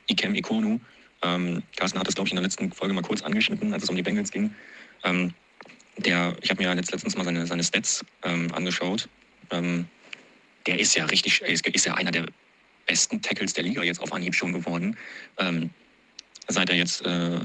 Ikem 0.07 0.33
Ikonu. 0.33 0.79
Ähm, 1.21 1.61
Carsten 1.75 1.99
hat 1.99 2.07
es, 2.07 2.15
glaube 2.15 2.27
ich, 2.27 2.31
in 2.31 2.37
der 2.37 2.43
letzten 2.43 2.71
Folge 2.71 2.95
mal 2.95 3.03
kurz 3.03 3.21
angeschnitten, 3.21 3.71
als 3.73 3.83
es 3.83 3.89
um 3.89 3.95
die 3.95 4.01
Bengals 4.01 4.31
ging. 4.31 4.55
Ähm, 5.03 5.33
der, 5.97 6.35
ich 6.41 6.49
habe 6.49 6.63
mir 6.63 6.75
jetzt 6.75 6.91
letztens 6.91 7.15
mal 7.15 7.23
seine, 7.23 7.45
seine 7.47 7.63
Stats 7.63 8.03
ähm, 8.23 8.51
angeschaut. 8.53 9.07
Ähm, 9.51 9.87
der 10.65 10.79
ist 10.79 10.95
ja 10.95 11.05
richtig, 11.05 11.41
ist, 11.41 11.85
ja 11.85 11.93
einer 11.93 12.11
der 12.11 12.25
besten 12.85 13.21
Tackles 13.21 13.53
der 13.53 13.63
Liga 13.63 13.83
jetzt 13.83 14.01
auf 14.01 14.11
Anhieb 14.11 14.35
schon 14.35 14.53
geworden. 14.53 14.97
Ähm, 15.37 15.69
seit 16.47 16.69
er 16.69 16.75
jetzt 16.75 17.05
äh, 17.05 17.39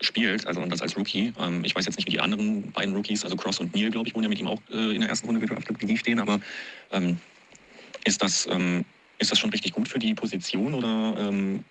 spielt, 0.00 0.46
also 0.46 0.60
und 0.60 0.70
das 0.70 0.82
als 0.82 0.96
Rookie. 0.96 1.32
Ähm, 1.38 1.64
ich 1.64 1.74
weiß 1.74 1.86
jetzt 1.86 1.96
nicht, 1.96 2.06
wie 2.06 2.12
die 2.12 2.20
anderen 2.20 2.70
beiden 2.72 2.94
Rookies, 2.94 3.24
also 3.24 3.36
Cross 3.36 3.60
und 3.60 3.74
Neil, 3.74 3.90
glaube 3.90 4.08
ich, 4.08 4.14
wurden 4.14 4.24
ja 4.24 4.28
mit 4.28 4.38
ihm 4.38 4.46
auch 4.46 4.60
äh, 4.70 4.94
in 4.94 5.00
der 5.00 5.10
ersten 5.10 5.26
Runde 5.26 5.40
gedraftet, 5.40 5.80
wie 5.80 5.86
die 5.86 5.96
stehen, 5.96 6.20
aber 6.20 6.40
ähm, 6.92 7.18
ist, 8.04 8.22
das, 8.22 8.46
ähm, 8.50 8.84
ist 9.18 9.30
das 9.30 9.38
schon 9.38 9.50
richtig 9.50 9.72
gut 9.72 9.88
für 9.88 9.98
die 9.98 10.14
Position 10.14 10.74
oder 10.74 11.16
ähm, 11.18 11.64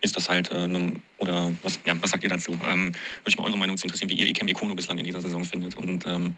ist 0.00 0.16
das 0.16 0.28
halt, 0.28 0.50
äh, 0.50 0.66
ne, 0.66 1.00
oder 1.18 1.52
was, 1.62 1.78
ja, 1.84 1.94
was 2.00 2.10
sagt 2.10 2.22
ihr 2.22 2.30
dazu? 2.30 2.52
Ähm, 2.52 2.86
würde 2.86 2.94
mich 3.24 3.38
mal 3.38 3.44
eure 3.44 3.58
Meinung 3.58 3.76
zu 3.76 3.86
interessieren, 3.86 4.10
wie 4.10 4.14
ihr 4.14 4.26
Ikem 4.26 4.48
Ikono 4.48 4.74
bislang 4.74 4.98
in 4.98 5.04
dieser 5.04 5.20
Saison 5.20 5.44
findet 5.44 5.76
und 5.76 6.06
ähm, 6.06 6.36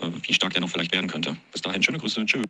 äh, 0.00 0.08
wie 0.22 0.34
stark 0.34 0.52
der 0.52 0.60
noch 0.60 0.70
vielleicht 0.70 0.92
werden 0.92 1.08
könnte. 1.08 1.36
Bis 1.52 1.62
dahin, 1.62 1.82
schöne 1.82 1.98
Grüße, 1.98 2.24
tschüss. 2.24 2.44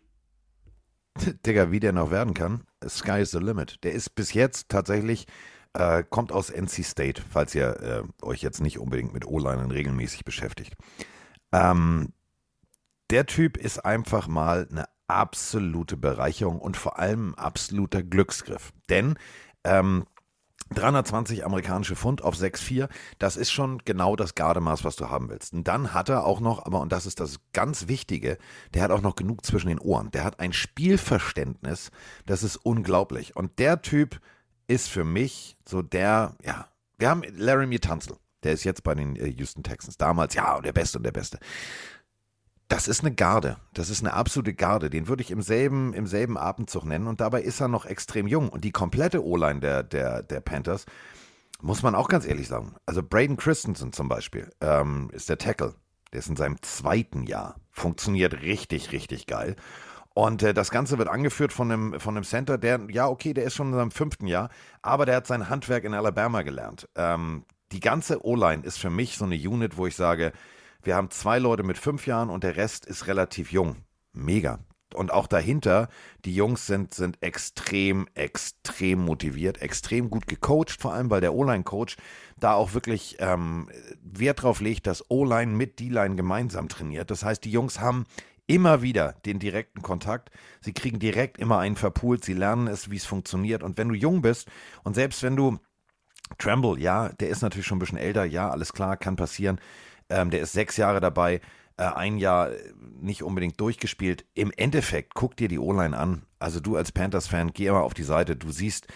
Digga, 1.46 1.70
wie 1.70 1.80
der 1.80 1.92
noch 1.92 2.10
werden 2.10 2.34
kann, 2.34 2.64
sky 2.86 3.20
is 3.20 3.30
the 3.30 3.38
limit. 3.38 3.82
Der 3.84 3.92
ist 3.92 4.14
bis 4.14 4.32
jetzt 4.32 4.68
tatsächlich 4.68 5.26
äh, 5.74 6.04
kommt 6.08 6.32
aus 6.32 6.50
NC 6.50 6.84
State, 6.84 7.22
falls 7.28 7.54
ihr 7.54 7.80
äh, 7.80 8.24
euch 8.24 8.42
jetzt 8.42 8.60
nicht 8.60 8.78
unbedingt 8.78 9.12
mit 9.12 9.26
O-Linern 9.26 9.70
regelmäßig 9.70 10.24
beschäftigt. 10.24 10.74
Ähm, 11.52 12.12
der 13.10 13.26
Typ 13.26 13.56
ist 13.56 13.84
einfach 13.84 14.28
mal 14.28 14.66
eine 14.70 14.86
absolute 15.06 15.96
Bereicherung 15.96 16.58
und 16.58 16.76
vor 16.76 16.98
allem 16.98 17.30
ein 17.30 17.34
absoluter 17.38 18.02
Glücksgriff. 18.02 18.72
Denn 18.88 19.18
ähm, 19.64 20.04
320 20.74 21.44
amerikanische 21.44 21.96
Pfund 21.96 22.22
auf 22.22 22.36
6,4, 22.36 22.88
das 23.18 23.36
ist 23.36 23.50
schon 23.50 23.78
genau 23.84 24.16
das 24.16 24.34
Gardemaß, 24.34 24.84
was 24.84 24.96
du 24.96 25.08
haben 25.08 25.28
willst. 25.28 25.52
Und 25.52 25.68
dann 25.68 25.94
hat 25.94 26.08
er 26.08 26.24
auch 26.24 26.40
noch, 26.40 26.64
aber 26.64 26.80
und 26.80 26.92
das 26.92 27.06
ist 27.06 27.20
das 27.20 27.38
ganz 27.52 27.88
Wichtige, 27.88 28.38
der 28.74 28.82
hat 28.82 28.90
auch 28.90 29.02
noch 29.02 29.16
genug 29.16 29.44
zwischen 29.44 29.68
den 29.68 29.78
Ohren. 29.78 30.10
Der 30.10 30.24
hat 30.24 30.40
ein 30.40 30.52
Spielverständnis, 30.52 31.90
das 32.26 32.42
ist 32.42 32.56
unglaublich. 32.56 33.36
Und 33.36 33.58
der 33.58 33.82
Typ 33.82 34.20
ist 34.66 34.88
für 34.88 35.04
mich 35.04 35.56
so 35.68 35.82
der, 35.82 36.36
ja, 36.44 36.68
wir 36.98 37.10
haben 37.10 37.22
Laramie 37.36 37.78
Tunzel, 37.78 38.16
der 38.44 38.52
ist 38.52 38.64
jetzt 38.64 38.84
bei 38.84 38.94
den 38.94 39.16
äh, 39.16 39.28
Houston 39.28 39.62
Texans. 39.62 39.96
Damals, 39.96 40.34
ja, 40.34 40.60
der 40.60 40.72
Beste 40.72 40.98
und 40.98 41.04
der 41.04 41.12
Beste. 41.12 41.38
Das 42.68 42.88
ist 42.88 43.00
eine 43.00 43.14
Garde. 43.14 43.58
Das 43.72 43.90
ist 43.90 44.00
eine 44.00 44.14
absolute 44.14 44.54
Garde. 44.54 44.90
Den 44.90 45.06
würde 45.08 45.22
ich 45.22 45.30
im 45.30 45.42
selben, 45.42 45.92
im 45.92 46.06
selben 46.06 46.38
Abendzug 46.38 46.84
nennen. 46.84 47.06
Und 47.06 47.20
dabei 47.20 47.42
ist 47.42 47.60
er 47.60 47.68
noch 47.68 47.84
extrem 47.84 48.26
jung. 48.26 48.48
Und 48.48 48.64
die 48.64 48.72
komplette 48.72 49.24
O-Line 49.24 49.60
der, 49.60 49.82
der, 49.82 50.22
der 50.22 50.40
Panthers, 50.40 50.86
muss 51.60 51.82
man 51.82 51.94
auch 51.94 52.08
ganz 52.08 52.26
ehrlich 52.26 52.48
sagen. 52.48 52.74
Also 52.86 53.02
Braden 53.02 53.36
Christensen 53.36 53.92
zum 53.92 54.08
Beispiel 54.08 54.50
ähm, 54.60 55.10
ist 55.12 55.28
der 55.28 55.38
Tackle. 55.38 55.74
Der 56.12 56.20
ist 56.20 56.28
in 56.28 56.36
seinem 56.36 56.60
zweiten 56.62 57.24
Jahr. 57.24 57.56
Funktioniert 57.70 58.42
richtig, 58.42 58.92
richtig 58.92 59.26
geil. 59.26 59.56
Und 60.14 60.42
äh, 60.42 60.54
das 60.54 60.70
Ganze 60.70 60.96
wird 60.96 61.08
angeführt 61.08 61.52
von 61.52 61.70
einem, 61.70 62.00
von 62.00 62.16
einem 62.16 62.24
Center, 62.24 62.56
der, 62.56 62.80
ja, 62.88 63.08
okay, 63.08 63.34
der 63.34 63.44
ist 63.44 63.54
schon 63.54 63.68
in 63.68 63.74
seinem 63.74 63.90
fünften 63.90 64.28
Jahr, 64.28 64.48
aber 64.80 65.06
der 65.06 65.16
hat 65.16 65.26
sein 65.26 65.48
Handwerk 65.48 65.84
in 65.84 65.92
Alabama 65.92 66.42
gelernt. 66.42 66.88
Ähm, 66.94 67.44
die 67.72 67.80
ganze 67.80 68.24
O-Line 68.24 68.62
ist 68.62 68.78
für 68.78 68.90
mich 68.90 69.16
so 69.16 69.24
eine 69.24 69.34
Unit, 69.34 69.76
wo 69.76 69.86
ich 69.86 69.96
sage, 69.96 70.32
wir 70.84 70.96
haben 70.96 71.10
zwei 71.10 71.38
Leute 71.38 71.62
mit 71.62 71.78
fünf 71.78 72.06
Jahren 72.06 72.30
und 72.30 72.44
der 72.44 72.56
Rest 72.56 72.86
ist 72.86 73.06
relativ 73.06 73.52
jung. 73.52 73.76
Mega. 74.12 74.60
Und 74.94 75.12
auch 75.12 75.26
dahinter, 75.26 75.88
die 76.24 76.34
Jungs 76.34 76.66
sind, 76.66 76.94
sind 76.94 77.20
extrem, 77.20 78.06
extrem 78.14 79.00
motiviert, 79.00 79.60
extrem 79.60 80.08
gut 80.08 80.26
gecoacht, 80.26 80.80
vor 80.80 80.94
allem 80.94 81.10
weil 81.10 81.20
der 81.20 81.34
O-Line-Coach 81.34 81.96
da 82.38 82.54
auch 82.54 82.74
wirklich 82.74 83.16
ähm, 83.18 83.68
Wert 84.02 84.42
drauf 84.42 84.60
legt, 84.60 84.86
dass 84.86 85.10
O-Line 85.10 85.52
mit 85.52 85.80
D-Line 85.80 86.14
gemeinsam 86.14 86.68
trainiert. 86.68 87.10
Das 87.10 87.24
heißt, 87.24 87.44
die 87.44 87.50
Jungs 87.50 87.80
haben 87.80 88.06
immer 88.46 88.82
wieder 88.82 89.14
den 89.24 89.38
direkten 89.38 89.82
Kontakt. 89.82 90.30
Sie 90.60 90.72
kriegen 90.72 90.98
direkt 90.98 91.38
immer 91.38 91.58
einen 91.58 91.76
verpult. 91.76 92.24
Sie 92.24 92.34
lernen 92.34 92.68
es, 92.68 92.90
wie 92.90 92.96
es 92.96 93.06
funktioniert. 93.06 93.62
Und 93.62 93.78
wenn 93.78 93.88
du 93.88 93.94
jung 93.94 94.22
bist 94.22 94.48
und 94.84 94.94
selbst 94.94 95.22
wenn 95.22 95.36
du 95.36 95.58
Tremble, 96.38 96.78
ja, 96.78 97.10
der 97.10 97.28
ist 97.28 97.42
natürlich 97.42 97.66
schon 97.66 97.76
ein 97.76 97.80
bisschen 97.80 97.98
älter, 97.98 98.24
ja, 98.24 98.50
alles 98.50 98.72
klar, 98.72 98.96
kann 98.96 99.16
passieren. 99.16 99.60
Ähm, 100.08 100.30
der 100.30 100.40
ist 100.40 100.52
sechs 100.52 100.76
Jahre 100.76 101.00
dabei, 101.00 101.40
äh, 101.76 101.84
ein 101.84 102.18
Jahr 102.18 102.50
nicht 103.00 103.22
unbedingt 103.22 103.60
durchgespielt. 103.60 104.24
Im 104.34 104.52
Endeffekt, 104.56 105.14
guck 105.14 105.36
dir 105.36 105.48
die 105.48 105.58
O-Line 105.58 105.96
an. 105.96 106.22
Also 106.38 106.60
du 106.60 106.76
als 106.76 106.92
Panthers-Fan, 106.92 107.52
geh 107.52 107.66
immer 107.66 107.82
auf 107.82 107.94
die 107.94 108.02
Seite. 108.02 108.36
Du 108.36 108.52
siehst, 108.52 108.86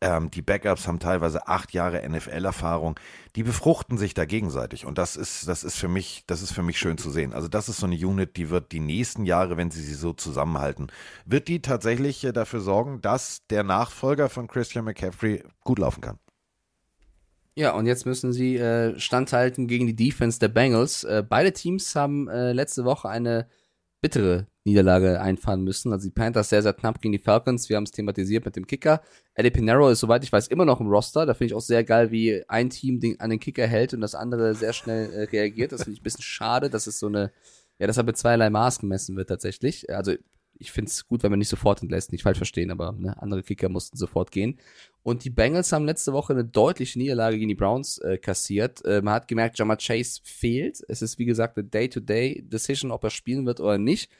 ähm, 0.00 0.30
die 0.30 0.42
Backups 0.42 0.86
haben 0.86 0.98
teilweise 0.98 1.48
acht 1.48 1.72
Jahre 1.72 2.08
NFL-Erfahrung. 2.08 2.98
Die 3.36 3.42
befruchten 3.42 3.98
sich 3.98 4.14
da 4.14 4.24
gegenseitig. 4.24 4.86
Und 4.86 4.98
das 4.98 5.16
ist, 5.16 5.48
das 5.48 5.64
ist 5.64 5.76
für 5.76 5.88
mich, 5.88 6.24
das 6.26 6.42
ist 6.42 6.52
für 6.52 6.62
mich 6.62 6.78
schön 6.78 6.98
zu 6.98 7.10
sehen. 7.10 7.32
Also 7.32 7.48
das 7.48 7.68
ist 7.68 7.78
so 7.78 7.86
eine 7.86 7.96
Unit, 7.96 8.36
die 8.36 8.50
wird 8.50 8.72
die 8.72 8.80
nächsten 8.80 9.24
Jahre, 9.24 9.56
wenn 9.56 9.70
sie 9.70 9.82
sie 9.82 9.94
so 9.94 10.12
zusammenhalten, 10.12 10.92
wird 11.24 11.48
die 11.48 11.62
tatsächlich 11.62 12.24
äh, 12.24 12.32
dafür 12.32 12.60
sorgen, 12.60 13.00
dass 13.00 13.46
der 13.48 13.64
Nachfolger 13.64 14.28
von 14.28 14.46
Christian 14.46 14.84
McCaffrey 14.84 15.42
gut 15.64 15.78
laufen 15.78 16.00
kann. 16.00 16.18
Ja, 17.60 17.72
und 17.72 17.84
jetzt 17.84 18.06
müssen 18.06 18.32
sie 18.32 18.56
äh, 18.56 18.98
standhalten 18.98 19.66
gegen 19.66 19.86
die 19.86 19.94
Defense 19.94 20.38
der 20.38 20.48
Bengals. 20.48 21.04
Äh, 21.04 21.22
beide 21.28 21.52
Teams 21.52 21.94
haben 21.94 22.26
äh, 22.26 22.54
letzte 22.54 22.86
Woche 22.86 23.10
eine 23.10 23.48
bittere 24.00 24.46
Niederlage 24.64 25.20
einfahren 25.20 25.62
müssen. 25.62 25.92
Also 25.92 26.08
die 26.08 26.10
Panthers 26.10 26.48
sehr, 26.48 26.62
sehr 26.62 26.72
knapp 26.72 27.02
gegen 27.02 27.12
die 27.12 27.18
Falcons. 27.18 27.68
Wir 27.68 27.76
haben 27.76 27.84
es 27.84 27.90
thematisiert 27.90 28.46
mit 28.46 28.56
dem 28.56 28.66
Kicker. 28.66 29.02
Eddie 29.34 29.50
Pinero 29.50 29.90
ist, 29.90 30.00
soweit 30.00 30.24
ich 30.24 30.32
weiß, 30.32 30.48
immer 30.48 30.64
noch 30.64 30.80
im 30.80 30.86
Roster. 30.86 31.26
Da 31.26 31.34
finde 31.34 31.52
ich 31.52 31.54
auch 31.54 31.60
sehr 31.60 31.84
geil, 31.84 32.10
wie 32.10 32.42
ein 32.48 32.70
Team 32.70 32.98
den, 32.98 33.20
an 33.20 33.28
den 33.28 33.40
Kicker 33.40 33.66
hält 33.66 33.92
und 33.92 34.00
das 34.00 34.14
andere 34.14 34.54
sehr 34.54 34.72
schnell 34.72 35.12
äh, 35.12 35.24
reagiert. 35.24 35.72
Das 35.72 35.82
finde 35.82 35.96
ich 35.96 36.00
ein 36.00 36.04
bisschen 36.04 36.22
schade. 36.22 36.70
Das 36.70 36.86
ist 36.86 36.98
so 36.98 37.08
eine, 37.08 37.30
ja, 37.78 37.86
das 37.88 37.98
hat 37.98 38.06
mit 38.06 38.16
zweierlei 38.16 38.48
Maß 38.48 38.78
gemessen 38.78 39.16
wird 39.16 39.28
tatsächlich. 39.28 39.90
Also 39.94 40.14
ich 40.60 40.70
finde 40.72 40.90
es 40.90 41.06
gut, 41.08 41.22
wenn 41.22 41.30
man 41.30 41.38
nicht 41.38 41.48
sofort 41.48 41.82
entlässt, 41.82 42.12
nicht 42.12 42.22
falsch 42.22 42.36
verstehen, 42.36 42.70
aber 42.70 42.92
ne, 42.92 43.20
andere 43.20 43.42
Kicker 43.42 43.68
mussten 43.68 43.96
sofort 43.96 44.30
gehen. 44.30 44.58
Und 45.02 45.24
die 45.24 45.30
Bengals 45.30 45.72
haben 45.72 45.86
letzte 45.86 46.12
Woche 46.12 46.34
eine 46.34 46.44
deutliche 46.44 46.98
Niederlage 46.98 47.38
gegen 47.38 47.48
die 47.48 47.54
Browns 47.54 47.98
äh, 47.98 48.18
kassiert. 48.18 48.84
Äh, 48.84 49.00
man 49.02 49.14
hat 49.14 49.26
gemerkt, 49.26 49.58
Jammer 49.58 49.76
Chase 49.76 50.20
fehlt. 50.22 50.82
Es 50.88 51.00
ist, 51.00 51.18
wie 51.18 51.24
gesagt, 51.24 51.56
eine 51.56 51.66
Day-to-Day-Decision, 51.66 52.90
ob 52.90 53.02
er 53.04 53.10
spielen 53.10 53.46
wird 53.46 53.60
oder 53.60 53.78
nicht. 53.78 54.10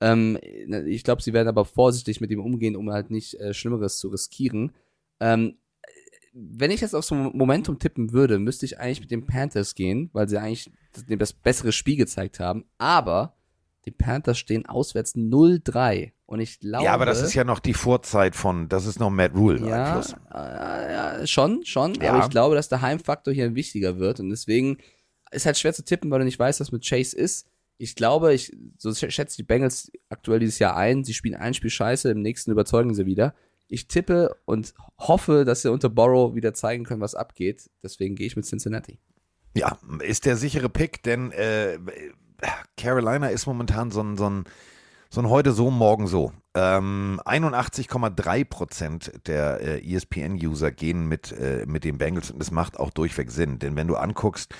Ähm, 0.00 0.38
ne, 0.66 0.88
ich 0.88 1.02
glaube, 1.02 1.22
sie 1.22 1.32
werden 1.32 1.48
aber 1.48 1.64
vorsichtig 1.64 2.20
mit 2.20 2.30
ihm 2.30 2.40
umgehen, 2.40 2.76
um 2.76 2.90
halt 2.90 3.10
nicht 3.10 3.34
äh, 3.34 3.52
Schlimmeres 3.52 3.98
zu 3.98 4.08
riskieren. 4.08 4.72
Ähm, 5.18 5.56
wenn 6.32 6.70
ich 6.70 6.80
jetzt 6.80 6.94
auf 6.94 7.04
so 7.04 7.16
ein 7.16 7.36
Momentum 7.36 7.80
tippen 7.80 8.12
würde, 8.12 8.38
müsste 8.38 8.64
ich 8.64 8.78
eigentlich 8.78 9.00
mit 9.00 9.10
den 9.10 9.26
Panthers 9.26 9.74
gehen, 9.74 10.10
weil 10.12 10.28
sie 10.28 10.38
eigentlich 10.38 10.70
das 11.08 11.32
bessere 11.32 11.72
Spiel 11.72 11.96
gezeigt 11.96 12.38
haben. 12.38 12.64
Aber 12.78 13.34
die 13.84 13.90
Panthers 13.90 14.38
stehen 14.38 14.66
auswärts 14.66 15.14
0-3. 15.14 16.12
Und 16.26 16.40
ich 16.40 16.60
glaube. 16.60 16.84
Ja, 16.84 16.92
aber 16.92 17.06
das 17.06 17.22
ist 17.22 17.34
ja 17.34 17.44
noch 17.44 17.58
die 17.58 17.74
Vorzeit 17.74 18.36
von, 18.36 18.68
das 18.68 18.86
ist 18.86 19.00
noch 19.00 19.10
Matt 19.10 19.34
Rule 19.34 19.66
ja. 19.66 20.00
Äh, 20.00 20.92
ja, 20.92 21.26
schon, 21.26 21.64
schon. 21.64 21.94
Ja. 21.94 22.12
Aber 22.12 22.24
ich 22.24 22.30
glaube, 22.30 22.54
dass 22.54 22.68
der 22.68 22.82
Heimfaktor 22.82 23.34
hier 23.34 23.54
wichtiger 23.54 23.98
wird. 23.98 24.20
Und 24.20 24.30
deswegen 24.30 24.78
ist 25.32 25.46
halt 25.46 25.58
schwer 25.58 25.72
zu 25.72 25.84
tippen, 25.84 26.10
weil 26.10 26.20
du 26.20 26.24
nicht 26.24 26.38
weißt, 26.38 26.60
was 26.60 26.72
mit 26.72 26.86
Chase 26.86 27.16
ist. 27.16 27.48
Ich 27.78 27.94
glaube, 27.94 28.34
ich, 28.34 28.54
so 28.76 28.94
schätze 28.94 29.36
die 29.36 29.42
Bengals 29.42 29.90
aktuell 30.10 30.38
dieses 30.38 30.58
Jahr 30.58 30.76
ein. 30.76 31.02
Sie 31.02 31.14
spielen 31.14 31.34
ein 31.34 31.54
Spiel 31.54 31.70
scheiße, 31.70 32.10
im 32.10 32.20
nächsten 32.20 32.50
überzeugen 32.50 32.94
sie 32.94 33.06
wieder. 33.06 33.34
Ich 33.68 33.88
tippe 33.88 34.36
und 34.44 34.74
hoffe, 34.98 35.44
dass 35.44 35.62
sie 35.62 35.70
unter 35.70 35.88
Borrow 35.88 36.34
wieder 36.34 36.52
zeigen 36.52 36.84
können, 36.84 37.00
was 37.00 37.14
abgeht. 37.14 37.70
Deswegen 37.82 38.16
gehe 38.16 38.26
ich 38.26 38.36
mit 38.36 38.44
Cincinnati. 38.44 38.98
Ja, 39.56 39.78
ist 40.02 40.26
der 40.26 40.36
sichere 40.36 40.68
Pick, 40.68 41.02
denn 41.02 41.32
äh, 41.32 41.78
Carolina 42.76 43.28
ist 43.28 43.46
momentan 43.46 43.90
so 43.90 44.02
ein, 44.02 44.16
so 44.16 44.28
ein, 44.28 44.44
so 45.10 45.20
ein 45.20 45.28
heute 45.28 45.52
so, 45.52 45.70
morgen 45.70 46.06
so. 46.06 46.32
Ähm, 46.54 47.20
81,3 47.24 48.44
Prozent 48.44 49.12
der 49.26 49.60
äh, 49.60 49.94
ESPN-User 49.94 50.72
gehen 50.72 51.06
mit, 51.06 51.32
äh, 51.32 51.64
mit 51.66 51.84
den 51.84 51.98
Bengals 51.98 52.30
und 52.30 52.40
das 52.40 52.50
macht 52.50 52.78
auch 52.78 52.90
durchweg 52.90 53.30
Sinn, 53.30 53.58
denn 53.58 53.76
wenn 53.76 53.86
du 53.86 53.96
anguckst, 53.96 54.54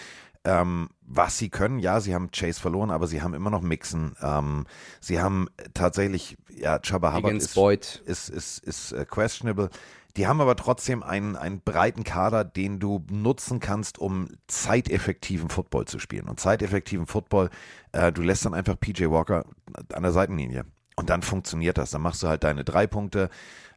ähm, 0.45 0.89
was 1.03 1.37
sie 1.37 1.51
können, 1.51 1.79
ja, 1.81 2.01
sie 2.01 2.15
haben 2.15 2.31
Chase 2.31 2.61
verloren, 2.61 2.91
aber 2.91 3.07
sie 3.07 3.21
haben 3.21 3.35
immer 3.35 3.51
noch 3.51 3.61
Mixen. 3.61 4.15
Ähm, 4.23 4.67
sie 5.01 5.21
haben 5.21 5.49
tatsächlich, 5.75 6.39
ja, 6.49 6.79
Chubba 6.79 7.13
Hubbard 7.13 7.25
Higgins, 7.25 7.45
ist, 7.47 7.55
Boyd. 7.55 8.03
ist, 8.07 8.31
ist, 8.31 8.65
ist, 8.65 8.93
äh, 8.93 9.05
questionable. 9.05 9.69
Die 10.17 10.27
haben 10.27 10.41
aber 10.41 10.57
trotzdem 10.57 11.03
einen, 11.03 11.37
einen 11.37 11.61
breiten 11.61 12.05
Kader, 12.05 12.45
den 12.45 12.81
du 12.81 13.05
nutzen 13.11 13.61
kannst, 13.61 13.99
um 13.99 14.29
zeiteffektiven 14.49 15.49
Football 15.49 15.87
zu 15.87 15.99
spielen. 15.99 16.29
Und 16.29 16.41
zeiteffektiven 16.41 17.07
Football, 17.07 17.51
äh, 17.93 18.11
du 18.11 18.23
lässt 18.23 18.45
dann 18.45 18.55
einfach 18.55 18.79
PJ 18.79 19.07
Walker 19.11 19.45
an 19.93 20.03
der 20.03 20.13
Seitenlinie. 20.13 20.65
Und 20.97 21.11
dann 21.11 21.23
funktioniert 21.23 21.79
das. 21.79 21.91
Dann 21.91 22.03
machst 22.03 22.23
du 22.23 22.29
halt 22.29 22.45
deine 22.45 22.65
drei 22.65 22.87
Punkte, 22.87 23.31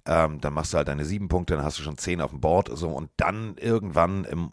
ähm, 0.05 0.41
dann 0.41 0.53
machst 0.53 0.73
du 0.73 0.77
halt 0.77 0.89
deine 0.89 1.05
sieben 1.05 1.29
Punkte, 1.29 1.55
dann 1.55 1.63
hast 1.63 1.79
du 1.79 1.83
schon 1.83 1.97
zehn 1.97 2.19
auf 2.19 2.31
dem 2.31 2.41
Board. 2.41 2.69
So, 2.73 2.89
und 2.89 3.09
dann 3.15 3.55
irgendwann 3.57 4.27
ähm, 4.29 4.51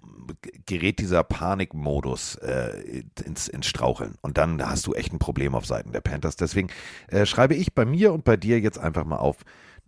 gerät 0.67 1.01
dieser 1.01 1.25
Panikmodus 1.25 2.37
äh, 2.37 3.03
ins, 3.25 3.49
ins 3.49 3.67
Straucheln. 3.67 4.15
Und 4.21 4.39
dann 4.39 4.65
hast 4.65 4.87
du 4.87 4.95
echt 4.95 5.13
ein 5.13 5.19
Problem 5.19 5.55
auf 5.55 5.67
Seiten 5.67 5.93
der 5.93 6.01
Panthers. 6.01 6.37
Deswegen 6.37 6.69
äh, 7.09 7.27
schreibe 7.27 7.55
ich 7.55 7.75
bei 7.75 7.85
mir 7.85 8.13
und 8.13 8.25
bei 8.25 8.37
dir 8.37 8.61
jetzt 8.61 8.79
einfach 8.79 9.05
mal 9.05 9.17
auf, 9.17 9.39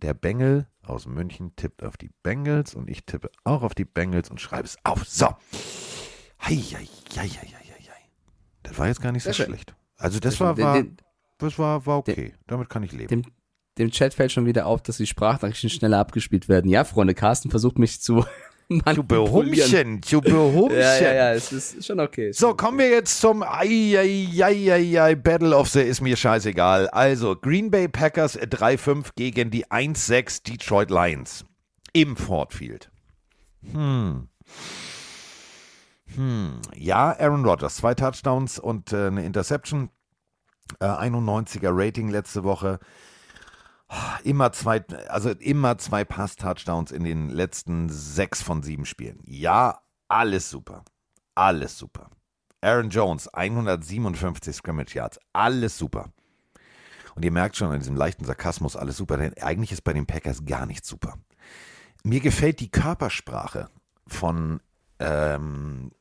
der 0.01 0.13
Bengel 0.13 0.67
aus 0.85 1.05
München 1.05 1.55
tippt 1.55 1.83
auf 1.83 1.97
die 1.97 2.09
Bengals 2.23 2.75
und 2.75 2.89
ich 2.89 3.05
tippe 3.05 3.29
auch 3.43 3.63
auf 3.63 3.73
die 3.73 3.85
Bengals 3.85 4.29
und 4.29 4.41
schreibe 4.41 4.65
es 4.65 4.77
auf. 4.83 5.05
So. 5.07 5.27
Hei, 6.41 6.55
hei, 6.55 6.87
hei, 7.15 7.27
hei, 7.27 7.27
hei, 7.27 7.47
hei. 7.47 8.09
Das 8.63 8.77
war 8.77 8.87
jetzt 8.87 9.01
gar 9.01 9.11
nicht 9.11 9.23
so 9.23 9.31
Sehr 9.31 9.45
schlecht. 9.45 9.75
Also 9.97 10.19
das 10.19 10.39
war, 10.39 10.57
war, 10.57 10.83
das 11.37 11.57
war, 11.57 11.85
war 11.85 11.97
okay. 11.99 12.33
Damit 12.47 12.69
kann 12.69 12.83
ich 12.83 12.91
leben. 12.91 13.07
Dem, 13.07 13.23
dem 13.77 13.91
Chat 13.91 14.13
fällt 14.13 14.31
schon 14.31 14.45
wieder 14.45 14.65
auf, 14.65 14.81
dass 14.81 14.97
die 14.97 15.07
Sprachnachrichten 15.07 15.69
schneller 15.69 15.99
abgespielt 15.99 16.49
werden. 16.49 16.69
Ja, 16.69 16.83
Freunde, 16.83 17.13
Carsten 17.13 17.49
versucht 17.49 17.79
mich 17.79 18.01
zu 18.01 18.25
Du 18.69 18.75
manipulieren. 18.85 19.07
Behumchen, 19.07 20.01
du 20.01 20.21
Behumchen. 20.21 20.77
Ja, 20.77 20.99
ja, 20.99 21.13
ja, 21.13 21.33
es 21.33 21.51
ist 21.51 21.85
schon 21.85 21.99
okay. 21.99 22.29
ist 22.29 22.39
So, 22.39 22.47
schon 22.49 22.57
kommen 22.57 22.79
wir 22.79 22.89
jetzt 22.89 23.19
zum 23.19 23.43
ai, 23.43 23.97
ai, 23.97 24.27
ai, 24.41 24.71
ai, 24.71 25.01
ai, 25.01 25.15
Battle 25.15 25.55
of 25.55 25.69
the 25.69 25.81
ist 25.81 26.01
mir 26.01 26.15
scheißegal. 26.15 26.87
Also, 26.89 27.35
Green 27.35 27.69
Bay 27.71 27.87
Packers 27.87 28.39
3-5 28.39 29.09
gegen 29.15 29.51
die 29.51 29.65
1-6 29.67 30.43
Detroit 30.43 30.89
Lions 30.89 31.45
im 31.93 32.15
Ford 32.15 32.53
Field. 32.53 32.89
Hm. 33.71 34.27
Hm. 36.15 36.61
Ja, 36.75 37.15
Aaron 37.17 37.45
Rodgers, 37.45 37.75
zwei 37.75 37.93
Touchdowns 37.93 38.59
und 38.59 38.93
äh, 38.93 39.07
eine 39.07 39.25
Interception. 39.25 39.89
Äh, 40.79 40.85
91er 40.85 41.71
Rating 41.71 42.09
letzte 42.09 42.43
Woche. 42.43 42.79
Immer 44.23 44.51
zwei, 44.51 44.83
also 45.09 45.29
immer 45.31 45.77
zwei 45.77 46.03
Pass-Touchdowns 46.03 46.91
in 46.91 47.03
den 47.03 47.29
letzten 47.29 47.89
sechs 47.89 48.41
von 48.41 48.63
sieben 48.63 48.85
Spielen. 48.85 49.19
Ja, 49.25 49.81
alles 50.07 50.49
super. 50.49 50.83
Alles 51.35 51.77
super. 51.77 52.09
Aaron 52.61 52.89
Jones, 52.89 53.27
157 53.27 54.55
Scrimmage 54.55 54.95
Yards. 54.95 55.19
Alles 55.33 55.77
super. 55.77 56.11
Und 57.15 57.25
ihr 57.25 57.31
merkt 57.31 57.57
schon 57.57 57.71
an 57.71 57.79
diesem 57.79 57.95
leichten 57.95 58.25
Sarkasmus, 58.25 58.75
alles 58.75 58.97
super, 58.97 59.17
denn 59.17 59.37
eigentlich 59.39 59.71
ist 59.71 59.83
bei 59.83 59.93
den 59.93 60.05
Packers 60.05 60.45
gar 60.45 60.65
nichts 60.65 60.87
super. 60.87 61.17
Mir 62.03 62.21
gefällt 62.21 62.59
die 62.59 62.71
Körpersprache 62.71 63.69
von 64.07 64.61
ähm, 64.99 65.91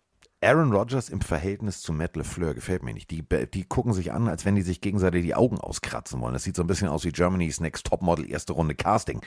Aaron 0.43 0.72
Rodgers 0.72 1.09
im 1.09 1.20
Verhältnis 1.20 1.80
zu 1.80 1.93
Matt 1.93 2.16
LeFleur 2.16 2.55
gefällt 2.55 2.82
mir 2.82 2.93
nicht. 2.93 3.11
Die, 3.11 3.22
die 3.22 3.64
gucken 3.64 3.93
sich 3.93 4.12
an, 4.12 4.26
als 4.26 4.45
wenn 4.45 4.57
die 4.57 4.62
sich 4.62 4.80
gegenseitig 4.80 5.22
die 5.22 5.36
Augen 5.36 5.59
auskratzen 5.59 6.20
wollen. 6.20 6.32
Das 6.32 6.43
sieht 6.43 6.57
so 6.57 6.62
ein 6.62 6.66
bisschen 6.66 6.88
aus 6.88 7.05
wie 7.05 7.12
Germany's 7.12 7.61
Next 7.61 7.86
Topmodel 7.86 8.28
erste 8.28 8.53
Runde 8.53 8.74
Casting. 8.74 9.20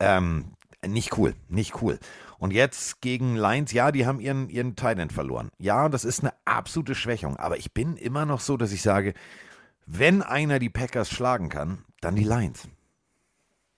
Ähm, 0.00 0.52
nicht 0.86 1.18
cool, 1.18 1.34
nicht 1.48 1.82
cool. 1.82 1.98
Und 2.38 2.52
jetzt 2.52 3.02
gegen 3.02 3.36
Lions, 3.36 3.72
ja, 3.72 3.92
die 3.92 4.06
haben 4.06 4.20
ihren, 4.20 4.48
ihren 4.48 4.76
Tight 4.76 5.12
verloren. 5.12 5.50
Ja, 5.58 5.88
das 5.88 6.04
ist 6.04 6.20
eine 6.20 6.32
absolute 6.44 6.94
Schwächung. 6.94 7.36
Aber 7.36 7.58
ich 7.58 7.72
bin 7.74 7.96
immer 7.96 8.24
noch 8.24 8.40
so, 8.40 8.56
dass 8.56 8.72
ich 8.72 8.82
sage, 8.82 9.12
wenn 9.84 10.22
einer 10.22 10.58
die 10.58 10.70
Packers 10.70 11.10
schlagen 11.10 11.48
kann, 11.48 11.84
dann 12.00 12.16
die 12.16 12.24
Lions. 12.24 12.68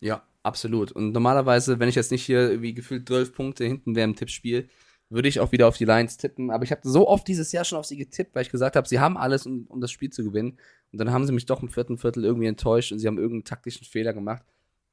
Ja, 0.00 0.22
absolut. 0.42 0.92
Und 0.92 1.12
normalerweise, 1.12 1.80
wenn 1.80 1.88
ich 1.88 1.96
jetzt 1.96 2.12
nicht 2.12 2.24
hier 2.24 2.50
irgendwie 2.50 2.74
gefühlt 2.74 3.08
12 3.08 3.34
Punkte 3.34 3.64
hinten 3.64 3.96
wäre 3.96 4.08
im 4.08 4.16
Tippspiel, 4.16 4.68
würde 5.10 5.28
ich 5.28 5.40
auch 5.40 5.52
wieder 5.52 5.68
auf 5.68 5.76
die 5.76 5.84
Lions 5.84 6.16
tippen. 6.16 6.50
Aber 6.50 6.64
ich 6.64 6.70
habe 6.70 6.82
so 6.84 7.08
oft 7.08 7.26
dieses 7.26 7.52
Jahr 7.52 7.64
schon 7.64 7.78
auf 7.78 7.86
sie 7.86 7.96
getippt, 7.96 8.34
weil 8.34 8.42
ich 8.42 8.50
gesagt 8.50 8.76
habe, 8.76 8.88
sie 8.88 9.00
haben 9.00 9.16
alles, 9.16 9.46
um, 9.46 9.66
um 9.68 9.80
das 9.80 9.90
Spiel 9.90 10.10
zu 10.10 10.24
gewinnen. 10.24 10.58
Und 10.92 10.98
dann 10.98 11.12
haben 11.12 11.26
sie 11.26 11.32
mich 11.32 11.46
doch 11.46 11.62
im 11.62 11.68
vierten 11.68 11.98
Viertel 11.98 12.24
irgendwie 12.24 12.46
enttäuscht 12.46 12.92
und 12.92 12.98
sie 12.98 13.06
haben 13.06 13.18
irgendeinen 13.18 13.44
taktischen 13.44 13.86
Fehler 13.86 14.12
gemacht. 14.12 14.42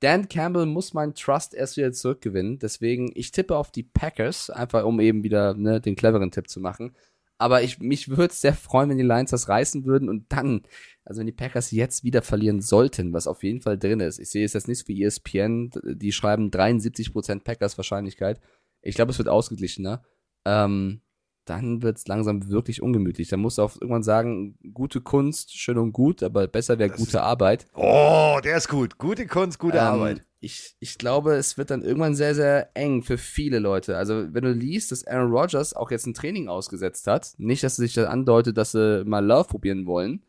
Dan 0.01 0.27
Campbell 0.27 0.65
muss 0.65 0.93
meinen 0.93 1.15
Trust 1.15 1.53
erst 1.53 1.77
wieder 1.77 1.91
zurückgewinnen. 1.91 2.59
Deswegen, 2.59 3.11
ich 3.15 3.31
tippe 3.31 3.55
auf 3.55 3.71
die 3.71 3.83
Packers, 3.83 4.49
einfach 4.49 4.83
um 4.85 4.99
eben 4.99 5.23
wieder 5.23 5.53
ne, 5.53 5.79
den 5.79 5.95
cleveren 5.95 6.31
Tipp 6.31 6.49
zu 6.49 6.59
machen. 6.59 6.95
Aber 7.37 7.63
ich, 7.63 7.79
mich 7.79 8.09
würde 8.09 8.27
es 8.27 8.41
sehr 8.41 8.53
freuen, 8.53 8.89
wenn 8.89 8.97
die 8.97 9.03
Lions 9.03 9.31
das 9.31 9.49
reißen 9.49 9.85
würden 9.85 10.07
und 10.07 10.31
dann, 10.31 10.61
also 11.03 11.19
wenn 11.19 11.25
die 11.25 11.33
Packers 11.33 11.71
jetzt 11.71 12.03
wieder 12.03 12.21
verlieren 12.21 12.61
sollten, 12.61 13.11
was 13.11 13.27
auf 13.27 13.43
jeden 13.43 13.61
Fall 13.61 13.77
drin 13.77 13.99
ist. 13.99 14.19
Ich 14.19 14.29
sehe 14.29 14.45
es 14.45 14.53
jetzt 14.53 14.69
nicht 14.69 14.87
wie 14.87 15.01
E 15.01 15.05
ESPN, 15.05 15.71
die 15.83 16.13
schreiben 16.13 16.49
73% 16.49 17.43
Packers 17.43 17.77
Wahrscheinlichkeit. 17.77 18.39
Ich 18.85 18.95
glaube, 18.95 19.11
es 19.11 19.17
wird 19.17 19.27
ausgeglichener. 19.27 20.03
Ähm, 20.45 21.01
dann 21.45 21.83
wird 21.83 21.97
es 21.97 22.07
langsam 22.07 22.49
wirklich 22.49 22.81
ungemütlich. 22.81 23.29
Dann 23.29 23.39
musst 23.39 23.57
du 23.57 23.61
auch 23.61 23.75
irgendwann 23.75 24.03
sagen, 24.03 24.57
gute 24.73 25.01
Kunst, 25.01 25.55
schön 25.57 25.77
und 25.77 25.91
gut, 25.91 26.23
aber 26.23 26.47
besser 26.47 26.79
wäre 26.79 26.89
gute 26.89 27.21
Arbeit. 27.21 27.67
Oh, 27.75 28.39
der 28.43 28.57
ist 28.57 28.67
gut. 28.67 28.97
Gute 28.97 29.27
Kunst, 29.27 29.59
gute 29.59 29.77
Ähm, 29.77 29.83
Arbeit. 29.83 30.25
Ich, 30.39 30.75
ich 30.79 30.97
glaube, 30.97 31.35
es 31.35 31.57
wird 31.57 31.71
dann 31.71 31.83
irgendwann 31.83 32.15
sehr, 32.15 32.35
sehr 32.35 32.69
eng 32.75 33.01
für 33.03 33.17
viele 33.17 33.59
Leute. 33.59 33.97
Also, 33.97 34.33
wenn 34.33 34.43
du 34.43 34.51
liest, 34.51 34.91
dass 34.91 35.05
Aaron 35.05 35.31
Rodgers 35.31 35.73
auch 35.73 35.91
jetzt 35.91 36.05
ein 36.05 36.13
Training 36.13 36.47
ausgesetzt 36.47 37.07
hat, 37.07 37.33
nicht, 37.37 37.63
dass 37.63 37.75
sich 37.75 37.93
das 37.93 38.07
andeutet, 38.07 38.57
dass 38.57 38.71
sie 38.71 39.03
mal 39.05 39.25
Love 39.25 39.47
probieren 39.47 39.85
wollen. 39.85 40.23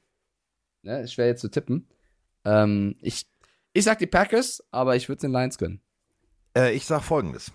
Ne, 0.82 1.06
schwer 1.08 1.26
jetzt 1.26 1.40
zu 1.40 1.50
tippen. 1.50 1.88
Ähm, 2.44 2.96
ich, 3.00 3.26
ich 3.72 3.84
sag 3.84 3.98
die 3.98 4.06
Packers, 4.06 4.62
aber 4.70 4.96
ich 4.96 5.08
würde 5.08 5.22
den 5.22 5.32
Lions 5.32 5.58
gönnen. 5.58 5.80
Äh, 6.56 6.74
ich 6.74 6.86
sage 6.86 7.02
folgendes. 7.02 7.52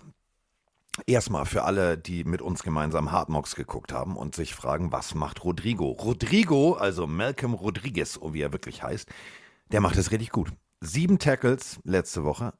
Erstmal 1.06 1.46
für 1.46 1.64
alle, 1.64 1.96
die 1.96 2.24
mit 2.24 2.42
uns 2.42 2.62
gemeinsam 2.62 3.12
Hard 3.12 3.28
Knocks 3.28 3.54
geguckt 3.54 3.92
haben 3.92 4.16
und 4.16 4.34
sich 4.34 4.54
fragen, 4.54 4.92
was 4.92 5.14
macht 5.14 5.42
Rodrigo? 5.42 5.90
Rodrigo, 5.90 6.74
also 6.74 7.06
Malcolm 7.06 7.54
Rodriguez, 7.54 8.18
oh 8.20 8.34
wie 8.34 8.42
er 8.42 8.52
wirklich 8.52 8.82
heißt, 8.82 9.08
der 9.70 9.80
macht 9.80 9.96
es 9.96 10.10
richtig 10.10 10.30
gut. 10.30 10.52
Sieben 10.80 11.18
Tackles 11.18 11.80
letzte 11.84 12.24
Woche, 12.24 12.52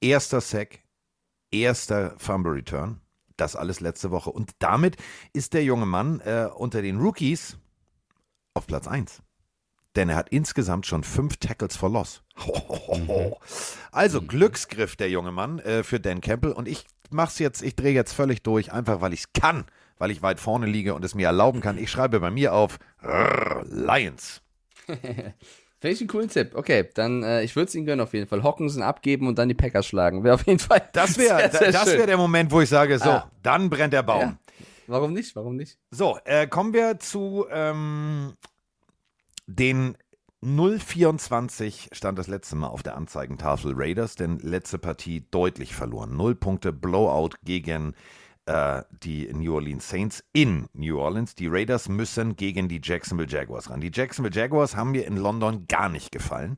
erster 0.00 0.40
Sack, 0.40 0.78
erster 1.50 2.14
Fumble 2.18 2.52
Return, 2.52 3.00
das 3.36 3.56
alles 3.56 3.80
letzte 3.80 4.12
Woche. 4.12 4.30
Und 4.30 4.52
damit 4.60 4.96
ist 5.32 5.52
der 5.52 5.64
junge 5.64 5.86
Mann 5.86 6.20
äh, 6.20 6.48
unter 6.54 6.82
den 6.82 7.00
Rookies 7.00 7.56
auf 8.54 8.66
Platz 8.68 8.86
1. 8.86 9.22
Denn 9.96 10.08
er 10.08 10.16
hat 10.16 10.28
insgesamt 10.28 10.86
schon 10.86 11.02
fünf 11.02 11.36
Tackles 11.38 11.76
for 11.76 11.90
Loss. 11.90 12.22
Also 13.94 14.22
Glücksgriff 14.22 14.96
der 14.96 15.10
junge 15.10 15.32
Mann 15.32 15.58
äh, 15.58 15.82
für 15.82 16.00
Dan 16.00 16.22
Campbell. 16.22 16.52
Und 16.52 16.66
ich 16.66 16.86
mach's 17.12 17.38
jetzt, 17.38 17.62
ich 17.62 17.76
drehe 17.76 17.92
jetzt 17.92 18.12
völlig 18.12 18.42
durch, 18.42 18.72
einfach 18.72 19.00
weil 19.00 19.12
ich 19.12 19.20
es 19.20 19.32
kann, 19.32 19.64
weil 19.98 20.10
ich 20.10 20.22
weit 20.22 20.40
vorne 20.40 20.66
liege 20.66 20.94
und 20.94 21.04
es 21.04 21.14
mir 21.14 21.26
erlauben 21.26 21.60
kann. 21.60 21.78
Ich 21.78 21.90
schreibe 21.90 22.20
bei 22.20 22.30
mir 22.30 22.52
auf 22.54 22.78
Rrr, 23.02 23.64
Lions. 23.68 24.40
Finde 24.86 25.94
ich 25.94 26.00
einen 26.00 26.08
coolen 26.08 26.28
Tipp. 26.28 26.52
Okay, 26.54 26.88
dann, 26.94 27.22
äh, 27.24 27.42
ich 27.42 27.56
würde 27.56 27.66
es 27.68 27.74
ihnen 27.74 27.86
gönnen 27.86 28.00
auf 28.00 28.14
jeden 28.14 28.28
Fall. 28.28 28.42
Hawkinson 28.44 28.82
abgeben 28.82 29.26
und 29.26 29.36
dann 29.38 29.48
die 29.48 29.54
Packers 29.54 29.86
schlagen. 29.86 30.22
Wäre 30.22 30.34
auf 30.36 30.46
jeden 30.46 30.60
Fall. 30.60 30.88
Das 30.92 31.18
wäre 31.18 31.48
das 31.48 31.86
wär 31.86 32.06
der 32.06 32.16
Moment, 32.16 32.52
wo 32.52 32.60
ich 32.60 32.68
sage, 32.68 32.98
so, 33.00 33.10
Ah. 33.10 33.30
dann 33.42 33.68
brennt 33.68 33.92
der 33.92 34.04
Baum. 34.04 34.20
Ja. 34.20 34.36
Warum 34.86 35.12
nicht? 35.12 35.34
Warum 35.34 35.56
nicht? 35.56 35.78
So, 35.90 36.18
äh, 36.24 36.46
kommen 36.46 36.72
wir 36.72 36.98
zu 37.00 37.46
ähm, 37.50 38.34
den 39.46 39.96
024 40.44 41.90
stand 41.92 42.18
das 42.18 42.26
letzte 42.26 42.56
Mal 42.56 42.66
auf 42.66 42.82
der 42.82 42.96
Anzeigentafel 42.96 43.74
Raiders, 43.76 44.16
denn 44.16 44.38
letzte 44.40 44.78
Partie 44.78 45.24
deutlich 45.30 45.72
verloren. 45.74 46.16
Null 46.16 46.34
Punkte 46.34 46.72
Blowout 46.72 47.36
gegen 47.44 47.94
äh, 48.46 48.82
die 49.04 49.32
New 49.32 49.54
Orleans 49.54 49.88
Saints 49.88 50.24
in 50.32 50.66
New 50.74 50.98
Orleans. 50.98 51.36
Die 51.36 51.46
Raiders 51.46 51.88
müssen 51.88 52.34
gegen 52.34 52.68
die 52.68 52.80
Jacksonville 52.82 53.28
Jaguars 53.30 53.70
ran. 53.70 53.80
Die 53.80 53.92
Jacksonville 53.94 54.34
Jaguars 54.34 54.74
haben 54.74 54.90
mir 54.90 55.06
in 55.06 55.16
London 55.16 55.66
gar 55.68 55.88
nicht 55.88 56.10
gefallen, 56.10 56.56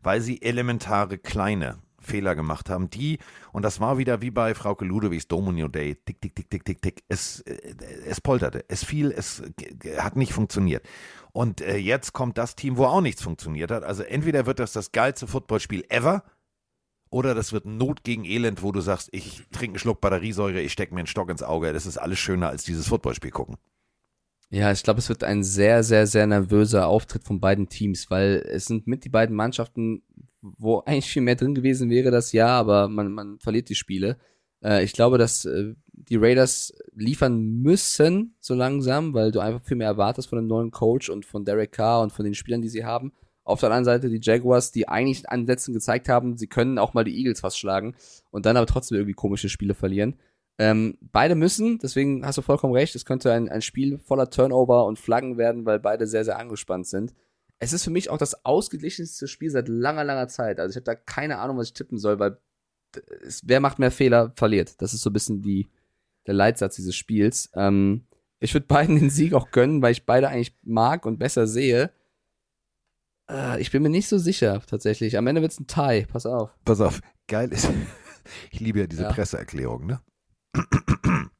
weil 0.00 0.20
sie 0.20 0.40
elementare 0.40 1.18
kleine 1.18 1.78
Fehler 1.98 2.34
gemacht 2.34 2.68
haben, 2.68 2.90
die, 2.90 3.18
und 3.52 3.62
das 3.64 3.80
war 3.80 3.96
wieder 3.96 4.20
wie 4.20 4.30
bei 4.30 4.54
Frauke 4.54 4.84
Ludowigs 4.84 5.26
Domino 5.26 5.68
Day, 5.68 5.96
tick, 6.04 6.20
tick, 6.20 6.34
tick, 6.36 6.50
tick, 6.50 6.64
tick, 6.64 6.82
tick, 6.82 7.02
es, 7.08 7.40
äh, 7.40 7.74
es 8.06 8.20
polterte, 8.20 8.62
es 8.68 8.84
fiel, 8.84 9.10
es 9.10 9.42
g- 9.56 9.96
hat 9.96 10.14
nicht 10.14 10.34
funktioniert. 10.34 10.86
Und 11.34 11.60
äh, 11.60 11.76
jetzt 11.76 12.12
kommt 12.12 12.38
das 12.38 12.54
Team, 12.54 12.76
wo 12.76 12.84
auch 12.84 13.00
nichts 13.00 13.20
funktioniert 13.20 13.72
hat. 13.72 13.82
Also 13.82 14.04
entweder 14.04 14.46
wird 14.46 14.60
das 14.60 14.72
das 14.72 14.92
geilste 14.92 15.26
Footballspiel 15.26 15.84
ever 15.88 16.22
oder 17.10 17.34
das 17.34 17.52
wird 17.52 17.66
Not 17.66 18.04
gegen 18.04 18.24
Elend, 18.24 18.62
wo 18.62 18.70
du 18.70 18.80
sagst, 18.80 19.08
ich 19.10 19.42
trinke 19.50 19.74
einen 19.74 19.78
Schluck 19.80 20.00
Batteriesäure, 20.00 20.60
ich 20.60 20.72
stecke 20.72 20.94
mir 20.94 21.00
einen 21.00 21.08
Stock 21.08 21.30
ins 21.30 21.42
Auge. 21.42 21.72
Das 21.72 21.86
ist 21.86 21.98
alles 21.98 22.20
schöner 22.20 22.50
als 22.50 22.62
dieses 22.62 22.86
Footballspiel 22.86 23.32
gucken. 23.32 23.56
Ja, 24.50 24.70
ich 24.70 24.84
glaube, 24.84 25.00
es 25.00 25.08
wird 25.08 25.24
ein 25.24 25.42
sehr, 25.42 25.82
sehr, 25.82 26.06
sehr 26.06 26.28
nervöser 26.28 26.86
Auftritt 26.86 27.24
von 27.24 27.40
beiden 27.40 27.68
Teams, 27.68 28.10
weil 28.10 28.46
es 28.48 28.66
sind 28.66 28.86
mit 28.86 29.04
die 29.04 29.08
beiden 29.08 29.34
Mannschaften, 29.34 30.04
wo 30.40 30.80
eigentlich 30.86 31.10
viel 31.10 31.22
mehr 31.22 31.34
drin 31.34 31.56
gewesen 31.56 31.90
wäre 31.90 32.12
das 32.12 32.30
Jahr, 32.30 32.60
aber 32.60 32.86
man, 32.88 33.10
man 33.10 33.40
verliert 33.40 33.68
die 33.68 33.74
Spiele. 33.74 34.18
Äh, 34.62 34.84
ich 34.84 34.92
glaube, 34.92 35.18
dass 35.18 35.46
äh, 35.46 35.74
die 35.96 36.16
Raiders 36.16 36.72
liefern 36.94 37.62
müssen 37.62 38.34
so 38.40 38.54
langsam, 38.54 39.14
weil 39.14 39.30
du 39.30 39.40
einfach 39.40 39.62
viel 39.62 39.76
mehr 39.76 39.88
erwartest 39.88 40.28
von 40.28 40.38
dem 40.38 40.46
neuen 40.46 40.70
Coach 40.70 41.08
und 41.08 41.24
von 41.24 41.44
Derek 41.44 41.72
Carr 41.72 42.02
und 42.02 42.12
von 42.12 42.24
den 42.24 42.34
Spielern, 42.34 42.62
die 42.62 42.68
sie 42.68 42.84
haben. 42.84 43.12
Auf 43.44 43.60
der 43.60 43.68
anderen 43.68 43.84
Seite 43.84 44.08
die 44.08 44.20
Jaguars, 44.22 44.72
die 44.72 44.88
eigentlich 44.88 45.28
an 45.28 45.46
Sätzen 45.46 45.74
gezeigt 45.74 46.08
haben, 46.08 46.36
sie 46.36 46.46
können 46.46 46.78
auch 46.78 46.94
mal 46.94 47.04
die 47.04 47.16
Eagles 47.16 47.40
fast 47.40 47.58
schlagen 47.58 47.94
und 48.30 48.46
dann 48.46 48.56
aber 48.56 48.66
trotzdem 48.66 48.96
irgendwie 48.96 49.14
komische 49.14 49.48
Spiele 49.48 49.74
verlieren. 49.74 50.16
Ähm, 50.58 50.98
beide 51.00 51.34
müssen, 51.34 51.78
deswegen 51.78 52.24
hast 52.24 52.38
du 52.38 52.42
vollkommen 52.42 52.74
recht, 52.74 52.94
es 52.94 53.04
könnte 53.04 53.32
ein, 53.32 53.48
ein 53.48 53.62
Spiel 53.62 53.98
voller 53.98 54.30
Turnover 54.30 54.86
und 54.86 54.98
Flaggen 54.98 55.36
werden, 55.36 55.66
weil 55.66 55.80
beide 55.80 56.06
sehr, 56.06 56.24
sehr 56.24 56.38
angespannt 56.38 56.86
sind. 56.86 57.12
Es 57.58 57.72
ist 57.72 57.84
für 57.84 57.90
mich 57.90 58.08
auch 58.08 58.18
das 58.18 58.44
ausgeglichenste 58.44 59.28
Spiel 59.28 59.50
seit 59.50 59.68
langer, 59.68 60.04
langer 60.04 60.28
Zeit. 60.28 60.60
Also 60.60 60.70
ich 60.70 60.76
habe 60.76 60.84
da 60.84 60.94
keine 60.94 61.38
Ahnung, 61.38 61.58
was 61.58 61.68
ich 61.68 61.72
tippen 61.74 61.98
soll, 61.98 62.18
weil 62.18 62.38
es, 63.22 63.42
wer 63.44 63.60
macht 63.60 63.78
mehr 63.78 63.90
Fehler, 63.90 64.32
verliert. 64.36 64.80
Das 64.80 64.94
ist 64.94 65.02
so 65.02 65.10
ein 65.10 65.12
bisschen 65.12 65.42
die, 65.42 65.68
der 66.26 66.34
Leitsatz 66.34 66.76
dieses 66.76 66.96
Spiels. 66.96 67.50
Ähm, 67.54 68.06
ich 68.40 68.52
würde 68.54 68.66
beiden 68.66 68.98
den 68.98 69.10
Sieg 69.10 69.32
auch 69.34 69.50
gönnen, 69.50 69.82
weil 69.82 69.92
ich 69.92 70.06
beide 70.06 70.28
eigentlich 70.28 70.56
mag 70.62 71.06
und 71.06 71.18
besser 71.18 71.46
sehe. 71.46 71.90
Äh, 73.30 73.60
ich 73.60 73.70
bin 73.70 73.82
mir 73.82 73.88
nicht 73.90 74.08
so 74.08 74.18
sicher, 74.18 74.62
tatsächlich. 74.66 75.16
Am 75.16 75.26
Ende 75.26 75.42
wird 75.42 75.52
es 75.52 75.60
ein 75.60 75.66
Tie. 75.66 76.06
Pass 76.06 76.26
auf. 76.26 76.50
Pass 76.64 76.80
auf, 76.80 77.00
geil 77.28 77.52
ist, 77.52 77.70
ich 78.50 78.60
liebe 78.60 78.80
ja 78.80 78.86
diese 78.86 79.04
Ja. 79.04 79.12
Presseerklärung, 79.12 79.86
ne? 79.86 80.00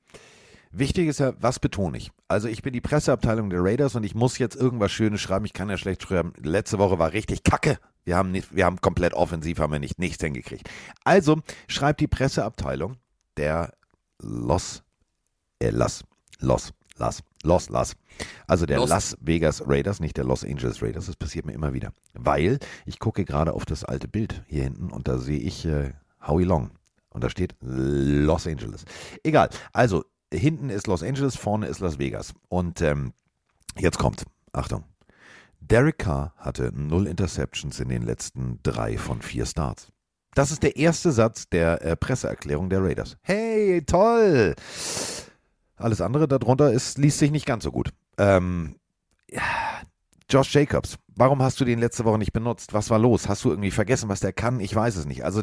Wichtig 0.77 1.07
ist 1.07 1.21
ja, 1.21 1.35
was 1.39 1.61
betone 1.61 1.97
ich? 1.97 2.11
Also 2.27 2.49
ich 2.49 2.63
bin 2.63 2.73
die 2.73 2.81
Presseabteilung 2.81 3.49
der 3.49 3.63
Raiders 3.63 3.95
und 3.95 4.03
ich 4.03 4.17
muss 4.17 4.39
jetzt 4.39 4.57
irgendwas 4.57 4.91
Schönes 4.91 5.21
schreiben. 5.21 5.45
Ich 5.45 5.53
kann 5.53 5.71
ja 5.71 5.77
schlecht 5.77 6.03
schreiben. 6.03 6.33
Letzte 6.43 6.79
Woche 6.79 6.99
war 6.99 7.13
richtig 7.13 7.45
kacke. 7.45 7.79
Wir 8.03 8.17
haben, 8.17 8.33
nicht, 8.33 8.55
wir 8.55 8.65
haben 8.65 8.81
komplett 8.81 9.15
offensiv, 9.15 9.61
haben 9.61 9.73
wir 9.73 9.79
nicht 9.79 10.01
nichts 10.01 10.23
hingekriegt. 10.23 10.69
Also 11.05 11.41
schreibt 11.69 12.01
die 12.01 12.09
Presseabteilung 12.09 12.97
der 13.37 13.73
Los, 14.25 14.83
äh, 15.59 15.71
Las, 15.71 16.05
Los, 16.41 16.73
Las, 16.97 17.23
Los, 17.43 17.69
Las. 17.69 17.95
Also 18.47 18.67
der 18.67 18.79
Los. 18.79 18.89
Las 18.89 19.17
Vegas 19.21 19.63
Raiders, 19.67 20.01
nicht 20.01 20.17
der 20.17 20.25
Los 20.25 20.45
Angeles 20.45 20.83
Raiders. 20.83 21.07
Das 21.07 21.17
passiert 21.17 21.47
mir 21.47 21.53
immer 21.53 21.73
wieder. 21.73 21.93
Weil 22.15 22.59
ich 22.87 22.99
gucke 22.99 23.25
gerade 23.25 23.53
auf 23.53 23.65
das 23.65 23.85
alte 23.85 24.09
Bild 24.09 24.43
hier 24.47 24.65
hinten 24.65 24.91
und 24.91 25.09
da 25.09 25.19
sehe 25.19 25.41
ich 25.41 25.65
äh, 25.67 25.93
Howie 26.27 26.45
Long. 26.45 26.71
Und 27.11 27.23
da 27.23 27.31
steht 27.31 27.55
Los 27.61 28.47
Angeles. 28.47 28.85
Egal. 29.23 29.49
Also, 29.73 30.05
hinten 30.33 30.69
ist 30.69 30.87
Los 30.87 31.03
Angeles, 31.03 31.37
vorne 31.37 31.67
ist 31.67 31.81
Las 31.81 31.99
Vegas. 31.99 32.35
Und 32.49 32.81
ähm, 32.81 33.13
jetzt 33.79 33.99
kommt, 33.99 34.25
Achtung. 34.53 34.85
Derek 35.61 35.99
Carr 35.99 36.35
hatte 36.37 36.73
null 36.75 37.07
Interceptions 37.07 37.81
in 37.81 37.89
den 37.89 38.03
letzten 38.03 38.59
drei 38.63 38.99
von 38.99 39.23
vier 39.23 39.47
Starts. 39.47 39.89
Das 40.35 40.51
ist 40.51 40.63
der 40.63 40.77
erste 40.77 41.13
Satz 41.13 41.49
der 41.49 41.83
äh, 41.83 41.97
Presseerklärung 41.97 42.69
der 42.69 42.83
Raiders. 42.83 43.17
Hey, 43.23 43.83
toll! 43.87 44.55
Alles 45.77 46.01
andere 46.01 46.29
darunter 46.29 46.73
ist, 46.73 46.99
liest 46.99 47.19
sich 47.19 47.31
nicht 47.31 47.47
ganz 47.47 47.65
so 47.65 47.73
gut. 47.73 47.91
Ähm, 48.19 48.77
ja, 49.31 49.43
Josh 50.31 50.55
Jacobs, 50.55 50.97
warum 51.15 51.43
hast 51.43 51.61
du 51.61 51.65
den 51.65 51.79
letzte 51.79 52.05
Woche 52.05 52.19
nicht 52.19 52.33
benutzt? 52.33 52.73
Was 52.73 52.91
war 52.91 52.99
los? 52.99 53.29
Hast 53.29 53.45
du 53.45 53.51
irgendwie 53.51 53.71
vergessen, 53.71 54.09
was 54.09 54.21
der 54.21 54.33
kann? 54.33 54.61
Ich 54.61 54.75
weiß 54.75 54.97
es 54.97 55.07
nicht. 55.07 55.25
Also 55.25 55.43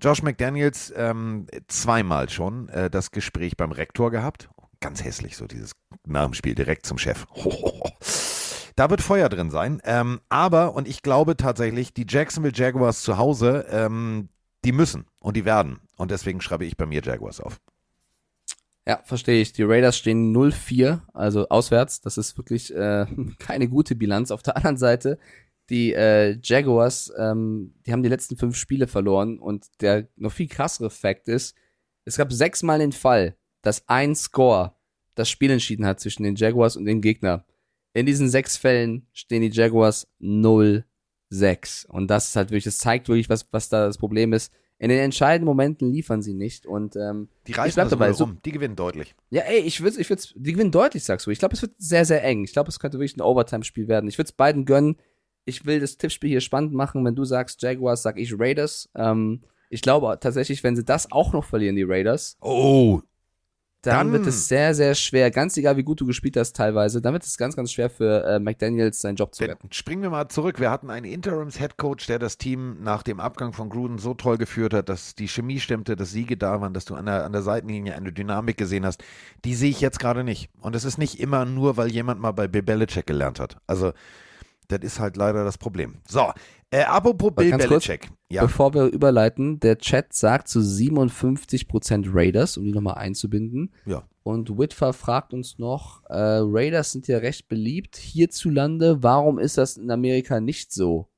Josh 0.00 0.22
McDaniels 0.22 0.92
ähm, 0.96 1.46
zweimal 1.68 2.28
schon 2.28 2.68
äh, 2.70 2.90
das 2.90 3.10
Gespräch 3.10 3.56
beim 3.56 3.72
Rektor 3.72 4.10
gehabt. 4.10 4.48
Ganz 4.80 5.04
hässlich, 5.04 5.36
so 5.36 5.46
dieses 5.46 5.72
nach 6.06 6.24
dem 6.24 6.34
Spiel 6.34 6.54
direkt 6.54 6.86
zum 6.86 6.98
Chef. 6.98 7.26
Da 8.76 8.90
wird 8.90 9.02
Feuer 9.02 9.28
drin 9.28 9.50
sein. 9.50 9.80
Ähm, 9.84 10.20
aber, 10.28 10.74
und 10.74 10.88
ich 10.88 11.02
glaube 11.02 11.36
tatsächlich, 11.36 11.94
die 11.94 12.06
Jacksonville 12.08 12.54
Jaguars 12.54 13.02
zu 13.02 13.18
Hause, 13.18 13.66
ähm, 13.70 14.28
die 14.64 14.72
müssen 14.72 15.06
und 15.20 15.36
die 15.36 15.44
werden. 15.44 15.80
Und 15.96 16.10
deswegen 16.10 16.40
schreibe 16.40 16.64
ich 16.64 16.76
bei 16.76 16.86
mir 16.86 17.02
Jaguars 17.02 17.40
auf. 17.40 17.60
Ja, 18.86 19.00
verstehe 19.04 19.40
ich. 19.40 19.52
Die 19.52 19.62
Raiders 19.62 19.96
stehen 19.96 20.34
0-4, 20.34 21.00
also 21.12 21.48
auswärts. 21.48 22.00
Das 22.00 22.18
ist 22.18 22.36
wirklich 22.36 22.74
äh, 22.74 23.06
keine 23.38 23.68
gute 23.68 23.94
Bilanz. 23.94 24.30
Auf 24.30 24.42
der 24.42 24.56
anderen 24.56 24.76
Seite, 24.76 25.18
die 25.70 25.94
äh, 25.94 26.38
Jaguars, 26.42 27.12
ähm, 27.16 27.74
die 27.86 27.92
haben 27.92 28.02
die 28.02 28.08
letzten 28.08 28.36
fünf 28.36 28.56
Spiele 28.56 28.86
verloren 28.86 29.38
und 29.38 29.66
der 29.80 30.08
noch 30.16 30.32
viel 30.32 30.48
krassere 30.48 30.90
Fakt 30.90 31.28
ist, 31.28 31.54
es 32.04 32.18
gab 32.18 32.32
sechsmal 32.32 32.80
den 32.80 32.92
Fall, 32.92 33.36
dass 33.62 33.88
ein 33.88 34.14
Score 34.14 34.74
das 35.14 35.30
Spiel 35.30 35.50
entschieden 35.50 35.86
hat 35.86 36.00
zwischen 36.00 36.24
den 36.24 36.34
Jaguars 36.34 36.76
und 36.76 36.84
dem 36.84 37.00
Gegner. 37.00 37.44
In 37.94 38.04
diesen 38.06 38.28
sechs 38.28 38.56
Fällen 38.58 39.06
stehen 39.12 39.40
die 39.42 39.50
Jaguars 39.50 40.06
0-6. 40.20 41.86
Und 41.86 42.08
das 42.08 42.28
ist 42.28 42.36
halt 42.36 42.50
wirklich, 42.50 42.64
das 42.64 42.78
zeigt 42.78 43.08
wirklich, 43.08 43.28
was, 43.28 43.46
was 43.52 43.68
da 43.68 43.86
das 43.86 43.98
Problem 43.98 44.32
ist. 44.32 44.52
In 44.78 44.88
den 44.88 44.98
entscheidenden 44.98 45.46
Momenten 45.46 45.92
liefern 45.92 46.20
sie 46.20 46.34
nicht 46.34 46.66
und 46.66 46.96
ähm, 46.96 47.28
Die 47.46 47.52
Ich 47.52 47.58
reißen 47.58 47.76
das 47.80 47.90
dabei, 47.90 48.06
dabei 48.06 48.12
so- 48.16 48.24
rum. 48.24 48.38
Die 48.44 48.50
gewinnen 48.52 48.74
deutlich. 48.76 49.14
ja, 49.30 49.42
ey, 49.42 49.60
ich 49.60 49.80
würde, 49.80 50.00
ich 50.00 50.10
würde, 50.10 50.22
die 50.34 50.52
gewinnen 50.52 50.72
deutlich, 50.72 51.04
sagst 51.04 51.26
du. 51.26 51.30
Ich 51.30 51.38
glaube, 51.38 51.54
es 51.54 51.62
wird 51.62 51.72
sehr, 51.78 52.04
sehr 52.04 52.22
eng. 52.24 52.42
Ich 52.44 52.52
glaube, 52.52 52.68
es 52.70 52.80
könnte 52.80 52.98
wirklich 52.98 53.16
ein 53.16 53.20
Overtime-Spiel 53.22 53.86
werden. 53.88 54.08
Ich 54.08 54.18
würde 54.18 54.26
es 54.28 54.32
beiden 54.32 54.64
gönnen. 54.64 54.96
Ich 55.44 55.64
will 55.64 55.78
das 55.78 55.96
Tippspiel 55.96 56.30
hier 56.30 56.40
spannend 56.40 56.72
machen. 56.74 57.04
Wenn 57.04 57.14
du 57.14 57.24
sagst 57.24 57.62
Jaguars, 57.62 58.02
sag 58.02 58.18
ich 58.18 58.34
Raiders. 58.36 58.90
Ähm, 58.96 59.42
ich 59.70 59.80
glaube 59.80 60.18
tatsächlich, 60.20 60.64
wenn 60.64 60.74
sie 60.74 60.84
das 60.84 61.10
auch 61.12 61.32
noch 61.32 61.44
verlieren, 61.44 61.76
die 61.76 61.84
Raiders, 61.84 62.36
Oh, 62.40 63.00
dann, 63.86 63.96
Dann- 64.08 64.12
wird 64.12 64.26
es 64.26 64.48
sehr, 64.48 64.74
sehr 64.74 64.94
schwer. 64.94 65.30
Ganz 65.30 65.56
egal, 65.56 65.76
wie 65.76 65.82
gut 65.82 66.00
du 66.00 66.06
gespielt 66.06 66.36
hast 66.36 66.56
teilweise, 66.56 67.02
dann 67.02 67.12
wird 67.12 67.24
es 67.24 67.36
ganz, 67.36 67.54
ganz 67.56 67.72
schwer 67.72 67.90
für 67.90 68.24
äh, 68.24 68.38
McDaniels 68.38 69.00
seinen 69.00 69.16
Job 69.16 69.34
zu 69.34 69.44
retten. 69.44 69.68
Springen 69.72 70.02
wir 70.02 70.10
mal 70.10 70.28
zurück. 70.28 70.58
Wir 70.60 70.70
hatten 70.70 70.90
einen 70.90 71.06
Interims-Headcoach, 71.06 72.06
der 72.06 72.18
das 72.18 72.38
Team 72.38 72.82
nach 72.82 73.02
dem 73.02 73.20
Abgang 73.20 73.52
von 73.52 73.68
Gruden 73.68 73.98
so 73.98 74.14
toll 74.14 74.38
geführt 74.38 74.74
hat, 74.74 74.88
dass 74.88 75.14
die 75.14 75.28
Chemie 75.28 75.60
stimmte, 75.60 75.96
dass 75.96 76.10
Siege 76.10 76.36
da 76.36 76.60
waren, 76.60 76.74
dass 76.74 76.84
du 76.84 76.94
an 76.94 77.06
der, 77.06 77.24
an 77.24 77.32
der 77.32 77.42
Seitenlinie 77.42 77.94
eine 77.94 78.12
Dynamik 78.12 78.56
gesehen 78.56 78.86
hast. 78.86 79.02
Die 79.44 79.54
sehe 79.54 79.70
ich 79.70 79.80
jetzt 79.80 79.98
gerade 79.98 80.24
nicht. 80.24 80.50
Und 80.60 80.74
es 80.74 80.84
ist 80.84 80.98
nicht 80.98 81.20
immer 81.20 81.44
nur, 81.44 81.76
weil 81.76 81.90
jemand 81.90 82.20
mal 82.20 82.32
bei 82.32 82.48
Belichick 82.48 83.06
gelernt 83.06 83.40
hat. 83.40 83.58
Also, 83.66 83.92
das 84.68 84.80
ist 84.80 84.98
halt 84.98 85.16
leider 85.16 85.44
das 85.44 85.58
Problem. 85.58 85.96
So, 86.08 86.32
äh, 86.74 86.82
apropos 86.84 87.32
Bill 87.34 87.50
ganz 87.50 87.66
kurz, 87.66 87.86
Belichick. 87.86 88.10
Ja, 88.30 88.42
Bevor 88.42 88.74
wir 88.74 88.84
überleiten, 88.86 89.60
der 89.60 89.78
Chat 89.78 90.12
sagt 90.12 90.48
zu 90.48 90.60
57% 90.60 92.06
Raiders, 92.12 92.56
um 92.56 92.64
die 92.64 92.72
nochmal 92.72 92.94
einzubinden. 92.94 93.72
ja. 93.86 94.02
Und 94.26 94.56
Whitfer 94.58 94.94
fragt 94.94 95.34
uns 95.34 95.58
noch, 95.58 96.02
äh, 96.08 96.14
Raiders 96.16 96.92
sind 96.92 97.06
ja 97.08 97.18
recht 97.18 97.46
beliebt 97.46 97.96
hierzulande. 97.96 99.02
Warum 99.02 99.38
ist 99.38 99.58
das 99.58 99.76
in 99.76 99.90
Amerika 99.90 100.40
nicht 100.40 100.72
so? 100.72 101.10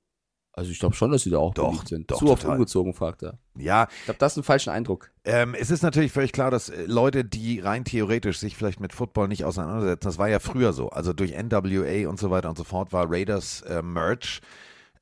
Also 0.52 0.72
ich 0.72 0.80
glaube 0.80 0.96
schon, 0.96 1.12
dass 1.12 1.22
sie 1.22 1.30
da 1.30 1.38
auch 1.38 1.54
Doch, 1.54 1.68
beliebt 1.68 1.86
sind. 1.86 2.10
doch, 2.10 2.18
Zu 2.18 2.30
oft 2.30 2.42
total. 2.42 2.56
umgezogen, 2.56 2.94
fragt 2.94 3.22
er. 3.22 3.38
Ja, 3.56 3.86
Ich 4.00 4.06
glaube, 4.06 4.18
das 4.18 4.32
ist 4.32 4.38
ein 4.38 4.42
falscher 4.42 4.72
Eindruck. 4.72 5.12
Ähm, 5.24 5.54
es 5.54 5.70
ist 5.70 5.82
natürlich 5.82 6.10
völlig 6.10 6.32
klar, 6.32 6.50
dass 6.50 6.68
äh, 6.68 6.86
Leute, 6.86 7.24
die 7.24 7.60
rein 7.60 7.84
theoretisch 7.84 8.38
sich 8.40 8.56
vielleicht 8.56 8.80
mit 8.80 8.92
Football 8.92 9.28
nicht 9.28 9.44
auseinandersetzen, 9.44 10.04
das 10.08 10.18
war 10.18 10.28
ja 10.28 10.40
früher 10.40 10.72
so. 10.72 10.88
Also 10.88 11.12
durch 11.12 11.32
NWA 11.40 12.08
und 12.08 12.18
so 12.18 12.30
weiter 12.32 12.48
und 12.48 12.58
so 12.58 12.64
fort 12.64 12.92
war 12.92 13.06
Raiders 13.08 13.60
äh, 13.62 13.82
Merch 13.82 14.40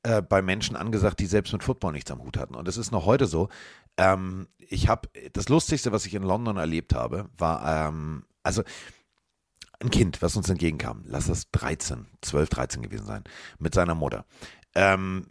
äh, 0.05 0.21
bei 0.21 0.43
Menschen 0.43 0.75
angesagt, 0.75 1.19
die 1.19 1.25
selbst 1.25 1.51
mit 1.51 1.63
Football 1.63 1.93
nichts 1.93 2.11
am 2.11 2.21
Hut 2.21 2.37
hatten. 2.37 2.53
Und 2.53 2.67
es 2.67 2.77
ist 2.77 2.91
noch 2.91 3.05
heute 3.05 3.25
so. 3.25 3.49
Ähm, 3.97 4.47
ich 4.57 4.87
habe 4.87 5.09
das 5.33 5.49
Lustigste, 5.49 5.91
was 5.91 6.05
ich 6.05 6.13
in 6.13 6.21
London 6.21 6.57
erlebt 6.57 6.93
habe, 6.93 7.27
war 7.37 7.87
ähm, 7.87 8.23
also 8.43 8.61
ein 9.79 9.89
Kind, 9.89 10.21
was 10.21 10.35
uns 10.35 10.47
entgegenkam. 10.47 11.03
Lass 11.07 11.25
das 11.25 11.49
13, 11.51 12.05
12, 12.21 12.49
13 12.49 12.81
gewesen 12.83 13.07
sein, 13.07 13.23
mit 13.57 13.73
seiner 13.73 13.95
Mutter. 13.95 14.25
Ähm, 14.75 15.27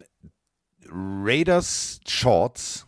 Raiders 0.91 2.01
Shorts, 2.09 2.87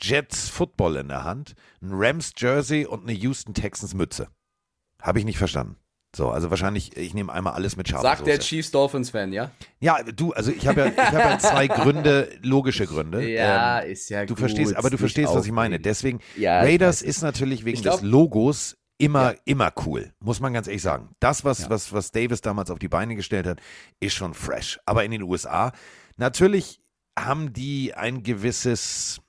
Jets 0.00 0.48
Football 0.48 0.96
in 0.96 1.08
der 1.08 1.22
Hand, 1.22 1.54
ein 1.80 1.90
Rams 1.92 2.32
Jersey 2.36 2.86
und 2.86 3.02
eine 3.02 3.12
Houston 3.12 3.54
Texans 3.54 3.94
Mütze. 3.94 4.28
Habe 5.00 5.20
ich 5.20 5.24
nicht 5.24 5.38
verstanden. 5.38 5.76
So, 6.14 6.30
also 6.30 6.50
wahrscheinlich, 6.50 6.96
ich 6.96 7.14
nehme 7.14 7.32
einmal 7.32 7.52
alles 7.52 7.76
mit 7.76 7.88
scharfer 7.88 8.02
Sagt 8.02 8.26
der 8.26 8.36
Soße. 8.36 8.48
Chiefs 8.48 8.70
Dolphins 8.72 9.10
Fan, 9.10 9.32
ja? 9.32 9.52
Ja, 9.78 10.02
du, 10.02 10.32
also 10.32 10.50
ich 10.50 10.66
habe 10.66 10.80
ja, 10.80 10.86
ich 10.88 10.98
habe 10.98 11.18
ja 11.18 11.38
zwei 11.38 11.68
Gründe, 11.68 12.36
logische 12.42 12.84
Gründe. 12.86 13.22
Ähm, 13.24 13.88
ist 13.90 14.08
ja 14.10 14.26
du 14.26 14.34
verstehst, 14.34 14.74
aber 14.76 14.90
du 14.90 14.98
verstehst, 14.98 15.32
was 15.34 15.46
ich 15.46 15.52
meine. 15.52 15.78
Deswegen, 15.78 16.18
Ja, 16.36 16.60
Raiders 16.60 17.02
ist 17.02 17.22
natürlich 17.22 17.64
wegen 17.64 17.80
glaub- 17.80 18.00
des 18.00 18.02
Logos 18.10 18.76
immer, 18.98 19.32
Ja. 19.34 19.38
immer 19.44 19.72
cool. 19.86 20.12
Muss 20.18 20.40
man 20.40 20.52
ganz 20.52 20.66
ehrlich 20.66 20.82
sagen. 20.82 21.10
Das, 21.20 21.44
was, 21.44 21.60
Ja. 21.60 21.70
was, 21.70 21.92
was 21.92 22.10
Davis 22.10 22.40
damals 22.40 22.70
auf 22.72 22.80
die 22.80 22.88
Beine 22.88 23.14
gestellt 23.14 23.46
hat, 23.46 23.60
ist 24.00 24.14
schon 24.14 24.34
fresh. 24.34 24.80
Aber 24.86 25.04
in 25.04 25.12
den 25.12 25.22
USA, 25.22 25.70
natürlich 26.16 26.80
haben 27.16 27.52
die 27.52 27.94
ein 27.94 28.24
gewisses, 28.24 29.20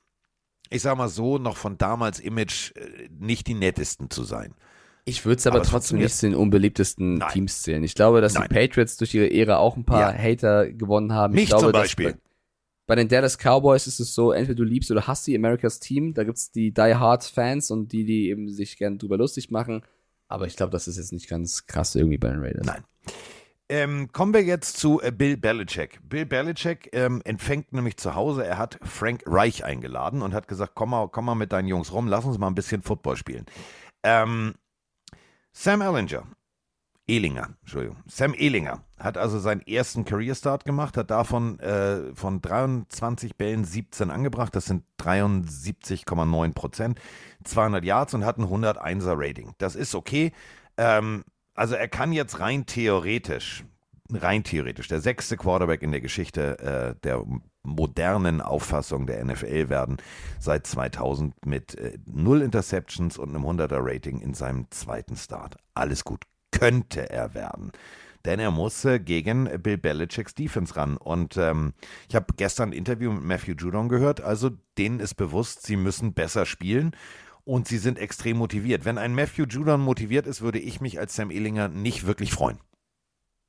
ich 0.71 0.81
sag 0.81 0.97
mal 0.97 1.09
so, 1.09 1.37
noch 1.37 1.57
von 1.57 1.77
damals 1.77 2.19
Image, 2.19 2.71
äh, 2.75 3.07
nicht 3.19 3.45
die 3.47 3.53
nettesten 3.53 4.09
zu 4.09 4.23
sein. 4.23 4.55
Ich 5.06 5.26
würde 5.26 5.38
es 5.38 5.48
aber, 5.48 5.57
Aber 5.57 5.64
es 5.64 5.69
trotzdem 5.69 5.98
nicht 5.99 6.15
zu 6.15 6.28
den 6.28 6.36
unbeliebtesten 6.36 7.15
Nein. 7.15 7.30
Teams 7.32 7.61
zählen. 7.64 7.84
Ich 7.84 7.95
glaube, 7.95 8.22
dass 8.22 8.36
Nein. 8.36 8.48
die 8.49 8.56
Patriots 8.56 8.98
durch 8.98 9.14
ihre 9.14 9.32
Ära 9.32 9.57
auch 9.57 9.76
ein 9.76 9.84
paar 9.84 10.14
Ja. 10.14 10.18
Hater 10.18 10.72
gewonnen 10.72 11.14
haben. 11.14 11.34
Mich 11.34 11.44
ich 11.44 11.49
glaube, 11.49 11.65
zum 11.65 11.72
Beispiel. 11.72 12.11
Bei, 12.11 12.19
Bei 12.88 12.95
den 12.95 13.07
Dallas 13.07 13.38
Cowboys 13.38 13.88
ist 13.88 13.99
es 13.99 14.14
so, 14.14 14.32
entweder 14.32 14.57
du 14.57 14.64
liebst 14.64 14.91
oder 14.91 15.07
hasst 15.07 15.26
die 15.28 15.36
America's 15.36 15.80
Team. 15.80 16.14
Da 16.14 16.23
gibt's 16.23 16.52
die 16.52 16.72
Die 16.72 16.95
Hard 16.95 17.23
Fans 17.23 17.72
und 17.72 17.91
die, 17.91 18.06
die 18.06 18.30
eben 18.30 18.49
sich 18.49 18.78
gern 18.78 18.98
drüber 18.98 19.18
lustig 19.18 19.49
machen. 19.49 19.82
Aber 20.28 20.45
ich 20.45 20.56
glaube, 20.56 20.72
das 20.72 20.88
ist 20.88 20.98
jetzt 20.98 21.11
nicht 21.11 21.28
ganz 21.28 21.65
krass 21.65 21.95
irgendwie 21.95 22.18
bei 22.18 22.30
den 22.30 22.40
Raiders. 22.40 22.65
Nein. 22.65 22.84
Ähm, 23.69 24.10
kommen 24.11 24.34
wir 24.34 24.44
jetzt 24.44 24.78
zu 24.78 25.02
äh, 25.02 25.11
Bill 25.11 25.38
Belichick. 25.38 25.99
Bill 26.03 26.26
Belichick 26.26 26.90
ähm, 26.91 27.22
empfängt 27.23 27.72
nämlich 27.72 27.95
zu 27.95 28.15
Hause, 28.15 28.45
er 28.45 28.57
hat 28.57 28.78
Frank 28.84 29.23
Reich 29.26 29.64
eingeladen 29.64 30.22
und 30.22 30.34
hat 30.34 30.49
gesagt, 30.49 30.73
komm 30.76 30.90
mal, 30.90 31.07
komm 31.07 31.23
mal 31.23 31.36
mit 31.36 31.53
deinen 31.53 31.69
Jungs 31.69 31.94
rum, 31.94 32.07
lass 32.10 32.26
uns 32.26 32.38
mal 32.38 32.48
ein 32.48 32.56
bisschen 32.56 32.82
Football 32.82 33.15
spielen. 33.15 33.45
Ähm, 34.03 34.56
Sam 35.53 35.82
Ellinger, 35.82 36.23
Ehlinger, 37.07 37.49
Entschuldigung, 37.61 37.98
Sam 38.07 38.34
Ehlinger 38.34 38.84
hat 38.98 39.18
also 39.18 39.40
seinen 39.40 39.61
ersten 39.61 40.06
Career 40.06 40.36
Start 40.36 40.64
gemacht, 40.64 40.95
hat 40.95 41.11
davon 41.11 41.60
äh, 41.60 42.15
von 42.15 42.41
23 42.41 43.36
Bällen 43.36 43.65
17 43.65 44.11
angebracht, 44.11 44.56
das 44.56 44.65
sind 44.65 44.84
73,9 44.99 46.53
Prozent, 46.53 46.99
200 47.44 47.84
Yards 47.84 48.14
und 48.14 48.26
hat 48.26 48.38
ein 48.38 48.45
101er 48.45 49.15
Rating. 49.18 49.53
Das 49.57 49.76
ist 49.76 49.94
okay. 49.95 50.32
Ähm, 50.78 51.23
also 51.53 51.76
er 51.76 51.88
kann 51.88 52.14
jetzt 52.14 52.40
rein 52.40 52.65
theoretisch, 52.65 53.65
rein 54.10 54.44
theoretisch, 54.44 54.88
der 54.88 55.02
sechste 55.02 55.36
Quarterback 55.36 55.82
in 55.84 55.91
der 55.91 56.02
Geschichte 56.02 56.60
äh, 56.60 56.95
der 57.03 57.26
modernen 57.63 58.41
Auffassung 58.41 59.05
der 59.07 59.23
NFL 59.23 59.69
werden, 59.69 59.97
seit 60.39 60.67
2000 60.67 61.45
mit 61.45 61.75
äh, 61.75 61.97
null 62.05 62.41
Interceptions 62.41 63.17
und 63.17 63.29
einem 63.29 63.45
100er 63.45 63.79
Rating 63.79 64.19
in 64.19 64.33
seinem 64.33 64.69
zweiten 64.71 65.15
Start. 65.15 65.57
Alles 65.73 66.03
gut, 66.03 66.23
könnte 66.51 67.09
er 67.09 67.33
werden. 67.33 67.71
Denn 68.25 68.39
er 68.39 68.51
muss 68.51 68.85
äh, 68.85 68.99
gegen 68.99 69.49
Bill 69.61 69.77
Belichicks 69.77 70.35
Defense 70.35 70.75
ran. 70.75 70.97
Und 70.97 71.38
ähm, 71.38 71.73
ich 72.07 72.15
habe 72.15 72.33
gestern 72.38 72.69
ein 72.69 72.73
Interview 72.73 73.11
mit 73.11 73.23
Matthew 73.23 73.53
Judon 73.57 73.89
gehört. 73.89 74.21
Also 74.21 74.51
denen 74.77 74.99
ist 74.99 75.15
bewusst, 75.15 75.65
sie 75.65 75.75
müssen 75.75 76.13
besser 76.13 76.45
spielen 76.45 76.95
und 77.43 77.67
sie 77.67 77.79
sind 77.79 77.97
extrem 77.97 78.38
motiviert. 78.38 78.85
Wenn 78.85 78.97
ein 78.97 79.15
Matthew 79.15 79.45
Judon 79.45 79.81
motiviert 79.81 80.27
ist, 80.27 80.41
würde 80.41 80.59
ich 80.59 80.81
mich 80.81 80.99
als 80.99 81.15
Sam 81.15 81.31
Ehlinger 81.31 81.67
nicht 81.67 82.05
wirklich 82.05 82.31
freuen. 82.31 82.59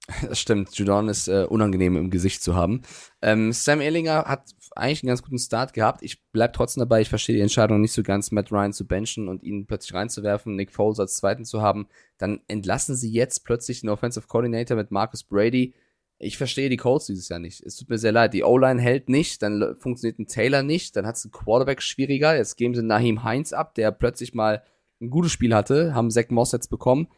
Das 0.28 0.38
stimmt, 0.38 0.74
Judon 0.74 1.08
ist 1.08 1.28
äh, 1.28 1.46
unangenehm 1.48 1.96
im 1.96 2.10
Gesicht 2.10 2.42
zu 2.42 2.54
haben. 2.54 2.82
Ähm, 3.20 3.52
Sam 3.52 3.80
Ehlinger 3.80 4.24
hat 4.24 4.50
eigentlich 4.74 5.02
einen 5.02 5.08
ganz 5.08 5.22
guten 5.22 5.38
Start 5.38 5.74
gehabt. 5.74 6.02
Ich 6.02 6.22
bleib 6.32 6.54
trotzdem 6.54 6.80
dabei, 6.80 7.00
ich 7.00 7.08
verstehe 7.08 7.36
die 7.36 7.42
Entscheidung 7.42 7.80
nicht 7.80 7.92
so 7.92 8.02
ganz, 8.02 8.30
Matt 8.30 8.50
Ryan 8.50 8.72
zu 8.72 8.86
benchen 8.86 9.28
und 9.28 9.42
ihn 9.42 9.66
plötzlich 9.66 9.94
reinzuwerfen, 9.94 10.56
Nick 10.56 10.72
Foles 10.72 10.98
als 10.98 11.16
Zweiten 11.16 11.44
zu 11.44 11.62
haben. 11.62 11.88
Dann 12.18 12.40
entlassen 12.48 12.96
sie 12.96 13.10
jetzt 13.10 13.44
plötzlich 13.44 13.80
den 13.80 13.90
Offensive 13.90 14.26
Coordinator 14.26 14.76
mit 14.76 14.90
Marcus 14.90 15.24
Brady. 15.24 15.74
Ich 16.18 16.38
verstehe 16.38 16.70
die 16.70 16.76
Colts 16.76 17.06
dieses 17.06 17.28
Jahr 17.28 17.40
nicht. 17.40 17.60
Es 17.62 17.76
tut 17.76 17.88
mir 17.88 17.98
sehr 17.98 18.12
leid. 18.12 18.32
Die 18.32 18.44
O-Line 18.44 18.80
hält 18.80 19.08
nicht, 19.08 19.42
dann 19.42 19.76
funktioniert 19.78 20.18
ein 20.18 20.26
Taylor 20.26 20.62
nicht, 20.62 20.96
dann 20.96 21.06
hat 21.06 21.16
es 21.16 21.24
ein 21.24 21.32
Quarterback 21.32 21.82
schwieriger. 21.82 22.36
Jetzt 22.36 22.56
geben 22.56 22.74
sie 22.74 22.82
Naheem 22.82 23.24
Heinz 23.24 23.52
ab, 23.52 23.74
der 23.74 23.90
plötzlich 23.90 24.32
mal 24.34 24.62
ein 25.00 25.10
gutes 25.10 25.32
Spiel 25.32 25.54
hatte, 25.54 25.94
haben 25.94 26.10
Zach 26.10 26.30
Moss 26.30 26.52
jetzt 26.52 26.70
bekommen. 26.70 27.08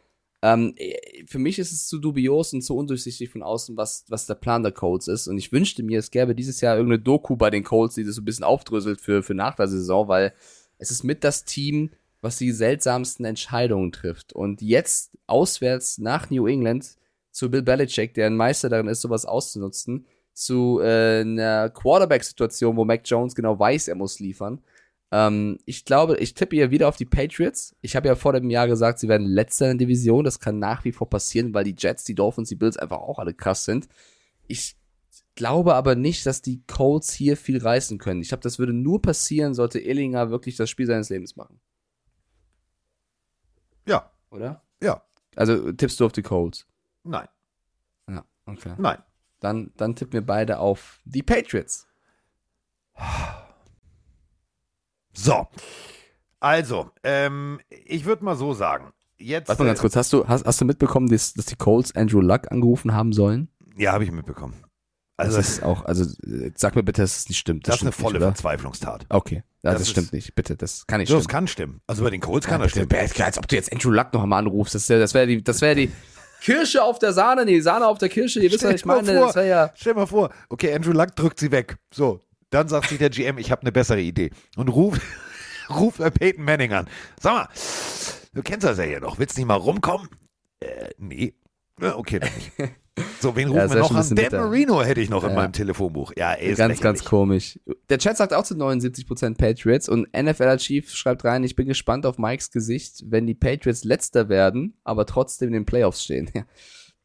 Ähm, 0.45 0.75
für 1.25 1.39
mich 1.39 1.57
ist 1.57 1.71
es 1.71 1.87
zu 1.87 1.97
dubios 1.97 2.53
und 2.53 2.61
zu 2.61 2.77
undurchsichtig 2.77 3.31
von 3.31 3.41
außen, 3.41 3.75
was, 3.77 4.05
was 4.09 4.27
der 4.27 4.35
Plan 4.35 4.61
der 4.61 4.73
Colts 4.73 5.07
ist. 5.07 5.27
Und 5.27 5.39
ich 5.39 5.51
wünschte 5.51 5.81
mir, 5.81 5.97
es 5.97 6.11
gäbe 6.11 6.35
dieses 6.35 6.61
Jahr 6.61 6.75
irgendeine 6.75 7.01
Doku 7.01 7.35
bei 7.35 7.49
den 7.49 7.63
Colts, 7.63 7.95
die 7.95 8.03
das 8.03 8.13
so 8.13 8.21
ein 8.21 8.25
bisschen 8.25 8.43
aufdröselt 8.43 9.01
für, 9.01 9.23
für 9.23 9.33
nach 9.33 9.55
der 9.55 9.67
Saison, 9.67 10.07
weil 10.07 10.33
es 10.77 10.91
ist 10.91 11.03
mit 11.03 11.23
das 11.23 11.45
Team, 11.45 11.89
was 12.21 12.37
die 12.37 12.51
seltsamsten 12.51 13.25
Entscheidungen 13.25 13.91
trifft. 13.91 14.33
Und 14.33 14.61
jetzt 14.61 15.17
auswärts 15.25 15.97
nach 15.97 16.29
New 16.29 16.45
England 16.45 16.95
zu 17.31 17.49
Bill 17.49 17.63
Belichick, 17.63 18.13
der 18.13 18.27
ein 18.27 18.37
Meister 18.37 18.69
darin 18.69 18.87
ist, 18.87 19.01
sowas 19.01 19.25
auszunutzen, 19.25 20.05
zu 20.33 20.79
äh, 20.79 21.21
einer 21.21 21.71
Quarterback-Situation, 21.71 22.77
wo 22.77 22.85
Mac 22.85 23.01
Jones 23.03 23.33
genau 23.33 23.57
weiß, 23.57 23.87
er 23.87 23.95
muss 23.95 24.19
liefern. 24.19 24.61
Ähm, 25.11 25.59
ich 25.65 25.85
glaube, 25.85 26.17
ich 26.17 26.33
tippe 26.33 26.55
hier 26.55 26.71
wieder 26.71 26.87
auf 26.87 26.97
die 26.97 27.05
Patriots. 27.05 27.75
Ich 27.81 27.95
habe 27.95 28.07
ja 28.07 28.15
vor 28.15 28.33
dem 28.33 28.49
Jahr 28.49 28.67
gesagt, 28.67 28.99
sie 28.99 29.07
werden 29.07 29.27
letzter 29.27 29.69
in 29.69 29.77
der 29.77 29.87
Division. 29.87 30.23
Das 30.23 30.39
kann 30.39 30.59
nach 30.59 30.83
wie 30.83 30.91
vor 30.91 31.09
passieren, 31.09 31.53
weil 31.53 31.63
die 31.63 31.75
Jets, 31.77 32.03
die 32.03 32.15
Dolphins, 32.15 32.49
die 32.49 32.55
Bills 32.55 32.77
einfach 32.77 32.97
auch 32.97 33.19
alle 33.19 33.33
krass 33.33 33.65
sind. 33.65 33.87
Ich 34.47 34.77
glaube 35.35 35.75
aber 35.75 35.95
nicht, 35.95 36.25
dass 36.25 36.41
die 36.41 36.63
Colts 36.65 37.13
hier 37.13 37.37
viel 37.37 37.61
reißen 37.61 37.97
können. 37.97 38.21
Ich 38.21 38.29
glaube, 38.29 38.43
das 38.43 38.57
würde 38.59 38.73
nur 38.73 39.01
passieren, 39.01 39.53
sollte 39.53 39.79
Illinger 39.79 40.29
wirklich 40.31 40.55
das 40.55 40.69
Spiel 40.69 40.87
seines 40.87 41.09
Lebens 41.09 41.35
machen. 41.35 41.59
Ja. 43.87 44.11
Oder? 44.31 44.63
Ja. 44.81 45.03
Also 45.35 45.71
tippst 45.71 45.99
du 45.99 46.05
auf 46.05 46.11
die 46.11 46.23
Colts? 46.23 46.65
Nein. 47.03 47.27
Ja, 48.09 48.25
okay. 48.45 48.73
Nein. 48.77 48.97
Dann, 49.39 49.71
dann 49.77 49.95
tippen 49.95 50.13
wir 50.13 50.25
beide 50.25 50.59
auf 50.59 50.99
die 51.05 51.23
Patriots. 51.23 51.87
So. 55.15 55.47
Also, 56.39 56.91
ähm, 57.03 57.59
ich 57.69 58.05
würde 58.05 58.23
mal 58.23 58.35
so 58.35 58.53
sagen. 58.53 58.91
Jetzt, 59.17 59.47
Warte 59.47 59.63
mal 59.63 59.67
ganz 59.69 59.79
kurz, 59.79 59.95
hast 59.95 60.11
du, 60.13 60.27
hast, 60.27 60.45
hast 60.45 60.59
du 60.59 60.65
mitbekommen, 60.65 61.07
dass, 61.09 61.33
dass 61.33 61.45
die 61.45 61.55
Colts 61.55 61.95
Andrew 61.95 62.19
Luck 62.19 62.51
angerufen 62.51 62.93
haben 62.93 63.13
sollen? 63.13 63.49
Äh, 63.77 63.83
ja, 63.83 63.93
habe 63.93 64.03
ich 64.03 64.11
mitbekommen. 64.11 64.53
Also, 65.17 65.37
das 65.37 65.47
ist 65.47 65.63
auch, 65.63 65.85
also 65.85 66.03
äh, 66.29 66.51
sag 66.55 66.75
mir 66.75 66.83
bitte, 66.83 67.01
dass 67.01 67.17
es 67.19 67.29
nicht 67.29 67.37
stimmt. 67.39 67.65
das 67.67 67.75
ist 67.77 67.81
eine 67.83 67.93
volle 67.93 68.15
nicht? 68.19 68.25
Verzweiflungstat. 68.25 69.05
Okay, 69.07 69.43
ja, 69.63 69.71
Das 69.71 69.79
das, 69.83 69.89
stimmt 69.89 70.11
nicht. 70.11 70.35
Bitte, 70.35 70.57
das 70.57 70.85
kann 70.87 70.99
nicht 70.99 71.07
So, 71.07 71.15
das 71.15 71.23
stimmen. 71.23 71.31
kann 71.31 71.47
stimmen. 71.47 71.81
Also 71.87 72.03
bei 72.03 72.09
den 72.09 72.19
Colts 72.19 72.45
kann 72.45 72.59
Ja, 72.59 72.65
das 72.65 72.71
stimmen. 72.71 72.89
bitte, 72.89 73.23
Als 73.23 73.37
ob 73.37 73.47
du 73.47 73.55
jetzt 73.55 73.71
Andrew 73.71 73.91
Luck 73.91 74.13
noch 74.13 74.23
einmal 74.23 74.39
anrufst. 74.39 74.75
Das, 74.75 74.87
das 74.87 75.13
wäre 75.13 75.27
die, 75.27 75.41
das 75.41 75.61
wäre 75.61 75.75
die 75.75 75.91
Kirsche 76.41 76.83
auf 76.83 76.99
der 76.99 77.13
Sahne, 77.13 77.45
nee, 77.45 77.61
Sahne 77.61 77.87
auf 77.87 77.97
der 77.97 78.09
Kirsche. 78.09 78.41
Ihr 78.41 78.51
wisst, 78.51 78.65
was 78.65 78.73
ich 78.75 78.85
meine. 78.85 79.17
vor. 79.17 79.31
Das 79.31 79.47
ja. 79.47 79.71
Stell 79.75 79.93
dir 79.93 80.01
mal 80.01 80.05
vor, 80.05 80.29
okay, 80.49 80.73
Andrew 80.75 80.91
Luck 80.91 81.15
drückt 81.15 81.39
sie 81.39 81.49
weg. 81.51 81.77
So, 81.93 82.19
dann 82.55 82.67
sagt 82.67 82.89
sich 82.89 82.97
der 82.97 83.09
GM, 83.09 83.37
ich 83.37 83.51
habe 83.51 83.61
eine 83.61 83.71
bessere 83.71 84.01
Idee. 84.01 84.31
Und 84.55 84.69
ruft, 84.69 85.01
ruft 85.69 85.99
Peyton 86.15 86.43
Manning 86.43 86.73
an. 86.73 86.87
Sag 87.19 87.33
mal, 87.33 87.49
du 88.33 88.41
kennst 88.41 88.65
das 88.65 88.77
ja 88.77 88.85
hier 88.85 89.01
noch. 89.01 89.19
Willst 89.19 89.37
nicht 89.37 89.45
mal 89.45 89.55
rumkommen? 89.55 90.07
Äh, 90.61 90.89
nee. 90.97 91.33
Ja, 91.81 91.95
Okay, 91.97 92.19
dann 92.19 92.29
nicht. 92.35 92.51
So, 93.19 93.35
wen 93.35 93.49
rufen 93.49 93.59
das 93.59 93.73
wir 93.73 93.79
noch 93.79 93.93
an? 93.93 94.15
Dan. 94.15 94.31
Marino 94.31 94.81
hätte 94.81 95.01
ich 95.01 95.09
noch 95.09 95.25
in 95.25 95.31
Ja. 95.31 95.35
meinem 95.35 95.51
Telefonbuch. 95.51 96.13
Ja, 96.15 96.31
er 96.31 96.51
ist 96.51 96.57
ganz, 96.57 96.79
ganz 96.79 97.03
komisch. 97.03 97.59
Der 97.89 97.97
Chat 97.97 98.15
sagt 98.15 98.33
auch 98.33 98.45
zu 98.45 98.53
79% 98.53 99.35
Patriots 99.37 99.89
und 99.89 100.07
NFL 100.15 100.55
Chief 100.55 100.89
schreibt 100.89 101.25
rein, 101.25 101.43
ich 101.43 101.57
bin 101.57 101.67
gespannt 101.67 102.05
auf 102.05 102.17
Mikes 102.17 102.51
Gesicht, 102.51 103.03
wenn 103.07 103.27
die 103.27 103.33
Patriots 103.33 103.83
letzter 103.83 104.29
werden, 104.29 104.77
aber 104.85 105.05
trotzdem 105.05 105.49
in 105.49 105.53
den 105.55 105.65
Playoffs 105.65 106.05
stehen. 106.05 106.31
Ja, 106.35 106.45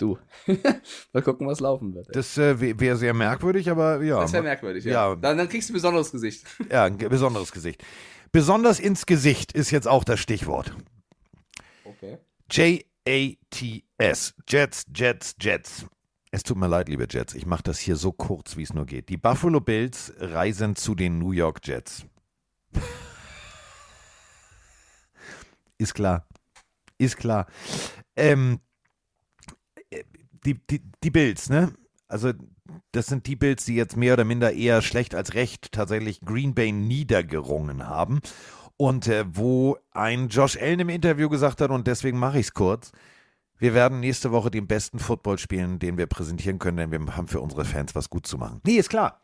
du. 0.01 0.19
Mal 1.13 1.23
gucken, 1.23 1.47
was 1.47 1.61
laufen 1.61 1.95
wird. 1.95 2.15
Das 2.15 2.37
äh, 2.39 2.79
wäre 2.79 2.97
sehr 2.97 3.15
merkwürdig, 3.15 3.71
aber 3.71 4.03
ja. 4.03 4.21
Das 4.21 4.33
wäre 4.33 4.43
merkwürdig, 4.43 4.85
ja. 4.85 5.11
Ja, 5.11 5.17
Dann, 5.17 5.39
dann 5.39 5.49
kriegst 5.49 5.69
du 5.69 5.73
ein 5.73 5.75
besonderes 5.75 6.11
Gesicht. 6.13 6.45
ja, 6.71 6.85
ein 6.85 6.99
besonderes 6.99 7.53
Gesicht. 7.53 7.85
Besonders 8.33 8.79
ins 8.81 9.07
Gesicht 9.07 9.53
ist 9.53 9.71
jetzt 9.71 9.89
auch 9.89 10.05
das 10.05 10.21
Stichwort. 10.21 10.75
Okay. 11.85 12.19
J-A-T-S. 12.51 14.35
Jets, 14.49 14.87
Jets, 14.95 15.35
Jets. 15.41 15.87
Es 16.31 16.45
tut 16.45 16.57
mir 16.57 16.69
leid, 16.69 16.89
liebe 16.89 17.07
Jets. 17.11 17.35
Ich 17.35 17.45
mache 17.45 17.65
das 17.65 17.81
hier 17.81 17.97
so 17.97 18.13
kurz, 18.13 18.57
wie 18.57 18.63
es 18.63 18.73
nur 18.73 18.87
geht. 18.87 19.09
Die 19.09 19.17
Buffalo 19.17 19.61
Bills 19.61 20.13
reisen 20.19 20.77
zu 20.77 20.95
den 20.95 21.19
New 21.19 21.33
York 21.33 21.61
Jets. 21.65 22.07
Ist 25.79 25.95
klar. 25.95 26.29
Ist 26.99 27.17
klar. 27.17 27.47
Ähm, 28.15 28.61
äh, 28.61 28.70
die, 30.45 30.55
die, 30.67 30.83
die 31.03 31.11
Bills, 31.11 31.49
ne? 31.49 31.73
Also, 32.09 32.33
das 32.93 33.07
sind 33.07 33.27
die 33.27 33.37
Bills, 33.37 33.65
die 33.65 33.75
jetzt 33.75 33.97
mehr 33.97 34.15
oder 34.15 34.25
minder 34.25 34.53
eher 34.53 34.83
schlecht 34.83 35.15
als 35.15 35.35
recht 35.35 35.73
tatsächlich 35.73 36.21
Green 36.21 36.55
Bay 36.55 36.73
niedergerungen 36.73 37.87
haben. 37.87 38.21
Und 38.77 39.09
äh, 39.09 39.25
wo 39.29 39.77
ein 39.93 40.29
Josh 40.29 40.57
Allen 40.57 40.81
im 40.81 40.89
Interview 40.89 41.29
gesagt 41.29 41.61
hat, 41.61 41.71
und 41.71 41.87
deswegen 41.87 42.19
mache 42.19 42.39
ich 42.39 42.47
es 42.47 42.55
kurz, 42.55 42.93
wir 43.59 43.75
werden 43.75 44.01
nächste 44.01 44.33
Woche 44.33 44.51
den 44.51 44.67
besten 44.67 44.99
Football 44.99 45.39
spielen, 45.39 45.79
den 45.79 45.99
wir 45.99 46.07
präsentieren 46.07 46.59
können, 46.59 46.79
denn 46.79 46.91
wir 46.91 47.17
haben 47.17 47.29
für 47.29 47.41
unsere 47.41 47.67
Fans 47.67 47.95
was 47.95 48.09
gut 48.09 48.27
zu 48.27 48.39
machen. 48.39 48.61
Nee, 48.65 48.77
ist 48.77 48.89
klar. 48.89 49.21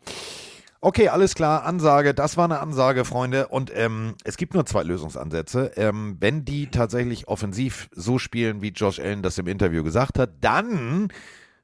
Okay, 0.81 1.09
alles 1.09 1.35
klar, 1.35 1.65
Ansage, 1.65 2.12
das 2.12 2.36
war 2.36 2.44
eine 2.44 2.61
Ansage, 2.61 3.05
Freunde. 3.05 3.48
Und 3.48 3.73
ähm, 3.74 4.15
es 4.24 4.36
gibt 4.36 4.55
nur 4.55 4.66
zwei 4.66 4.82
Lösungsansätze. 4.82 5.73
Ähm, 5.77 6.16
wenn 6.20 6.44
die 6.44 6.66
tatsächlich 6.69 7.28
offensiv 7.28 7.89
so 7.93 8.19
spielen, 8.19 8.62
wie 8.62 8.69
Josh 8.69 9.01
Allen 9.01 9.23
das 9.23 9.39
im 9.39 9.47
Interview 9.47 9.82
gesagt 9.82 10.19
hat, 10.19 10.31
dann 10.40 11.09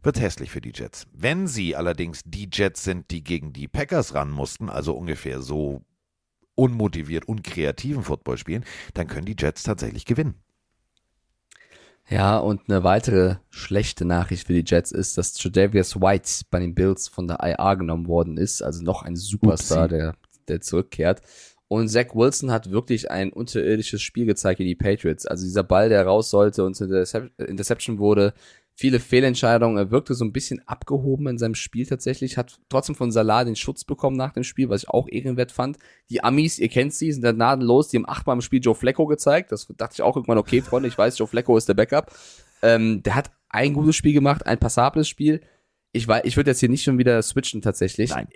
wird 0.02 0.20
hässlich 0.20 0.50
für 0.50 0.60
die 0.60 0.72
Jets. 0.74 1.06
Wenn 1.12 1.46
sie 1.46 1.76
allerdings 1.76 2.22
die 2.24 2.48
Jets 2.50 2.84
sind, 2.84 3.10
die 3.10 3.22
gegen 3.22 3.52
die 3.52 3.68
Packers 3.68 4.14
ran 4.14 4.30
mussten, 4.30 4.68
also 4.68 4.94
ungefähr 4.94 5.40
so 5.40 5.82
unmotiviert, 6.54 7.26
unkreativen 7.26 8.02
Football 8.02 8.38
spielen, 8.38 8.64
dann 8.94 9.06
können 9.06 9.26
die 9.26 9.36
Jets 9.38 9.62
tatsächlich 9.62 10.04
gewinnen. 10.04 10.42
Ja, 12.12 12.36
und 12.38 12.60
eine 12.68 12.84
weitere 12.84 13.36
schlechte 13.48 14.04
Nachricht 14.04 14.46
für 14.46 14.52
die 14.52 14.64
Jets 14.66 14.92
ist, 14.92 15.16
dass 15.16 15.32
Tredavious 15.32 15.96
White 16.00 16.44
bei 16.50 16.60
den 16.60 16.74
Bills 16.74 17.08
von 17.08 17.26
der 17.26 17.38
IR 17.40 17.76
genommen 17.76 18.06
worden 18.06 18.36
ist, 18.36 18.62
also 18.62 18.84
noch 18.84 19.02
ein 19.02 19.16
Superstar, 19.16 19.84
Upsi. 19.86 19.96
der, 19.96 20.14
der 20.48 20.60
zurückkehrt. 20.60 21.22
Und 21.68 21.88
Zach 21.88 22.14
Wilson 22.14 22.50
hat 22.50 22.70
wirklich 22.70 23.10
ein 23.10 23.32
unterirdisches 23.32 24.02
Spiel 24.02 24.26
gezeigt 24.26 24.58
gegen 24.58 24.68
die 24.68 24.74
Patriots. 24.74 25.24
Also 25.24 25.44
dieser 25.44 25.62
Ball, 25.62 25.88
der 25.88 26.04
raus 26.04 26.28
sollte 26.28 26.64
und 26.66 26.74
zur 26.74 26.88
Intercep- 26.88 27.30
Interception 27.42 27.98
wurde, 27.98 28.34
viele 28.74 29.00
Fehlentscheidungen. 29.00 29.76
Er 29.76 29.90
wirkte 29.90 30.14
so 30.14 30.24
ein 30.24 30.32
bisschen 30.32 30.66
abgehoben 30.66 31.26
in 31.26 31.38
seinem 31.38 31.54
Spiel 31.54 31.86
tatsächlich, 31.86 32.36
hat 32.36 32.58
trotzdem 32.68 32.94
von 32.94 33.12
Salah 33.12 33.44
den 33.44 33.56
Schutz 33.56 33.84
bekommen 33.84 34.16
nach 34.16 34.32
dem 34.32 34.44
Spiel, 34.44 34.68
was 34.68 34.84
ich 34.84 34.88
auch 34.88 35.08
ehrenwert 35.08 35.52
fand. 35.52 35.78
Die 36.10 36.24
Amis, 36.24 36.58
ihr 36.58 36.68
kennt 36.68 36.94
sie, 36.94 37.12
sind 37.12 37.22
da 37.22 37.32
gnadenlos, 37.32 37.88
die 37.88 37.98
haben 37.98 38.08
achtmal 38.08 38.36
im 38.36 38.42
Spiel 38.42 38.60
Joe 38.62 38.74
Flacco 38.74 39.06
gezeigt. 39.06 39.52
Das 39.52 39.66
dachte 39.76 39.94
ich 39.94 40.02
auch 40.02 40.16
irgendwann, 40.16 40.38
okay, 40.38 40.62
Freunde, 40.62 40.88
ich 40.88 40.98
weiß, 40.98 41.18
Joe 41.18 41.28
Flacco 41.28 41.56
ist 41.56 41.68
der 41.68 41.74
Backup. 41.74 42.12
Ähm, 42.62 43.02
der 43.02 43.14
hat 43.14 43.30
ein 43.48 43.74
gutes 43.74 43.96
Spiel 43.96 44.14
gemacht, 44.14 44.46
ein 44.46 44.58
passables 44.58 45.08
Spiel. 45.08 45.42
Ich 45.92 46.08
weiß, 46.08 46.22
ich 46.24 46.36
würde 46.36 46.50
jetzt 46.50 46.60
hier 46.60 46.70
nicht 46.70 46.84
schon 46.84 46.98
wieder 46.98 47.20
switchen 47.22 47.60
tatsächlich. 47.60 48.10
Nein. 48.10 48.28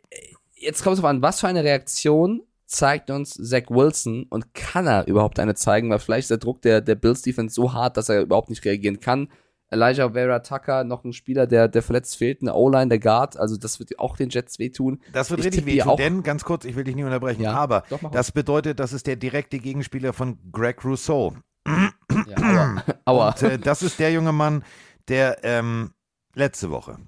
Jetzt 0.55 0.83
kommt 0.83 0.95
es 0.95 1.01
auf 1.01 1.07
an, 1.07 1.23
was 1.23 1.41
für 1.41 1.49
eine 1.49 1.65
Reaktion 1.65 2.43
zeigt 2.67 3.11
uns 3.11 3.35
Zach 3.35 3.71
Wilson 3.71 4.27
und 4.29 4.53
kann 4.53 4.87
er 4.87 5.07
überhaupt 5.07 5.39
eine 5.39 5.55
zeigen, 5.55 5.89
weil 5.89 6.01
vielleicht 6.01 6.25
ist 6.25 6.31
der 6.31 6.39
Druck 6.39 6.61
der, 6.63 6.81
der 6.81 6.97
Bills 6.97 7.23
Defense 7.23 7.55
so 7.55 7.73
hart, 7.73 7.97
dass 7.97 8.09
er 8.09 8.23
überhaupt 8.23 8.51
nicht 8.51 8.65
reagieren 8.65 9.01
kann. 9.01 9.29
Elijah 9.71 10.11
Vera 10.11 10.39
Tucker, 10.41 10.85
noch 10.85 11.05
ein 11.05 11.13
Spieler, 11.13 11.47
der, 11.47 11.69
der 11.69 11.83
verletzt 11.83 12.17
fehlt, 12.17 12.41
eine 12.41 12.55
O-Line, 12.55 12.89
der 12.89 12.99
Guard, 12.99 13.37
also 13.37 13.57
das 13.57 13.79
wird 13.81 13.99
auch 13.99 14.17
den 14.17 14.31
Jets 14.31 14.59
wehtun. 14.59 15.01
Das 15.13 15.31
wird 15.31 15.41
Ich 15.41 15.47
richtig 15.47 15.67
wehtun, 15.67 15.97
denn, 15.97 16.23
ganz 16.23 16.45
kurz, 16.45 16.65
ich 16.65 16.77
will 16.77 16.85
dich 16.85 16.95
nicht 16.95 17.05
unterbrechen, 17.05 17.43
Ja, 17.43 17.55
aber 17.55 17.83
das 18.13 18.33
bedeutet, 18.33 18.79
das 18.79 18.93
ist 18.93 19.07
der 19.07 19.17
direkte 19.17 19.59
Gegenspieler 19.59 20.13
von 20.13 20.39
Greg 20.53 20.85
Rousseau. 20.85 21.35
Ja, 21.67 22.37
aua. 22.37 22.83
aua. 23.05 23.29
Und 23.31 23.43
äh, 23.43 23.59
das 23.59 23.83
ist 23.83 23.99
der 23.99 24.13
junge 24.13 24.33
Mann, 24.33 24.63
der 25.09 25.39
ähm, 25.43 25.93
letzte 26.35 26.71
Woche 26.71 26.99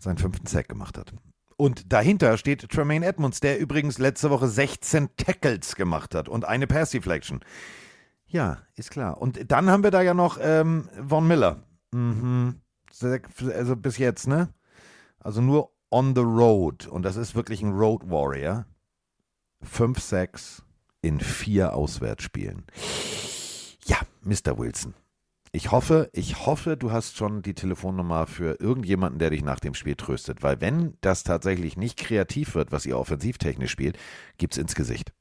seinen 0.00 0.18
fünften 0.18 0.46
Sack 0.46 0.68
gemacht 0.68 0.96
hat. 0.96 1.12
Und 1.56 1.92
dahinter 1.92 2.38
steht 2.38 2.70
Tremaine 2.70 3.04
Edmonds, 3.04 3.40
der 3.40 3.58
übrigens 3.58 3.98
letzte 3.98 4.30
Woche 4.30 4.48
16 4.48 5.10
Tackles 5.18 5.76
gemacht 5.76 6.14
hat 6.14 6.26
und 6.26 6.46
eine 6.46 6.66
Pass 6.66 6.90
Deflection. 6.90 7.40
Ja, 8.30 8.58
ist 8.76 8.90
klar. 8.90 9.20
Und 9.20 9.50
dann 9.50 9.68
haben 9.68 9.82
wir 9.82 9.90
da 9.90 10.02
ja 10.02 10.14
noch 10.14 10.38
ähm, 10.40 10.88
Von 11.06 11.26
Miller. 11.26 11.64
Mhm. 11.92 12.60
Also 13.02 13.76
bis 13.76 13.98
jetzt, 13.98 14.28
ne? 14.28 14.54
Also 15.18 15.40
nur 15.40 15.72
on 15.90 16.14
the 16.14 16.22
road. 16.22 16.86
Und 16.86 17.02
das 17.02 17.16
ist 17.16 17.34
wirklich 17.34 17.62
ein 17.62 17.72
Road 17.72 18.08
Warrior. 18.08 18.66
Fünf 19.62 20.00
Sacks 20.00 20.62
in 21.02 21.18
vier 21.18 21.74
Auswärtsspielen. 21.74 22.64
Ja, 23.86 23.98
Mr. 24.22 24.58
Wilson. 24.58 24.94
Ich 25.52 25.72
hoffe, 25.72 26.08
ich 26.12 26.46
hoffe, 26.46 26.76
du 26.76 26.92
hast 26.92 27.16
schon 27.16 27.42
die 27.42 27.54
Telefonnummer 27.54 28.28
für 28.28 28.60
irgendjemanden, 28.60 29.18
der 29.18 29.30
dich 29.30 29.42
nach 29.42 29.58
dem 29.58 29.74
Spiel 29.74 29.96
tröstet. 29.96 30.44
Weil 30.44 30.60
wenn 30.60 30.96
das 31.00 31.24
tatsächlich 31.24 31.76
nicht 31.76 31.98
kreativ 31.98 32.54
wird, 32.54 32.70
was 32.70 32.86
ihr 32.86 32.96
offensivtechnisch 32.96 33.72
spielt, 33.72 33.98
gibt's 34.38 34.58
ins 34.58 34.76
Gesicht. 34.76 35.12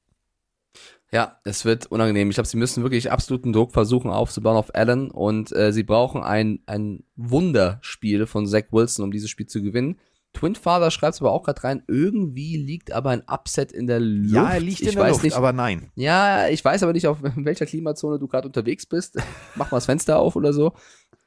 Ja, 1.11 1.39
es 1.43 1.65
wird 1.65 1.87
unangenehm. 1.87 2.29
Ich 2.29 2.35
glaube, 2.35 2.47
sie 2.47 2.57
müssen 2.57 2.83
wirklich 2.83 3.11
absoluten 3.11 3.51
Druck 3.51 3.71
versuchen 3.71 4.11
aufzubauen 4.11 4.57
auf 4.57 4.75
Allen 4.75 5.09
und 5.09 5.51
äh, 5.55 5.73
sie 5.73 5.83
brauchen 5.83 6.21
ein, 6.21 6.59
ein 6.67 7.03
Wunderspiel 7.15 8.27
von 8.27 8.45
Zach 8.45 8.65
Wilson, 8.71 9.05
um 9.05 9.11
dieses 9.11 9.29
Spiel 9.29 9.47
zu 9.47 9.61
gewinnen. 9.61 9.99
Twin 10.33 10.53
Father 10.53 10.91
schreibt 10.91 11.15
es 11.15 11.21
aber 11.21 11.31
auch 11.31 11.41
gerade 11.43 11.63
rein, 11.63 11.83
irgendwie 11.87 12.55
liegt 12.55 12.91
aber 12.91 13.09
ein 13.09 13.23
Upset 13.27 13.71
in 13.71 13.87
der 13.87 13.99
Luft. 13.99 14.35
Ja, 14.35 14.53
er 14.53 14.59
liegt 14.59 14.81
ich 14.81 14.89
in 14.89 14.93
der 14.93 15.03
weiß 15.03 15.13
Luft, 15.13 15.23
nicht, 15.23 15.35
aber 15.35 15.53
nein. 15.53 15.91
Ja, 15.95 16.47
ich 16.47 16.63
weiß 16.63 16.83
aber 16.83 16.93
nicht, 16.93 17.07
auf 17.07 17.17
welcher 17.35 17.65
Klimazone 17.65 18.19
du 18.19 18.27
gerade 18.27 18.47
unterwegs 18.47 18.85
bist. 18.85 19.17
Mach 19.55 19.71
mal 19.71 19.77
das 19.77 19.87
Fenster 19.87 20.19
auf 20.19 20.35
oder 20.35 20.53
so. 20.53 20.73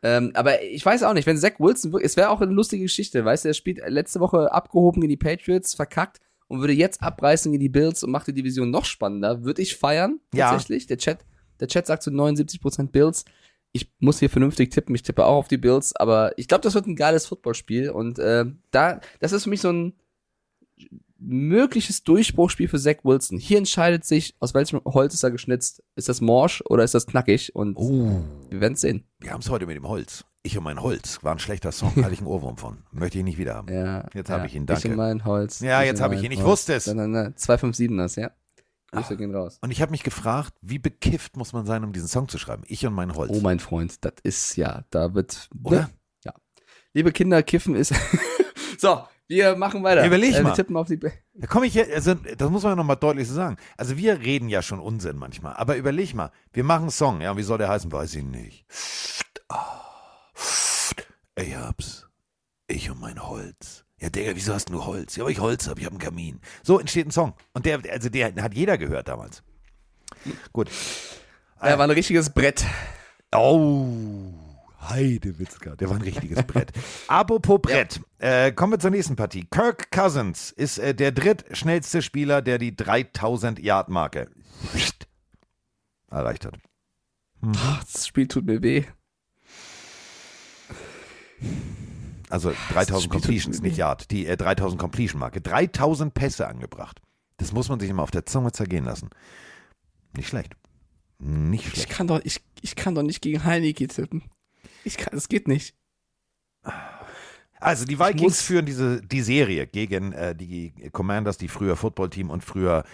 Ähm, 0.05 0.31
aber 0.35 0.63
ich 0.63 0.87
weiß 0.87 1.03
auch 1.03 1.15
nicht, 1.15 1.27
wenn 1.27 1.39
Zach 1.39 1.59
Wilson, 1.59 1.93
es 2.01 2.17
wäre 2.17 2.31
auch 2.31 2.41
eine 2.41 2.53
lustige 2.53 2.85
Geschichte, 2.85 3.25
weißt 3.25 3.45
du, 3.45 3.49
er 3.49 3.55
spielt 3.55 3.81
letzte 3.89 4.21
Woche 4.21 4.53
abgehoben 4.53 5.01
gegen 5.01 5.11
die 5.11 5.17
Patriots, 5.17 5.75
verkackt 5.75 6.21
und 6.53 6.61
würde 6.61 6.75
jetzt 6.75 7.03
abreißen 7.03 7.51
gegen 7.51 7.63
die 7.63 7.71
Bills 7.71 8.05
und 8.05 8.11
macht 8.11 8.27
die 8.27 8.35
Division 8.35 8.71
noch 8.71 8.85
spannender. 8.85 9.43
Würde 9.43 9.63
ich 9.63 9.77
feiern, 9.77 10.21
Ja. 10.35 10.51
tatsächlich. 10.51 10.87
Der 10.87 10.99
Chat, 10.99 11.25
der 11.61 11.69
Chat 11.69 11.87
sagt 11.87 12.03
zu 12.03 12.11
79% 12.11 12.93
Bills. 12.93 13.25
Ich 13.73 13.91
muss 14.01 14.19
hier 14.19 14.29
vernünftig 14.29 14.71
tippen, 14.71 14.95
ich 14.95 15.03
tippe 15.03 15.25
auch 15.25 15.37
auf 15.37 15.49
die 15.49 15.57
Bills, 15.57 15.97
aber 15.97 16.37
ich 16.37 16.47
glaube, 16.49 16.61
das 16.61 16.75
wird 16.75 16.87
ein 16.87 16.95
geiles 16.95 17.25
Footballspiel 17.25 17.89
und 17.89 18.19
äh, 18.19 18.45
da, 18.71 19.01
das 19.21 19.33
ist 19.33 19.45
für 19.45 19.49
mich 19.49 19.63
so 19.63 19.71
ein 19.73 19.95
mögliches 21.25 22.03
Durchbruchspiel 22.05 22.69
für 22.69 22.79
Zach 22.79 22.97
Wilson. 23.05 23.39
Hier 23.39 23.59
entscheidet 23.59 24.05
sich, 24.05 24.35
aus 24.41 24.55
welchem 24.55 24.81
Holz 24.85 25.15
ist 25.15 25.23
er 25.23 25.31
geschnitzt. 25.31 25.83
Ist 25.97 26.09
das 26.09 26.21
morsch 26.21 26.63
oder 26.69 26.85
ist 26.85 26.95
das 26.95 27.07
knackig? 27.07 27.55
Und 27.55 27.77
Oh, 27.77 28.23
wir 28.51 28.61
werden 28.61 28.77
sehen. 28.77 29.05
wir 29.21 29.31
haben 29.33 29.41
es 29.41 29.51
heute 29.51 29.67
mit 29.67 29.77
dem 29.77 29.87
Holz. 29.89 30.25
Ich 30.45 30.59
und 30.59 30.65
mein 30.65 30.83
Holz. 30.83 31.23
War 31.23 31.33
ein 31.33 31.39
schlechter 31.39 31.71
Song, 31.71 31.95
hatte 31.97 32.13
ich 32.13 32.19
einen 32.19 32.27
Ohrwurm 32.27 32.57
von. 32.57 32.79
Möchte 32.91 33.19
ich 33.19 33.25
nicht 33.25 33.39
wieder 33.39 33.55
haben. 33.55 33.73
Ja, 33.73 34.07
Jetzt 34.13 34.29
ja. 34.29 34.37
habe 34.37 34.47
ich 34.47 34.55
ihn, 34.57 34.63
Ich 34.63 34.67
danke. 34.67 34.89
in 34.89 34.97
mein 34.97 35.25
Holz. 35.25 35.61
Ja, 35.61 35.83
Ich 35.83 35.87
jetzt 35.87 36.01
habe 36.01 36.17
ich 36.17 36.23
ihn. 36.25 36.33
Ich 36.33 36.43
wusste 36.43 36.75
es. 36.75 36.87
Nein, 36.89 36.97
nein, 36.97 37.11
nein. 37.13 37.37
257 37.37 37.97
das, 37.97 38.17
ja. 38.17 38.31
Grüße 38.91 39.17
gehen 39.17 39.35
raus. 39.35 39.59
Und 39.63 39.71
ich 39.71 39.81
habe 39.81 39.93
mich 39.93 40.03
gefragt, 40.03 40.53
wie 40.61 40.79
bekifft 40.79 41.37
muss 41.37 41.53
man 41.53 41.65
sein, 41.65 41.85
um 41.85 41.93
diesen 41.93 42.09
Song 42.09 42.29
zu 42.29 42.39
schreiben? 42.39 42.65
Ich 42.67 42.85
und 42.87 42.93
mein 42.93 43.15
Holz. 43.15 43.31
Oh 43.33 43.41
mein 43.41 43.61
Freund, 43.61 44.05
das 44.05 44.15
ist 44.25 44.57
ja, 44.57 44.85
da 44.91 45.15
wird. 45.15 45.49
Oder? 45.63 45.89
Ja. 46.25 46.35
Liebe 46.93 47.13
Kinder, 47.13 47.43
Kiffen 47.43 47.75
ist. 47.77 47.95
so, 48.79 49.03
wir 49.37 49.57
machen 49.57 49.83
weiter. 49.83 50.05
Überleg 50.07 50.35
äh, 50.35 50.43
mal. 50.43 50.53
Tippen 50.53 50.77
auf 50.77 50.87
die. 50.89 50.97
Be 50.97 51.13
Da 51.35 51.47
komme 51.47 51.67
ich 51.67 51.73
hier, 51.73 51.87
also 51.95 52.15
das 52.15 52.51
muss 52.51 52.63
man 52.63 52.73
ja 52.73 52.77
nochmal 52.77 52.97
deutlich 52.97 53.29
so 53.29 53.35
sagen. 53.35 53.57
Also 53.77 53.97
wir 53.97 54.21
reden 54.21 54.49
ja 54.49 54.63
schon 54.63 54.79
Unsinn 54.81 55.17
manchmal, 55.17 55.55
aber 55.55 55.77
überleg 55.77 56.15
mal, 56.15 56.31
wir 56.53 56.65
machen 56.65 56.83
einen 56.83 56.91
Song, 56.91 57.21
ja, 57.21 57.37
wie 57.37 57.43
soll 57.43 57.59
der 57.59 57.69
heißen? 57.69 57.91
Weiß 57.91 58.15
ich 58.15 58.25
nicht. 58.25 58.67
Ah, 59.49 59.81
Ich 61.37 61.57
hab's. 61.57 62.09
Ich 62.69 62.91
und 62.91 63.01
mein 63.01 63.23
Holz. 63.23 63.85
Ja, 64.01 64.11
Digga, 64.11 64.33
wieso 64.35 64.53
hast 64.55 64.69
du 64.69 64.85
Holz? 64.85 65.15
Ja, 65.17 65.25
weil 65.25 65.33
ich 65.33 65.41
Holz 65.41 65.69
habe, 65.69 65.79
ich 65.79 65.87
habe 65.87 65.95
einen 65.95 66.03
Kamin. 66.03 66.41
So 66.63 66.81
entsteht 66.81 67.07
ein 67.07 67.11
Song. 67.13 67.35
Und 67.53 67.67
der, 67.67 67.81
also 67.91 68.09
der 68.09 68.35
hat 68.35 68.55
jeder 68.55 68.77
gehört 68.79 69.09
damals. 69.09 69.43
Gut. 70.53 70.69
Ja, 71.63 71.79
war 71.79 71.87
ein 71.87 71.91
richtiges 71.91 72.31
Brett. 72.31 72.65
Oh, 73.35 73.87
Heidewitzka, 74.83 75.77
der 75.77 75.89
war 75.89 75.97
ein 75.97 76.03
richtiges 76.03 76.43
Brett. 76.47 76.73
Apropos 77.09 77.61
Brett, 77.63 78.01
äh, 78.19 78.53
kommen 78.53 78.73
wir 78.73 78.79
zur 78.79 78.91
nächsten 78.91 79.17
Partie. 79.17 79.47
Kirk 79.51 79.91
Cousins 79.91 80.51
ist 80.51 80.79
äh, 80.79 80.95
der 80.95 81.13
drittschnellste 81.13 82.03
Spieler, 82.03 82.43
der 82.43 82.59
die 82.59 82.73
3000-Yard-Marke 82.73 84.29
erreicht 86.11 86.45
hat. 86.45 86.59
Ach, 87.57 87.85
das 87.85 88.07
Spiel 88.07 88.29
tut 88.29 88.45
mir 88.45 88.63
weh. 88.63 88.85
Also 92.29 92.51
das 92.51 92.59
3000 92.69 92.87
Spiel 92.87 93.01
tut 93.01 93.11
Completions, 93.11 93.63
nicht. 93.63 93.77
Yard, 93.77 94.11
die 94.11 94.27
äh, 94.27 94.37
3000 94.37 94.81
Completion-Marke. 94.81 95.41
3000 95.41 96.15
Pässe 96.15 96.47
angebracht. 96.49 97.01
Das 97.37 97.53
muss 97.53 97.69
man 97.69 97.81
sich 97.81 97.91
immer 97.91 98.03
auf 98.03 98.11
der 98.11 98.27
Zunge 98.27 98.53
zergehen 98.53 98.85
lassen. 98.85 99.11
Nicht 100.17 100.29
schlecht. 100.29 100.55
Nicht 101.19 101.67
Ich 101.67 101.73
schlecht. 101.75 101.91
kann 101.91 102.07
doch, 102.07 102.21
ich, 102.25 102.41
ich 102.61 102.75
kann 102.77 102.95
doch 102.95 103.03
nicht 103.03 103.21
gegen 103.23 103.45
Heineke 103.45 103.87
tippen. 103.89 104.23
Ich 104.85 104.97
kann, 104.97 105.13
das 105.13 105.29
geht 105.29 105.49
nicht. 105.49 105.75
Also 107.61 107.85
die 107.85 107.99
Vikings 107.99 108.43
führen 108.43 108.67
diese 108.67 109.03
die 109.03 109.23
Serie 109.23 109.67
gegen 109.67 110.13
äh, 110.13 110.35
die 110.35 110.73
Commanders, 110.91 111.39
die 111.39 111.49
früher 111.49 111.77
Footballteam 111.77 112.31
und 112.31 112.43
früher 112.43 112.85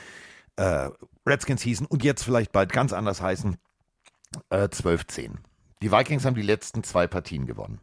äh, 0.56 0.90
Redskins 1.26 1.62
hießen 1.62 1.86
und 1.86 2.04
jetzt 2.04 2.22
vielleicht 2.22 2.52
bald 2.52 2.72
ganz 2.72 2.92
anders 2.92 3.22
heißen, 3.22 3.56
äh, 4.50 4.64
12-10. 4.64 5.36
Die 5.80 5.92
Vikings 5.92 6.24
haben 6.24 6.34
die 6.34 6.42
letzten 6.42 6.82
zwei 6.82 7.06
Partien 7.06 7.46
gewonnen. 7.46 7.80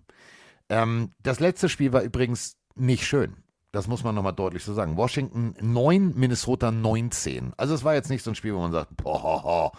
Ähm, 0.70 1.14
das 1.24 1.40
letzte 1.40 1.70
Spiel 1.70 1.94
war 1.94 2.02
übrigens 2.02 2.58
nicht 2.76 3.06
schön. 3.06 3.38
Das 3.72 3.88
muss 3.88 4.04
man 4.04 4.16
nochmal 4.16 4.34
deutlich 4.34 4.64
so 4.64 4.74
sagen. 4.74 4.96
Washington 4.96 5.56
9, 5.60 6.14
Minnesota 6.16 6.72
19. 6.72 7.54
Also 7.58 7.74
es 7.74 7.84
war 7.84 7.94
jetzt 7.94 8.10
nicht 8.10 8.24
so 8.24 8.32
ein 8.32 8.36
Spiel, 8.36 8.56
wo 8.56 8.60
man 8.60 8.72
sagt, 8.72 8.96
boah, 8.98 9.72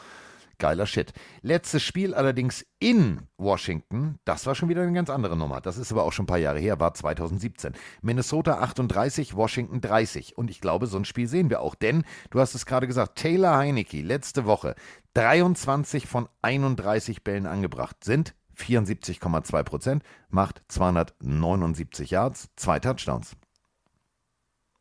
geiler 0.59 0.87
Shit. 0.87 1.12
Letztes 1.43 1.83
Spiel 1.83 2.15
allerdings 2.15 2.66
in 2.78 3.23
Washington, 3.37 4.19
das 4.24 4.47
war 4.47 4.55
schon 4.55 4.69
wieder 4.69 4.83
eine 4.83 4.93
ganz 4.93 5.11
andere 5.11 5.37
Nummer. 5.37 5.61
Das 5.61 5.78
ist 5.78 5.93
aber 5.93 6.05
auch 6.05 6.12
schon 6.12 6.24
ein 6.24 6.28
paar 6.28 6.39
Jahre 6.39 6.59
her, 6.59 6.81
war 6.81 6.95
2017. 6.95 7.74
Minnesota 8.03 8.59
38, 8.61 9.35
Washington 9.35 9.81
30. 9.81 10.37
Und 10.37 10.51
ich 10.51 10.61
glaube, 10.61 10.87
so 10.87 10.99
ein 10.99 11.05
Spiel 11.05 11.28
sehen 11.28 11.51
wir 11.51 11.61
auch. 11.61 11.74
Denn, 11.74 12.05
du 12.31 12.41
hast 12.41 12.55
es 12.55 12.66
gerade 12.66 12.87
gesagt, 12.87 13.19
Taylor 13.19 13.57
Heinecke 13.57 14.03
letzte 14.03 14.45
Woche 14.47 14.74
23 15.15 16.07
von 16.07 16.28
31 16.43 17.24
Bällen 17.24 17.47
angebracht 17.47 18.05
sind. 18.05 18.35
74,2 18.57 19.62
Prozent, 19.65 20.03
macht 20.31 20.62
279 20.69 22.11
Yards, 22.11 22.49
zwei 22.57 22.81
Touchdowns. 22.81 23.37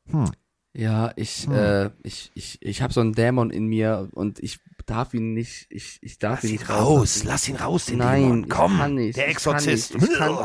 Hm. 0.07 0.31
Ja, 0.75 1.13
ich, 1.15 1.45
Hm. 1.47 1.53
äh, 1.53 1.89
ich, 2.03 2.31
ich, 2.35 2.57
ich 2.61 2.81
habe 2.81 2.91
so 2.93 2.99
einen 3.01 3.13
Dämon 3.13 3.49
in 3.49 3.67
mir 3.67 4.09
und 4.13 4.39
ich 4.43 4.59
darf 4.85 5.13
ihn 5.13 5.33
nicht, 5.33 5.67
ich, 5.69 5.99
ich 6.01 6.19
darf 6.19 6.41
Lass 6.41 6.43
ihn 6.43 6.51
nicht 6.51 6.69
raus, 6.69 6.79
rauslassen. 6.79 7.27
lass 7.27 7.49
ihn 7.49 7.55
raus, 7.55 7.85
den 7.85 7.97
Nein, 7.99 8.21
Dämon. 8.21 8.49
Komm, 8.49 8.95
nicht. 8.95 9.17
der 9.17 9.29
ich 9.29 9.35
kann 9.37 9.55
Exorzist. 9.55 9.95
nicht. 9.95 10.09
Ich 10.11 10.17
kann, 10.17 10.37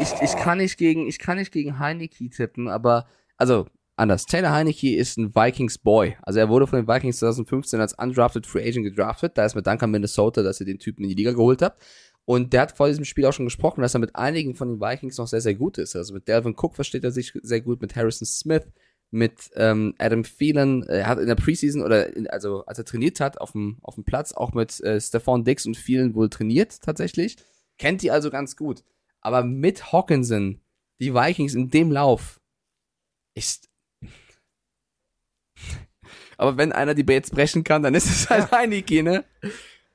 ich, 0.00 0.12
ich 0.22 0.36
kann 0.36 0.58
nicht 0.58 0.78
gegen, 0.78 1.08
ich 1.08 1.18
kann 1.18 1.36
nicht 1.36 1.52
gegen 1.52 1.78
Heineke 1.80 2.30
tippen, 2.30 2.68
aber, 2.68 3.06
also, 3.36 3.66
anders. 3.96 4.24
Taylor 4.26 4.52
Heineke 4.52 4.94
ist 4.96 5.18
ein 5.18 5.34
Vikings 5.34 5.78
Boy. 5.78 6.16
Also 6.22 6.38
er 6.38 6.48
wurde 6.48 6.66
von 6.66 6.78
den 6.80 6.88
Vikings 6.88 7.18
2015 7.18 7.80
als 7.80 7.92
undrafted 7.94 8.46
Free 8.46 8.66
Agent 8.66 8.84
gedraftet. 8.84 9.36
Da 9.36 9.44
ist 9.44 9.54
mit 9.54 9.66
Dank 9.66 9.82
an 9.82 9.90
Minnesota, 9.90 10.42
dass 10.42 10.60
ihr 10.60 10.66
den 10.66 10.78
Typen 10.78 11.02
in 11.02 11.08
die 11.10 11.14
Liga 11.16 11.32
geholt 11.32 11.60
habt. 11.60 11.82
Und 12.24 12.52
der 12.52 12.62
hat 12.62 12.76
vor 12.76 12.86
diesem 12.88 13.04
Spiel 13.04 13.26
auch 13.26 13.32
schon 13.32 13.46
gesprochen, 13.46 13.80
dass 13.82 13.94
er 13.94 14.00
mit 14.00 14.14
einigen 14.16 14.54
von 14.54 14.68
den 14.68 14.80
Vikings 14.80 15.18
noch 15.18 15.26
sehr, 15.26 15.40
sehr 15.40 15.54
gut 15.56 15.76
ist. 15.78 15.94
Also 15.96 16.14
mit 16.14 16.26
Delvin 16.28 16.54
Cook 16.56 16.76
versteht 16.76 17.02
er 17.04 17.10
sich 17.10 17.32
sehr 17.42 17.60
gut, 17.60 17.82
mit 17.82 17.94
Harrison 17.96 18.26
Smith, 18.26 18.62
mit 19.12 19.50
ähm, 19.54 19.94
Adam 19.98 20.24
Thielen. 20.24 20.82
Er 20.88 21.06
hat 21.06 21.18
in 21.18 21.26
der 21.26 21.34
Preseason 21.36 21.82
oder 21.82 22.16
in, 22.16 22.26
also 22.28 22.64
als 22.66 22.78
er 22.78 22.84
trainiert 22.84 23.20
hat 23.20 23.40
auf 23.40 23.52
dem, 23.52 23.78
auf 23.82 23.94
dem 23.94 24.04
Platz 24.04 24.32
auch 24.32 24.52
mit 24.54 24.80
äh, 24.80 25.00
Stephon 25.00 25.44
Dix 25.44 25.66
und 25.66 25.76
vielen 25.76 26.14
wohl 26.14 26.28
trainiert 26.30 26.80
tatsächlich. 26.82 27.36
Kennt 27.78 28.02
die 28.02 28.10
also 28.10 28.30
ganz 28.30 28.56
gut. 28.56 28.82
Aber 29.20 29.44
mit 29.44 29.92
Hawkinson, 29.92 30.60
die 30.98 31.14
Vikings 31.14 31.54
in 31.54 31.70
dem 31.70 31.92
Lauf, 31.92 32.40
ist. 33.34 33.68
Aber 36.36 36.56
wenn 36.56 36.72
einer 36.72 36.94
die 36.94 37.04
Bates 37.04 37.30
brechen 37.30 37.62
kann, 37.64 37.82
dann 37.82 37.94
ist 37.94 38.06
es 38.06 38.28
halt 38.28 38.50
Heineke, 38.50 39.02
ne? 39.02 39.24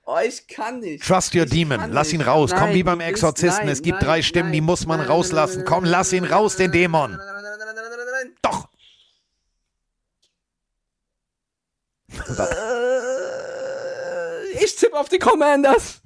Oh, 0.06 0.18
ich 0.26 0.48
kann 0.48 0.80
nicht. 0.80 1.04
Trust 1.04 1.36
your 1.36 1.44
Ich 1.44 1.50
demon. 1.50 1.92
Lass 1.92 2.14
ihn 2.14 2.22
raus. 2.22 2.52
Komm 2.52 2.68
Nein, 2.68 2.76
wie 2.76 2.84
beim 2.84 3.02
Exorzisten. 3.02 3.66
nein, 3.66 3.74
es 3.74 3.82
gibt 3.82 3.98
nein, 4.00 4.06
drei 4.06 4.22
Stimmen, 4.22 4.54
die 4.54 4.62
muss 4.62 4.86
man 4.86 5.00
nein, 5.00 5.08
rauslassen. 5.10 5.58
nein, 5.58 5.66
Komm, 5.66 5.84
lass 5.84 6.14
ihn 6.14 6.24
nein, 6.24 6.32
raus, 6.32 6.58
nein, 6.58 6.72
den 6.72 6.72
nein, 6.72 6.92
Dämon. 6.94 7.12
nein, 7.12 7.20
nein, 7.20 7.44
nein, 7.44 7.44
nein, 7.44 7.76
nein, 7.76 7.76
nein, 7.76 7.98
nein, 7.98 8.08
nein. 8.24 8.36
Doch. 8.42 8.70
Äh, 12.07 12.07
Ich 14.60 14.76
tippe 14.76 14.98
auf 14.98 15.10
die 15.10 15.20
Commanders. 15.20 16.02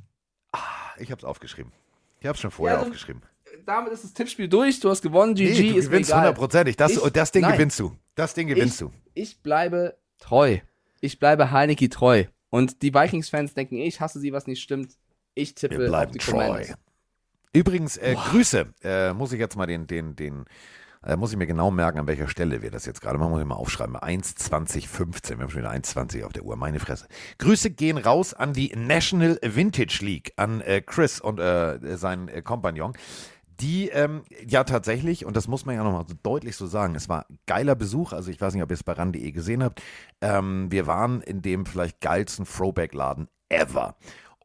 Ich 0.98 1.12
hab's 1.12 1.24
aufgeschrieben. 1.24 1.72
Ich 2.20 2.28
hab's 2.28 2.40
schon 2.40 2.52
vorher 2.52 2.78
Ja, 2.78 2.84
aufgeschrieben. 2.84 3.22
Damit 3.66 3.92
ist 3.94 4.04
das 4.04 4.14
Tippspiel 4.14 4.48
durch. 4.48 4.80
Du 4.80 4.90
hast 4.90 5.02
gewonnen. 5.02 5.36
GG 5.36 5.62
Nee, 5.62 5.72
du 5.72 5.78
ist 5.78 5.86
gewinnst 5.86 6.14
hundertprozentig. 6.14 6.76
Das, 6.78 6.92
Ich- 6.94 7.00
das 7.12 7.32
Ding 7.32 7.42
nein. 7.44 7.54
gewinnst 7.54 7.80
du. 7.80 7.96
Das 8.16 8.34
Ding 8.34 8.48
gewinnst 8.48 8.76
ich, 8.76 8.88
du. 8.88 8.94
Ich 9.14 9.42
bleibe 9.42 9.98
treu. 10.20 10.60
Ich 11.00 11.20
bleibe 11.20 11.52
Heineke 11.52 11.90
treu. 11.90 12.26
Und 12.50 12.82
die 12.82 12.94
Vikings-Fans 12.94 13.54
denken, 13.54 13.78
ich 13.78 14.00
hasse 14.02 14.20
sie, 14.20 14.34
was 14.34 14.46
nicht 14.48 14.62
stimmt. 14.62 14.92
Ich 15.34 15.56
tippe 15.56 15.78
Wir 15.78 15.86
auf 15.86 15.90
bleiben 15.90 16.12
die 16.12 16.20
treu. 16.20 16.32
Commanders. 16.46 16.74
Übrigens, 17.54 17.98
äh, 17.98 18.16
Grüße. 18.16 18.68
Äh, 18.84 19.14
muss 19.14 19.32
ich 19.34 19.40
jetzt 19.40 19.56
mal 19.56 19.66
den, 19.68 19.88
den, 19.88 20.16
den, 20.16 20.46
äh, 21.06 21.16
muss 21.16 21.32
ich 21.32 21.38
mir 21.38 21.48
genau 21.48 21.72
merken, 21.72 22.00
an 22.00 22.08
welcher 22.08 22.28
Stelle 22.28 22.62
wir 22.62 22.72
das 22.72 22.86
jetzt 22.86 23.02
gerade 23.02 23.18
machen. 23.18 23.32
Muss 23.32 23.42
ich 23.42 23.48
mal 23.48 23.56
aufschreiben. 23.56 23.96
1,2015. 23.98 25.30
Wir 25.30 25.44
haben 25.44 25.50
schon 25.50 25.62
wieder 25.62 25.72
1,20 25.72 26.24
auf 26.24 26.34
der 26.34 26.44
Uhr. 26.44 26.56
Meine 26.56 26.80
Fresse. 26.80 27.08
Grüße 27.40 27.72
gehen 27.72 27.98
raus 27.98 28.34
an 28.34 28.54
die 28.54 28.72
National 28.76 29.40
Vintage 29.42 30.00
League, 30.02 30.34
an 30.36 30.62
äh, 30.62 30.82
Chris 30.82 31.20
und 31.20 31.40
äh, 31.40 31.98
seinen 31.98 32.28
äh, 32.28 32.42
Kompagnon. 32.42 32.94
Die 33.60 33.90
ähm, 33.90 34.24
ja 34.48 34.64
tatsächlich, 34.64 35.26
und 35.26 35.36
das 35.36 35.48
muss 35.48 35.66
man 35.66 35.76
ja 35.76 35.84
nochmal 35.84 36.06
so 36.08 36.16
deutlich 36.24 36.56
so 36.56 36.66
sagen, 36.66 36.96
es 36.96 37.10
war 37.10 37.28
geiler 37.46 37.76
Besuch. 37.76 38.12
Also 38.12 38.32
ich 38.32 38.42
weiß 38.42 38.54
nicht, 38.54 38.64
ob 38.64 38.72
ihr 38.72 38.76
es 38.76 38.84
bei 38.84 38.94
ran.de 38.94 39.32
gesehen 39.32 39.64
habt. 39.64 39.82
Ähm, 40.22 40.72
wir 40.72 40.88
waren 40.88 41.22
in 41.22 41.42
dem 41.42 41.66
vielleicht 41.66 42.02
geilsten 42.02 42.46
Throwback-Laden 42.46 43.28
ever. 43.50 43.96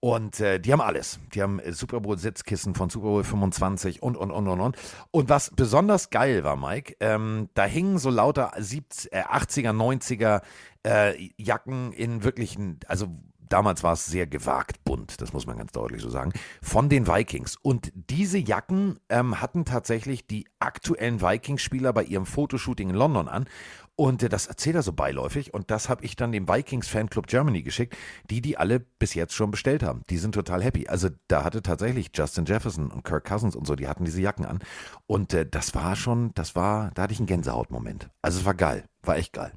Und 0.01 0.40
äh, 0.40 0.60
die 0.60 0.73
haben 0.73 0.81
alles. 0.81 1.18
Die 1.35 1.43
haben 1.43 1.59
äh, 1.59 1.73
Super 1.73 2.01
Bowl 2.01 2.18
Sitzkissen 2.18 2.74
von 2.74 2.90
Super 2.90 3.06
Bowl 3.06 3.24
25 3.24 4.02
und, 4.02 4.16
und, 4.16 4.31
und, 4.31 4.47
und, 4.47 4.60
und. 4.60 4.77
Und 5.10 5.28
was 5.28 5.51
besonders 5.55 6.10
geil 6.10 6.44
war, 6.44 6.56
Mike, 6.56 6.97
ähm, 7.01 7.48
da 7.55 7.64
hingen 7.64 7.98
so 7.98 8.10
lauter 8.10 8.52
70, 8.59 9.12
äh, 9.12 9.23
80er, 9.23 9.70
90er 9.70 10.43
äh, 10.86 11.31
Jacken 11.36 11.93
in 11.93 12.23
wirklichen, 12.24 12.81
also 12.86 13.09
damals 13.48 13.82
war 13.82 13.93
es 13.93 14.06
sehr 14.06 14.27
gewagt 14.27 14.85
bunt, 14.85 15.20
das 15.20 15.32
muss 15.32 15.47
man 15.47 15.59
ganz 15.59 15.73
deutlich 15.73 16.02
so 16.02 16.10
sagen, 16.10 16.32
von 16.62 16.89
den 16.89 17.06
Vikings. 17.06 17.56
Und 17.60 17.93
diese 17.94 18.39
Jacken 18.39 18.98
ähm, 19.09 19.40
hatten 19.40 19.64
tatsächlich 19.64 20.27
die 20.27 20.47
aktuellen 20.59 21.20
Vikings-Spieler 21.20 21.93
bei 21.93 22.05
ihrem 22.05 22.27
Fotoshooting 22.27 22.90
in 22.90 22.97
London 22.97 23.28
an. 23.28 23.47
Und 23.97 24.23
äh, 24.23 24.28
das 24.28 24.47
erzählt 24.47 24.77
er 24.77 24.82
so 24.82 24.93
beiläufig. 24.93 25.55
Und 25.55 25.70
das 25.70 25.89
habe 25.89 26.05
ich 26.05 26.16
dann 26.16 26.32
dem 26.32 26.48
Vikings 26.48 26.89
Fanclub 26.89 27.27
Germany 27.27 27.62
geschickt, 27.62 27.97
die 28.31 28.40
die 28.40 28.59
alle 28.59 28.81
bis 28.81 29.14
jetzt 29.14 29.35
schon 29.35 29.51
bestellt 29.51 29.82
haben. 29.82 30.02
Die 30.10 30.18
sind 30.18 30.35
total 30.35 30.62
happy. 30.62 30.86
Also 30.89 31.09
da 31.28 31.44
hatte 31.44 31.62
tatsächlich 31.62 32.10
Justin 32.14 32.44
Jefferson 32.44 32.90
und 32.90 33.05
Kirk 33.05 33.24
Cousins 33.24 33.56
und 33.56 33.66
so, 33.66 33.74
die 33.74 33.89
hatten 33.89 34.05
diese 34.05 34.20
Jacken 34.20 34.44
an. 34.44 34.60
Und 35.06 35.32
äh, 35.32 35.47
das 35.47 35.74
war 35.74 35.97
schon, 35.97 36.32
das 36.35 36.55
war, 36.55 36.90
da 36.94 37.02
hatte 37.02 37.12
ich 37.14 37.20
einen 37.20 37.27
Gänsehautmoment. 37.27 38.10
Also 38.23 38.40
es 38.40 38.44
war 38.44 38.55
geil, 38.55 38.85
war 39.02 39.16
echt 39.16 39.32
geil. 39.32 39.52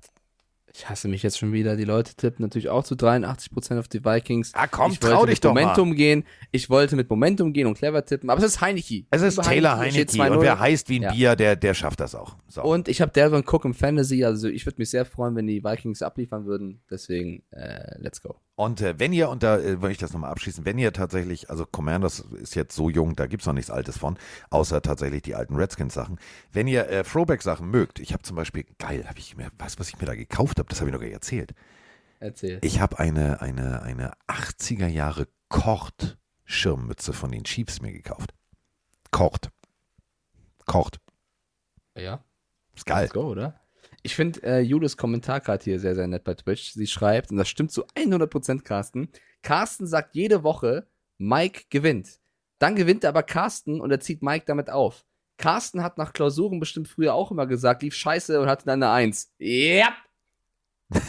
Ich 0.73 0.87
hasse 0.89 1.07
mich 1.07 1.23
jetzt 1.23 1.37
schon 1.37 1.51
wieder. 1.51 1.75
Die 1.75 1.83
Leute 1.83 2.13
tippen 2.15 2.43
natürlich 2.43 2.69
auch 2.69 2.83
zu 2.83 2.95
83% 2.95 3.79
auf 3.79 3.87
die 3.87 4.05
Vikings. 4.05 4.53
Ah, 4.53 4.67
komm, 4.67 4.91
ich 4.91 4.99
trau 4.99 5.25
dich 5.25 5.41
doch 5.41 5.53
mal. 5.53 5.61
Momentum 5.61 5.95
gehen. 5.95 6.23
Ich 6.51 6.69
wollte 6.69 6.95
mit 6.95 7.09
Momentum 7.09 7.53
gehen 7.53 7.67
und 7.67 7.77
clever 7.77 8.05
tippen. 8.05 8.29
Aber 8.29 8.39
es 8.39 8.45
ist 8.45 8.61
Heineke. 8.61 9.05
Es 9.09 9.21
ist 9.21 9.41
Taylor 9.41 9.77
Heineke 9.77 10.03
2-0. 10.11 10.29
und 10.31 10.41
wer 10.41 10.59
heißt 10.59 10.89
wie 10.89 10.97
ein 10.99 11.01
Ja. 11.03 11.11
Bier, 11.11 11.35
der, 11.35 11.55
der 11.55 11.73
schafft 11.73 11.99
das 11.99 12.15
auch. 12.15 12.35
So. 12.47 12.63
Und 12.63 12.87
ich 12.87 13.01
habe 13.01 13.11
Delvin 13.11 13.43
Cook 13.45 13.65
im 13.65 13.73
Fantasy. 13.73 14.23
Also 14.23 14.47
ich 14.47 14.65
würde 14.65 14.75
mich 14.79 14.89
sehr 14.89 15.05
freuen, 15.05 15.35
wenn 15.35 15.47
die 15.47 15.63
Vikings 15.63 16.01
abliefern 16.01 16.45
würden. 16.45 16.81
Deswegen, 16.89 17.43
äh, 17.51 17.97
let's 17.99 18.21
go. 18.21 18.35
Und 18.59 18.81
äh, 18.81 18.99
wenn 18.99 19.13
ihr, 19.13 19.29
und 19.29 19.41
da 19.41 19.57
äh, 19.57 19.81
will 19.81 19.89
ich 19.89 19.99
das 19.99 20.11
nochmal 20.11 20.31
abschließen, 20.31 20.65
wenn 20.65 20.77
ihr 20.77 20.91
tatsächlich, 20.91 21.49
also 21.49 21.65
Commanders 21.65 22.19
ist 22.19 22.55
jetzt 22.55 22.75
so 22.75 22.89
jung, 22.89 23.15
da 23.15 23.25
gibt's 23.25 23.45
noch 23.45 23.53
nichts 23.53 23.71
Altes 23.71 23.97
von, 23.97 24.17
außer 24.49 24.81
tatsächlich 24.81 25.21
die 25.21 25.33
alten 25.33 25.55
Redskins-Sachen. 25.55 26.19
Wenn 26.51 26.67
ihr 26.67 26.89
äh, 26.89 27.05
Throwback-Sachen 27.05 27.71
mögt, 27.71 27.99
ich 28.01 28.11
habe 28.11 28.21
zum 28.23 28.35
Beispiel, 28.35 28.65
geil, 28.77 29.05
habe 29.07 29.17
ich 29.17 29.37
mir, 29.37 29.49
weißt 29.57 29.77
du, 29.77 29.79
was 29.79 29.87
ich 29.87 29.97
mir 30.01 30.07
da 30.07 30.13
gekauft 30.13 30.59
habe? 30.59 30.67
Das 30.67 30.81
habe 30.81 30.89
ich 30.89 30.93
noch 30.93 30.99
gar 30.99 31.05
nicht 31.05 31.13
erzählt. 31.13 31.53
Erzähl. 32.19 32.59
Ich 32.61 32.81
habe 32.81 32.99
eine, 32.99 33.41
eine, 33.41 33.81
eine 33.81 34.11
80er 34.27 34.87
Jahre 34.87 35.29
Kort-Schirmmütze 35.47 37.13
von 37.13 37.31
den 37.31 37.45
Chiefs 37.45 37.81
mir 37.81 37.93
gekauft. 37.93 38.33
Kort. 39.09 39.51
Kort. 40.65 40.99
ja. 41.95 42.25
Ist 42.75 42.85
geil. 42.85 43.03
Let's 43.03 43.13
go, 43.13 43.29
oder? 43.29 43.61
Ich 44.03 44.15
finde 44.15 44.41
äh, 44.43 44.59
Julis 44.61 44.97
Kommentar 44.97 45.41
gerade 45.41 45.63
hier 45.63 45.79
sehr, 45.79 45.95
sehr 45.95 46.07
nett 46.07 46.23
bei 46.23 46.33
Twitch. 46.33 46.73
Sie 46.73 46.87
schreibt, 46.87 47.31
und 47.31 47.37
das 47.37 47.49
stimmt 47.49 47.71
zu 47.71 47.85
100% 47.87 48.63
Carsten, 48.63 49.09
Carsten 49.41 49.87
sagt 49.87 50.15
jede 50.15 50.43
Woche, 50.43 50.87
Mike 51.17 51.63
gewinnt. 51.69 52.19
Dann 52.59 52.75
gewinnt 52.75 53.05
aber 53.05 53.23
Carsten 53.23 53.81
und 53.81 53.91
er 53.91 53.99
zieht 53.99 54.21
Mike 54.21 54.45
damit 54.47 54.69
auf. 54.69 55.05
Carsten 55.37 55.81
hat 55.81 55.97
nach 55.97 56.13
Klausuren 56.13 56.59
bestimmt 56.59 56.87
früher 56.87 57.13
auch 57.13 57.31
immer 57.31 57.47
gesagt, 57.47 57.81
lief 57.81 57.95
scheiße 57.95 58.39
und 58.41 58.49
hatte 58.49 58.65
dann 58.65 58.83
eine 58.83 58.91
Eins. 58.91 59.31
Yep. 59.39 59.93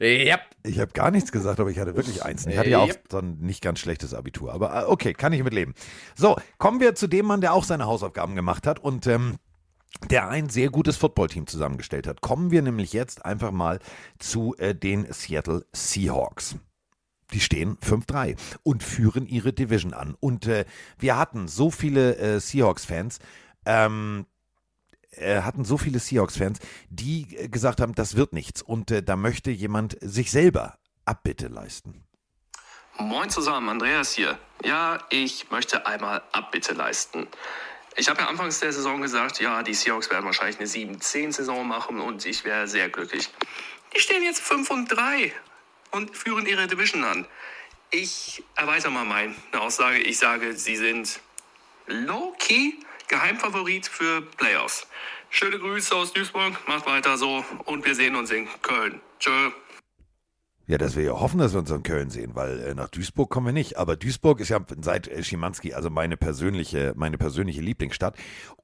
yep. 0.00 0.40
Ich 0.64 0.80
habe 0.80 0.92
gar 0.92 1.10
nichts 1.10 1.30
gesagt, 1.30 1.60
aber 1.60 1.70
ich 1.70 1.78
hatte 1.78 1.94
wirklich 1.94 2.24
eins. 2.24 2.46
Ich 2.46 2.56
hatte 2.56 2.70
ja 2.70 2.78
auch 2.78 2.92
so 3.10 3.18
ein 3.18 3.38
nicht 3.38 3.62
ganz 3.62 3.78
schlechtes 3.78 4.14
Abitur. 4.14 4.52
Aber 4.52 4.82
äh, 4.82 4.86
okay, 4.86 5.12
kann 5.12 5.32
ich 5.34 5.42
mitleben. 5.42 5.74
So, 6.14 6.36
kommen 6.58 6.80
wir 6.80 6.94
zu 6.94 7.06
dem 7.06 7.26
Mann, 7.26 7.42
der 7.42 7.52
auch 7.52 7.64
seine 7.64 7.86
Hausaufgaben 7.86 8.34
gemacht 8.34 8.66
hat 8.66 8.78
und 8.78 9.06
ähm, 9.06 9.36
der 10.08 10.28
ein 10.28 10.48
sehr 10.48 10.70
gutes 10.70 10.96
Footballteam 10.96 11.46
zusammengestellt 11.46 12.06
hat. 12.06 12.20
Kommen 12.20 12.50
wir 12.50 12.62
nämlich 12.62 12.92
jetzt 12.92 13.24
einfach 13.24 13.50
mal 13.50 13.80
zu 14.18 14.54
äh, 14.58 14.74
den 14.74 15.06
Seattle 15.12 15.66
Seahawks. 15.72 16.56
Die 17.32 17.40
stehen 17.40 17.76
5-3 17.78 18.36
und 18.62 18.82
führen 18.82 19.26
ihre 19.26 19.52
Division 19.52 19.94
an. 19.94 20.16
Und 20.18 20.46
äh, 20.46 20.64
wir 20.98 21.16
hatten 21.16 21.48
so 21.48 21.70
viele 21.70 22.16
äh, 22.16 22.40
Seahawks-Fans, 22.40 23.20
ähm, 23.66 24.26
äh, 25.12 25.42
hatten 25.42 25.64
so 25.64 25.78
viele 25.78 25.98
Seahawks-Fans, 25.98 26.58
die 26.88 27.36
äh, 27.36 27.48
gesagt 27.48 27.80
haben, 27.80 27.94
das 27.94 28.16
wird 28.16 28.32
nichts. 28.32 28.62
Und 28.62 28.90
äh, 28.90 29.02
da 29.02 29.16
möchte 29.16 29.50
jemand 29.50 29.96
sich 30.00 30.30
selber 30.30 30.78
Abbitte 31.04 31.48
leisten. 31.48 32.04
Moin 32.98 33.30
zusammen, 33.30 33.68
Andreas 33.68 34.12
hier. 34.12 34.38
Ja, 34.62 34.98
ich 35.08 35.50
möchte 35.50 35.86
einmal 35.86 36.22
Abbitte 36.32 36.74
leisten. 36.74 37.28
Ich 38.00 38.08
habe 38.08 38.22
ja 38.22 38.28
anfangs 38.28 38.60
der 38.60 38.72
Saison 38.72 39.02
gesagt, 39.02 39.40
ja, 39.40 39.62
die 39.62 39.74
Seahawks 39.74 40.08
werden 40.08 40.24
wahrscheinlich 40.24 40.58
eine 40.58 40.66
7-10-Saison 40.66 41.68
machen 41.68 42.00
und 42.00 42.24
ich 42.24 42.44
wäre 42.44 42.66
sehr 42.66 42.88
glücklich. 42.88 43.28
Die 43.94 44.00
stehen 44.00 44.22
jetzt 44.22 44.40
5 44.40 44.70
und 44.70 44.86
3 44.88 45.30
und 45.90 46.16
führen 46.16 46.46
ihre 46.46 46.66
Division 46.66 47.04
an. 47.04 47.26
Ich 47.90 48.42
erweitere 48.56 48.90
mal 48.90 49.04
meine 49.04 49.34
Aussage. 49.52 49.98
Ich 49.98 50.16
sage, 50.16 50.54
sie 50.56 50.76
sind 50.76 51.20
low-key 51.88 52.72
Geheimfavorit 53.08 53.86
für 53.86 54.22
Playoffs. 54.22 54.86
Schöne 55.28 55.58
Grüße 55.58 55.94
aus 55.94 56.14
Duisburg, 56.14 56.56
macht 56.66 56.86
weiter 56.86 57.18
so 57.18 57.44
und 57.66 57.84
wir 57.84 57.94
sehen 57.94 58.16
uns 58.16 58.30
in 58.30 58.48
Köln. 58.62 59.02
Tschö. 59.18 59.50
Ja, 60.70 60.78
dass 60.78 60.94
wir 60.94 61.02
ja 61.02 61.18
hoffen, 61.18 61.40
dass 61.40 61.52
wir 61.52 61.58
uns 61.58 61.70
in 61.72 61.82
Köln 61.82 62.10
sehen, 62.10 62.36
weil 62.36 62.60
äh, 62.60 62.74
nach 62.76 62.88
Duisburg 62.88 63.28
kommen 63.28 63.46
wir 63.46 63.52
nicht. 63.52 63.76
Aber 63.76 63.96
Duisburg 63.96 64.38
ist 64.38 64.50
ja 64.50 64.64
seit 64.80 65.08
äh, 65.08 65.24
Schimanski 65.24 65.74
also 65.74 65.90
meine 65.90 66.16
persönliche, 66.16 66.92
meine 66.94 67.18
persönliche 67.18 67.60
Lieblingsstadt. 67.60 68.16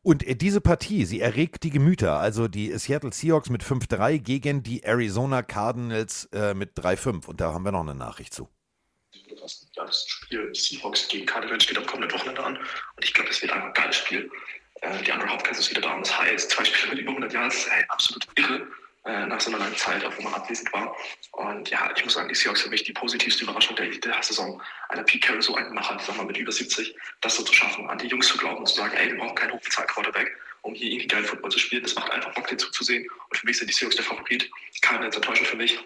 Und 0.03 0.25
äh, 0.25 0.37
diese 0.37 0.61
Partie, 0.61 1.05
sie 1.05 1.21
erregt 1.21 1.65
die 1.65 1.71
Gemüter. 1.71 2.21
Also 2.21 2.47
die 2.47 2.71
Seattle 2.79 3.13
Seahawks 3.13 3.51
mit 3.51 3.65
5-3 3.65 4.21
gegen 4.21 4.63
die 4.63 4.85
Arizona 4.85 5.43
Cardinals 5.43 6.27
äh, 6.27 6.55
mit 6.55 6.79
3-5. 6.79 7.27
Und 7.27 7.41
da 7.41 7.53
haben 7.53 7.65
wir 7.65 7.73
noch 7.73 7.81
eine 7.81 7.97
Nachricht 7.97 8.33
zu. 8.33 8.49
Ja, 9.11 9.35
das 9.75 10.07
Spiel 10.07 10.55
Seahawks 10.55 11.09
gegen 11.09 11.27
Cardinals 11.27 11.65
steht 11.65 11.77
am 11.77 11.87
kommenden 11.87 12.17
Wochenende 12.17 12.45
an. 12.45 12.57
Und 12.57 13.05
ich 13.05 13.13
glaube, 13.15 13.31
das 13.31 13.43
wird 13.43 13.51
ein 13.51 13.73
geiles 13.73 13.97
Spiel. 13.97 14.31
Äh, 14.83 15.03
die 15.03 15.11
andere 15.11 15.33
Hopkins 15.33 15.59
ist 15.59 15.71
wieder 15.71 15.81
da 15.81 15.95
und 15.95 16.07
das 16.07 16.17
heißt, 16.17 16.51
zwei 16.53 16.65
Spiele 16.65 16.95
mit 16.95 17.03
über 17.03 17.11
100 17.11 17.33
Jahren, 17.33 17.49
das 17.49 17.57
ist 17.57 17.71
absolut 17.89 18.25
irre 18.37 18.65
äh, 19.07 19.27
nach 19.27 19.41
so 19.41 19.51
einer 19.51 19.61
langen 19.61 19.77
Zeit, 19.77 20.05
wo 20.17 20.23
man 20.23 20.35
abwesend 20.35 20.73
war. 20.73 20.97
Und 21.33 21.71
ja, 21.71 21.91
ich 21.95 22.05
muss 22.05 22.15
sagen, 22.15 22.29
die 22.29 22.35
Seahawks 22.35 22.63
für 22.63 22.71
mich 22.71 22.83
die 22.83 22.93
positivste 22.93 23.45
Überraschung 23.45 23.77
der, 23.77 23.87
der 23.89 24.23
Saison. 24.23 24.61
Einer 24.89 25.05
Pete 25.05 25.27
Carroll 25.27 25.43
so 25.43 25.55
einen 25.55 25.73
Macher, 25.73 25.99
sag 26.05 26.17
mal, 26.17 26.27
mit 26.27 26.37
über 26.37 26.51
70, 26.51 26.95
das 27.21 27.37
so 27.37 27.45
zu 27.45 27.53
schaffen, 27.53 27.89
an 27.89 27.99
die 27.99 28.09
Jungs 28.09 28.27
zu 28.27 28.37
glauben 28.37 28.59
und 28.59 28.67
zu 28.67 28.75
sagen, 28.75 28.97
ey, 28.97 29.13
wir 29.13 29.19
brauchen 29.19 29.37
keinen 29.37 29.53
hochbezahlten 29.53 29.95
Quarterback, 29.95 30.37
um 30.63 30.75
hier 30.75 30.91
irgendwie 30.91 31.07
geil 31.07 31.23
Football 31.23 31.51
zu 31.53 31.59
spielen. 31.61 31.83
Das 31.83 31.95
macht 31.95 32.11
einfach 32.11 32.35
Bock, 32.35 32.49
den 32.49 32.59
zuzusehen. 32.59 33.09
Und 33.31 33.37
für 33.37 33.47
mich 33.47 33.59
sind 33.59 33.71
die 33.71 33.75
Seahawks 33.75 33.97
der 33.97 34.05
Favorit. 34.05 34.51
Keine 34.83 35.05
jetzt 35.05 35.17
enttäuschend 35.17 35.47
für 35.47 35.57
mich. 35.57 35.79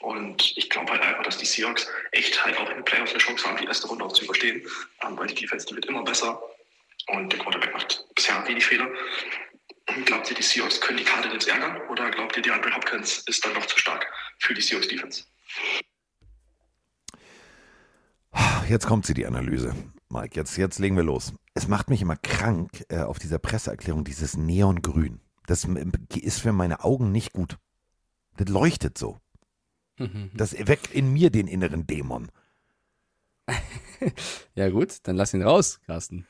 Und 0.00 0.56
ich 0.56 0.68
glaube 0.68 0.90
halt 0.90 1.02
einfach, 1.02 1.22
dass 1.22 1.38
die 1.38 1.46
Seahawks 1.46 1.88
echt 2.10 2.44
halt 2.44 2.56
auch 2.58 2.68
in 2.70 2.76
den 2.76 2.84
Playoffs 2.84 3.12
eine 3.12 3.20
Chance 3.20 3.46
haben, 3.46 3.56
die 3.56 3.66
erste 3.66 3.86
Runde 3.86 4.04
auch 4.04 4.12
zu 4.12 4.24
überstehen. 4.24 4.66
Ähm, 5.02 5.16
weil 5.16 5.28
die 5.28 5.34
Defense, 5.34 5.66
die 5.66 5.76
wird 5.76 5.86
immer 5.86 6.02
besser. 6.02 6.42
Und 7.06 7.32
der 7.32 7.38
Quarterback 7.38 7.72
macht 7.72 8.04
bisher 8.14 8.46
wenig 8.48 8.64
Fehler. 8.64 8.88
Glaubt 10.06 10.30
ihr, 10.30 10.36
die 10.36 10.42
Seahawks 10.42 10.80
können 10.80 10.98
die 10.98 11.04
Cardinals 11.04 11.46
ärgern? 11.46 11.80
Oder 11.90 12.10
glaubt 12.10 12.36
ihr, 12.36 12.42
die 12.42 12.50
Andre 12.50 12.74
Hopkins 12.74 13.18
ist 13.26 13.44
dann 13.44 13.52
noch 13.52 13.66
zu 13.66 13.78
stark 13.78 14.06
für 14.38 14.54
die 14.54 14.62
Seahawks 14.62 14.88
Defense? 14.88 15.24
Jetzt 18.68 18.86
kommt 18.86 19.04
sie, 19.06 19.14
die 19.14 19.26
Analyse. 19.26 19.74
Mike, 20.08 20.36
jetzt, 20.36 20.56
jetzt 20.56 20.78
legen 20.78 20.96
wir 20.96 21.02
los. 21.04 21.34
Es 21.52 21.68
macht 21.68 21.90
mich 21.90 22.00
immer 22.00 22.16
krank 22.16 22.84
äh, 22.88 23.00
auf 23.00 23.18
dieser 23.18 23.38
Presseerklärung, 23.38 24.04
dieses 24.04 24.36
Neongrün. 24.36 25.20
Das 25.46 25.64
m- 25.64 25.92
ist 26.14 26.40
für 26.40 26.52
meine 26.52 26.82
Augen 26.82 27.12
nicht 27.12 27.32
gut. 27.34 27.58
Das 28.36 28.48
leuchtet 28.48 28.96
so. 28.98 29.20
Das 30.32 30.54
weckt 30.66 30.90
in 30.92 31.12
mir 31.12 31.30
den 31.30 31.46
inneren 31.46 31.86
Dämon. 31.86 32.30
Ja 34.54 34.68
gut, 34.68 34.98
dann 35.04 35.16
lass 35.16 35.32
ihn 35.32 35.42
raus, 35.42 35.80
Carsten. 35.86 36.26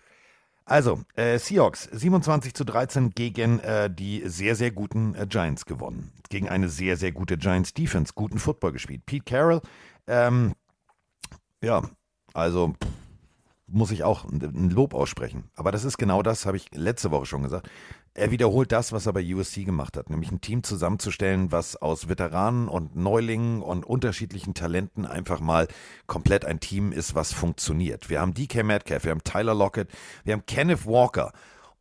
Also, 0.67 1.03
äh, 1.15 1.39
Seahawks 1.39 1.89
27 1.93 2.55
zu 2.55 2.65
13 2.65 3.11
gegen 3.11 3.59
äh, 3.61 3.91
die 3.91 4.23
sehr, 4.25 4.57
sehr 4.57 4.71
guten 4.71 5.15
äh, 5.15 5.27
Giants 5.27 5.67
gewonnen. 5.67 6.11
Gegen 6.31 6.49
eine 6.49 6.71
sehr, 6.71 6.97
sehr 6.97 7.13
gute 7.13 7.37
Giants 7.37 7.75
Defense, 7.75 8.13
guten 8.15 8.39
Football 8.39 8.73
gespielt. 8.73 9.05
Pete 9.05 9.25
Carroll, 9.25 9.61
ähm, 10.07 10.55
ja, 11.63 11.83
also 12.33 12.69
pff, 12.83 12.89
muss 13.67 13.91
ich 13.91 14.05
auch 14.05 14.25
ein, 14.25 14.71
Lob 14.71 14.95
aussprechen. 14.95 15.51
Aber 15.57 15.73
das 15.73 15.85
ist 15.85 15.99
genau 15.99 16.23
das, 16.23 16.47
habe 16.47 16.57
ich 16.57 16.75
letzte 16.75 17.11
Woche 17.11 17.27
schon 17.27 17.43
gesagt. 17.43 17.69
Er 18.13 18.31
wiederholt 18.31 18.71
das, 18.71 18.93
was 18.93 19.07
er 19.07 19.13
bei 19.13 19.35
USC 19.35 19.65
gemacht 19.65 19.97
hat, 19.97 20.09
nämlich 20.09 20.31
ein 20.31 20.41
Team 20.41 20.63
zusammenzustellen, 20.63 21.51
was 21.51 21.75
aus 21.77 22.09
Veteranen 22.09 22.69
und 22.69 22.95
Neulingen 22.95 23.61
und 23.61 23.85
unterschiedlichen 23.85 24.55
Talenten 24.55 25.05
einfach 25.05 25.41
mal 25.41 25.67
komplett 26.07 26.45
ein 26.45 26.61
Team 26.61 26.93
ist, 26.93 27.15
was 27.15 27.33
funktioniert. 27.33 28.11
Wir 28.11 28.21
haben 28.21 28.35
DK 28.35 28.63
Metcalf, 28.63 29.05
wir 29.05 29.11
haben 29.11 29.25
Tyler 29.25 29.55
Lockett, 29.55 29.89
wir 30.25 30.35
haben 30.35 30.47
Kenneth 30.47 30.87
Walker. 30.87 31.33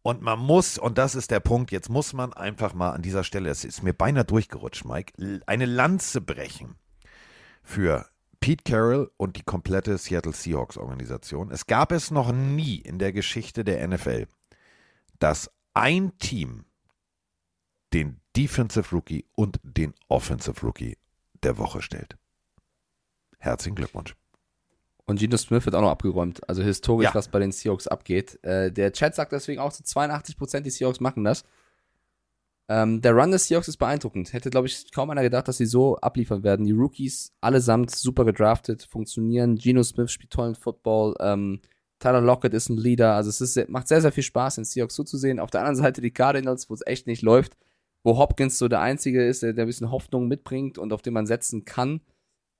Und 0.01 0.21
man 0.21 0.39
muss, 0.39 0.77
und 0.77 0.97
das 0.97 1.15
ist 1.15 1.31
der 1.31 1.39
Punkt, 1.39 1.71
jetzt 1.71 1.89
muss 1.89 2.13
man 2.13 2.33
einfach 2.33 2.73
mal 2.73 2.91
an 2.91 3.01
dieser 3.01 3.23
Stelle, 3.23 3.49
es 3.49 3.63
ist 3.63 3.83
mir 3.83 3.93
beinahe 3.93 4.25
durchgerutscht, 4.25 4.85
Mike, 4.85 5.13
eine 5.45 5.65
Lanze 5.65 6.19
brechen 6.19 6.75
für 7.61 8.05
Pete 8.43 8.63
Carroll 8.65 9.09
und 9.15 9.37
die 9.37 9.43
komplette 9.43 9.97
Seattle 9.97 10.33
Seahawks 10.33 10.77
Organisation. 10.77 11.49
Es 11.49 11.65
gab 11.65 11.93
es 11.93 12.11
noch 12.11 12.33
nie 12.33 12.75
in 12.75 12.99
der 12.99 13.13
Geschichte 13.13 13.63
der 13.63 13.87
NFL, 13.87 14.27
dass 15.17 15.49
ein 15.73 16.11
Team 16.19 16.65
den 17.93 18.19
Defensive 18.35 18.93
Rookie 18.93 19.23
und 19.35 19.61
den 19.63 19.93
Offensive 20.09 20.59
Rookie 20.61 20.97
der 21.41 21.57
Woche 21.57 21.81
stellt. 21.81 22.17
Herzlichen 23.39 23.75
Glückwunsch. 23.75 24.13
Und 25.05 25.21
Geno 25.21 25.37
Smith 25.37 25.63
wird 25.63 25.75
auch 25.75 25.81
noch 25.81 25.91
abgeräumt. 25.91 26.41
Also 26.49 26.63
historisch, 26.63 27.05
Ja. 27.05 27.15
was 27.15 27.29
bei 27.29 27.39
den 27.39 27.53
Seahawks 27.53 27.87
abgeht. 27.87 28.43
Äh, 28.43 28.73
der 28.73 28.91
Chat 28.91 29.15
sagt 29.15 29.31
deswegen 29.31 29.61
auch 29.61 29.71
zu 29.71 29.85
82 29.85 30.35
Prozent, 30.35 30.65
die 30.65 30.69
Seahawks 30.69 30.99
machen 30.99 31.23
das. 31.23 31.45
Ähm, 32.69 33.01
der 33.01 33.13
Run 33.13 33.31
des 33.31 33.47
Seahawks 33.47 33.67
ist 33.67 33.77
beeindruckend. 33.77 34.31
Hätte, 34.31 34.49
glaube 34.49 34.67
ich, 34.67 34.91
kaum 34.91 35.09
einer 35.09 35.21
gedacht, 35.21 35.47
dass 35.47 35.57
sie 35.57 35.65
so 35.65 35.97
abliefern 35.97 36.43
werden. 36.43 36.65
Die 36.65 36.71
Rookies 36.71 37.33
allesamt 37.41 37.91
super 37.91 38.23
gedraftet, 38.25 38.87
funktionieren. 38.89 39.55
Geno 39.55 39.83
Smith 39.83 40.11
spielt 40.11 40.31
tollen 40.31 40.55
Football. 40.55 41.15
Ähm, 41.19 41.61
Tyler 41.99 42.21
Lockett 42.21 42.53
ist 42.53 42.69
ein 42.69 42.77
Leader. 42.77 43.15
Also 43.15 43.29
es 43.29 43.41
ist, 43.41 43.69
macht 43.69 43.87
sehr, 43.87 44.01
sehr 44.01 44.11
viel 44.11 44.23
Spaß, 44.23 44.55
den 44.55 44.65
Seahawks 44.65 44.95
zuzusehen. 44.95 45.39
Auf 45.39 45.51
der 45.51 45.61
anderen 45.61 45.75
Seite 45.75 46.01
die 46.01 46.11
Cardinals, 46.11 46.69
wo 46.69 46.73
es 46.73 46.85
echt 46.85 47.07
nicht 47.07 47.21
läuft. 47.21 47.57
Wo 48.03 48.17
Hopkins 48.17 48.57
so 48.57 48.67
der 48.67 48.81
Einzige 48.81 49.25
ist, 49.25 49.43
der, 49.43 49.53
der 49.53 49.65
ein 49.65 49.67
bisschen 49.67 49.91
Hoffnung 49.91 50.27
mitbringt 50.27 50.77
und 50.77 50.91
auf 50.93 51.01
den 51.01 51.13
man 51.13 51.25
setzen 51.25 51.65
kann. 51.65 52.01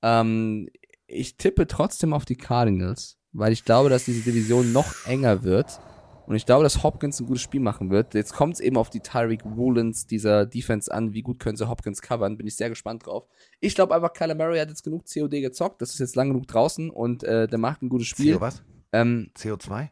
Ähm, 0.02 0.68
ich 1.06 1.36
tippe 1.36 1.66
trotzdem 1.66 2.12
auf 2.12 2.24
die 2.24 2.36
Cardinals, 2.36 3.18
weil 3.32 3.52
ich 3.52 3.64
glaube, 3.64 3.90
dass 3.90 4.04
diese 4.04 4.22
Division 4.22 4.72
noch 4.72 5.06
enger 5.06 5.42
wird. 5.44 5.80
Und 6.26 6.36
ich 6.36 6.46
glaube, 6.46 6.62
dass 6.64 6.82
Hopkins 6.82 7.20
ein 7.20 7.26
gutes 7.26 7.42
Spiel 7.42 7.60
machen 7.60 7.90
wird. 7.90 8.14
Jetzt 8.14 8.32
kommt 8.32 8.54
es 8.54 8.60
eben 8.60 8.76
auf 8.76 8.88
die 8.90 9.00
Tyreek 9.00 9.42
Woolens 9.44 10.06
dieser 10.06 10.46
Defense 10.46 10.92
an. 10.92 11.12
Wie 11.12 11.22
gut 11.22 11.38
können 11.38 11.56
sie 11.56 11.68
Hopkins 11.68 12.00
covern? 12.00 12.36
Bin 12.38 12.46
ich 12.46 12.56
sehr 12.56 12.70
gespannt 12.70 13.06
drauf. 13.06 13.26
Ich 13.60 13.74
glaube 13.74 13.94
einfach, 13.94 14.12
Kyler 14.12 14.34
Murray 14.34 14.58
hat 14.58 14.68
jetzt 14.70 14.82
genug 14.84 15.04
COD 15.12 15.30
gezockt. 15.42 15.82
Das 15.82 15.90
ist 15.90 15.98
jetzt 15.98 16.16
lang 16.16 16.28
genug 16.28 16.46
draußen 16.46 16.88
und 16.90 17.24
äh, 17.24 17.46
der 17.46 17.58
macht 17.58 17.82
ein 17.82 17.88
gutes 17.90 18.06
Spiel. 18.06 18.34
CO 18.36 18.40
was? 18.40 18.62
Ähm, 18.92 19.30
CO2? 19.36 19.88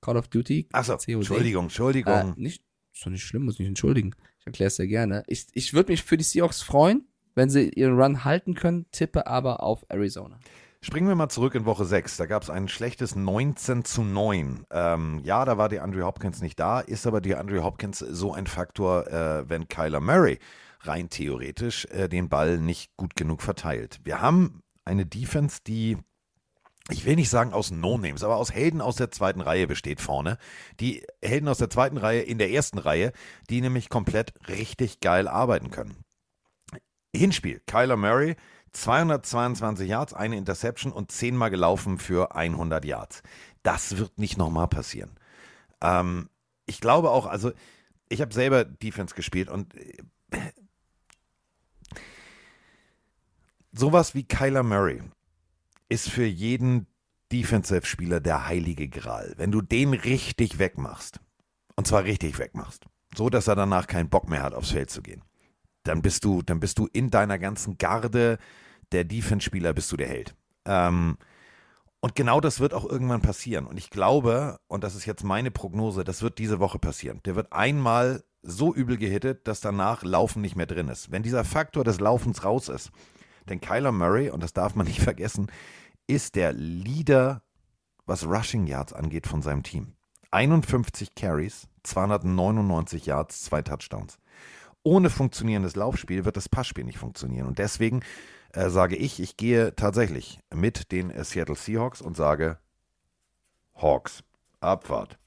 Call 0.00 0.16
of 0.16 0.28
Duty. 0.28 0.68
Achso, 0.72 0.96
COD. 0.96 1.08
Entschuldigung, 1.10 1.64
Äh, 1.64 1.66
Entschuldigung. 1.66 2.34
nicht, 2.36 2.62
ist 2.94 3.04
doch 3.04 3.10
nicht 3.10 3.22
schlimm, 3.24 3.44
muss 3.44 3.58
mich 3.58 3.68
entschuldigen. 3.68 4.14
Ich 4.38 4.46
erkläre 4.46 4.68
es 4.68 4.76
sehr 4.76 4.86
gerne. 4.86 5.24
Ich, 5.26 5.46
ich 5.52 5.74
würde 5.74 5.92
mich 5.92 6.02
für 6.02 6.16
die 6.16 6.24
Seahawks 6.24 6.62
freuen, 6.62 7.06
wenn 7.34 7.50
sie 7.50 7.68
ihren 7.68 8.00
Run 8.00 8.24
halten 8.24 8.54
können, 8.54 8.86
tippe 8.92 9.26
aber 9.26 9.62
auf 9.62 9.84
Arizona. 9.90 10.40
Springen 10.82 11.08
wir 11.08 11.14
mal 11.14 11.28
zurück 11.28 11.54
in 11.54 11.66
Woche 11.66 11.84
6. 11.84 12.16
Da 12.16 12.24
gab 12.24 12.42
es 12.42 12.48
ein 12.48 12.66
schlechtes 12.66 13.14
19 13.14 13.84
zu 13.84 14.02
9. 14.02 14.64
Ähm, 14.70 15.20
ja, 15.24 15.44
da 15.44 15.58
war 15.58 15.68
die 15.68 15.78
Andrew 15.78 16.06
Hopkins 16.06 16.40
nicht 16.40 16.58
da, 16.58 16.80
ist 16.80 17.06
aber 17.06 17.20
die 17.20 17.34
Andrew 17.34 17.62
Hopkins 17.62 17.98
so 17.98 18.32
ein 18.32 18.46
Faktor, 18.46 19.06
äh, 19.08 19.46
wenn 19.46 19.68
Kyler 19.68 20.00
Murray 20.00 20.38
rein 20.80 21.10
theoretisch 21.10 21.84
äh, 21.90 22.08
den 22.08 22.30
Ball 22.30 22.56
nicht 22.56 22.96
gut 22.96 23.14
genug 23.14 23.42
verteilt. 23.42 24.00
Wir 24.04 24.22
haben 24.22 24.62
eine 24.86 25.04
Defense, 25.04 25.58
die 25.66 25.98
ich 26.88 27.04
will 27.04 27.14
nicht 27.14 27.28
sagen 27.28 27.52
aus 27.52 27.70
No-Names, 27.70 28.24
aber 28.24 28.36
aus 28.36 28.50
Helden 28.50 28.80
aus 28.80 28.96
der 28.96 29.10
zweiten 29.10 29.42
Reihe 29.42 29.66
besteht 29.66 30.00
vorne. 30.00 30.38
Die 30.80 31.04
Helden 31.22 31.48
aus 31.48 31.58
der 31.58 31.68
zweiten 31.68 31.98
Reihe 31.98 32.22
in 32.22 32.38
der 32.38 32.50
ersten 32.50 32.78
Reihe, 32.78 33.12
die 33.50 33.60
nämlich 33.60 33.90
komplett 33.90 34.32
richtig 34.48 35.00
geil 35.00 35.28
arbeiten 35.28 35.70
können. 35.70 35.98
Hinspiel, 37.14 37.60
Kyler 37.66 37.96
Murray, 37.96 38.36
222 38.72 39.88
Yards, 39.88 40.14
eine 40.14 40.36
Interception 40.36 40.92
und 40.92 41.10
zehnmal 41.10 41.50
gelaufen 41.50 41.98
für 41.98 42.34
100 42.34 42.84
Yards. 42.84 43.22
Das 43.62 43.96
wird 43.96 44.18
nicht 44.18 44.38
nochmal 44.38 44.68
passieren. 44.68 45.18
Ähm, 45.80 46.28
ich 46.66 46.80
glaube 46.80 47.10
auch, 47.10 47.26
also 47.26 47.52
ich 48.08 48.20
habe 48.20 48.32
selber 48.32 48.64
Defense 48.64 49.14
gespielt 49.14 49.48
und 49.48 49.74
äh, 49.74 49.96
sowas 53.72 54.14
wie 54.14 54.24
Kyler 54.24 54.62
Murray 54.62 55.02
ist 55.88 56.08
für 56.08 56.24
jeden 56.24 56.86
Defensive-Spieler 57.32 58.20
der 58.20 58.46
heilige 58.46 58.88
Gral. 58.88 59.34
Wenn 59.36 59.52
du 59.52 59.62
den 59.62 59.94
richtig 59.94 60.58
wegmachst, 60.58 61.20
und 61.76 61.86
zwar 61.86 62.04
richtig 62.04 62.38
wegmachst, 62.38 62.86
so 63.16 63.30
dass 63.30 63.48
er 63.48 63.56
danach 63.56 63.86
keinen 63.86 64.08
Bock 64.08 64.28
mehr 64.28 64.42
hat, 64.42 64.54
aufs 64.54 64.70
Feld 64.70 64.90
zu 64.90 65.02
gehen, 65.02 65.22
dann 65.84 66.02
bist 66.02 66.24
du, 66.24 66.42
dann 66.42 66.60
bist 66.60 66.78
du 66.78 66.88
in 66.92 67.10
deiner 67.10 67.38
ganzen 67.38 67.78
Garde 67.78 68.38
der 68.92 69.04
Defense-Spieler 69.04 69.72
bist 69.72 69.90
du 69.92 69.96
der 69.96 70.08
Held. 70.08 70.34
Ähm, 70.64 71.16
und 72.00 72.14
genau 72.14 72.40
das 72.40 72.60
wird 72.60 72.74
auch 72.74 72.88
irgendwann 72.88 73.20
passieren. 73.20 73.66
Und 73.66 73.76
ich 73.76 73.90
glaube, 73.90 74.58
und 74.68 74.84
das 74.84 74.94
ist 74.94 75.04
jetzt 75.04 75.22
meine 75.22 75.50
Prognose, 75.50 76.02
das 76.02 76.22
wird 76.22 76.38
diese 76.38 76.58
Woche 76.58 76.78
passieren. 76.78 77.20
Der 77.24 77.36
wird 77.36 77.52
einmal 77.52 78.24
so 78.42 78.74
übel 78.74 78.96
gehittet, 78.96 79.46
dass 79.46 79.60
danach 79.60 80.02
Laufen 80.02 80.40
nicht 80.40 80.56
mehr 80.56 80.66
drin 80.66 80.88
ist. 80.88 81.10
Wenn 81.10 81.22
dieser 81.22 81.44
Faktor 81.44 81.84
des 81.84 82.00
Laufens 82.00 82.42
raus 82.42 82.68
ist, 82.68 82.90
denn 83.48 83.60
Kyler 83.60 83.92
Murray, 83.92 84.30
und 84.30 84.42
das 84.42 84.52
darf 84.52 84.74
man 84.74 84.86
nicht 84.86 85.00
vergessen, 85.02 85.50
ist 86.06 86.36
der 86.36 86.52
Leader, 86.52 87.42
was 88.06 88.26
Rushing 88.26 88.66
Yards 88.66 88.92
angeht 88.92 89.26
von 89.26 89.42
seinem 89.42 89.62
Team. 89.62 89.92
51 90.30 91.14
Carries, 91.14 91.68
299 91.82 93.06
Yards, 93.06 93.42
zwei 93.42 93.62
Touchdowns. 93.62 94.18
Ohne 94.82 95.10
funktionierendes 95.10 95.76
Laufspiel 95.76 96.24
wird 96.24 96.36
das 96.36 96.48
Passspiel 96.48 96.84
nicht 96.84 96.98
funktionieren. 96.98 97.46
Und 97.46 97.58
deswegen 97.58 98.00
äh, 98.52 98.70
sage 98.70 98.96
ich, 98.96 99.20
ich 99.20 99.36
gehe 99.36 99.74
tatsächlich 99.76 100.40
mit 100.52 100.92
den 100.92 101.10
äh, 101.10 101.24
Seattle 101.24 101.56
Seahawks 101.56 102.00
und 102.00 102.16
sage 102.16 102.58
Hawks, 103.74 104.22
Abfahrt. 104.60 105.18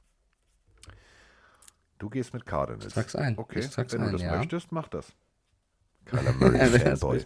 Du 1.99 2.09
gehst 2.09 2.33
mit 2.33 2.45
Cardinals. 2.45 2.87
Ich 2.87 2.93
trag's 2.93 3.15
ein. 3.15 3.37
Okay, 3.37 3.59
Ich 3.59 3.69
trag's 3.69 3.93
wenn 3.93 4.01
du 4.01 4.07
ein, 4.07 4.11
das 4.13 4.21
ja. 4.21 4.37
möchtest, 4.37 4.71
mach 4.71 4.87
das. 4.89 5.13
Kyler 6.05 6.33
Murray, 6.33 6.79
Fanboy. 6.79 7.25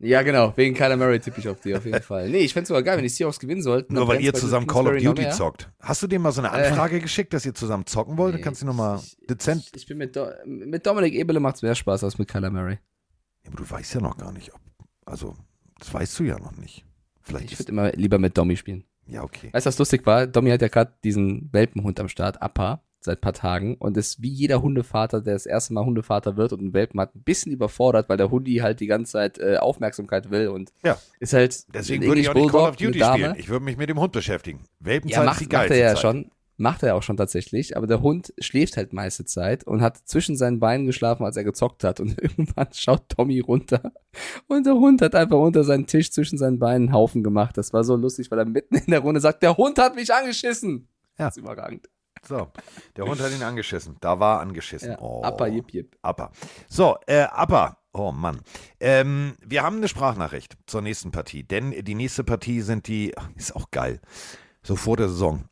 Ja, 0.00 0.22
genau. 0.22 0.52
Wegen 0.56 0.74
Kyler 0.76 0.96
Murray 0.96 1.18
tippe 1.18 1.40
ich 1.40 1.48
auf 1.48 1.60
die, 1.60 1.74
auf 1.74 1.84
jeden 1.84 2.02
Fall. 2.02 2.28
Nee, 2.30 2.38
ich 2.38 2.52
fänd's 2.52 2.68
sogar 2.68 2.84
geil, 2.84 2.96
wenn 2.96 3.02
die 3.02 3.08
Seahawks 3.08 3.40
gewinnen 3.40 3.62
sollten. 3.62 3.94
Nur 3.94 4.06
weil 4.06 4.20
ihr 4.20 4.32
zusammen 4.32 4.66
Call 4.68 4.86
of 4.86 5.02
Duty 5.02 5.30
zockt. 5.30 5.70
Hast 5.80 6.02
du 6.02 6.06
dem 6.06 6.22
mal 6.22 6.30
so 6.30 6.40
eine 6.40 6.56
Äh. 6.56 6.68
Anfrage 6.68 7.00
geschickt, 7.00 7.32
dass 7.34 7.44
ihr 7.44 7.54
zusammen 7.54 7.84
zocken 7.86 8.16
wollt? 8.16 8.36
Nee, 8.36 8.40
kannst 8.40 8.62
du 8.62 8.66
nochmal 8.66 9.00
dezent. 9.28 9.64
Ich, 9.74 9.82
ich 9.82 9.86
bin 9.86 9.98
mit, 9.98 10.14
Do 10.14 10.28
mit 10.46 10.86
Dominik 10.86 11.14
Ebele 11.14 11.40
macht's 11.40 11.62
mehr 11.62 11.74
Spaß 11.74 12.04
als 12.04 12.16
mit 12.18 12.28
Kyler 12.28 12.50
Murray. 12.50 12.78
Ja, 13.42 13.50
aber 13.50 13.56
du 13.56 13.68
weißt 13.68 13.94
ja 13.94 14.00
noch 14.00 14.16
gar 14.16 14.30
nicht, 14.32 14.54
ob. 14.54 14.60
Also, 15.04 15.36
das 15.80 15.92
weißt 15.92 16.18
du 16.20 16.24
ja 16.24 16.38
noch 16.38 16.56
nicht. 16.56 16.84
Vielleicht 17.20 17.50
Ich 17.52 17.58
würde 17.58 17.72
immer 17.72 17.90
lieber 17.92 18.18
mit 18.18 18.38
Domi 18.38 18.56
spielen. 18.56 18.84
Ja, 19.06 19.22
okay. 19.24 19.48
Weißt 19.52 19.66
du, 19.66 19.68
was 19.68 19.78
lustig 19.78 20.06
war? 20.06 20.26
Domi 20.26 20.50
hat 20.50 20.62
ja 20.62 20.68
gerade 20.68 20.92
diesen 21.02 21.48
Welpenhund 21.52 21.98
am 21.98 22.08
Start, 22.08 22.40
Appa, 22.40 22.84
seit 23.00 23.20
paar 23.20 23.32
Tagen 23.32 23.76
und 23.76 23.96
ist 23.96 24.20
wie 24.22 24.28
jeder 24.28 24.60
Hundevater, 24.62 25.20
der 25.20 25.34
das 25.34 25.46
erste 25.46 25.72
Mal 25.72 25.84
Hundevater 25.84 26.36
wird 26.36 26.52
und 26.52 26.60
einen 26.60 26.72
Welpen 26.74 27.00
hat, 27.00 27.14
ein 27.14 27.22
bisschen 27.22 27.52
überfordert, 27.52 28.08
weil 28.08 28.16
der 28.16 28.30
Hundi 28.30 28.56
halt 28.56 28.80
die 28.80 28.86
ganze 28.86 29.12
Zeit 29.12 29.38
äh, 29.38 29.56
Aufmerksamkeit 29.58 30.30
will 30.30 30.48
und 30.48 30.72
Ja. 30.84 30.98
ist 31.20 31.32
halt 31.32 31.62
Deswegen 31.74 32.02
ein 32.02 32.08
würde 32.08 32.20
ich 32.20 32.28
auch 32.28 32.34
nicht 32.34 32.50
Call 32.50 32.68
of 32.68 32.76
Duty 32.76 33.00
spielen. 33.02 33.34
Ich 33.38 33.48
würde 33.48 33.64
mich 33.64 33.76
mit 33.76 33.88
dem 33.88 34.00
Hund 34.00 34.12
beschäftigen. 34.12 34.60
Welpenzeit 34.80 35.16
Ja, 35.16 35.22
ist 35.22 35.26
macht, 35.26 35.40
die 35.52 35.56
macht 35.56 35.70
er 35.70 35.76
ja 35.76 35.88
Zeit. 35.94 35.98
schon. 36.00 36.30
Macht 36.60 36.82
er 36.82 36.96
auch 36.96 37.04
schon 37.04 37.16
tatsächlich, 37.16 37.76
aber 37.76 37.86
der 37.86 38.02
Hund 38.02 38.34
schläft 38.40 38.76
halt 38.76 38.92
meiste 38.92 39.24
Zeit 39.24 39.62
und 39.62 39.80
hat 39.80 39.96
zwischen 40.08 40.36
seinen 40.36 40.58
Beinen 40.58 40.86
geschlafen, 40.86 41.24
als 41.24 41.36
er 41.36 41.44
gezockt 41.44 41.84
hat. 41.84 42.00
Und 42.00 42.18
irgendwann 42.20 42.66
schaut 42.72 43.08
Tommy 43.10 43.38
runter 43.38 43.92
und 44.48 44.66
der 44.66 44.74
Hund 44.74 45.00
hat 45.02 45.14
einfach 45.14 45.38
unter 45.38 45.62
seinen 45.62 45.86
Tisch 45.86 46.10
zwischen 46.10 46.36
seinen 46.36 46.58
Beinen 46.58 46.88
einen 46.88 46.92
Haufen 46.92 47.22
gemacht. 47.22 47.56
Das 47.56 47.72
war 47.72 47.84
so 47.84 47.94
lustig, 47.94 48.32
weil 48.32 48.40
er 48.40 48.44
mitten 48.44 48.74
in 48.74 48.90
der 48.90 48.98
Runde 48.98 49.20
sagt, 49.20 49.44
der 49.44 49.56
Hund 49.56 49.78
hat 49.78 49.94
mich 49.94 50.12
angeschissen. 50.12 50.88
Ja. 51.16 51.26
Das 51.26 51.36
ist 51.36 51.42
überragend. 51.44 51.88
So, 52.26 52.50
der 52.96 53.04
Hund 53.06 53.20
hat 53.20 53.32
ihn 53.32 53.42
angeschissen. 53.42 53.96
Da 54.00 54.18
war 54.20 54.40
angeschissen. 54.40 54.92
Ja, 54.92 54.98
oh. 55.00 55.22
Appa, 55.22 55.46
jip, 55.46 55.72
jip. 55.72 55.96
Appa. 56.02 56.30
So, 56.68 56.96
äh, 57.06 57.22
Appa. 57.22 57.78
Oh 57.92 58.12
Mann. 58.12 58.40
Ähm, 58.80 59.34
wir 59.44 59.62
haben 59.62 59.76
eine 59.78 59.88
Sprachnachricht 59.88 60.56
zur 60.66 60.82
nächsten 60.82 61.10
Partie, 61.10 61.42
denn 61.42 61.70
die 61.84 61.94
nächste 61.94 62.22
Partie 62.22 62.60
sind 62.60 62.86
die, 62.86 63.14
ist 63.36 63.56
auch 63.56 63.70
geil. 63.70 64.00
So 64.62 64.76
vor 64.76 64.96
der 64.96 65.08
Saison. 65.08 65.44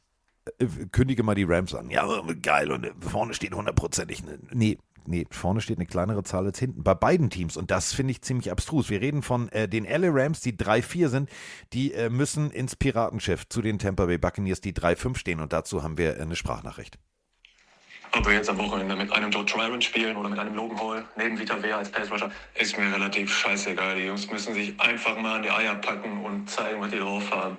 Äh, 0.59 0.66
Kündige 0.93 1.22
mal 1.22 1.34
die 1.34 1.44
Rams 1.44 1.74
an. 1.74 1.90
Ja, 1.90 2.06
geil. 2.43 2.70
Und 2.70 2.93
vorne 3.01 3.34
steht 3.34 3.55
hundertprozentig. 3.55 4.22
ne- 4.24 4.38
Nee, 4.52 4.78
nee, 5.07 5.27
vorne 5.31 5.61
steht 5.61 5.78
eine 5.78 5.87
kleinere 5.87 6.23
Zahl 6.23 6.47
als 6.47 6.59
hinten. 6.59 6.83
Bei 6.83 6.95
beiden 6.95 7.31
Teams. 7.31 7.57
Und 7.57 7.70
das 7.70 7.93
finde 7.93 8.12
ich 8.12 8.23
ziemlich 8.23 8.51
abstrus. 8.51 8.91
Wir 8.91 9.01
reden 9.01 9.23
von 9.23 9.49
äh, 9.51 9.69
den 9.69 9.85
LA 9.85 10.09
Rams, 10.11 10.41
die 10.41 10.53
3-4 10.53 11.09
sind. 11.09 11.31
Die 11.73 11.93
äh, 11.93 12.11
müssen 12.11 12.51
ins 12.51 12.77
Piratenschiff 12.77 13.49
zu 13.49 13.62
den 13.62 13.78
Tampa 13.78 14.07
Bay 14.07 14.19
Buccaneers, 14.19 14.61
die 14.61 14.73
3-5 14.73 15.16
stehen. 15.16 15.41
Und 15.41 15.53
dazu 15.53 15.83
haben 15.83 15.99
wir 15.99 16.16
äh, 16.16 16.23
eine 16.23 16.37
Sprachnachricht. 16.37 16.99
Ob 18.12 18.27
wir 18.27 18.35
jetzt 18.35 18.49
am 18.49 18.59
Wochenende 18.59 18.97
mit 18.97 19.12
einem 19.12 19.31
Joe 19.31 19.45
Tryon 19.45 19.83
spielen 19.83 20.16
oder 20.16 20.28
mit 20.28 20.39
einem 20.39 20.55
Logan 20.55 20.81
Hall 20.81 21.05
neben 21.16 21.39
Vita 21.39 21.62
Vea 21.62 21.77
als 21.77 21.91
Pass 21.91 22.11
Rusher, 22.11 22.31
ist 22.55 22.78
mir 22.78 22.93
relativ 22.93 23.31
scheißegal. 23.31 23.97
Die 23.97 24.07
Jungs 24.07 24.31
müssen 24.31 24.55
sich 24.55 24.78
einfach 24.81 25.19
mal 25.19 25.37
an 25.37 25.43
die 25.43 25.51
Eier 25.51 25.74
packen 25.74 26.24
und 26.24 26.49
zeigen, 26.49 26.81
was 26.81 26.91
die 26.91 26.99
drauf 26.99 27.31
haben. 27.31 27.59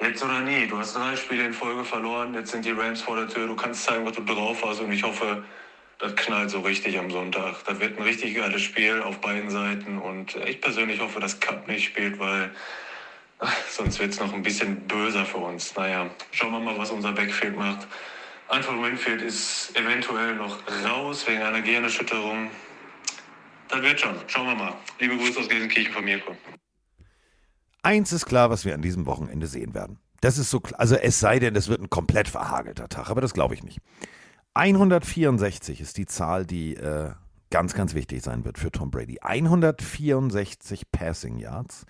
Jetzt 0.00 0.22
oder 0.22 0.40
nie. 0.40 0.66
Du 0.66 0.76
hast 0.76 0.94
drei 0.94 1.16
Spiele 1.16 1.46
in 1.46 1.52
Folge 1.52 1.84
verloren. 1.84 2.34
Jetzt 2.34 2.50
sind 2.50 2.64
die 2.64 2.72
Rams 2.72 3.00
vor 3.00 3.16
der 3.16 3.28
Tür. 3.28 3.46
Du 3.46 3.56
kannst 3.56 3.84
zeigen, 3.84 4.04
was 4.04 4.12
du 4.14 4.22
drauf 4.22 4.62
hast. 4.64 4.80
Und 4.80 4.92
ich 4.92 5.02
hoffe, 5.02 5.44
das 5.98 6.16
knallt 6.16 6.50
so 6.50 6.60
richtig 6.60 6.98
am 6.98 7.10
Sonntag. 7.10 7.64
Das 7.66 7.80
wird 7.80 7.98
ein 7.98 8.02
richtig 8.02 8.34
geiles 8.34 8.62
Spiel 8.62 9.00
auf 9.02 9.20
beiden 9.20 9.50
Seiten. 9.50 9.98
Und 9.98 10.36
ich 10.46 10.60
persönlich 10.60 11.00
hoffe, 11.00 11.20
dass 11.20 11.40
Cup 11.40 11.68
nicht 11.68 11.84
spielt, 11.84 12.18
weil 12.18 12.50
sonst 13.70 13.98
wird 13.98 14.12
es 14.12 14.20
noch 14.20 14.32
ein 14.32 14.42
bisschen 14.42 14.86
böser 14.86 15.24
für 15.24 15.38
uns. 15.38 15.74
Naja, 15.76 16.10
schauen 16.32 16.52
wir 16.52 16.60
mal, 16.60 16.78
was 16.78 16.90
unser 16.90 17.12
Backfield 17.12 17.56
macht. 17.56 17.86
Anton 18.48 18.82
Winfield 18.82 19.22
ist 19.22 19.74
eventuell 19.76 20.34
noch 20.36 20.58
raus 20.84 21.26
wegen 21.26 21.42
einer 21.42 21.62
Gehirnerschütterung. 21.62 22.50
Das 23.68 23.82
wird 23.82 24.00
schon. 24.00 24.14
Schauen 24.26 24.46
wir 24.46 24.54
mal. 24.54 24.74
Liebe 25.00 25.16
Grüße 25.16 25.40
aus 25.40 25.48
Gelsenkirchen 25.48 25.92
von 25.92 26.04
Mirko. 26.04 26.36
Eins 27.82 28.12
ist 28.12 28.26
klar, 28.26 28.50
was 28.50 28.64
wir 28.64 28.74
an 28.74 28.82
diesem 28.82 29.06
Wochenende 29.06 29.46
sehen 29.46 29.74
werden. 29.74 29.98
Das 30.20 30.38
ist 30.38 30.50
so. 30.50 30.62
Also 30.78 30.96
es 30.96 31.20
sei 31.20 31.38
denn, 31.38 31.56
es 31.56 31.68
wird 31.68 31.80
ein 31.80 31.90
komplett 31.90 32.28
verhagelter 32.28 32.88
Tag, 32.88 33.10
aber 33.10 33.20
das 33.20 33.34
glaube 33.34 33.54
ich 33.54 33.62
nicht. 33.62 33.78
164 34.54 35.80
ist 35.80 35.98
die 35.98 36.06
Zahl, 36.06 36.46
die 36.46 36.76
äh, 36.76 37.10
ganz, 37.50 37.74
ganz 37.74 37.94
wichtig 37.94 38.22
sein 38.22 38.44
wird 38.44 38.58
für 38.58 38.70
Tom 38.70 38.90
Brady. 38.90 39.18
164 39.20 40.90
Passing 40.90 41.38
Yards. 41.38 41.86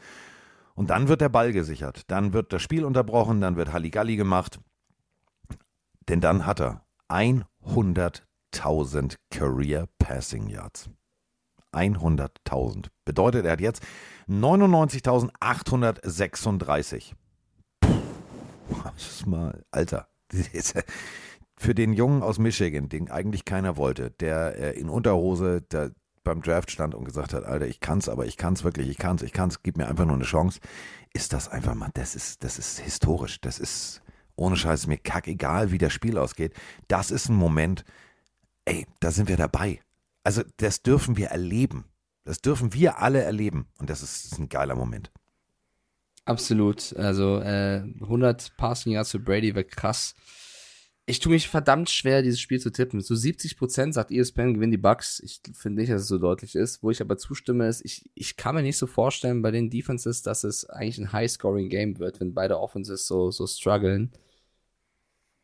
Und 0.74 0.90
dann 0.90 1.08
wird 1.08 1.20
der 1.20 1.28
Ball 1.28 1.52
gesichert. 1.52 2.10
Dann 2.10 2.32
wird 2.32 2.52
das 2.52 2.62
Spiel 2.62 2.84
unterbrochen, 2.84 3.40
dann 3.40 3.54
wird 3.56 3.72
Halligalli 3.72 4.16
gemacht. 4.16 4.58
Denn 6.08 6.20
dann 6.20 6.46
hat 6.46 6.60
er 6.60 6.84
100.000 7.08 9.16
Career 9.30 9.88
Passing 9.98 10.48
Yards. 10.48 10.90
100.000. 11.72 12.86
Bedeutet, 13.04 13.46
er 13.46 13.52
hat 13.52 13.60
jetzt 13.60 13.82
99.836. 14.28 17.12
Das 17.80 18.96
ist 18.96 19.26
mal, 19.26 19.64
Alter. 19.70 20.08
Für 21.56 21.74
den 21.74 21.92
Jungen 21.92 22.22
aus 22.22 22.38
Michigan, 22.38 22.88
den 22.88 23.10
eigentlich 23.10 23.44
keiner 23.44 23.76
wollte, 23.76 24.10
der 24.10 24.58
äh, 24.58 24.78
in 24.78 24.88
Unterhose 24.88 25.62
der 25.62 25.92
beim 26.24 26.40
Draft 26.40 26.70
stand 26.70 26.94
und 26.94 27.04
gesagt 27.04 27.34
hat, 27.34 27.44
Alter, 27.44 27.66
ich 27.66 27.80
kann's, 27.80 28.08
aber 28.08 28.26
ich 28.26 28.36
kann's 28.36 28.64
wirklich, 28.64 28.88
ich 28.88 28.96
kann's, 28.96 29.22
ich 29.22 29.32
kann's, 29.32 29.62
gib 29.62 29.76
mir 29.76 29.86
einfach 29.86 30.06
nur 30.06 30.16
eine 30.16 30.24
Chance, 30.24 30.58
ist 31.12 31.32
das 31.34 31.48
einfach 31.48 31.74
mal, 31.74 31.90
das 31.92 32.16
ist, 32.16 32.42
das 32.42 32.58
ist 32.58 32.80
historisch, 32.80 33.40
das 33.40 33.58
ist 33.58 34.00
ohne 34.36 34.56
Scheiß 34.56 34.86
mir 34.86 34.96
kackegal, 34.96 35.70
wie 35.70 35.78
das 35.78 35.92
Spiel 35.92 36.18
ausgeht. 36.18 36.54
Das 36.88 37.10
ist 37.10 37.28
ein 37.28 37.36
Moment, 37.36 37.84
ey, 38.64 38.86
da 39.00 39.10
sind 39.10 39.28
wir 39.28 39.36
dabei. 39.36 39.80
Also 40.24 40.42
das 40.56 40.82
dürfen 40.82 41.16
wir 41.16 41.28
erleben. 41.28 41.84
Das 42.24 42.40
dürfen 42.40 42.72
wir 42.72 42.98
alle 42.98 43.22
erleben. 43.22 43.66
Und 43.78 43.90
das 43.90 44.02
ist, 44.02 44.24
ist 44.24 44.38
ein 44.38 44.48
geiler 44.48 44.74
Moment. 44.74 45.12
Absolut. 46.24 46.96
Also 46.96 47.38
äh, 47.40 47.82
100 48.00 48.56
Passing 48.56 48.94
Yards 48.94 49.10
für 49.10 49.18
Brady 49.18 49.54
wäre 49.54 49.66
krass. 49.66 50.14
Ich 51.06 51.20
tue 51.20 51.32
mich 51.32 51.48
verdammt 51.48 51.90
schwer, 51.90 52.22
dieses 52.22 52.40
Spiel 52.40 52.60
zu 52.60 52.70
tippen. 52.72 53.02
So 53.02 53.14
70 53.14 53.58
Prozent 53.58 53.92
sagt 53.92 54.10
ESPN 54.10 54.54
gewinnen 54.54 54.70
die 54.70 54.78
Bucks. 54.78 55.20
Ich 55.20 55.40
finde 55.52 55.82
nicht, 55.82 55.92
dass 55.92 56.02
es 56.02 56.08
so 56.08 56.16
deutlich 56.18 56.54
ist. 56.54 56.82
Wo 56.82 56.90
ich 56.90 57.02
aber 57.02 57.18
zustimme, 57.18 57.68
ist, 57.68 57.84
ich, 57.84 58.10
ich 58.14 58.36
kann 58.36 58.54
mir 58.54 58.62
nicht 58.62 58.78
so 58.78 58.86
vorstellen 58.86 59.42
bei 59.42 59.50
den 59.50 59.68
Defenses, 59.68 60.22
dass 60.22 60.44
es 60.44 60.64
eigentlich 60.70 60.98
ein 60.98 61.12
High-Scoring-Game 61.12 61.98
wird, 61.98 62.20
wenn 62.20 62.32
beide 62.32 62.58
Offenses 62.58 63.06
so, 63.06 63.30
so 63.30 63.46
strugglen. 63.46 64.12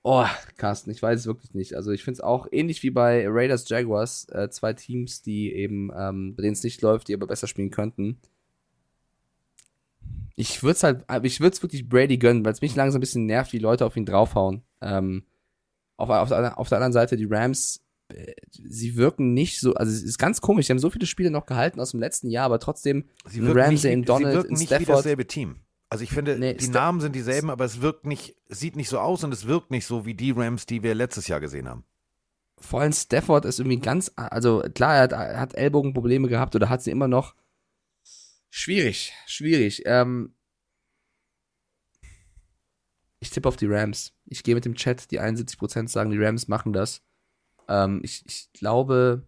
Oh, 0.02 0.24
Carsten, 0.56 0.90
ich 0.90 1.02
weiß 1.02 1.20
es 1.20 1.26
wirklich 1.26 1.52
nicht. 1.52 1.74
Also 1.74 1.90
ich 1.90 2.04
finde 2.04 2.14
es 2.14 2.20
auch 2.22 2.46
ähnlich 2.50 2.82
wie 2.82 2.90
bei 2.90 3.26
Raiders 3.28 3.68
Jaguars, 3.68 4.26
äh, 4.30 4.48
zwei 4.48 4.72
Teams, 4.72 5.20
die 5.20 5.52
eben, 5.52 5.90
ähm, 5.94 6.34
bei 6.36 6.42
denen 6.42 6.54
es 6.54 6.64
nicht 6.64 6.80
läuft, 6.80 7.08
die 7.08 7.14
aber 7.14 7.26
besser 7.26 7.46
spielen 7.46 7.70
könnten. 7.70 8.18
Ich 10.36 10.62
würde 10.62 10.72
es 10.72 10.82
halt, 10.82 11.04
ich 11.22 11.40
würde 11.40 11.54
es 11.54 11.62
wirklich 11.62 11.86
Brady 11.86 12.16
gönnen, 12.16 12.46
weil 12.46 12.52
es 12.52 12.62
mich 12.62 12.74
langsam 12.74 12.98
ein 12.98 13.02
bisschen 13.02 13.26
nervt, 13.26 13.52
wie 13.52 13.58
Leute 13.58 13.84
auf 13.84 13.96
ihn 13.96 14.06
draufhauen. 14.06 14.62
Ähm, 14.80 15.24
auf, 16.00 16.08
auf, 16.10 16.28
der, 16.28 16.58
auf 16.58 16.68
der 16.68 16.78
anderen 16.78 16.92
Seite, 16.92 17.16
die 17.16 17.26
Rams, 17.30 17.80
äh, 18.08 18.32
sie 18.50 18.96
wirken 18.96 19.34
nicht 19.34 19.60
so, 19.60 19.74
also 19.74 19.92
es 19.92 20.02
ist 20.02 20.18
ganz 20.18 20.40
komisch, 20.40 20.66
sie 20.66 20.72
haben 20.72 20.78
so 20.78 20.90
viele 20.90 21.06
Spiele 21.06 21.30
noch 21.30 21.46
gehalten 21.46 21.80
aus 21.80 21.92
dem 21.92 22.00
letzten 22.00 22.28
Jahr, 22.30 22.46
aber 22.46 22.58
trotzdem, 22.58 23.04
Sie 23.26 23.40
Ramsey, 23.40 23.96
wie- 23.98 24.02
Donald, 24.02 24.32
sie 24.32 24.36
wirken 24.38 24.52
nicht 24.54 24.70
wie 24.70 24.74
Stafford. 24.74 24.98
dasselbe 24.98 25.26
Team. 25.26 25.56
Also 25.92 26.04
ich 26.04 26.10
finde, 26.10 26.38
Nee, 26.38 26.54
die 26.54 26.64
Sta- 26.66 26.72
Namen 26.72 27.00
sind 27.00 27.14
dieselben, 27.16 27.50
aber 27.50 27.64
es 27.64 27.80
wirkt 27.80 28.06
nicht, 28.06 28.36
es 28.48 28.60
sieht 28.60 28.76
nicht 28.76 28.88
so 28.88 28.98
aus 29.00 29.24
und 29.24 29.34
es 29.34 29.46
wirkt 29.48 29.70
nicht 29.72 29.86
so 29.86 30.06
wie 30.06 30.14
die 30.14 30.30
Rams, 30.30 30.64
die 30.66 30.82
wir 30.84 30.94
letztes 30.94 31.26
Jahr 31.28 31.40
gesehen 31.40 31.68
haben. 31.68 31.84
vor 32.62 32.82
allem 32.82 32.92
Stafford 32.92 33.44
ist 33.46 33.58
irgendwie 33.58 33.80
ganz, 33.80 34.12
also 34.16 34.62
klar, 34.74 34.94
er 34.96 35.02
hat, 35.02 35.12
er 35.12 35.40
hat 35.40 35.54
Ellbogenprobleme 35.54 36.28
gehabt 36.28 36.54
oder 36.54 36.68
hat 36.68 36.82
sie 36.82 36.90
immer 36.90 37.08
noch. 37.08 37.34
Schwierig, 38.50 39.12
schwierig. 39.26 39.82
Ähm, 39.86 40.34
ich 43.20 43.30
tippe 43.30 43.48
auf 43.48 43.56
die 43.56 43.66
Rams. 43.66 44.12
Ich 44.26 44.42
gehe 44.42 44.54
mit 44.54 44.64
dem 44.64 44.74
Chat, 44.74 45.10
die 45.10 45.20
71% 45.20 45.88
sagen, 45.88 46.10
die 46.10 46.22
Rams 46.22 46.48
machen 46.48 46.72
das. 46.72 47.02
Ähm, 47.68 48.00
ich, 48.02 48.24
ich 48.26 48.50
glaube, 48.52 49.26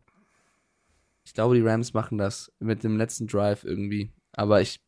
ich 1.25 1.35
glaube, 1.35 1.55
die 1.55 1.63
Rams 1.63 1.93
machen 1.95 2.19
das 2.19 2.51
mit 2.59 2.83
dem 2.83 2.97
letzten 2.97 3.27
Drive 3.27 3.65
irgendwie. 3.65 4.13
Aber 4.33 4.61
ich, 4.61 4.81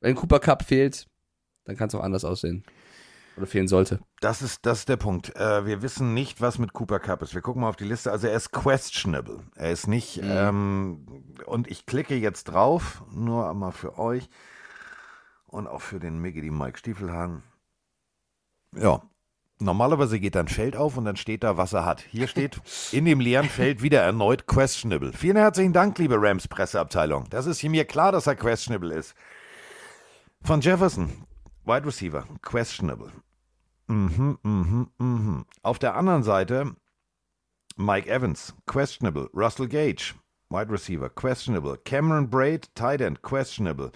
wenn 0.00 0.14
Cooper 0.14 0.38
Cup 0.38 0.64
fehlt, 0.64 1.06
dann 1.64 1.76
kann 1.76 1.88
es 1.88 1.94
auch 1.94 2.02
anders 2.02 2.24
aussehen. 2.24 2.62
Oder 3.36 3.46
fehlen 3.46 3.66
sollte. 3.66 3.98
Das 4.20 4.42
ist, 4.42 4.64
das 4.64 4.80
ist 4.80 4.88
der 4.88 4.96
Punkt. 4.96 5.34
Äh, 5.34 5.66
wir 5.66 5.82
wissen 5.82 6.14
nicht, 6.14 6.40
was 6.40 6.58
mit 6.58 6.72
Cooper 6.72 7.00
Cup 7.00 7.20
ist. 7.22 7.34
Wir 7.34 7.40
gucken 7.42 7.62
mal 7.62 7.68
auf 7.68 7.74
die 7.76 7.84
Liste. 7.84 8.12
Also 8.12 8.28
er 8.28 8.36
ist 8.36 8.52
questionable. 8.52 9.40
Er 9.56 9.72
ist 9.72 9.88
nicht, 9.88 10.18
Mhm. 10.22 10.28
ähm, 10.30 11.06
und 11.46 11.68
ich 11.68 11.84
klicke 11.86 12.14
jetzt 12.14 12.44
drauf, 12.44 13.02
nur 13.10 13.50
einmal 13.50 13.72
für 13.72 13.98
euch 13.98 14.28
und 15.46 15.66
auch 15.66 15.80
für 15.80 15.98
den 15.98 16.18
Mickey, 16.20 16.42
die 16.42 16.50
Mike 16.50 16.78
Stiefelhagen. 16.78 17.42
Ja. 18.76 19.02
Normalerweise 19.60 20.18
geht 20.18 20.34
dann 20.34 20.48
Feld 20.48 20.76
auf 20.76 20.96
und 20.96 21.04
dann 21.04 21.16
steht 21.16 21.44
da, 21.44 21.56
was 21.56 21.72
er 21.72 21.84
hat. 21.84 22.00
Hier 22.10 22.26
steht 22.26 22.60
in 22.90 23.04
dem 23.04 23.20
leeren 23.20 23.48
Feld 23.48 23.82
wieder 23.82 24.00
erneut 24.00 24.46
questionable. 24.46 25.12
Vielen 25.12 25.36
herzlichen 25.36 25.72
Dank, 25.72 25.96
liebe 25.98 26.16
Rams 26.18 26.48
Presseabteilung. 26.48 27.26
Das 27.30 27.46
ist 27.46 27.62
mir 27.62 27.84
klar, 27.84 28.10
dass 28.10 28.26
er 28.26 28.34
questionable 28.34 28.92
ist. 28.92 29.14
Von 30.42 30.60
Jefferson, 30.60 31.10
Wide 31.64 31.86
Receiver, 31.86 32.24
questionable. 32.42 33.12
Mhm, 33.86 34.38
mhm, 34.42 34.88
mhm. 34.98 35.44
Auf 35.62 35.78
der 35.78 35.94
anderen 35.94 36.24
Seite 36.24 36.74
Mike 37.76 38.08
Evans, 38.08 38.54
questionable. 38.66 39.30
Russell 39.34 39.68
Gage, 39.68 40.14
Wide 40.50 40.70
Receiver, 40.70 41.08
questionable. 41.08 41.76
Cameron 41.84 42.28
Braid, 42.28 42.74
Tight 42.74 43.00
End, 43.00 43.22
questionable. 43.22 43.92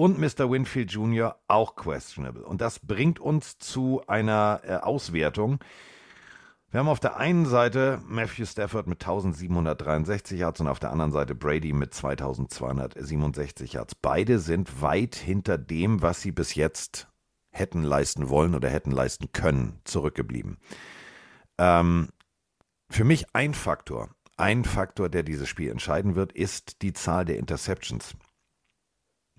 Und 0.00 0.18
Mr. 0.18 0.50
Winfield 0.50 0.90
Jr. 0.92 1.36
auch 1.46 1.76
questionable. 1.76 2.42
Und 2.46 2.62
das 2.62 2.78
bringt 2.78 3.20
uns 3.20 3.58
zu 3.58 4.00
einer 4.06 4.62
äh, 4.64 4.76
Auswertung. 4.76 5.58
Wir 6.70 6.80
haben 6.80 6.88
auf 6.88 7.00
der 7.00 7.18
einen 7.18 7.44
Seite 7.44 8.00
Matthew 8.06 8.46
Stafford 8.46 8.86
mit 8.86 9.02
1763 9.02 10.40
Yards 10.40 10.58
und 10.62 10.68
auf 10.68 10.78
der 10.78 10.90
anderen 10.90 11.12
Seite 11.12 11.34
Brady 11.34 11.74
mit 11.74 11.92
2267 11.92 13.74
Yards. 13.74 13.94
Beide 13.94 14.38
sind 14.38 14.80
weit 14.80 15.16
hinter 15.16 15.58
dem, 15.58 16.00
was 16.00 16.22
sie 16.22 16.32
bis 16.32 16.54
jetzt 16.54 17.06
hätten 17.50 17.82
leisten 17.82 18.30
wollen 18.30 18.54
oder 18.54 18.70
hätten 18.70 18.92
leisten 18.92 19.32
können, 19.32 19.80
zurückgeblieben. 19.84 20.56
Ähm, 21.58 22.08
für 22.88 23.04
mich 23.04 23.26
ein 23.34 23.52
Faktor, 23.52 24.08
ein 24.38 24.64
Faktor, 24.64 25.10
der 25.10 25.24
dieses 25.24 25.50
Spiel 25.50 25.70
entscheiden 25.70 26.14
wird, 26.14 26.32
ist 26.32 26.80
die 26.80 26.94
Zahl 26.94 27.26
der 27.26 27.36
Interceptions. 27.36 28.16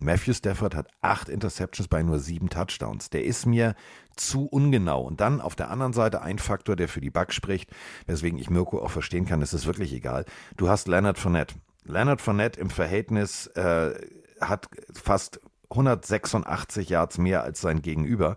Matthew 0.02 0.34
Stafford 0.34 0.76
hat 0.76 0.88
acht 1.02 1.30
Interceptions 1.30 1.88
bei 1.88 2.02
nur 2.02 2.19
sieben 2.19 2.49
Touchdowns. 2.49 3.10
Der 3.11 3.23
ist 3.23 3.45
mir 3.45 3.76
zu 4.15 4.45
ungenau. 4.48 5.03
Und 5.03 5.22
dann 5.22 5.41
auf 5.41 5.56
der 5.56 5.69
anderen 5.69 5.94
Seite 5.94 6.22
ein 6.22 6.40
Faktor, 6.40 6.76
der 6.76 6.88
für 6.88 7.02
die 7.02 7.11
Bucks 7.11 7.36
spricht, 7.36 7.69
weswegen 8.07 8.40
ich 8.40 8.49
Mirko 8.49 8.82
auch 8.82 8.91
verstehen 8.91 9.26
kann, 9.26 9.41
es 9.41 9.53
ist 9.53 9.65
wirklich 9.65 9.94
egal. 9.94 10.26
Du 10.57 10.69
hast 10.69 10.88
Leonard 10.88 11.19
Fournette. 11.19 11.56
Leonard 11.84 12.22
Fournette 12.22 12.60
im 12.60 12.69
Verhältnis 12.69 13.48
äh, 13.48 13.94
hat 14.40 14.68
fast 14.94 15.40
186 15.69 16.90
Yards 16.90 17.18
mehr 17.18 17.44
als 17.44 17.61
sein 17.61 17.82
Gegenüber 17.82 18.36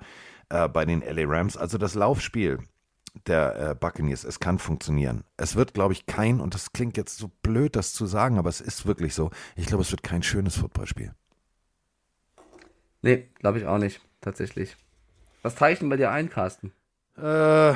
äh, 0.51 0.69
bei 0.69 0.85
den 0.85 1.01
LA 1.01 1.25
Rams. 1.27 1.57
Also 1.57 1.79
das 1.79 1.95
Laufspiel 1.95 2.59
der 3.27 3.71
äh, 3.71 3.75
Buccaneers, 3.75 4.25
es 4.25 4.41
kann 4.41 4.59
funktionieren. 4.59 5.25
Es 5.37 5.57
wird, 5.57 5.73
glaube 5.73 5.93
ich, 5.93 6.07
kein, 6.07 6.41
und 6.41 6.55
das 6.55 6.73
klingt 6.73 6.97
jetzt 6.97 7.17
so 7.17 7.31
blöd, 7.43 7.77
das 7.77 7.95
zu 7.95 8.07
sagen, 8.07 8.39
aber 8.39 8.49
es 8.49 8.61
ist 8.61 8.87
wirklich 8.87 9.15
so, 9.15 9.31
ich 9.57 9.67
glaube, 9.67 9.83
es 9.83 9.91
wird 9.91 10.03
kein 10.03 10.23
schönes 10.23 10.57
Footballspiel. 10.57 11.15
Nee, 13.05 13.29
glaube 13.39 13.59
ich 13.59 13.67
auch 13.67 13.77
nicht, 13.77 14.01
tatsächlich. 14.23 14.77
Was 15.43 15.55
trage 15.55 15.75
ich 15.75 15.79
denn 15.79 15.91
bei 15.91 15.99
dir 15.99 16.11
ein, 16.11 16.31
Carsten? 16.31 16.73
Äh, 17.19 17.73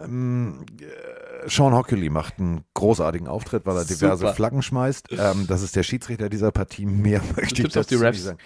ähm, 0.00 0.64
äh, 0.80 1.48
Sean 1.48 1.74
Hockley 1.74 2.08
macht 2.08 2.38
einen 2.38 2.64
großartigen 2.74 3.26
Auftritt, 3.26 3.66
weil 3.66 3.76
er 3.76 3.84
diverse 3.84 4.18
Super. 4.18 4.34
Flaggen 4.34 4.62
schmeißt. 4.62 5.08
Ähm, 5.10 5.48
das 5.48 5.62
ist 5.62 5.74
der 5.74 5.82
Schiedsrichter 5.82 6.28
dieser 6.28 6.52
Partie. 6.52 6.86
Mehr 6.86 7.20
möchte 7.36 7.62
ich 7.62 7.72
dazu 7.72 7.98
nicht 7.98 8.22
sagen. 8.22 8.38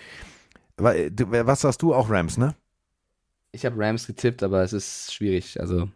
Weil, 0.79 1.11
du, 1.11 1.31
was 1.31 1.61
sagst 1.61 1.83
du? 1.83 1.95
Auch 1.95 2.09
Rams, 2.09 2.39
ne? 2.39 2.55
Ich 3.53 3.67
habe 3.67 3.77
Rams 3.79 4.07
getippt, 4.07 4.43
aber 4.43 4.63
es 4.63 4.73
ist 4.73 5.13
schwierig. 5.13 5.61
Also, 5.61 5.91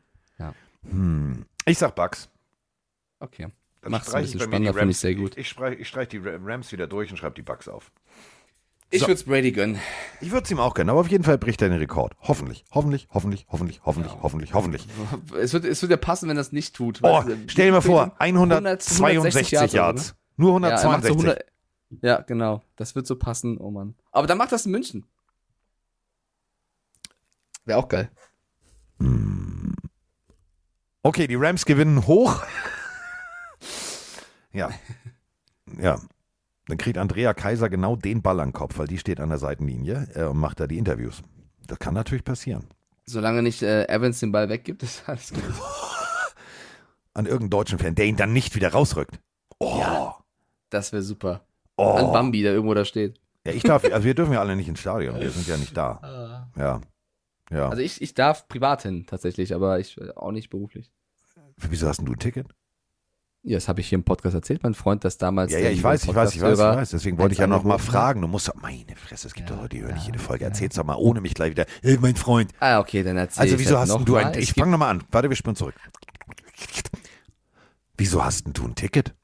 Hm. 0.82 1.44
Ich 1.66 1.78
sag 1.78 1.94
Bucks. 1.94 2.28
okay. 3.19 3.48
Dann 3.82 3.93
Macht's 3.93 4.12
ein 4.12 4.23
bisschen 4.23 4.40
spannender, 4.40 4.74
finde 4.74 4.90
ich 4.90 4.98
sehr 4.98 5.15
gut. 5.15 5.32
Ich, 5.32 5.39
ich, 5.39 5.48
streich, 5.48 5.81
ich 5.81 5.89
streich 5.89 6.09
die 6.09 6.19
Rams 6.19 6.70
wieder 6.70 6.86
durch 6.86 7.11
und 7.11 7.16
schreibe 7.16 7.35
die 7.35 7.43
Bucks 7.43 7.66
auf. 7.66 7.90
Ich 8.93 9.01
So. 9.01 9.07
würde 9.07 9.15
es 9.15 9.25
Brady 9.25 9.53
gönnen. 9.53 9.79
Ich 10.21 10.33
würde 10.33 10.45
es 10.45 10.51
ihm 10.51 10.59
auch 10.59 10.75
gönnen, 10.75 10.91
aber 10.91 11.01
auf 11.01 11.09
jeden 11.09 11.23
Fall 11.23 11.39
bricht 11.39 11.62
er 11.62 11.69
den 11.69 11.79
Rekord. 11.79 12.15
Hoffentlich, 12.21 12.65
hoffentlich, 12.73 13.07
hoffentlich, 13.12 13.47
hoffentlich, 13.47 13.81
hoffentlich, 13.85 14.12
hoffentlich, 14.23 14.53
hoffentlich. 14.53 14.87
Es 15.41 15.53
wird, 15.53 15.65
es 15.65 15.81
wird 15.81 15.91
ja 15.93 15.97
passen, 15.97 16.29
wenn 16.29 16.37
das 16.37 16.51
nicht 16.51 16.75
tut. 16.75 16.99
Oh, 17.03 17.07
Weißt 17.09 17.29
du, 17.29 17.37
stell 17.47 17.67
dir 17.67 17.73
mal 17.73 17.81
vor, 17.83 18.15
162 18.19 19.01
162 19.01 19.53
Yards, 19.53 19.73
Yards. 19.73 20.15
Nur 20.37 20.61
Ja, 20.61 20.69
er 20.71 20.73
macht 20.73 20.83
so 20.83 20.89
162. 20.89 21.29
100, 21.29 22.03
ja, 22.03 22.21
genau. 22.23 22.62
Das 22.77 22.95
wird 22.97 23.07
so 23.07 23.15
passen. 23.17 23.59
Oh 23.59 23.71
Mann. 23.71 23.95
Aber 24.11 24.27
dann 24.27 24.39
macht 24.39 24.51
das 24.51 24.67
in 24.67 24.73
München. 24.73 25.05
Wäre 27.65 27.79
auch 27.79 27.89
geil. 27.89 28.11
Okay, 31.03 31.27
die 31.27 31.37
Rams 31.37 31.65
gewinnen 31.65 32.07
hoch. 32.07 32.43
ja. 34.53 34.71
Ja. 35.79 36.01
Dann 36.71 36.79
kriegt 36.79 36.99
Andrea 36.99 37.35
Kaiser 37.35 37.69
genau 37.69 37.97
den 37.97 38.23
Ball 38.23 38.39
an 38.39 38.51
den 38.51 38.53
Kopf, 38.53 38.79
weil 38.79 38.87
die 38.87 38.99
steht 38.99 39.19
an 39.19 39.29
der 39.29 39.39
Seitenlinie 39.39 40.07
äh, 40.15 40.23
und 40.23 40.39
macht 40.39 40.61
da 40.61 40.69
die 40.69 40.79
Interviews. 40.79 41.21
Das 41.67 41.81
kann 41.81 41.95
natürlich 41.95 42.23
passieren. 42.23 42.65
Solange 43.07 43.43
nicht 43.43 43.63
äh, 43.63 43.89
Evans 43.89 44.21
den 44.21 44.31
Ball 44.31 44.49
weggibt, 44.49 44.85
ist 44.85 45.03
alles 45.09 45.31
gut. 45.31 45.43
An 47.15 47.27
irgendeinen 47.27 47.51
deutschen 47.51 47.81
Fan, 47.81 47.97
der 47.97 48.07
ihn 48.07 48.17
dann 48.17 48.33
nicht 48.33 48.55
wieder 48.55 48.71
rausrückt. 48.71 49.19
Oh. 49.59 50.13
Das 50.71 50.93
wäre 50.93 51.03
super. 51.03 51.45
oh. 51.77 51.95
An 51.95 52.13
Bambi, 52.13 52.43
der 52.43 52.53
irgendwo 52.53 52.75
da 52.75 52.85
steht. 52.85 53.21
Ja, 53.45 53.53
ich 53.53 53.65
darf, 53.65 53.85
also 53.85 54.05
wir 54.05 54.15
dürfen 54.15 54.33
ja 54.33 54.41
alle 54.41 54.55
nicht 54.55 54.69
ins 54.69 54.79
Stadion, 54.79 55.19
wir 55.19 55.31
sind 55.31 55.49
ja 55.49 55.57
nicht 55.57 55.77
da. 55.77 56.47
Ja. 56.57 56.81
Ja. 57.51 57.69
Also 57.69 57.83
ich, 57.83 58.01
ich 58.01 58.15
darf 58.15 58.47
privat 58.47 58.83
hin, 58.83 59.07
tatsächlich, 59.09 59.57
aber 59.57 59.81
ich 59.81 60.01
äh, 60.01 60.11
auch 60.15 60.31
nicht 60.31 60.51
beruflich. 60.51 60.93
Wieso 61.57 61.89
hast 61.89 61.97
denn 61.97 62.07
du 62.07 62.13
ein 62.13 62.19
Ticket? 62.21 62.47
Ja, 63.43 63.57
das 63.57 63.69
habe 63.69 63.81
ich 63.81 63.89
hier 63.89 63.97
im 63.97 64.05
Podcast 64.05 64.35
erzählt, 64.35 64.62
mein 64.62 64.75
Freund, 64.75 65.03
das 65.03 65.17
damals. 65.17 65.51
Ja, 65.51 65.59
ja, 65.59 65.71
ich 65.71 65.83
weiß, 65.83 66.05
ich 66.05 66.15
weiß, 66.15 66.35
ich 66.35 66.43
weiß, 66.43 66.59
ich 66.59 66.65
weiß. 66.65 66.91
Deswegen 66.91 67.17
wollte 67.17 67.33
ich 67.33 67.39
ja 67.39 67.47
noch 67.47 67.65
mal 67.65 67.79
fragen. 67.79 68.21
Du 68.21 68.29
musst 68.29 68.49
doch, 68.49 68.55
meine 68.57 68.95
Fresse, 68.97 69.29
es 69.29 69.35
gibt 69.35 69.49
Ja, 69.49 69.57
doch 69.57 69.62
Leute, 69.62 69.77
die 69.77 69.83
hören 69.83 69.95
nicht 69.95 70.07
jede 70.07 70.19
Folge. 70.19 70.45
Erzähl's 70.45 70.75
doch 70.75 70.85
mal 70.85 70.97
ohne 70.97 71.23
mich 71.23 71.33
gleich 71.33 71.53
wieder. 71.53 71.65
Hey, 71.83 71.97
mein 72.01 72.17
Freund. 72.17 72.53
Ah, 72.61 72.81
okay, 72.81 73.03
dann 73.03 73.17
erzähl 73.17 73.43
Also 73.43 73.59
wieso 73.59 73.79
hast 73.79 73.97
du 74.05 74.17
ein, 74.17 74.39
ich 74.39 74.53
fange 74.53 74.73
nochmal 74.73 74.91
an. 74.91 75.05
Warte, 75.11 75.31
wir 75.31 75.37
spielen 75.37 75.57
zurück. 75.57 75.75
Wieso 77.97 78.23
hast 78.23 78.45
denn 78.45 78.53
du 78.53 78.65
ein 78.67 78.75
Ticket? 78.75 79.15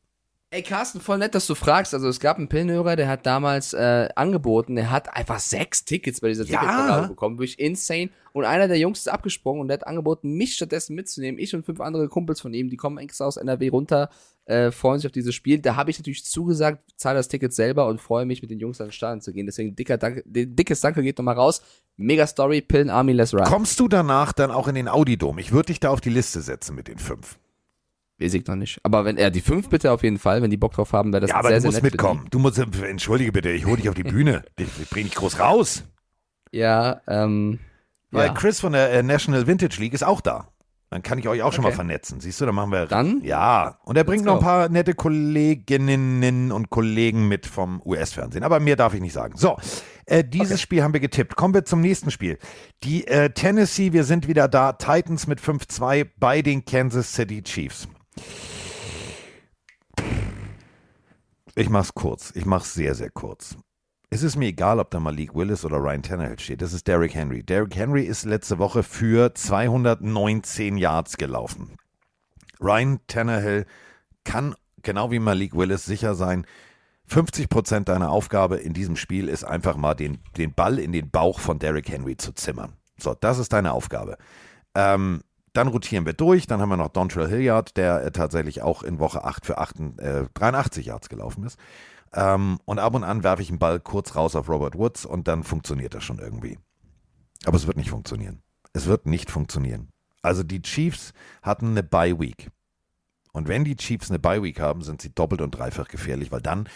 Ey, 0.50 0.62
Carsten, 0.62 1.00
voll 1.00 1.18
nett, 1.18 1.34
dass 1.34 1.48
du 1.48 1.56
fragst. 1.56 1.92
Also 1.92 2.06
es 2.08 2.20
gab 2.20 2.38
einen 2.38 2.48
Pillenhörer, 2.48 2.94
der 2.94 3.08
hat 3.08 3.26
damals 3.26 3.72
äh, 3.74 4.08
angeboten, 4.14 4.76
der 4.76 4.92
hat 4.92 5.12
einfach 5.12 5.40
sechs 5.40 5.84
Tickets 5.84 6.20
bei 6.20 6.28
dieser 6.28 6.44
Ja. 6.44 6.60
Ticketvergabe 6.60 7.08
bekommen, 7.08 7.38
wirklich 7.38 7.58
insane. 7.58 8.10
Und 8.32 8.44
einer 8.44 8.68
der 8.68 8.78
Jungs 8.78 9.00
ist 9.00 9.08
abgesprungen 9.08 9.60
und 9.60 9.68
der 9.68 9.78
hat 9.78 9.86
angeboten, 9.88 10.34
mich 10.34 10.54
stattdessen 10.54 10.94
mitzunehmen. 10.94 11.40
Ich 11.40 11.52
und 11.54 11.66
fünf 11.66 11.80
andere 11.80 12.08
Kumpels 12.08 12.40
von 12.40 12.54
ihm, 12.54 12.70
die 12.70 12.76
kommen 12.76 12.98
extra 12.98 13.24
aus 13.24 13.38
NRW 13.38 13.70
runter, 13.70 14.08
äh, 14.44 14.70
freuen 14.70 15.00
sich 15.00 15.06
auf 15.06 15.12
dieses 15.12 15.34
Spiel. 15.34 15.58
Da 15.58 15.74
habe 15.74 15.90
ich 15.90 15.98
natürlich 15.98 16.24
zugesagt, 16.24 16.80
zahle 16.96 17.16
das 17.18 17.26
Ticket 17.26 17.52
selber 17.52 17.88
und 17.88 18.00
freue 18.00 18.24
mich, 18.24 18.40
mit 18.40 18.52
den 18.52 18.60
Jungs 18.60 18.80
an 18.80 18.86
den 18.86 18.92
Stadion 18.92 19.20
zu 19.22 19.32
gehen. 19.32 19.46
Deswegen 19.46 19.74
dicker 19.74 19.98
Dank, 19.98 20.22
dickes 20.26 20.80
Danke 20.80 21.02
geht 21.02 21.18
nochmal 21.18 21.34
raus. 21.34 21.60
Mega 21.96 22.24
Story, 22.24 22.60
Pillen 22.60 22.88
Army, 22.90 23.12
let's 23.12 23.34
ride. 23.34 23.44
Kommst 23.44 23.80
du 23.80 23.88
danach 23.88 24.32
dann 24.32 24.52
auch 24.52 24.68
in 24.68 24.76
den 24.76 24.86
Audidom? 24.86 25.38
Ich 25.40 25.50
würde 25.50 25.66
dich 25.66 25.80
da 25.80 25.90
auf 25.90 26.00
die 26.00 26.10
Liste 26.10 26.40
setzen 26.40 26.76
mit 26.76 26.86
den 26.86 26.98
fünf. 26.98 27.36
Weiß 28.18 28.32
ich 28.34 28.46
noch 28.46 28.56
nicht. 28.56 28.80
Aber 28.82 29.04
wenn 29.04 29.18
er 29.18 29.30
die 29.30 29.42
fünf 29.42 29.68
bitte 29.68 29.92
auf 29.92 30.02
jeden 30.02 30.18
Fall, 30.18 30.40
wenn 30.42 30.50
die 30.50 30.56
Bock 30.56 30.72
drauf 30.72 30.92
haben, 30.92 31.12
wäre 31.12 31.20
das 31.20 31.30
ja, 31.30 31.36
aber 31.36 31.48
sehr, 31.48 31.58
du 31.58 31.62
sehr 31.62 31.68
musst 31.68 31.82
nett 31.82 31.92
mitkommen. 31.92 32.26
Du 32.30 32.38
musst, 32.38 32.58
entschuldige 32.58 33.30
bitte, 33.32 33.50
ich 33.50 33.66
hole 33.66 33.76
dich 33.76 33.88
auf 33.88 33.94
die 33.94 34.04
Bühne. 34.04 34.42
Ich, 34.58 34.68
ich 34.80 34.88
bring 34.88 35.04
dich 35.04 35.14
groß 35.14 35.38
raus. 35.38 35.84
Ja, 36.50 37.02
ähm. 37.06 37.58
Weil 38.10 38.28
ja. 38.28 38.34
Chris 38.34 38.60
von 38.60 38.72
der 38.72 38.90
äh, 38.92 39.02
National 39.02 39.46
Vintage 39.46 39.76
League 39.80 39.92
ist 39.92 40.04
auch 40.04 40.20
da. 40.20 40.48
Dann 40.88 41.02
kann 41.02 41.18
ich 41.18 41.28
euch 41.28 41.42
auch 41.42 41.52
schon 41.52 41.62
mal 41.62 41.68
Okay. 41.68 41.76
vernetzen. 41.76 42.20
Siehst 42.20 42.40
du, 42.40 42.46
dann 42.46 42.54
machen 42.54 42.70
wir. 42.70 42.86
Dann? 42.86 43.20
Ja. 43.22 43.78
Und 43.84 43.96
er 43.98 44.04
bringt 44.04 44.24
noch 44.24 44.36
ein 44.36 44.40
paar 44.42 44.68
nette 44.68 44.94
Kolleginnen 44.94 46.52
und 46.52 46.70
Kollegen 46.70 47.26
mit 47.28 47.46
vom 47.46 47.82
US-Fernsehen. 47.84 48.44
Aber 48.44 48.60
mehr 48.60 48.76
darf 48.76 48.94
ich 48.94 49.00
nicht 49.00 49.12
sagen. 49.12 49.36
So, 49.36 49.58
äh, 50.06 50.22
dieses 50.24 50.60
Spiel 50.60 50.82
haben 50.84 50.92
wir 50.92 51.00
getippt. 51.00 51.34
Kommen 51.34 51.54
wir 51.54 51.64
zum 51.64 51.80
nächsten 51.80 52.10
Spiel. 52.12 52.38
Die 52.84 53.06
äh, 53.08 53.30
Tennessee, 53.30 53.92
wir 53.92 54.04
sind 54.04 54.28
wieder 54.28 54.46
da. 54.48 54.72
Titans 54.74 55.26
mit 55.26 55.40
5-2 55.40 56.08
bei 56.18 56.40
den 56.40 56.64
Kansas 56.64 57.12
City 57.12 57.42
Chiefs. 57.42 57.88
Ich 61.54 61.70
mach's 61.70 61.94
kurz. 61.94 62.32
Ich 62.34 62.44
mach's 62.44 62.74
sehr, 62.74 62.94
sehr 62.94 63.10
kurz. 63.10 63.56
Es 64.10 64.22
ist 64.22 64.36
mir 64.36 64.46
egal, 64.46 64.78
ob 64.78 64.90
da 64.90 65.00
Malik 65.00 65.34
Willis 65.34 65.64
oder 65.64 65.78
Ryan 65.78 66.02
Tannehill 66.02 66.38
steht. 66.38 66.62
Das 66.62 66.72
ist 66.72 66.86
Derrick 66.86 67.14
Henry. 67.14 67.42
Derrick 67.42 67.74
Henry 67.74 68.04
ist 68.04 68.24
letzte 68.24 68.58
Woche 68.58 68.82
für 68.82 69.34
219 69.34 70.76
Yards 70.76 71.16
gelaufen. 71.16 71.76
Ryan 72.60 73.00
Tannehill 73.06 73.66
kann, 74.24 74.54
genau 74.82 75.10
wie 75.10 75.18
Malik 75.18 75.54
Willis, 75.56 75.84
sicher 75.84 76.14
sein, 76.14 76.46
50 77.06 77.48
Prozent 77.48 77.88
deiner 77.88 78.10
Aufgabe 78.10 78.56
in 78.56 78.72
diesem 78.72 78.96
Spiel 78.96 79.28
ist 79.28 79.44
einfach 79.44 79.76
mal 79.76 79.94
den, 79.94 80.18
den 80.36 80.52
Ball 80.52 80.78
in 80.78 80.92
den 80.92 81.10
Bauch 81.10 81.38
von 81.38 81.58
Derrick 81.58 81.88
Henry 81.88 82.16
zu 82.16 82.32
zimmern. 82.32 82.74
So, 82.98 83.14
das 83.14 83.38
ist 83.38 83.52
deine 83.52 83.72
Aufgabe. 83.72 84.18
Ähm, 84.74 85.22
dann 85.56 85.68
rotieren 85.68 86.06
wir 86.06 86.12
durch. 86.12 86.46
Dann 86.46 86.60
haben 86.60 86.68
wir 86.68 86.76
noch 86.76 86.88
Dontrell 86.88 87.28
Hilliard, 87.28 87.76
der 87.76 88.04
äh, 88.04 88.10
tatsächlich 88.12 88.62
auch 88.62 88.82
in 88.82 88.98
Woche 88.98 89.24
8 89.24 89.46
für 89.46 89.58
8, 89.58 89.80
äh, 89.98 90.24
83 90.34 90.86
Yards 90.86 91.08
gelaufen 91.08 91.44
ist. 91.44 91.58
Ähm, 92.12 92.58
und 92.64 92.78
ab 92.78 92.94
und 92.94 93.04
an 93.04 93.22
werfe 93.22 93.42
ich 93.42 93.48
einen 93.48 93.58
Ball 93.58 93.80
kurz 93.80 94.14
raus 94.14 94.36
auf 94.36 94.48
Robert 94.48 94.76
Woods 94.76 95.04
und 95.04 95.28
dann 95.28 95.44
funktioniert 95.44 95.94
das 95.94 96.04
schon 96.04 96.18
irgendwie. 96.18 96.58
Aber 97.44 97.56
es 97.56 97.66
wird 97.66 97.76
nicht 97.76 97.90
funktionieren. 97.90 98.42
Es 98.72 98.86
wird 98.86 99.06
nicht 99.06 99.30
funktionieren. 99.30 99.88
Also 100.22 100.42
die 100.42 100.62
Chiefs 100.62 101.12
hatten 101.42 101.70
eine 101.70 101.82
Bye 101.82 102.18
Week. 102.18 102.50
Und 103.32 103.48
wenn 103.48 103.64
die 103.64 103.76
Chiefs 103.76 104.10
eine 104.10 104.18
Bye 104.18 104.42
Week 104.42 104.60
haben, 104.60 104.82
sind 104.82 105.02
sie 105.02 105.14
doppelt 105.14 105.40
und 105.40 105.52
dreifach 105.52 105.88
gefährlich, 105.88 106.32
weil 106.32 106.40
dann 106.40 106.68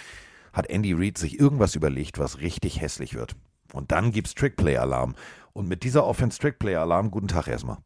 hat 0.52 0.66
Andy 0.66 0.92
Reid 0.92 1.18
sich 1.18 1.38
irgendwas 1.38 1.74
überlegt, 1.74 2.18
was 2.18 2.40
richtig 2.40 2.80
hässlich 2.80 3.14
wird. 3.14 3.36
Und 3.72 3.92
dann 3.92 4.12
gibt's 4.12 4.34
Trickplay-Alarm. 4.34 5.14
Und 5.52 5.68
mit 5.68 5.84
dieser 5.84 6.04
Offense 6.06 6.38
Trickplay-Alarm, 6.38 7.10
guten 7.10 7.28
Tag 7.28 7.48
erstmal. 7.48 7.78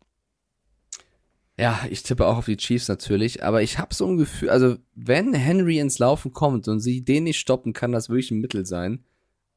Ja, 1.57 1.87
ich 1.89 2.03
tippe 2.03 2.27
auch 2.27 2.39
auf 2.39 2.47
die 2.47 2.57
Chiefs 2.57 2.89
natürlich, 2.89 3.45
aber 3.45 3.63
ich 3.63 3.79
habe 3.79 3.95
so 3.95 4.09
ein 4.09 4.17
Gefühl, 4.17 4.51
also 4.51 4.77
wenn 4.95 5.33
Henry 5.35 5.79
ins 5.79 6.01
Laufen 6.01 6.33
kommt 6.33 6.67
und 6.67 6.81
sie 6.81 7.05
den 7.05 7.25
nicht 7.25 7.39
stoppen, 7.39 7.73
kann 7.73 7.93
das 7.93 8.09
wirklich 8.09 8.33
ein 8.33 8.41
Mittel 8.41 8.67
sein. 8.67 9.05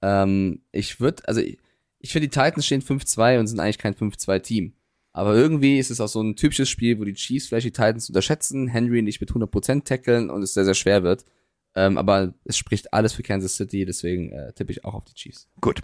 Ähm, 0.03 0.61
ich 0.71 0.99
würde, 0.99 1.27
also 1.27 1.41
ich, 1.41 1.57
ich 1.99 2.11
finde, 2.11 2.27
die 2.27 2.33
Titans 2.33 2.65
stehen 2.67 2.83
5-2 2.83 3.39
und 3.39 3.47
sind 3.47 3.59
eigentlich 3.59 3.79
kein 3.79 3.95
5-2-Team. 3.95 4.73
Aber 5.11 5.35
irgendwie 5.35 5.79
ist 5.79 5.89
es 5.89 5.99
auch 5.99 6.07
so 6.07 6.21
ein 6.21 6.35
typisches 6.35 6.69
Spiel, 6.69 6.99
wo 6.99 7.03
die 7.03 7.15
Chiefs 7.15 7.47
vielleicht 7.47 7.65
die 7.65 7.71
Titans 7.71 8.07
unterschätzen, 8.07 8.67
Henry 8.67 9.01
nicht 9.01 9.19
mit 9.19 9.31
100% 9.31 9.83
tackeln 9.83 10.29
und 10.29 10.43
es 10.43 10.53
sehr, 10.53 10.65
sehr 10.65 10.75
schwer 10.75 11.01
wird. 11.01 11.25
Ähm, 11.73 11.97
aber 11.97 12.35
es 12.43 12.57
spricht 12.57 12.93
alles 12.93 13.13
für 13.13 13.23
Kansas 13.23 13.55
City, 13.55 13.85
deswegen 13.85 14.31
äh, 14.31 14.53
tippe 14.53 14.71
ich 14.71 14.85
auch 14.85 14.93
auf 14.93 15.05
die 15.05 15.15
Chiefs. 15.15 15.47
Gut. 15.61 15.81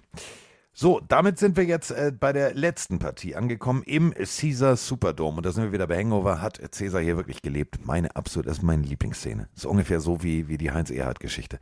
So, 0.76 1.00
damit 1.08 1.38
sind 1.38 1.56
wir 1.56 1.66
jetzt 1.66 1.92
äh, 1.92 2.12
bei 2.20 2.34
der 2.34 2.56
letzten 2.56 2.98
Partie 2.98 3.36
angekommen 3.36 3.84
im 3.84 4.12
Caesar 4.12 4.76
Superdome. 4.76 5.38
Und 5.38 5.46
da 5.46 5.52
sind 5.52 5.66
wir 5.66 5.72
wieder 5.72 5.86
bei 5.86 6.00
Hangover. 6.00 6.42
Hat 6.42 6.60
Caesar 6.72 7.00
hier 7.00 7.16
wirklich 7.16 7.44
gelebt? 7.44 7.86
Meine 7.86 8.16
absolut, 8.16 8.48
das 8.48 8.58
ist 8.58 8.64
meine 8.64 8.82
Lieblingsszene. 8.82 9.50
Ist 9.56 9.68
ungefähr 9.68 10.00
so 10.00 10.24
wie, 10.24 10.48
wie 10.48 10.58
die 10.58 10.72
Heinz-Erhardt-Geschichte. 10.72 11.60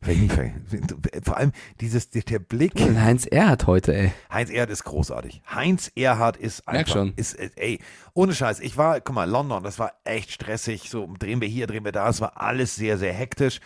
Vor 1.24 1.36
allem 1.36 1.50
dieses, 1.80 2.10
der 2.10 2.38
Blick. 2.38 2.74
Und 2.76 3.02
Heinz 3.02 3.26
Erhardt 3.26 3.66
heute, 3.66 3.96
ey. 3.96 4.12
Heinz 4.32 4.50
Erhardt 4.50 4.70
ist 4.70 4.84
großartig. 4.84 5.42
Heinz 5.52 5.90
Erhardt 5.96 6.36
ist 6.36 6.64
Merk 6.66 6.78
einfach, 6.78 6.92
schon. 6.92 7.14
ist, 7.16 7.34
äh, 7.34 7.50
ey, 7.56 7.80
ohne 8.14 8.32
Scheiß. 8.32 8.60
Ich 8.60 8.76
war, 8.76 9.00
guck 9.00 9.16
mal, 9.16 9.28
London, 9.28 9.64
das 9.64 9.80
war 9.80 9.94
echt 10.04 10.30
stressig. 10.30 10.88
So, 10.88 11.12
drehen 11.18 11.40
wir 11.40 11.48
hier, 11.48 11.66
drehen 11.66 11.84
wir 11.84 11.90
da. 11.90 12.08
Es 12.08 12.20
war 12.20 12.40
alles 12.40 12.76
sehr, 12.76 12.98
sehr 12.98 13.12
hektisch. 13.12 13.58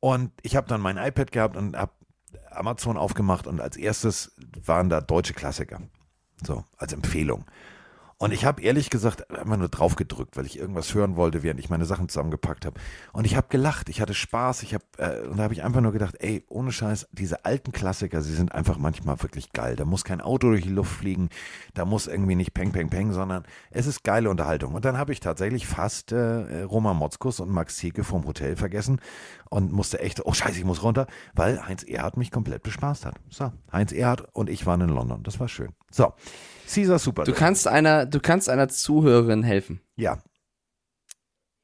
Und 0.00 0.32
ich 0.42 0.54
habe 0.54 0.68
dann 0.68 0.82
mein 0.82 0.98
iPad 0.98 1.32
gehabt 1.32 1.56
und 1.56 1.76
habe 1.76 1.92
Amazon 2.58 2.96
aufgemacht 2.96 3.46
und 3.46 3.60
als 3.60 3.76
erstes 3.76 4.34
waren 4.64 4.88
da 4.88 5.00
deutsche 5.00 5.34
Klassiker. 5.34 5.80
So, 6.42 6.64
als 6.76 6.92
Empfehlung. 6.92 7.44
Und 8.20 8.32
ich 8.32 8.44
habe 8.44 8.60
ehrlich 8.62 8.90
gesagt 8.90 9.30
einfach 9.30 9.56
nur 9.56 9.68
drauf 9.68 9.94
gedrückt, 9.94 10.36
weil 10.36 10.44
ich 10.44 10.58
irgendwas 10.58 10.92
hören 10.92 11.14
wollte, 11.14 11.44
während 11.44 11.60
ich 11.60 11.70
meine 11.70 11.84
Sachen 11.84 12.08
zusammengepackt 12.08 12.66
habe. 12.66 12.80
Und 13.12 13.24
ich 13.24 13.36
habe 13.36 13.46
gelacht, 13.48 13.88
ich 13.88 14.00
hatte 14.00 14.12
Spaß, 14.12 14.64
ich 14.64 14.74
habe 14.74 14.84
äh, 14.98 15.24
und 15.28 15.36
da 15.36 15.44
habe 15.44 15.54
ich 15.54 15.62
einfach 15.62 15.80
nur 15.80 15.92
gedacht, 15.92 16.16
ey, 16.18 16.44
ohne 16.48 16.72
Scheiß, 16.72 17.06
diese 17.12 17.44
alten 17.44 17.70
Klassiker, 17.70 18.20
sie 18.20 18.34
sind 18.34 18.50
einfach 18.50 18.76
manchmal 18.76 19.22
wirklich 19.22 19.52
geil. 19.52 19.76
Da 19.76 19.84
muss 19.84 20.02
kein 20.02 20.20
Auto 20.20 20.48
durch 20.48 20.64
die 20.64 20.68
Luft 20.68 20.96
fliegen, 20.96 21.28
da 21.74 21.84
muss 21.84 22.08
irgendwie 22.08 22.34
nicht 22.34 22.54
peng 22.54 22.72
peng 22.72 22.90
peng, 22.90 23.12
sondern 23.12 23.44
es 23.70 23.86
ist 23.86 24.02
geile 24.02 24.30
Unterhaltung. 24.30 24.74
Und 24.74 24.84
dann 24.84 24.98
habe 24.98 25.12
ich 25.12 25.20
tatsächlich 25.20 25.68
fast 25.68 26.10
äh, 26.10 26.62
Roman 26.62 26.96
Motzkus 26.96 27.38
und 27.38 27.50
Max 27.50 27.76
Zieke 27.76 28.02
vom 28.02 28.26
Hotel 28.26 28.56
vergessen 28.56 29.00
und 29.48 29.70
musste 29.70 30.00
echt, 30.00 30.26
oh 30.26 30.32
Scheiße, 30.32 30.58
ich 30.58 30.64
muss 30.64 30.82
runter, 30.82 31.06
weil 31.34 31.64
Heinz 31.68 31.84
Erhardt 31.84 32.16
mich 32.16 32.32
komplett 32.32 32.64
bespaßt 32.64 33.06
hat. 33.06 33.14
So, 33.30 33.52
Heinz 33.72 33.92
Erhardt 33.92 34.24
und 34.32 34.50
ich 34.50 34.66
waren 34.66 34.80
in 34.80 34.88
London, 34.88 35.22
das 35.22 35.38
war 35.38 35.46
schön. 35.46 35.72
So, 35.90 36.12
Caesar 36.66 36.98
Super. 36.98 37.24
Du 37.24 37.32
kannst 37.32 37.66
einer, 37.66 38.06
du 38.06 38.20
kannst 38.20 38.48
einer 38.48 38.68
Zuhörerin 38.68 39.42
helfen. 39.42 39.80
ja, 39.96 40.22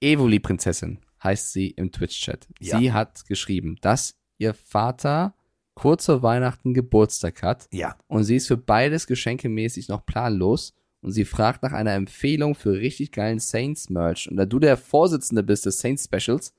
Evoli-Prinzessin 0.00 0.98
heißt 1.22 1.52
sie 1.52 1.70
im 1.70 1.90
Twitch-Chat. 1.90 2.46
Ja. 2.60 2.78
Sie 2.78 2.92
hat 2.92 3.24
geschrieben, 3.26 3.76
dass 3.80 4.16
ihr 4.36 4.52
Vater 4.52 5.34
kurz 5.74 6.06
vor 6.06 6.22
Weihnachten 6.22 6.74
Geburtstag 6.74 7.42
hat 7.42 7.68
ja. 7.72 7.96
und 8.06 8.24
sie 8.24 8.36
ist 8.36 8.46
für 8.46 8.56
beides 8.56 9.06
geschenkemäßig 9.06 9.88
noch 9.88 10.04
planlos 10.04 10.74
und 11.00 11.12
sie 11.12 11.24
fragt 11.24 11.62
nach 11.62 11.72
einer 11.72 11.94
Empfehlung 11.94 12.54
für 12.54 12.72
richtig 12.72 13.12
geilen 13.12 13.38
Saints-Merch. 13.38 14.30
Und 14.30 14.36
da 14.36 14.46
du 14.46 14.58
der 14.58 14.76
Vorsitzende 14.76 15.42
bist 15.42 15.66
des 15.66 15.80
Saints-Specials, 15.80 16.54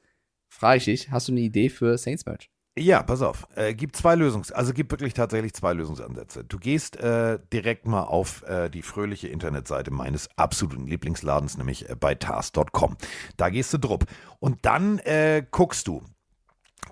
frage 0.49 0.77
ich 0.77 0.85
dich, 0.85 1.11
hast 1.11 1.27
du 1.27 1.31
eine 1.31 1.41
Idee 1.41 1.69
für 1.69 1.97
Saints-Merch? 1.97 2.49
Ja, 2.77 3.03
pass 3.03 3.22
auf. 3.22 3.47
Äh, 3.56 3.73
gibt 3.73 3.95
zwei 3.95 4.15
Lösungs, 4.15 4.52
also 4.52 4.73
gibt 4.73 4.91
wirklich 4.91 5.14
tatsächlich 5.14 5.53
zwei 5.53 5.72
Lösungsansätze. 5.72 6.43
Du 6.43 6.60
gehst 6.60 6.97
äh, 6.97 7.39
direkt 7.53 7.88
mal 7.88 8.03
auf 8.03 8.43
äh, 8.43 8.69
die 8.69 8.81
fröhliche 8.81 9.30
Internetseite 9.30 9.91
meines 9.91 10.27
absoluten 10.35 10.85
Lieblingsladens, 10.85 11.57
nämlich 11.57 11.89
äh, 11.89 11.95
bei 11.95 12.15
tars.com. 12.15 12.97
Da 13.38 13.49
gehst 13.49 13.73
du 13.73 13.77
drupp. 13.77 14.06
Und 14.39 14.65
dann 14.65 14.99
äh, 14.99 15.45
guckst 15.52 15.88
du 15.88 16.03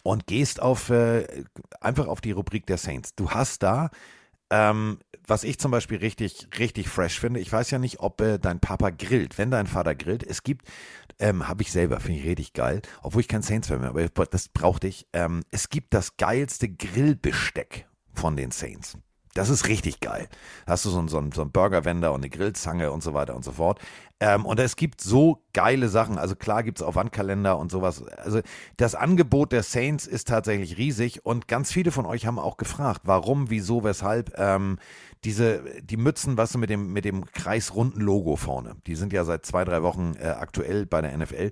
und 0.03 0.25
gehst 0.25 0.61
auf 0.61 0.89
äh, 0.89 1.43
einfach 1.81 2.07
auf 2.07 2.21
die 2.21 2.31
Rubrik 2.31 2.65
der 2.65 2.77
Saints. 2.77 3.13
Du 3.15 3.31
hast 3.31 3.61
da 3.61 3.89
ähm, 4.53 4.99
was 5.25 5.43
ich 5.43 5.57
zum 5.57 5.71
Beispiel 5.71 5.97
richtig, 5.97 6.47
richtig 6.59 6.89
fresh 6.89 7.19
finde, 7.19 7.39
ich 7.39 7.51
weiß 7.51 7.71
ja 7.71 7.79
nicht, 7.79 8.01
ob 8.01 8.21
äh, 8.21 8.37
dein 8.37 8.59
Papa 8.59 8.89
grillt. 8.91 9.37
Wenn 9.37 9.49
dein 9.51 9.67
Vater 9.67 9.95
grillt, 9.95 10.23
es 10.23 10.43
gibt, 10.43 10.67
ähm, 11.19 11.47
habe 11.47 11.63
ich 11.63 11.71
selber, 11.71 11.99
finde 11.99 12.19
ich 12.19 12.25
richtig 12.25 12.53
geil, 12.53 12.81
obwohl 13.01 13.21
ich 13.21 13.27
kein 13.27 13.41
Saints-Fan 13.41 13.79
bin, 13.79 13.89
aber 13.89 14.07
das 14.07 14.49
brauchte 14.49 14.87
ich. 14.87 15.07
Ähm, 15.13 15.43
es 15.51 15.69
gibt 15.69 15.93
das 15.93 16.17
geilste 16.17 16.69
Grillbesteck 16.69 17.87
von 18.13 18.35
den 18.35 18.51
Saints. 18.51 18.97
Das 19.33 19.49
ist 19.49 19.67
richtig 19.67 19.99
geil. 19.99 20.27
Hast 20.67 20.85
du 20.85 20.89
so 20.89 20.99
einen, 20.99 21.07
so 21.07 21.23
so 21.33 21.41
einen 21.41 21.51
Burgerwender 21.51 22.11
und 22.13 22.21
eine 22.21 22.29
Grillzange 22.29 22.91
und 22.91 23.01
so 23.01 23.13
weiter 23.13 23.35
und 23.35 23.43
so 23.43 23.53
fort. 23.53 23.79
Ähm, 24.19 24.45
und 24.45 24.59
es 24.59 24.75
gibt 24.75 25.01
so 25.01 25.41
geile 25.53 25.89
Sachen. 25.89 26.17
Also 26.17 26.35
klar 26.35 26.63
gibt 26.63 26.79
es 26.79 26.85
auch 26.85 26.95
Wandkalender 26.95 27.57
und 27.57 27.71
sowas. 27.71 28.03
Also 28.03 28.41
das 28.77 28.95
Angebot 28.95 29.51
der 29.51 29.63
Saints 29.63 30.05
ist 30.05 30.27
tatsächlich 30.27 30.77
riesig 30.77 31.25
und 31.25 31.47
ganz 31.47 31.71
viele 31.71 31.91
von 31.91 32.05
euch 32.05 32.25
haben 32.25 32.39
auch 32.39 32.57
gefragt, 32.57 33.01
warum, 33.05 33.49
wieso, 33.49 33.83
weshalb. 33.83 34.37
Ähm, 34.37 34.77
diese, 35.23 35.63
die 35.81 35.97
Mützen, 35.97 36.37
was 36.37 36.51
du, 36.51 36.57
mit 36.57 36.69
dem, 36.69 36.91
mit 36.91 37.05
dem 37.05 37.25
kreisrunden 37.31 38.01
Logo 38.01 38.35
vorne, 38.35 38.75
die 38.87 38.95
sind 38.95 39.13
ja 39.13 39.23
seit 39.23 39.45
zwei, 39.45 39.63
drei 39.63 39.81
Wochen 39.81 40.15
äh, 40.19 40.27
aktuell 40.27 40.85
bei 40.85 41.01
der 41.01 41.17
NFL. 41.17 41.51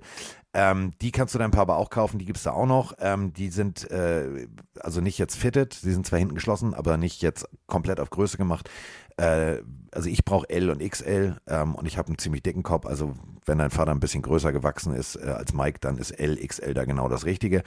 Ähm, 0.54 0.92
die 1.00 1.12
kannst 1.12 1.34
du 1.34 1.38
deinem 1.38 1.50
Papa 1.50 1.76
auch 1.76 1.88
kaufen, 1.88 2.18
die 2.18 2.26
gibt's 2.26 2.42
da 2.42 2.52
auch 2.52 2.66
noch. 2.66 2.92
Ähm, 2.98 3.32
die 3.32 3.48
sind 3.48 3.90
äh, 3.90 4.46
also 4.80 5.00
nicht 5.00 5.18
jetzt 5.18 5.36
fitted, 5.36 5.72
sie 5.72 5.92
sind 5.92 6.06
zwar 6.06 6.18
hinten 6.18 6.34
geschlossen, 6.34 6.74
aber 6.74 6.98
nicht 6.98 7.22
jetzt 7.22 7.48
komplett 7.66 8.00
auf 8.00 8.10
Größe 8.10 8.36
gemacht. 8.36 8.68
Äh, 9.16 9.62
also 9.92 10.08
ich 10.08 10.24
brauche 10.24 10.48
L 10.50 10.68
und 10.70 10.86
XL 10.86 11.36
ähm, 11.46 11.74
und 11.74 11.86
ich 11.86 11.96
habe 11.96 12.08
einen 12.08 12.18
ziemlich 12.18 12.42
dicken 12.42 12.62
Kopf. 12.62 12.86
Also 12.86 13.14
wenn 13.46 13.58
dein 13.58 13.70
Vater 13.70 13.92
ein 13.92 14.00
bisschen 14.00 14.22
größer 14.22 14.52
gewachsen 14.52 14.94
ist 14.94 15.16
äh, 15.16 15.30
als 15.30 15.54
Mike, 15.54 15.78
dann 15.80 15.96
ist 15.96 16.10
L, 16.12 16.36
XL 16.36 16.74
da 16.74 16.84
genau 16.84 17.08
das 17.08 17.24
Richtige. 17.24 17.62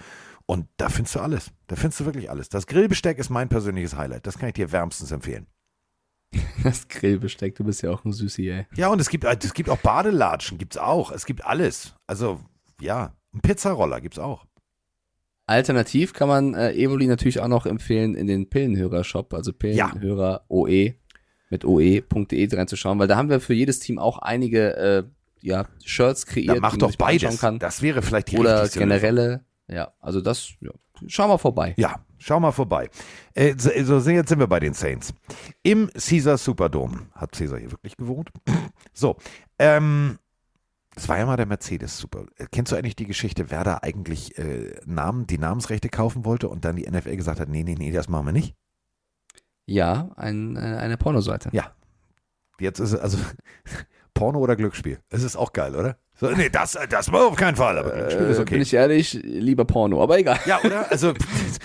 Und 0.45 0.68
da 0.78 0.90
findest 0.90 1.16
du 1.16 1.22
alles. 1.22 1.52
Da 1.68 1.76
findest 1.76 2.02
du 2.02 2.06
wirklich 2.06 2.30
alles. 2.30 2.49
Das 2.49 2.68
Grillbesteck 2.68 3.18
ist 3.18 3.32
mein 3.32 3.49
persönliches 3.49 3.95
Highlight. 3.95 4.28
Das 4.28 4.38
kann 4.38 4.49
ich 4.49 4.53
dir 4.53 4.72
wärmstens 4.72 5.12
empfehlen. 5.12 5.48
Das 6.64 6.88
Grillbesteck, 6.88 7.56
du 7.56 7.64
bist 7.64 7.84
ja 7.84 7.91
auch 7.91 8.03
ein 8.06 8.12
Süßi, 8.12 8.49
ey. 8.49 8.68
Ja, 8.76 8.88
und 8.88 8.99
es 8.99 9.10
gibt, 9.10 9.24
es 9.24 9.53
gibt 9.53 9.70
auch 9.70 9.78
Badelatschen, 9.78 10.57
gibt's 10.57 10.78
auch. 10.78 11.12
Es 11.12 11.26
gibt 11.26 11.45
alles. 11.45 11.94
Also, 12.07 12.41
ja, 12.81 13.15
ein 13.34 13.41
Pizzaroller 13.41 14.02
gibt's 14.02 14.19
auch. 14.19 14.45
Alternativ 15.47 16.14
kann 16.14 16.27
man 16.27 16.53
äh, 16.56 16.73
Evoli 16.73 17.07
natürlich 17.07 17.39
auch 17.39 17.47
noch 17.47 17.65
empfehlen, 17.65 18.15
in 18.15 18.27
den 18.27 18.49
Pillenhörer-Shop, 18.49 19.34
also 19.34 19.53
Pillenhörer 19.53 20.45
OE 20.49 20.95
mit 21.49 21.65
oe.de 21.65 22.56
reinzuschauen, 22.56 22.97
weil 22.97 23.07
da 23.07 23.18
haben 23.18 23.30
wir 23.30 23.39
für 23.39 23.53
jedes 23.53 23.80
Team 23.80 23.99
auch 23.99 24.18
einige 24.19 24.76
äh, 24.76 25.03
ja, 25.41 25.68
Shirts 25.84 26.26
kreiert. 26.26 26.56
Ja, 26.56 26.61
mach 26.61 26.73
die 26.73 26.80
man 26.80 26.91
doch 26.91 26.97
beides. 26.97 27.39
Kann. 27.39 27.60
Das 27.60 27.81
wäre 27.84 28.02
vielleicht 28.02 28.31
die 28.31 28.38
Oder 28.39 28.68
generelle, 28.68 29.45
ja, 29.68 29.93
also 29.99 30.22
das, 30.22 30.53
ja. 30.61 30.72
schau 31.07 31.27
mal 31.27 31.38
vorbei. 31.38 31.76
Ja, 31.77 32.03
schau 32.18 32.39
mal 32.39 32.52
vorbei. 32.52 32.89
Äh, 33.35 33.53
so, 33.57 33.99
so 33.99 34.10
jetzt 34.10 34.30
sind 34.30 34.39
wir 34.39 34.47
bei 34.47 34.60
den 34.60 34.73
Saints. 34.73 35.14
Im 35.61 35.91
Caesar 35.93 36.38
Superdome. 36.39 37.07
Hat 37.14 37.34
Caesar 37.34 37.60
hier 37.60 37.72
wirklich 37.72 37.95
gewohnt? 37.97 38.30
So, 38.97 39.18
ähm, 39.60 40.19
das 40.96 41.10
war 41.10 41.18
ja 41.18 41.26
mal 41.26 41.38
der 41.38 41.46
Mercedes 41.46 41.98
Super. 41.98 42.26
Äh, 42.38 42.48
Kennst 42.52 42.72
du 42.72 42.76
eigentlich 42.76 42.96
die 42.96 43.06
Geschichte, 43.06 43.52
wer 43.52 43.64
da 43.64 43.80
eigentlich 43.82 44.38
äh, 44.38 44.80
Namen, 44.86 45.28
die 45.28 45.38
Namensrechte 45.38 45.90
kaufen 45.90 46.26
wollte 46.26 46.50
und 46.50 46.66
dann 46.66 46.76
die 46.76 46.90
NFL 46.90 47.16
gesagt 47.16 47.40
hat, 47.40 47.50
nee, 47.50 47.64
nee, 47.64 47.76
nee, 47.78 47.92
das 47.92 48.10
machen 48.10 48.26
wir 48.26 48.32
nicht? 48.32 48.56
Ja, 49.66 50.10
ein, 50.16 50.56
äh, 50.56 50.60
eine 50.60 50.98
Pornoseite. 50.98 51.50
Ja. 51.52 51.74
Jetzt 52.60 52.80
ist 52.80 52.94
es, 52.94 53.00
also, 53.00 53.18
Porno 54.14 54.40
oder 54.40 54.56
Glücksspiel? 54.56 55.00
Es 55.10 55.24
ist 55.24 55.36
auch 55.36 55.54
geil, 55.54 55.76
oder? 55.76 55.98
So, 56.18 56.32
nee, 56.32 56.50
das, 56.50 56.78
das 56.90 57.12
war 57.12 57.28
auf 57.28 57.36
keinen 57.36 57.58
Fall, 57.58 57.78
aber 57.78 57.90
Glücksspiel 57.92 58.28
ist 58.28 58.38
Äh, 58.38 58.42
okay. 58.42 58.54
Bin 58.56 58.62
ich 58.62 58.74
ehrlich, 58.74 59.14
lieber 59.24 59.66
Porno, 59.66 60.02
aber 60.02 60.18
egal. 60.18 60.40
Ja, 60.46 60.60
oder? 60.64 60.86
Also, 60.92 61.14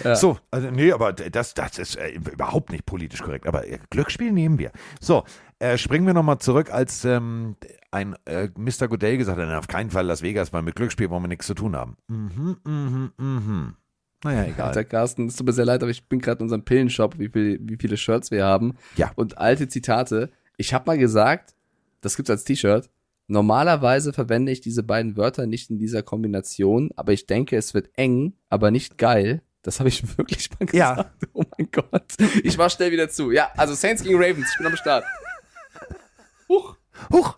Ja. 0.03 0.17
so, 0.17 0.39
also, 0.51 0.71
nee, 0.71 0.91
aber 0.93 1.13
das, 1.13 1.55
das 1.55 1.79
ist 1.79 1.97
äh, 1.97 2.11
überhaupt 2.11 2.71
nicht 2.71 2.85
politisch 2.85 3.23
korrekt. 3.23 3.47
Aber 3.47 3.67
äh, 3.69 3.79
Glücksspiel 3.91 4.33
nehmen 4.33 4.59
wir. 4.59 4.73
So, 5.01 5.25
äh, 5.61 5.79
springen 5.79 6.05
wir 6.07 6.15
nochmal 6.15 6.39
zurück, 6.39 6.73
als 6.73 7.05
ähm, 7.05 7.57
ein 7.93 8.17
äh, 8.25 8.49
Mr. 8.57 8.89
Goodell 8.89 9.19
gesagt 9.19 9.39
hat, 9.39 9.47
"Na, 9.47 9.59
auf 9.59 9.69
keinen 9.69 9.91
Fall 9.91 10.07
Las 10.07 10.23
Vegas, 10.23 10.53
weil 10.53 10.63
mit 10.63 10.75
Glücksspiel 10.75 11.11
wollen 11.11 11.23
wir 11.23 11.29
nichts 11.29 11.47
zu 11.47 11.55
tun 11.55 11.77
haben. 11.77 11.97
Mhm, 12.09 12.57
mhm, 12.65 13.13
mhm. 13.19 13.75
Naja, 14.25 14.45
egal. 14.45 14.69
Alter 14.69 14.85
Carsten, 14.85 15.29
es 15.29 15.37
tut 15.37 15.47
mir 15.47 15.53
sehr 15.53 15.65
leid, 15.65 15.83
aber 15.83 15.91
ich 15.91 16.07
bin 16.09 16.19
gerade 16.21 16.41
in 16.41 16.45
unserem 16.45 16.65
Pillenshop, 16.65 17.19
wie, 17.19 17.29
viel, 17.29 17.59
wie 17.63 17.77
viele 17.81 17.97
Shirts 17.97 18.31
wir 18.31 18.45
haben. 18.45 18.77
Ja. 18.97 19.13
Und 19.15 19.39
alte 19.39 19.69
Zitate. 19.69 20.31
Ich 20.57 20.75
habe 20.75 20.85
mal 20.87 20.99
gesagt, 20.99 21.55
das 22.03 22.17
gibt's 22.17 22.31
als 22.31 22.45
T-Shirt. 22.45 22.91
Normalerweise 23.31 24.13
verwende 24.13 24.51
ich 24.51 24.61
diese 24.61 24.83
beiden 24.83 25.17
Wörter 25.17 25.47
nicht 25.47 25.71
in 25.71 25.79
dieser 25.79 26.03
Kombination, 26.03 26.91
aber 26.97 27.13
ich 27.13 27.27
denke, 27.27 27.57
es 27.57 27.75
wird 27.75 27.89
eng, 27.97 28.35
aber 28.49 28.71
nicht 28.73 28.99
geil. 28.99 29.43
Das 29.63 29.79
habe 29.79 29.89
ich 29.89 30.03
wirklich 30.19 30.49
mal 30.59 30.67
Ja. 30.73 30.91
gesagt. 30.95 31.29
Oh 31.33 31.45
mein 31.57 31.69
Gott. 31.71 32.15
Ich 32.43 32.59
mach 32.59 32.71
schnell 32.71 32.91
wieder 32.91 33.09
zu. 33.09 33.31
Ja, 33.31 33.51
also 33.57 33.75
Saints 33.75 34.03
gegen 34.03 34.17
Ravens, 34.17 34.49
ich 34.51 34.59
bin 34.59 34.67
am 34.67 34.77
Start. 34.77 35.05
Huch, 36.49 36.77
Huch! 37.13 37.35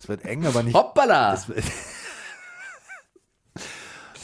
Es 0.00 0.08
wird 0.08 0.24
eng, 0.24 0.46
aber 0.46 0.62
nicht. 0.62 0.74
hoppala. 0.74 1.36
Wird- 1.48 1.64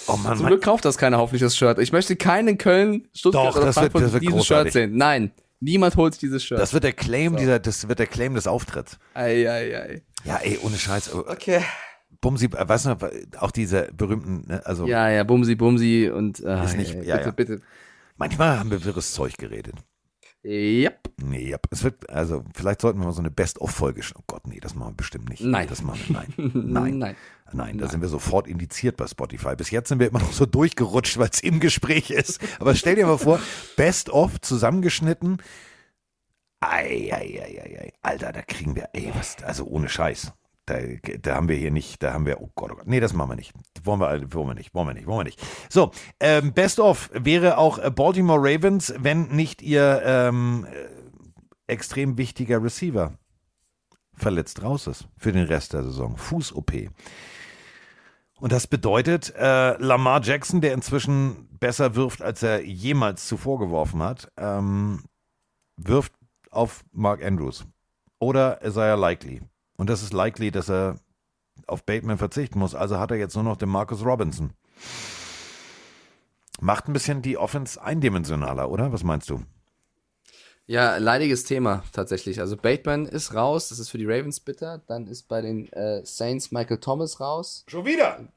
oh 0.06 0.16
Mann, 0.16 0.22
Zum 0.22 0.42
Mann. 0.42 0.46
Glück 0.46 0.62
kauft 0.62 0.84
das 0.84 0.96
keiner 0.98 1.18
hoffentlich 1.18 1.42
das 1.42 1.56
Shirt. 1.56 1.78
Ich 1.80 1.90
möchte 1.92 2.14
keinen 2.16 2.48
in 2.48 2.58
Köln, 2.58 3.08
Stuttgart 3.14 3.48
Doch, 3.48 3.56
oder 3.56 3.64
wird- 3.66 3.74
Frankfurt 3.74 4.02
das 4.04 4.12
wird 4.12 4.22
dieses 4.22 4.34
großartig. 4.36 4.72
Shirt 4.72 4.90
sehen. 4.90 4.96
Nein, 4.96 5.32
niemand 5.60 5.96
holt 5.96 6.14
sich 6.14 6.20
dieses 6.20 6.44
Shirt. 6.44 6.60
Das 6.60 6.72
wird 6.72 6.84
der 6.84 6.92
Claim 6.92 7.36
dieser, 7.36 7.58
das 7.58 7.88
wird 7.88 7.98
der 7.98 8.06
Claim 8.06 8.34
des 8.34 8.46
Auftritts. 8.46 8.98
ei, 9.14 9.50
ei, 9.50 9.76
ei. 9.76 10.02
Ja, 10.24 10.36
ey, 10.36 10.58
ohne 10.62 10.76
Scheiß. 10.76 11.14
Okay. 11.14 11.62
Bumsi, 12.20 12.46
äh, 12.46 12.68
weißt 12.68 12.86
du 12.86 12.96
auch 13.40 13.50
diese 13.50 13.88
berühmten, 13.92 14.46
ne, 14.46 14.64
also 14.64 14.86
Ja, 14.86 15.08
ja, 15.10 15.24
Bumsi, 15.24 15.54
Bumsi 15.56 16.10
und 16.14 16.40
äh, 16.40 16.64
Ist 16.64 16.76
nicht- 16.76 16.94
ey, 16.94 17.06
ja, 17.06 17.16
bitte, 17.16 17.28
ja. 17.28 17.32
bitte. 17.32 17.60
manchmal 18.16 18.58
haben 18.58 18.70
wir 18.70 18.84
wirres 18.84 19.12
Zeug 19.12 19.36
geredet. 19.38 19.74
Yep. 20.44 21.10
Nee, 21.22 21.50
ja, 21.50 21.58
es 21.70 21.84
wird, 21.84 22.10
also 22.10 22.42
vielleicht 22.54 22.80
sollten 22.80 22.98
wir 22.98 23.06
mal 23.06 23.12
so 23.12 23.20
eine 23.22 23.30
Best-of-Folge 23.30 24.02
Oh 24.16 24.22
Gott, 24.26 24.46
nee, 24.48 24.58
das 24.58 24.74
machen 24.74 24.90
wir 24.92 24.96
bestimmt 24.96 25.28
nicht. 25.28 25.40
Nein. 25.42 25.68
Das 25.68 25.82
machen 25.82 26.00
wir, 26.08 26.14
nein. 26.16 26.34
Nein. 26.72 26.98
Nein. 26.98 27.16
Nein, 27.54 27.78
da 27.78 27.86
sind 27.88 28.00
wir 28.00 28.08
sofort 28.08 28.48
indiziert 28.48 28.96
bei 28.96 29.06
Spotify. 29.06 29.54
Bis 29.56 29.70
jetzt 29.70 29.88
sind 29.90 29.98
wir 30.00 30.08
immer 30.08 30.18
noch 30.20 30.32
so 30.32 30.46
durchgerutscht, 30.46 31.18
weil 31.18 31.28
es 31.30 31.40
im 31.40 31.60
Gespräch 31.60 32.10
ist. 32.10 32.40
Aber 32.58 32.74
stell 32.74 32.96
dir 32.96 33.06
mal 33.06 33.18
vor, 33.18 33.38
Best-of 33.76 34.40
zusammengeschnitten. 34.40 35.36
Ei, 36.62 37.10
ei, 37.12 37.40
ei, 37.42 37.60
ei, 37.60 37.78
ei. 37.80 37.92
Alter, 38.02 38.32
da 38.32 38.42
kriegen 38.42 38.76
wir, 38.76 38.88
ey, 38.92 39.12
was, 39.14 39.42
also 39.42 39.64
ohne 39.64 39.88
Scheiß. 39.88 40.32
Da, 40.66 40.76
da 41.20 41.34
haben 41.34 41.48
wir 41.48 41.56
hier 41.56 41.72
nicht, 41.72 42.00
da 42.04 42.12
haben 42.12 42.24
wir, 42.24 42.40
oh 42.40 42.50
Gott, 42.54 42.70
oh 42.70 42.76
Gott. 42.76 42.86
Nee, 42.86 43.00
das 43.00 43.12
machen 43.12 43.30
wir 43.30 43.36
nicht. 43.36 43.52
Wollen 43.82 43.98
wir, 43.98 44.32
wollen 44.32 44.46
wir 44.46 44.54
nicht, 44.54 44.72
wollen 44.72 44.86
wir 44.86 44.94
nicht, 44.94 45.06
wollen 45.08 45.18
wir 45.18 45.24
nicht. 45.24 45.40
So, 45.68 45.90
ähm, 46.20 46.52
Best 46.52 46.78
of 46.78 47.10
wäre 47.12 47.58
auch 47.58 47.78
äh, 47.78 47.90
Baltimore 47.90 48.38
Ravens, 48.40 48.94
wenn 48.96 49.28
nicht 49.28 49.60
ihr 49.60 50.02
ähm, 50.04 50.66
äh, 50.70 51.72
extrem 51.72 52.16
wichtiger 52.16 52.62
Receiver 52.62 53.12
verletzt 54.14 54.62
raus 54.62 54.86
ist 54.86 55.08
für 55.16 55.32
den 55.32 55.46
Rest 55.46 55.72
der 55.72 55.82
Saison. 55.82 56.16
Fuß-OP. 56.16 56.72
Und 58.38 58.52
das 58.52 58.68
bedeutet, 58.68 59.34
äh, 59.36 59.76
Lamar 59.82 60.22
Jackson, 60.22 60.60
der 60.60 60.74
inzwischen 60.74 61.48
besser 61.58 61.96
wirft, 61.96 62.22
als 62.22 62.44
er 62.44 62.64
jemals 62.64 63.26
zuvor 63.26 63.58
geworfen 63.58 64.00
hat, 64.00 64.30
ähm, 64.36 65.02
wirft 65.76 66.12
auf 66.52 66.84
Mark 66.92 67.24
Andrews 67.24 67.64
oder 68.18 68.64
Isaiah 68.64 68.94
Likely. 68.94 69.42
Und 69.76 69.90
das 69.90 70.02
ist 70.02 70.12
likely, 70.12 70.52
dass 70.52 70.70
er 70.70 71.00
auf 71.66 71.84
Bateman 71.84 72.18
verzichten 72.18 72.58
muss. 72.58 72.74
Also 72.74 72.98
hat 72.98 73.10
er 73.10 73.16
jetzt 73.16 73.34
nur 73.34 73.44
noch 73.44 73.56
den 73.56 73.68
Marcus 73.68 74.04
Robinson. 74.04 74.52
Macht 76.60 76.86
ein 76.86 76.92
bisschen 76.92 77.22
die 77.22 77.36
Offense 77.36 77.82
eindimensionaler, 77.82 78.70
oder? 78.70 78.92
Was 78.92 79.02
meinst 79.02 79.28
du? 79.28 79.42
Ja, 80.66 80.96
leidiges 80.98 81.44
Thema 81.44 81.82
tatsächlich. 81.92 82.38
Also 82.38 82.56
Bateman 82.56 83.06
ist 83.06 83.34
raus, 83.34 83.68
das 83.68 83.80
ist 83.80 83.88
für 83.88 83.98
die 83.98 84.06
Ravens 84.06 84.38
bitter. 84.38 84.78
Dann 84.86 85.08
ist 85.08 85.26
bei 85.26 85.40
den 85.40 85.72
äh, 85.72 86.04
Saints 86.04 86.52
Michael 86.52 86.78
Thomas 86.78 87.18
raus. 87.18 87.64
Schon 87.66 87.84
wieder? 87.84 88.28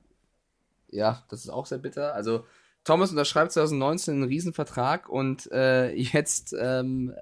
Ja, 0.90 1.24
das 1.30 1.42
ist 1.42 1.50
auch 1.50 1.68
sehr 1.68 1.78
bitter. 1.78 2.16
Also 2.16 2.46
Thomas 2.86 3.10
unterschreibt 3.10 3.52
2019 3.52 4.14
einen 4.14 4.24
Riesenvertrag 4.24 5.10
und 5.10 5.52
äh, 5.52 5.91
jetzt 5.95 6.56
ähm, 6.57 7.14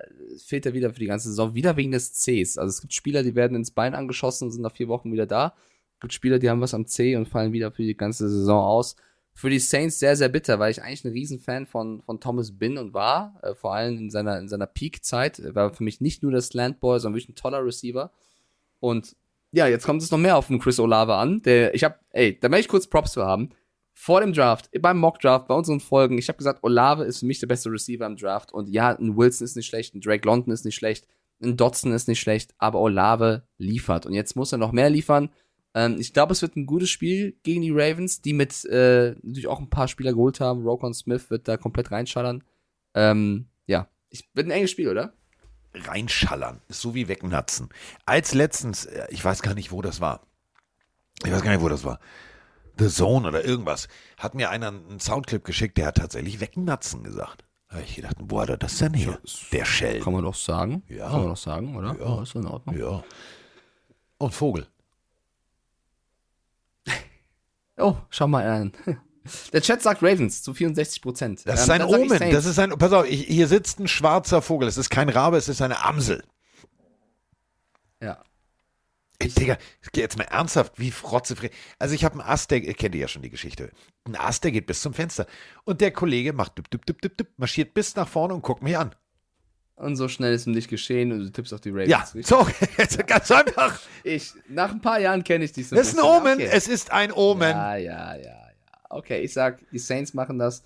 fehlt 0.46 0.66
er 0.66 0.74
wieder 0.74 0.94
für 0.94 1.00
die 1.00 1.08
ganze 1.08 1.30
Saison, 1.30 1.56
wieder 1.56 1.78
wegen 1.78 1.94
des 1.94 2.12
Cs. 2.14 2.58
Also 2.58 2.70
es 2.70 2.82
gibt 2.82 2.94
Spieler, 2.94 3.24
die 3.24 3.34
werden 3.34 3.56
ins 3.56 3.72
Bein 3.72 3.96
angeschossen 3.96 4.46
und 4.46 4.52
sind 4.52 4.62
nach 4.62 4.74
vier 4.74 4.90
Wochen 4.90 5.14
wieder 5.14 5.26
da. 5.26 5.56
Es 5.96 6.02
gibt 6.02 6.14
Spieler, 6.14 6.38
die 6.38 6.50
haben 6.50 6.60
was 6.60 6.74
am 6.74 6.86
C 6.86 7.16
und 7.16 7.30
fallen 7.30 7.54
wieder 7.54 7.72
für 7.72 7.84
die 7.84 7.96
ganze 7.96 8.30
Saison 8.30 8.62
aus. 8.62 8.98
Für 9.34 9.50
die 9.50 9.58
Saints 9.58 10.00
sehr, 10.00 10.18
sehr 10.18 10.28
bitter, 10.28 10.60
weil 10.60 10.70
ich 10.70 10.84
eigentlich 10.84 11.06
ein 11.06 11.12
Riesenfan 11.14 11.66
von, 11.66 12.02
von 12.02 12.20
Thomas 12.20 12.52
bin 12.52 12.78
und 12.78 12.94
war, 12.94 13.40
äh, 13.42 13.56
vor 13.56 13.74
allem 13.74 13.98
in 13.98 14.10
seiner, 14.10 14.38
in 14.40 14.50
seiner 14.50 14.68
Peak-Zeit. 14.68 15.56
War 15.56 15.74
für 15.74 15.86
mich 15.86 16.02
nicht 16.02 16.24
nur 16.24 16.34
das 16.34 16.54
Landboy, 16.54 17.00
sondern 17.00 17.16
wirklich 17.16 17.30
ein 17.30 17.42
toller 17.42 17.66
Receiver. 17.66 18.12
Und 18.82 19.16
ja, 19.54 19.68
jetzt 19.68 19.86
kommt 19.86 20.02
es 20.02 20.12
noch 20.12 20.20
mehr 20.20 20.36
auf 20.36 20.48
den 20.48 20.60
Chris 20.60 20.78
Olave 20.78 21.16
an. 21.16 21.42
Der, 21.44 21.74
ich 21.74 21.86
habe, 21.86 21.96
ey, 22.12 22.38
da 22.38 22.50
möchte 22.50 22.66
ich 22.66 22.68
kurz 22.68 22.88
Props 22.88 23.14
für 23.14 23.26
haben. 23.26 23.52
Vor 23.94 24.22
dem 24.22 24.34
Draft, 24.34 24.70
beim 24.82 24.98
Mock 24.98 25.20
Draft, 25.20 25.48
bei 25.48 25.54
unseren 25.54 25.80
Folgen, 25.80 26.18
ich 26.18 26.28
habe 26.28 26.38
gesagt, 26.38 26.64
Olave 26.64 27.04
ist 27.04 27.20
für 27.20 27.26
mich 27.28 27.40
der 27.40 27.48
beste 27.48 27.70
Receiver 27.70 28.06
im 28.06 28.16
Draft. 28.16 28.52
Und 28.52 28.70
ja, 28.70 28.90
ein 28.90 29.16
Wilson 29.16 29.46
ist 29.46 29.56
nicht 29.56 29.68
schlecht, 29.68 29.94
ein 29.94 30.02
Drake 30.02 30.28
London 30.28 30.54
ist 30.54 30.66
nicht 30.66 30.76
schlecht, 30.76 31.08
ein 31.42 31.58
Dotson 31.58 31.92
ist 31.92 32.08
nicht 32.08 32.20
schlecht, 32.20 32.54
aber 32.58 32.80
Olave 32.80 33.48
liefert. 33.58 34.06
Und 34.06 34.14
jetzt 34.14 34.36
muss 34.36 34.52
er 34.52 34.58
noch 34.58 34.72
mehr 34.72 34.90
liefern. 34.90 35.30
Ähm, 35.76 35.98
ich 36.00 36.14
glaube, 36.14 36.34
es 36.34 36.42
wird 36.42 36.56
ein 36.56 36.66
gutes 36.66 36.90
Spiel 36.90 37.38
gegen 37.44 37.62
die 37.62 37.72
Ravens, 37.72 38.22
die 38.22 38.34
mit 38.34 38.66
äh, 38.66 39.12
natürlich 39.22 39.48
auch 39.48 39.60
ein 39.60 39.70
paar 39.70 39.88
Spieler 39.88 40.14
geholt 40.14 40.40
haben. 40.40 40.64
Rokon 40.64 40.94
Smith 40.94 41.30
wird 41.30 41.48
da 41.48 41.58
komplett 41.58 41.92
reinschallern. 41.92 42.44
Ähm, 42.94 43.48
ja, 43.66 43.88
ich, 44.10 44.30
wird 44.34 44.48
ein 44.48 44.52
enges 44.52 44.72
Spiel, 44.72 44.90
oder? 44.90 45.14
Reinschallern. 45.74 46.62
Ist 46.68 46.82
so 46.82 46.94
wie 46.94 47.08
wegnatzen. 47.08 47.70
Als 48.06 48.34
letztens, 48.34 48.86
äh, 48.86 49.08
ich 49.10 49.24
weiß 49.24 49.42
gar 49.42 49.56
nicht, 49.56 49.72
wo 49.72 49.82
das 49.82 50.02
war. 50.02 50.26
Ich 51.26 51.32
weiß 51.32 51.42
gar 51.42 51.52
nicht, 51.52 51.62
wo 51.62 51.70
das 51.70 51.84
war. 51.84 52.00
The 52.78 52.90
Zone 52.90 53.28
oder 53.28 53.46
irgendwas. 53.46 53.88
Hat 54.18 54.36
mir 54.36 54.50
einer 54.50 54.70
einen 54.70 55.00
Soundclip 55.00 55.44
geschickt, 55.44 55.78
der 55.78 55.88
hat 55.88 55.98
tatsächlich 55.98 56.40
wegnatzen 56.40 57.04
gesagt. 57.04 57.46
Da 57.70 57.80
ich 57.80 57.96
gedacht, 57.96 58.18
wo 58.20 58.40
hat 58.42 58.50
er 58.50 58.58
das 58.58 58.78
denn 58.78 58.94
her? 58.94 59.20
Der 59.52 59.66
Shell. 59.66 60.02
Kann 60.02 60.14
man 60.14 60.24
doch 60.24 60.36
sagen. 60.36 60.84
Ja. 60.88 61.10
Kann 61.10 61.22
man 61.22 61.30
doch 61.30 61.38
sagen, 61.38 61.76
oder? 61.76 61.96
Ja. 62.00 62.22
ist 62.22 62.36
in 62.36 62.46
Ordnung. 62.46 62.78
Ja. 62.78 63.04
Und 64.18 64.34
Vogel. 64.34 64.68
Oh, 67.76 67.96
schau 68.12 68.28
mal 68.28 68.46
an. 68.48 68.72
Der 69.54 69.62
Chat 69.62 69.82
sagt 69.82 70.04
Ravens 70.04 70.44
zu 70.44 70.54
64 70.54 71.02
Prozent. 71.02 71.42
Das 71.46 71.62
ist 71.62 71.70
ein 71.70 71.82
Omen. 71.82 72.20
Das 72.32 72.46
ist 72.46 72.60
ein, 72.60 72.72
pass 72.78 72.92
auf, 72.92 73.08
ich, 73.08 73.26
hier 73.26 73.48
sitzt 73.48 73.80
ein 73.80 73.88
schwarzer 73.88 74.42
Vogel. 74.42 74.68
Es 74.68 74.78
ist 74.78 74.90
kein 74.90 75.10
Rabe, 75.10 75.38
es 75.38 75.48
ist 75.48 75.62
eine 75.62 75.84
Amsel. 75.84 76.24
Ey, 79.24 79.30
Digga, 79.30 79.58
jetzt 79.96 80.18
mal 80.18 80.26
ernsthaft, 80.26 80.74
wie 80.78 80.92
frotzefrei. 80.92 81.50
Also 81.80 81.96
ich 81.96 82.04
habe 82.04 82.20
einen 82.20 82.30
Ast, 82.30 82.52
der, 82.52 82.62
kennt 82.62 82.94
ihr 82.96 83.02
ja 83.02 83.08
schon 83.08 83.22
die 83.22 83.30
Geschichte. 83.30 83.72
Ein 84.06 84.16
Ast, 84.16 84.44
der 84.44 84.52
geht 84.52 84.66
bis 84.66 84.82
zum 84.82 84.94
Fenster. 84.94 85.26
Und 85.64 85.82
der 85.82 85.92
Kollege 85.92 86.34
macht 86.34 86.58
düpp, 86.58 86.70
düpp, 86.70 86.86
düpp, 86.86 87.02
düpp, 87.02 87.18
düpp, 87.18 87.28
marschiert 87.38 87.74
bis 87.74 87.96
nach 87.96 88.08
vorne 88.08 88.34
und 88.34 88.42
guckt 88.42 88.62
mich 88.64 88.78
an. 88.78 88.94
Und 89.76 89.96
so 89.96 90.08
schnell 90.08 90.34
ist 90.34 90.46
ihm 90.46 90.54
nicht 90.54 90.70
geschehen 90.70 91.12
und 91.12 91.20
du 91.20 91.32
tippst 91.32 91.54
auf 91.54 91.62
die 91.62 91.70
Ravens. 91.70 91.90
Ja, 91.90 92.00
richtig? 92.00 92.28
so, 92.28 92.48
ganz 93.08 93.32
einfach. 93.32 93.80
Ich, 94.04 94.32
nach 94.48 94.72
ein 94.72 94.82
paar 94.82 95.00
Jahren 95.00 95.24
kenne 95.24 95.46
ich 95.46 95.52
dich 95.54 95.68
so 95.68 95.76
Das 95.76 95.88
ist 95.88 95.98
ein. 95.98 96.04
Omen, 96.06 96.34
Okay. 96.36 96.50
es 96.52 96.68
ist 96.68 96.92
ein 96.92 97.12
Omen. 97.12 97.50
Ja, 97.50 97.76
ja, 97.76 98.16
ja, 98.16 98.22
ja. 98.24 98.54
Okay, 98.90 99.22
ich 99.22 99.34
sag, 99.34 99.60
die 99.72 99.80
Saints 99.80 100.14
machen 100.14 100.38
das. 100.38 100.64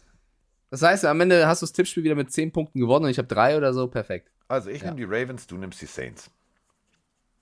Das 0.69 0.81
heißt, 0.81 1.05
am 1.05 1.21
Ende 1.21 1.47
hast 1.47 1.61
du 1.61 1.65
das 1.65 1.71
Tippspiel 1.71 2.03
wieder 2.03 2.15
mit 2.15 2.31
10 2.33 2.51
Punkten 2.51 2.79
gewonnen 2.81 3.05
und 3.05 3.11
ich 3.11 3.17
habe 3.17 3.27
drei 3.29 3.55
oder 3.55 3.73
so. 3.73 3.87
Perfekt. 3.87 4.29
Also 4.49 4.69
ich 4.69 4.81
Ja. 4.81 4.87
nehme 4.91 4.97
die 4.97 5.03
Ravens, 5.05 5.47
du 5.47 5.55
nimmst 5.57 5.81
die 5.81 5.85
Saints. 5.85 6.29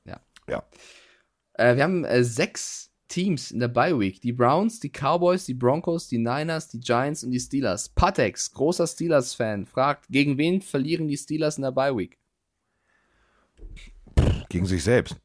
Ja. 0.05 0.19
Ja. 0.47 0.63
Äh, 1.57 1.75
wir 1.75 1.83
haben 1.83 2.05
äh, 2.05 2.23
sechs 2.23 2.91
Teams 3.07 3.51
in 3.51 3.59
der 3.59 3.67
Bye 3.67 3.97
Week. 3.99 4.19
Die 4.21 4.33
Browns, 4.33 4.79
die 4.79 4.89
Cowboys, 4.89 5.45
die 5.45 5.53
Broncos, 5.53 6.07
die 6.07 6.17
Niners, 6.17 6.69
die 6.69 6.79
Giants 6.79 7.23
und 7.23 7.31
die 7.31 7.39
Steelers. 7.39 7.89
Patex, 7.89 8.51
großer 8.51 8.87
Steelers-Fan, 8.87 9.65
fragt, 9.65 10.07
gegen 10.09 10.37
wen 10.37 10.61
verlieren 10.61 11.07
die 11.07 11.17
Steelers 11.17 11.57
in 11.57 11.63
der 11.63 11.71
Bye 11.71 11.95
Week? 11.95 12.17
Gegen 14.49 14.65
sich 14.65 14.83
selbst. 14.83 15.15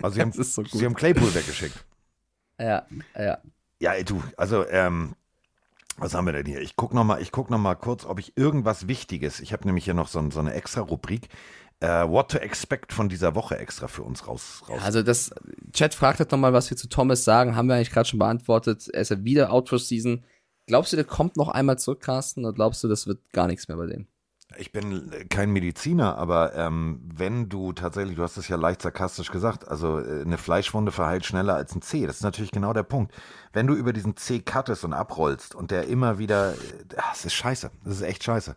Also 0.00 0.14
sie 0.14 0.20
haben, 0.22 0.32
so 0.32 0.62
gut. 0.62 0.70
sie 0.70 0.84
haben 0.84 0.94
Claypool 0.94 1.34
weggeschickt. 1.34 1.84
Ja, 2.58 2.86
ja. 3.18 3.38
Ja, 3.80 3.92
ey, 3.92 4.04
du, 4.04 4.22
also, 4.36 4.66
ähm, 4.68 5.14
was 5.96 6.14
haben 6.14 6.26
wir 6.26 6.32
denn 6.32 6.46
hier? 6.46 6.60
Ich 6.60 6.76
guck 6.76 6.94
noch 6.94 7.04
mal, 7.04 7.20
ich 7.20 7.32
guck 7.32 7.50
noch 7.50 7.58
mal 7.58 7.74
kurz, 7.74 8.04
ob 8.04 8.18
ich 8.18 8.36
irgendwas 8.36 8.88
Wichtiges, 8.88 9.40
ich 9.40 9.52
habe 9.52 9.66
nämlich 9.66 9.84
hier 9.84 9.94
noch 9.94 10.08
so, 10.08 10.30
so 10.30 10.40
eine 10.40 10.54
extra 10.54 10.80
Rubrik, 10.80 11.28
äh, 11.80 12.08
What 12.08 12.30
to 12.30 12.38
Expect 12.38 12.92
von 12.92 13.08
dieser 13.08 13.34
Woche 13.34 13.58
extra 13.58 13.88
für 13.88 14.02
uns 14.02 14.26
raus. 14.26 14.62
raus. 14.68 14.80
Also 14.82 15.02
das 15.02 15.30
Chat 15.72 15.94
fragt 15.94 16.18
halt 16.18 16.30
nochmal, 16.32 16.52
was 16.52 16.70
wir 16.70 16.76
zu 16.76 16.88
Thomas 16.88 17.24
sagen. 17.24 17.56
Haben 17.56 17.68
wir 17.68 17.74
eigentlich 17.74 17.90
gerade 17.90 18.08
schon 18.08 18.18
beantwortet. 18.18 18.88
Er 18.92 19.02
ist 19.02 19.10
ja 19.10 19.24
wieder 19.24 19.52
out 19.52 19.68
for 19.68 19.78
season. 19.78 20.24
Glaubst 20.66 20.92
du, 20.92 20.96
der 20.96 21.04
kommt 21.04 21.36
noch 21.36 21.48
einmal 21.48 21.78
zurück, 21.78 22.00
Carsten? 22.00 22.44
Oder 22.44 22.54
glaubst 22.54 22.82
du, 22.82 22.88
das 22.88 23.06
wird 23.06 23.20
gar 23.32 23.46
nichts 23.46 23.68
mehr 23.68 23.76
bei 23.76 23.86
dem? 23.86 24.06
Ich 24.56 24.72
bin 24.72 25.10
kein 25.30 25.50
Mediziner, 25.50 26.16
aber 26.16 26.54
ähm, 26.54 27.00
wenn 27.12 27.48
du 27.48 27.72
tatsächlich, 27.72 28.16
du 28.16 28.22
hast 28.22 28.36
es 28.36 28.48
ja 28.48 28.56
leicht 28.56 28.82
sarkastisch 28.82 29.30
gesagt, 29.30 29.66
also 29.66 29.98
äh, 29.98 30.22
eine 30.22 30.38
Fleischwunde 30.38 30.92
verheilt 30.92 31.26
schneller 31.26 31.54
als 31.54 31.74
ein 31.74 31.82
C. 31.82 32.06
Das 32.06 32.16
ist 32.16 32.22
natürlich 32.22 32.52
genau 32.52 32.72
der 32.72 32.82
Punkt. 32.84 33.12
Wenn 33.52 33.66
du 33.66 33.74
über 33.74 33.92
diesen 33.92 34.16
C 34.16 34.40
cuttest 34.40 34.84
und 34.84 34.92
abrollst 34.92 35.54
und 35.54 35.70
der 35.70 35.88
immer 35.88 36.18
wieder, 36.18 36.52
äh, 36.52 36.56
das 36.88 37.24
ist 37.24 37.34
scheiße. 37.34 37.70
Das 37.84 37.94
ist 37.94 38.02
echt 38.02 38.22
scheiße. 38.22 38.54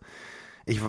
Ich, 0.68 0.80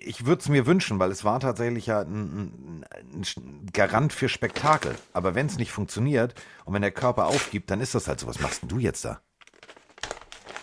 ich 0.00 0.26
würde 0.26 0.40
es 0.42 0.48
mir 0.48 0.66
wünschen, 0.66 0.98
weil 0.98 1.10
es 1.12 1.22
war 1.24 1.38
tatsächlich 1.38 1.86
ja 1.86 2.00
ein, 2.00 2.82
ein, 2.82 3.24
ein 3.36 3.66
Garant 3.72 4.12
für 4.12 4.28
Spektakel. 4.28 4.96
Aber 5.12 5.34
wenn 5.36 5.46
es 5.46 5.56
nicht 5.58 5.70
funktioniert 5.70 6.34
und 6.64 6.74
wenn 6.74 6.82
der 6.82 6.90
Körper 6.90 7.26
aufgibt, 7.26 7.70
dann 7.70 7.80
ist 7.80 7.94
das 7.94 8.08
halt 8.08 8.18
so. 8.18 8.26
Was 8.26 8.40
machst 8.40 8.62
denn 8.62 8.68
du 8.68 8.78
jetzt 8.78 9.04
da? 9.04 9.20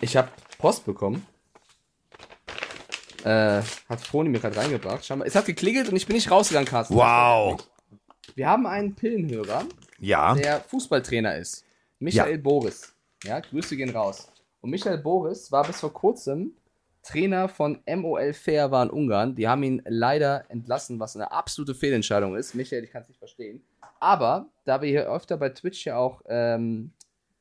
Ich 0.02 0.16
habe 0.16 0.28
Post 0.58 0.84
bekommen. 0.84 1.26
Äh, 3.24 3.62
hat 3.88 4.00
Froni 4.02 4.28
mir 4.28 4.40
gerade 4.40 4.56
reingebracht. 4.56 5.04
Schau 5.04 5.16
mal, 5.16 5.26
es 5.26 5.34
hat 5.34 5.46
geklingelt 5.46 5.88
und 5.88 5.96
ich 5.96 6.06
bin 6.06 6.14
nicht 6.14 6.30
rausgegangen, 6.30 6.68
Carsten. 6.68 6.94
Wow. 6.94 7.56
Wir 8.34 8.48
haben 8.48 8.66
einen 8.66 8.94
Pillenhörer, 8.94 9.64
Ja. 9.98 10.34
der 10.34 10.60
Fußballtrainer 10.60 11.36
ist. 11.36 11.64
Michael 11.98 12.36
Ja. 12.36 12.42
Boris. 12.42 12.92
Ja, 13.24 13.40
Grüße 13.40 13.76
gehen 13.76 13.90
raus. 13.90 14.28
Und 14.60 14.70
Michael 14.70 14.98
Boris 14.98 15.50
war 15.50 15.64
bis 15.64 15.80
vor 15.80 15.92
kurzem 15.92 16.52
Trainer 17.06 17.48
von 17.48 17.78
MOL 17.86 18.32
Fair 18.32 18.70
war 18.70 18.82
in 18.82 18.90
Ungarn. 18.90 19.36
Die 19.36 19.46
haben 19.46 19.62
ihn 19.62 19.82
leider 19.86 20.44
entlassen, 20.50 20.98
was 20.98 21.14
eine 21.14 21.30
absolute 21.30 21.74
Fehlentscheidung 21.74 22.36
ist. 22.36 22.54
Michael, 22.54 22.84
ich 22.84 22.90
kann 22.90 23.02
es 23.02 23.08
nicht 23.08 23.18
verstehen. 23.18 23.62
Aber 24.00 24.48
da 24.64 24.82
wir 24.82 24.88
hier 24.88 25.10
öfter 25.10 25.36
bei 25.36 25.50
Twitch 25.50 25.86
ja 25.86 25.96
auch 25.96 26.22
ähm, 26.26 26.90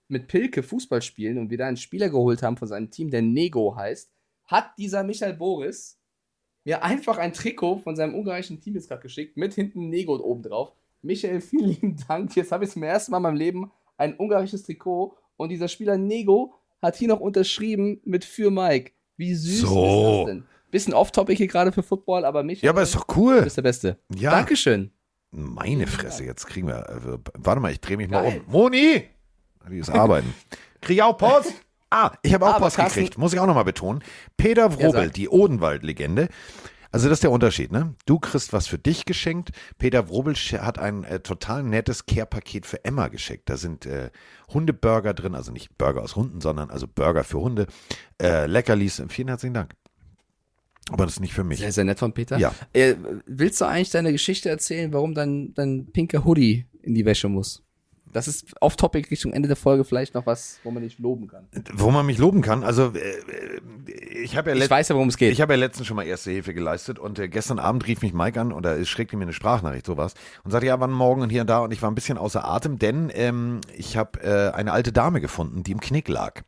mit 0.07 0.27
Pilke 0.27 0.61
Fußball 0.61 1.01
spielen 1.01 1.39
und 1.39 1.49
wir 1.49 1.57
da 1.57 1.65
einen 1.65 1.77
Spieler 1.77 2.09
geholt 2.09 2.43
haben 2.43 2.57
von 2.57 2.67
seinem 2.67 2.91
Team, 2.91 3.09
der 3.09 3.23
Nego 3.23 3.75
heißt, 3.75 4.11
hat 4.45 4.77
dieser 4.77 5.03
Michael 5.03 5.33
Boris 5.33 5.99
mir 6.63 6.83
einfach 6.83 7.17
ein 7.17 7.33
Trikot 7.33 7.77
von 7.77 7.95
seinem 7.95 8.13
ungarischen 8.13 8.59
Team 8.59 8.75
jetzt 8.75 8.87
gerade 8.87 9.01
geschickt, 9.01 9.35
mit 9.35 9.53
hinten 9.55 9.89
Nego 9.89 10.15
oben 10.17 10.43
drauf. 10.43 10.73
Michael, 11.01 11.41
vielen 11.41 11.69
lieben 11.69 11.97
Dank. 12.07 12.35
Jetzt 12.35 12.51
habe 12.51 12.65
ich 12.65 12.71
zum 12.71 12.83
ersten 12.83 13.11
Mal 13.11 13.17
in 13.17 13.23
meinem 13.23 13.37
Leben 13.37 13.71
ein 13.97 14.15
ungarisches 14.15 14.63
Trikot 14.63 15.15
und 15.37 15.49
dieser 15.49 15.67
Spieler 15.67 15.97
Nego 15.97 16.53
hat 16.81 16.95
hier 16.95 17.07
noch 17.07 17.19
unterschrieben 17.19 17.99
mit 18.03 18.25
für 18.25 18.51
Mike. 18.51 18.91
Wie 19.17 19.33
süß 19.33 19.61
So. 19.61 19.67
ist 19.67 20.17
das 20.19 20.25
denn? 20.35 20.43
Bisschen 20.71 20.93
off-topic 20.93 21.37
hier 21.37 21.47
gerade 21.47 21.71
für 21.71 21.83
Football, 21.83 22.25
aber 22.25 22.43
Michael, 22.43 22.65
Ja, 22.65 22.71
aber 22.71 22.81
ist 22.81 22.95
doch 22.95 23.05
du 23.07 23.15
cool. 23.21 23.41
bist 23.43 23.55
der 23.57 23.61
Beste. 23.61 23.97
Ja. 24.13 24.31
Dankeschön. 24.31 24.91
Meine 25.31 25.87
Fresse, 25.87 26.23
jetzt 26.25 26.45
kriegen 26.47 26.67
wir. 26.67 26.89
Also, 26.89 27.19
warte 27.37 27.61
mal, 27.61 27.71
ich 27.71 27.79
drehe 27.81 27.97
mich 27.97 28.09
mal 28.09 28.23
Geil. 28.23 28.41
um. 28.45 28.51
Moni! 28.51 29.03
Die 29.69 29.77
ist 29.77 29.89
arbeiten. 29.89 30.33
Krieg 30.81 30.97
ich 30.97 31.03
auch 31.03 31.17
Post? 31.17 31.53
Ah, 31.89 32.11
ich 32.23 32.33
habe 32.33 32.45
auch 32.45 32.55
Aber 32.55 32.65
Post 32.65 32.77
Carsten- 32.77 32.99
gekriegt, 32.99 33.17
muss 33.17 33.33
ich 33.33 33.39
auch 33.39 33.47
nochmal 33.47 33.63
betonen. 33.63 34.03
Peter 34.37 34.71
Wrobel, 34.73 35.05
sag. 35.05 35.13
die 35.13 35.29
Odenwald-Legende. 35.29 36.29
Also 36.95 37.09
das 37.09 37.17
ist 37.17 37.23
der 37.23 37.31
Unterschied, 37.31 37.73
ne? 37.73 37.93
Du 38.05 38.19
kriegst 38.19 38.53
was 38.53 38.67
für 38.67 38.77
dich 38.77 39.03
geschenkt. 39.03 39.49
Peter 39.77 40.07
Wrobel 40.07 40.33
hat 40.33 40.79
ein 40.79 41.03
äh, 41.03 41.19
total 41.19 41.61
nettes 41.61 42.05
Care-Paket 42.05 42.65
für 42.65 42.85
Emma 42.85 43.09
geschickt. 43.09 43.49
Da 43.49 43.57
sind 43.57 43.85
äh, 43.85 44.11
Hundeburger 44.47 45.13
drin, 45.13 45.35
also 45.35 45.51
nicht 45.51 45.77
Burger 45.77 46.01
aus 46.01 46.15
Hunden, 46.15 46.39
sondern 46.39 46.69
also 46.69 46.87
Burger 46.87 47.25
für 47.25 47.41
Hunde. 47.41 47.67
Äh, 48.21 48.45
Leckerlis. 48.45 49.03
Vielen 49.09 49.27
herzlichen 49.27 49.55
Dank. 49.55 49.75
Aber 50.89 51.03
das 51.03 51.15
ist 51.15 51.19
nicht 51.19 51.33
für 51.33 51.43
mich. 51.43 51.59
Sehr, 51.59 51.73
sehr 51.73 51.83
nett 51.83 51.99
von 51.99 52.13
Peter. 52.13 52.37
Ja. 52.37 52.55
Äh, 52.71 52.95
willst 53.25 53.59
du 53.59 53.65
eigentlich 53.65 53.89
deine 53.89 54.13
Geschichte 54.13 54.47
erzählen, 54.47 54.93
warum 54.93 55.13
dein, 55.13 55.53
dein 55.53 55.87
pinker 55.91 56.23
Hoodie 56.23 56.65
in 56.81 56.95
die 56.95 57.03
Wäsche 57.03 57.27
muss? 57.27 57.61
Das 58.15 58.29
ist 58.29 58.55
off-topic 58.61 59.11
Richtung 59.11 59.33
Ende 59.33 59.49
der 59.49 59.57
Folge 59.57 59.83
vielleicht 59.83 60.13
noch 60.13 60.25
was, 60.25 60.61
wo 60.63 60.71
man 60.71 60.83
dich 60.83 60.99
loben 60.99 61.27
kann. 61.27 61.49
Wo 61.73 61.91
man 61.91 62.05
mich 62.05 62.17
loben 62.17 62.41
kann. 62.41 62.63
Also 62.63 62.93
äh, 62.93 62.99
äh, 62.99 63.61
ich 64.23 64.37
habe 64.37 64.51
ja 64.51 64.55
Ich 64.55 64.69
weiß 64.69 64.87
ja, 64.87 64.95
worum 64.95 65.09
es 65.09 65.17
geht. 65.17 65.33
Ich 65.33 65.41
habe 65.41 65.51
ja 65.51 65.59
letztens 65.59 65.85
schon 65.85 65.97
mal 65.97 66.03
erste 66.03 66.31
Hilfe 66.31 66.53
geleistet 66.53 66.97
und 66.97 67.19
äh, 67.19 67.27
gestern 67.27 67.59
Abend 67.59 67.85
rief 67.85 68.01
mich 68.01 68.13
Mike 68.13 68.39
an 68.39 68.53
oder 68.53 68.79
es 68.79 68.87
schrägte 68.87 69.17
mir 69.17 69.23
eine 69.23 69.33
Sprachnachricht, 69.33 69.85
sowas, 69.85 70.13
und 70.45 70.51
sagte, 70.51 70.67
ja, 70.67 70.79
wann 70.79 70.91
morgen 70.91 71.23
und 71.23 71.29
hier 71.29 71.41
und 71.41 71.49
da 71.49 71.59
und 71.59 71.73
ich 71.73 71.81
war 71.81 71.91
ein 71.91 71.95
bisschen 71.95 72.17
außer 72.17 72.45
Atem, 72.45 72.79
denn 72.79 73.11
ähm, 73.13 73.59
ich 73.75 73.97
habe 73.97 74.21
äh, 74.21 74.55
eine 74.55 74.71
alte 74.71 74.93
Dame 74.93 75.19
gefunden, 75.19 75.63
die 75.63 75.73
im 75.73 75.81
Knick 75.81 76.07
lag. 76.07 76.43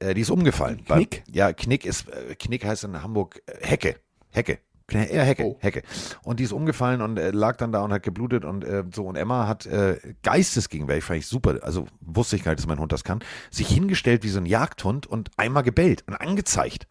Äh, 0.00 0.14
die 0.14 0.22
ist 0.22 0.30
umgefallen. 0.30 0.84
Knick? 0.86 1.22
Bei, 1.26 1.32
ja, 1.32 1.52
Knick 1.52 1.86
ist, 1.86 2.08
äh, 2.08 2.34
Knick 2.34 2.64
heißt 2.64 2.82
in 2.82 3.00
Hamburg 3.00 3.42
Hecke. 3.60 3.94
Hecke. 4.32 4.58
Äh, 4.92 4.98
Hecke, 5.06 5.44
Oh. 5.44 5.56
Hecke. 5.60 5.82
Und 6.22 6.38
die 6.40 6.44
ist 6.44 6.52
umgefallen 6.52 7.02
und 7.02 7.18
äh, 7.18 7.30
lag 7.30 7.56
dann 7.56 7.72
da 7.72 7.82
und 7.82 7.92
hat 7.92 8.02
geblutet 8.02 8.44
und 8.44 8.64
äh, 8.64 8.84
so. 8.94 9.04
Und 9.06 9.16
Emma 9.16 9.48
hat 9.48 9.66
äh, 9.66 9.98
geistesgegenwärtig, 10.22 11.04
fand 11.04 11.18
ich 11.18 11.26
super, 11.26 11.58
also 11.62 11.86
wusste 12.00 12.36
ich 12.36 12.44
gar 12.44 12.52
nicht, 12.52 12.60
dass 12.60 12.68
mein 12.68 12.78
Hund 12.78 12.92
das 12.92 13.02
kann, 13.04 13.20
sich 13.50 13.68
hingestellt 13.68 14.22
wie 14.22 14.28
so 14.28 14.38
ein 14.38 14.46
Jagdhund 14.46 15.06
und 15.06 15.30
einmal 15.36 15.62
gebellt 15.62 16.04
und 16.06 16.14
angezeigt. 16.14 16.86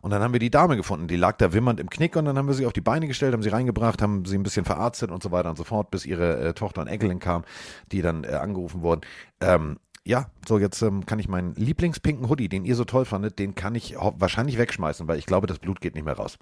Und 0.00 0.10
dann 0.10 0.22
haben 0.22 0.32
wir 0.32 0.40
die 0.40 0.50
Dame 0.50 0.76
gefunden, 0.76 1.08
die 1.08 1.16
lag 1.16 1.36
da 1.38 1.52
wimmernd 1.52 1.80
im 1.80 1.90
Knick 1.90 2.16
und 2.16 2.24
dann 2.24 2.38
haben 2.38 2.46
wir 2.48 2.54
sie 2.54 2.66
auf 2.66 2.72
die 2.72 2.80
Beine 2.80 3.06
gestellt, 3.06 3.34
haben 3.34 3.42
sie 3.42 3.50
reingebracht, 3.50 4.00
haben 4.02 4.24
sie 4.24 4.36
ein 4.36 4.42
bisschen 4.42 4.64
verarztet 4.64 5.10
und 5.10 5.22
so 5.22 5.30
weiter 5.30 5.50
und 5.50 5.56
so 5.56 5.64
fort, 5.64 5.90
bis 5.90 6.06
ihre 6.06 6.38
äh, 6.40 6.54
Tochter 6.54 6.80
und 6.82 6.88
Enkelin 6.88 7.18
kam, 7.18 7.44
die 7.92 8.02
dann 8.02 8.24
äh, 8.24 8.28
angerufen 8.28 8.82
wurden. 8.82 9.02
Ähm, 9.40 9.78
ja, 10.04 10.30
so 10.48 10.58
jetzt 10.58 10.80
ähm, 10.82 11.04
kann 11.04 11.18
ich 11.18 11.28
meinen 11.28 11.54
Lieblingspinken 11.54 12.28
Hoodie, 12.28 12.48
den 12.48 12.64
ihr 12.64 12.74
so 12.74 12.84
toll 12.84 13.04
fandet, 13.04 13.38
den 13.38 13.54
kann 13.54 13.74
ich 13.74 13.96
wahrscheinlich 13.96 14.56
wegschmeißen, 14.58 15.06
weil 15.06 15.18
ich 15.18 15.26
glaube, 15.26 15.46
das 15.46 15.58
Blut 15.58 15.80
geht 15.80 15.94
nicht 15.94 16.04
mehr 16.04 16.16
raus. 16.16 16.38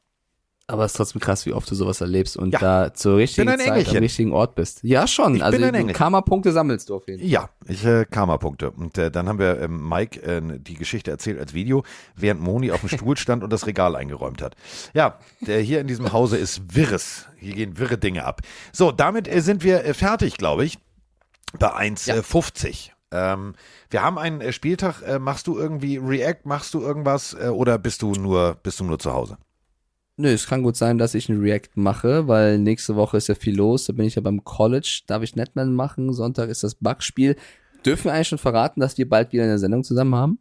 Aber 0.70 0.84
es 0.84 0.92
ist 0.92 0.96
trotzdem 0.98 1.22
krass, 1.22 1.46
wie 1.46 1.54
oft 1.54 1.70
du 1.70 1.74
sowas 1.74 2.02
erlebst 2.02 2.36
und 2.36 2.52
Ja. 2.52 2.58
da 2.58 2.94
zur 2.94 3.16
richtigen 3.16 3.48
Zeit 3.48 3.60
am 3.60 3.66
Engelchen. 3.68 3.98
richtigen 3.98 4.32
Ort 4.32 4.54
bist. 4.54 4.80
Ja, 4.82 5.06
schon. 5.06 5.36
Ich 5.36 5.42
also 5.42 5.58
du. 5.58 5.86
Karma-Punkte 5.94 6.52
sammelst 6.52 6.90
du 6.90 6.96
auf 6.96 7.08
jeden 7.08 7.20
Fall. 7.20 7.28
Ja, 7.28 7.48
ich 7.66 7.82
äh, 7.86 8.04
Karma-Punkte. 8.04 8.70
Und 8.72 8.98
äh, 8.98 9.10
dann 9.10 9.28
haben 9.30 9.38
wir 9.38 9.62
ähm, 9.62 9.88
Mike 9.88 10.20
äh, 10.22 10.42
die 10.58 10.74
Geschichte 10.74 11.10
erzählt 11.10 11.38
als 11.40 11.54
Video, 11.54 11.84
während 12.16 12.42
Moni 12.42 12.70
auf 12.70 12.80
dem 12.80 12.88
Stuhl 12.90 13.16
stand 13.16 13.42
und 13.42 13.50
das 13.50 13.66
Regal 13.66 13.96
eingeräumt 13.96 14.42
hat. 14.42 14.56
Ja, 14.92 15.18
der 15.40 15.60
hier 15.62 15.80
in 15.80 15.86
diesem 15.86 16.12
Hause 16.12 16.36
ist 16.36 16.76
Wirres. 16.76 17.24
Hier 17.38 17.54
gehen 17.54 17.78
wirre 17.78 17.96
Dinge 17.96 18.26
ab. 18.26 18.42
So, 18.70 18.92
damit 18.92 19.26
äh, 19.26 19.40
sind 19.40 19.64
wir 19.64 19.86
äh, 19.86 19.94
fertig, 19.94 20.36
glaube 20.36 20.66
ich, 20.66 20.78
bei 21.58 21.72
1,50. 21.74 22.90
Ähm, 23.10 23.54
wir 23.88 24.02
haben 24.02 24.18
einen 24.18 24.42
äh, 24.42 24.52
Spieltag. 24.52 25.00
Äh, 25.00 25.18
machst 25.18 25.46
du 25.46 25.56
irgendwie 25.58 25.96
React? 25.96 26.40
Machst 26.44 26.74
du 26.74 26.82
irgendwas? 26.82 27.32
Äh, 27.32 27.48
oder 27.48 27.78
bist 27.78 28.02
du 28.02 28.12
nur, 28.12 28.58
bist 28.62 28.80
du 28.80 28.84
nur 28.84 28.98
zu 28.98 29.14
Hause? 29.14 29.38
Nö, 30.20 30.28
es 30.32 30.46
kann 30.48 30.62
gut 30.64 30.76
sein, 30.76 30.98
dass 30.98 31.14
ich 31.14 31.28
ein 31.28 31.40
React 31.40 31.70
mache, 31.76 32.26
weil 32.26 32.58
nächste 32.58 32.96
Woche 32.96 33.16
ist 33.16 33.28
ja 33.28 33.34
viel 33.36 33.56
los. 33.56 33.84
Da 33.86 33.92
bin 33.92 34.04
ich 34.04 34.16
ja 34.16 34.20
beim 34.22 34.42
College. 34.44 35.02
Darf 35.06 35.22
ich 35.22 35.36
Netman 35.36 35.72
machen? 35.74 36.12
Sonntag 36.12 36.48
ist 36.50 36.64
das 36.64 36.74
Bugspiel. 36.74 37.36
Dürfen 37.86 38.06
wir 38.06 38.12
eigentlich 38.14 38.28
schon 38.28 38.38
verraten, 38.38 38.80
dass 38.80 38.98
wir 38.98 39.08
bald 39.08 39.32
wieder 39.32 39.44
eine 39.44 39.58
Sendung 39.60 39.84
zusammen 39.84 40.14
haben? 40.16 40.38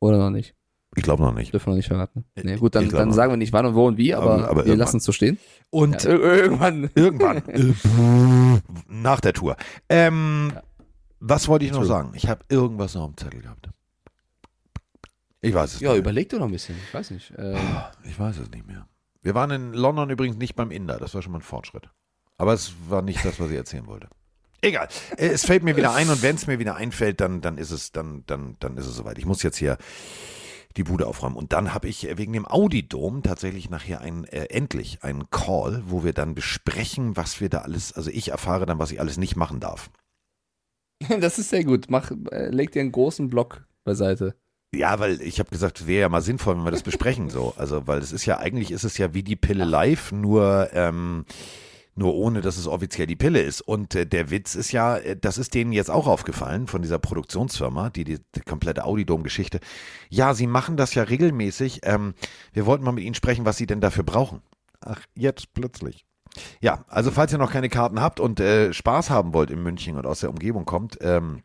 Oder 0.00 0.18
noch 0.18 0.28
nicht? 0.30 0.54
Ich 0.94 1.02
glaube 1.02 1.22
noch 1.22 1.32
nicht. 1.32 1.54
Dürfen 1.54 1.68
wir 1.68 1.70
noch 1.70 1.76
nicht 1.76 1.88
verraten. 1.88 2.26
Nee, 2.42 2.56
gut, 2.56 2.74
dann, 2.74 2.90
dann 2.90 3.12
sagen 3.14 3.32
wir 3.32 3.38
nicht 3.38 3.54
wann 3.54 3.64
und 3.64 3.74
wo 3.74 3.86
und 3.86 3.96
wie, 3.96 4.12
aber, 4.14 4.24
Aber- 4.34 4.34
aber 4.44 4.50
wir 4.56 4.56
irgendwann. 4.66 4.78
lassen 4.78 4.96
es 4.98 5.04
so 5.04 5.12
stehen. 5.12 5.38
Und 5.70 6.04
Ja, 6.04 6.10
ir- 6.10 6.20
irgendwann. 6.42 6.90
Irgendwann. 6.94 7.42
Nach 8.88 9.20
der 9.20 9.32
Tour. 9.32 9.56
Ähm, 9.88 10.52
Was 11.18 11.48
wollte 11.48 11.64
ich 11.64 11.72
noch 11.72 11.84
sagen? 11.84 12.12
Ich 12.14 12.28
habe 12.28 12.44
irgendwas 12.50 12.94
noch 12.94 13.04
am 13.04 13.16
Zettel 13.16 13.40
gehabt. 13.40 13.70
Ich 15.42 15.52
weiß 15.52 15.74
es 15.74 15.80
Ja, 15.80 15.88
nicht. 15.88 15.94
mehr. 15.94 15.98
überleg 16.00 16.28
doch 16.30 16.38
noch 16.38 16.46
ein 16.46 16.52
bisschen. 16.52 16.76
Ich 16.88 16.94
weiß 16.94 17.10
nicht. 17.10 17.32
Ähm, 17.36 17.58
Ich 18.04 18.18
weiß 18.18 18.38
es 18.38 18.50
nicht 18.50 18.66
mehr. 18.66 18.88
Wir 19.22 19.34
waren 19.34 19.50
in 19.50 19.72
London 19.72 20.08
übrigens 20.10 20.36
nicht 20.36 20.54
beim 20.56 20.70
Inder. 20.70 20.98
Das 20.98 21.14
war 21.14 21.22
schon 21.22 21.32
mal 21.32 21.38
ein 21.38 21.42
Fortschritt. 21.42 21.90
Aber 22.38 22.52
es 22.54 22.72
war 22.88 23.02
nicht 23.02 23.24
das, 23.24 23.38
was 23.38 23.50
ich 23.50 23.56
erzählen 23.56 23.86
wollte. 23.86 24.08
Egal. 24.62 24.88
Es 25.16 25.44
fällt 25.44 25.64
mir 25.64 25.76
wieder 25.76 25.92
ein 25.94 26.08
und 26.08 26.22
wenn 26.22 26.36
es 26.36 26.46
mir 26.46 26.58
wieder 26.60 26.76
einfällt, 26.76 27.20
dann, 27.20 27.40
dann 27.40 27.58
ist 27.58 27.72
es, 27.72 27.90
dann, 27.92 28.22
dann, 28.26 28.56
dann 28.60 28.76
ist 28.76 28.86
es 28.86 28.94
soweit. 28.94 29.18
Ich 29.18 29.26
muss 29.26 29.42
jetzt 29.42 29.56
hier 29.56 29.76
die 30.76 30.84
Bude 30.84 31.06
aufräumen. 31.06 31.36
Und 31.36 31.52
dann 31.52 31.74
habe 31.74 31.88
ich 31.88 32.08
äh, 32.08 32.16
wegen 32.16 32.32
dem 32.32 32.46
Audi-Dom 32.46 33.22
tatsächlich 33.22 33.68
nachher 33.68 34.00
ein, 34.00 34.24
äh, 34.24 34.44
endlich 34.46 35.02
einen 35.02 35.28
Call, 35.30 35.82
wo 35.86 36.04
wir 36.04 36.12
dann 36.12 36.34
besprechen, 36.34 37.16
was 37.16 37.40
wir 37.40 37.48
da 37.48 37.58
alles, 37.58 37.92
also 37.92 38.10
ich 38.10 38.28
erfahre 38.30 38.64
dann, 38.66 38.78
was 38.78 38.90
ich 38.92 39.00
alles 39.00 39.18
nicht 39.18 39.36
machen 39.36 39.60
darf. 39.60 39.90
das 41.20 41.38
ist 41.38 41.50
sehr 41.50 41.64
gut. 41.64 41.86
Mach, 41.88 42.10
äh, 42.30 42.48
leg 42.48 42.70
dir 42.72 42.80
einen 42.80 42.92
großen 42.92 43.28
Block 43.28 43.66
beiseite. 43.84 44.34
Ja, 44.74 44.98
weil 44.98 45.20
ich 45.20 45.38
habe 45.38 45.50
gesagt, 45.50 45.86
wäre 45.86 46.02
ja 46.02 46.08
mal 46.08 46.22
sinnvoll, 46.22 46.56
wenn 46.56 46.64
wir 46.64 46.70
das 46.70 46.82
besprechen 46.82 47.28
so. 47.28 47.54
Also, 47.58 47.86
weil 47.86 47.98
es 47.98 48.12
ist 48.12 48.24
ja, 48.24 48.38
eigentlich 48.38 48.70
ist 48.70 48.84
es 48.84 48.98
ja 48.98 49.12
wie 49.14 49.22
die 49.22 49.36
Pille 49.36 49.64
live, 49.64 50.12
nur, 50.12 50.70
ähm, 50.72 51.26
nur 51.94 52.14
ohne, 52.14 52.40
dass 52.40 52.56
es 52.56 52.66
offiziell 52.66 53.06
die 53.06 53.16
Pille 53.16 53.42
ist. 53.42 53.60
Und 53.60 53.94
äh, 53.94 54.06
der 54.06 54.30
Witz 54.30 54.54
ist 54.54 54.72
ja, 54.72 54.96
äh, 54.96 55.16
das 55.16 55.36
ist 55.36 55.54
denen 55.54 55.72
jetzt 55.72 55.90
auch 55.90 56.06
aufgefallen 56.06 56.66
von 56.66 56.80
dieser 56.80 56.98
Produktionsfirma, 56.98 57.90
die 57.90 58.04
die, 58.04 58.18
die 58.34 58.40
komplette 58.40 58.84
Audidom-Geschichte. 58.84 59.60
Ja, 60.08 60.32
sie 60.32 60.46
machen 60.46 60.78
das 60.78 60.94
ja 60.94 61.02
regelmäßig. 61.02 61.80
Ähm, 61.84 62.14
wir 62.54 62.64
wollten 62.64 62.84
mal 62.84 62.92
mit 62.92 63.04
ihnen 63.04 63.14
sprechen, 63.14 63.44
was 63.44 63.58
sie 63.58 63.66
denn 63.66 63.82
dafür 63.82 64.04
brauchen. 64.04 64.40
Ach, 64.80 65.00
jetzt 65.14 65.52
plötzlich. 65.52 66.06
Ja, 66.60 66.84
also 66.88 67.10
falls 67.10 67.32
ihr 67.32 67.38
noch 67.38 67.52
keine 67.52 67.68
Karten 67.68 68.00
habt 68.00 68.20
und 68.20 68.40
äh, 68.40 68.72
Spaß 68.72 69.10
haben 69.10 69.34
wollt 69.34 69.50
in 69.50 69.62
München 69.62 69.98
und 69.98 70.06
aus 70.06 70.20
der 70.20 70.30
Umgebung 70.30 70.64
kommt, 70.64 70.96
ähm, 71.02 71.42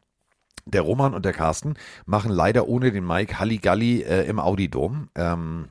der 0.68 0.82
Roman 0.82 1.14
und 1.14 1.26
der 1.26 1.34
Carsten 1.34 1.76
machen 2.06 2.32
leider 2.32 2.68
ohne 2.68 2.92
den 2.92 3.06
Mike 3.06 3.40
Halligalli 3.40 4.02
äh, 4.02 4.24
im 4.28 4.40
Audi-Dom. 4.40 5.10
Ähm, 5.16 5.68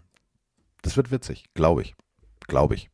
das 0.83 0.97
wird 0.97 1.11
witzig, 1.11 1.45
glaube 1.55 1.83
ich. 1.83 1.95
Glaube 2.47 2.75
ich. 2.75 2.91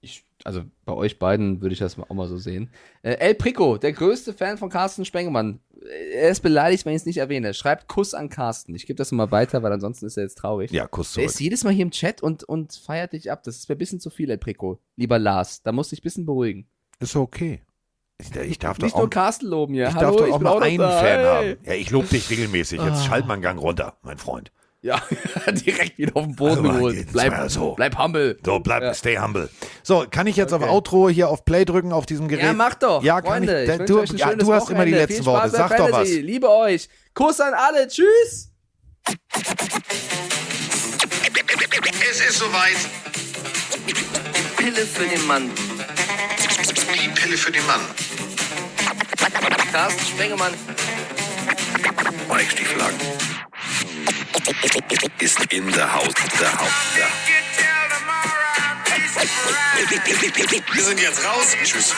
Ich, 0.00 0.24
also 0.44 0.62
bei 0.84 0.92
euch 0.92 1.18
beiden 1.18 1.60
würde 1.60 1.72
ich 1.72 1.78
das 1.80 1.98
auch 1.98 2.08
mal 2.14 2.28
so 2.28 2.36
sehen. 2.38 2.70
Äh, 3.02 3.14
El 3.14 3.34
Prico, 3.34 3.76
der 3.78 3.92
größte 3.92 4.32
Fan 4.32 4.56
von 4.58 4.70
Carsten 4.70 5.04
Spengemann. 5.04 5.60
Äh, 5.82 6.12
Er 6.18 6.30
ist 6.30 6.40
beleidigt, 6.42 6.84
wenn 6.86 6.92
ich 6.92 7.00
es 7.02 7.06
nicht 7.06 7.16
erwähne. 7.16 7.54
Schreibt 7.54 7.88
Kuss 7.88 8.14
an 8.14 8.28
Carsten. 8.28 8.74
Ich 8.74 8.86
gebe 8.86 8.96
das 8.96 9.10
mal 9.12 9.30
weiter, 9.32 9.62
weil 9.62 9.72
ansonsten 9.72 10.06
ist 10.06 10.16
er 10.16 10.22
jetzt 10.24 10.38
traurig. 10.38 10.70
Ja, 10.70 10.86
Kuss 10.86 11.12
zurück. 11.12 11.26
ist 11.26 11.40
jedes 11.40 11.64
Mal 11.64 11.72
hier 11.72 11.82
im 11.82 11.90
Chat 11.90 12.22
und, 12.22 12.44
und 12.44 12.74
feiert 12.74 13.14
dich 13.14 13.30
ab. 13.32 13.42
Das 13.42 13.56
ist 13.56 13.68
mir 13.68 13.74
ein 13.74 13.78
bisschen 13.78 13.98
zu 14.00 14.10
viel, 14.10 14.30
El 14.30 14.38
Prico. 14.38 14.78
Lieber 14.96 15.18
Lars, 15.18 15.62
da 15.62 15.72
musst 15.72 15.90
du 15.90 15.96
dich 15.96 16.02
ein 16.02 16.04
bisschen 16.04 16.26
beruhigen. 16.26 16.68
Ist 17.00 17.16
okay. 17.16 17.62
Ich, 18.18 18.34
ich 18.34 18.58
darf 18.58 18.78
doch 18.78 18.84
Nicht 18.84 18.94
auch, 18.94 19.00
nur 19.00 19.10
Carsten 19.10 19.46
loben 19.46 19.74
hier. 19.74 19.88
ich 19.88 19.94
Hallo, 19.94 20.06
darf 20.12 20.16
doch 20.16 20.26
ich 20.26 20.32
auch 20.32 20.40
mal 20.40 20.54
noch 20.54 20.60
einen 20.62 20.78
da. 20.78 20.90
Fan 20.90 21.04
Hey. 21.06 21.24
haben. 21.24 21.56
Ja, 21.66 21.72
ich 21.74 21.90
lobe 21.90 22.06
dich 22.08 22.30
regelmäßig. 22.30 22.80
Jetzt 22.80 23.00
Ah. 23.00 23.02
schalt 23.04 23.26
mal 23.26 23.34
einen 23.34 23.42
Gang 23.42 23.60
runter, 23.60 23.94
mein 24.02 24.16
Freund. 24.18 24.50
Ja, 24.80 25.02
direkt 25.50 25.98
wieder 25.98 26.16
auf 26.16 26.24
den 26.24 26.36
Boden 26.36 26.64
Also, 26.66 26.78
geholt. 26.78 27.08
Bleib, 27.12 27.50
so. 27.50 27.74
bleib 27.74 27.98
humble. 27.98 28.38
So, 28.44 28.60
bleib, 28.60 28.82
Ja. 28.82 28.94
stay 28.94 29.18
humble. 29.18 29.50
So, 29.82 30.04
kann 30.10 30.26
ich 30.28 30.36
jetzt 30.36 30.52
auf 30.54 30.62
Okay. 30.62 30.70
Outro 30.70 31.08
hier 31.08 31.28
auf 31.28 31.44
Play 31.44 31.64
drücken 31.64 31.92
auf 31.92 32.06
diesem 32.06 32.28
Gerät? 32.28 32.44
Ja, 32.44 32.52
mach 32.52 32.74
doch. 32.74 33.02
Ja, 33.02 33.20
kann 33.20 33.44
Freunde, 33.44 33.64
ich. 33.64 33.68
ich 33.70 33.78
wünsche 33.80 33.92
du, 33.92 34.00
euch 34.00 34.10
ein 34.12 34.16
ja, 34.16 34.34
du 34.34 34.52
hast 34.52 34.70
immer 34.70 34.84
die 34.86 34.92
Wochenende. 34.92 34.98
letzten 35.12 35.26
Worte. 35.26 35.50
Sag 35.50 35.76
doch 35.76 35.92
was. 35.92 36.08
Liebe 36.08 36.48
euch. 36.48 36.88
Kuss 37.14 37.40
an 37.40 37.52
alle. 37.54 37.88
Tschüss. 37.88 38.52
Es 42.10 42.20
ist 42.30 42.38
soweit. 42.38 42.76
Pille 44.56 44.86
für 44.86 45.04
den 45.06 45.26
Mann. 45.26 45.50
Die 46.94 47.08
Pille 47.08 47.36
für 47.36 47.50
den 47.50 47.66
Mann. 47.66 47.80
Carsten 49.72 50.06
Spengemann. 50.06 50.54
Mike 52.28 52.50
Stieflagen. 52.50 52.98
Ist 55.18 55.52
in 55.52 55.72
der 55.72 55.92
Haus. 55.92 56.14
Der 56.40 56.58
Haus. 56.58 56.70
Der. 56.96 57.08
Wir 60.72 60.82
sind 60.82 61.00
jetzt 61.00 61.24
raus. 61.24 61.56
Tschüss. 61.64 61.94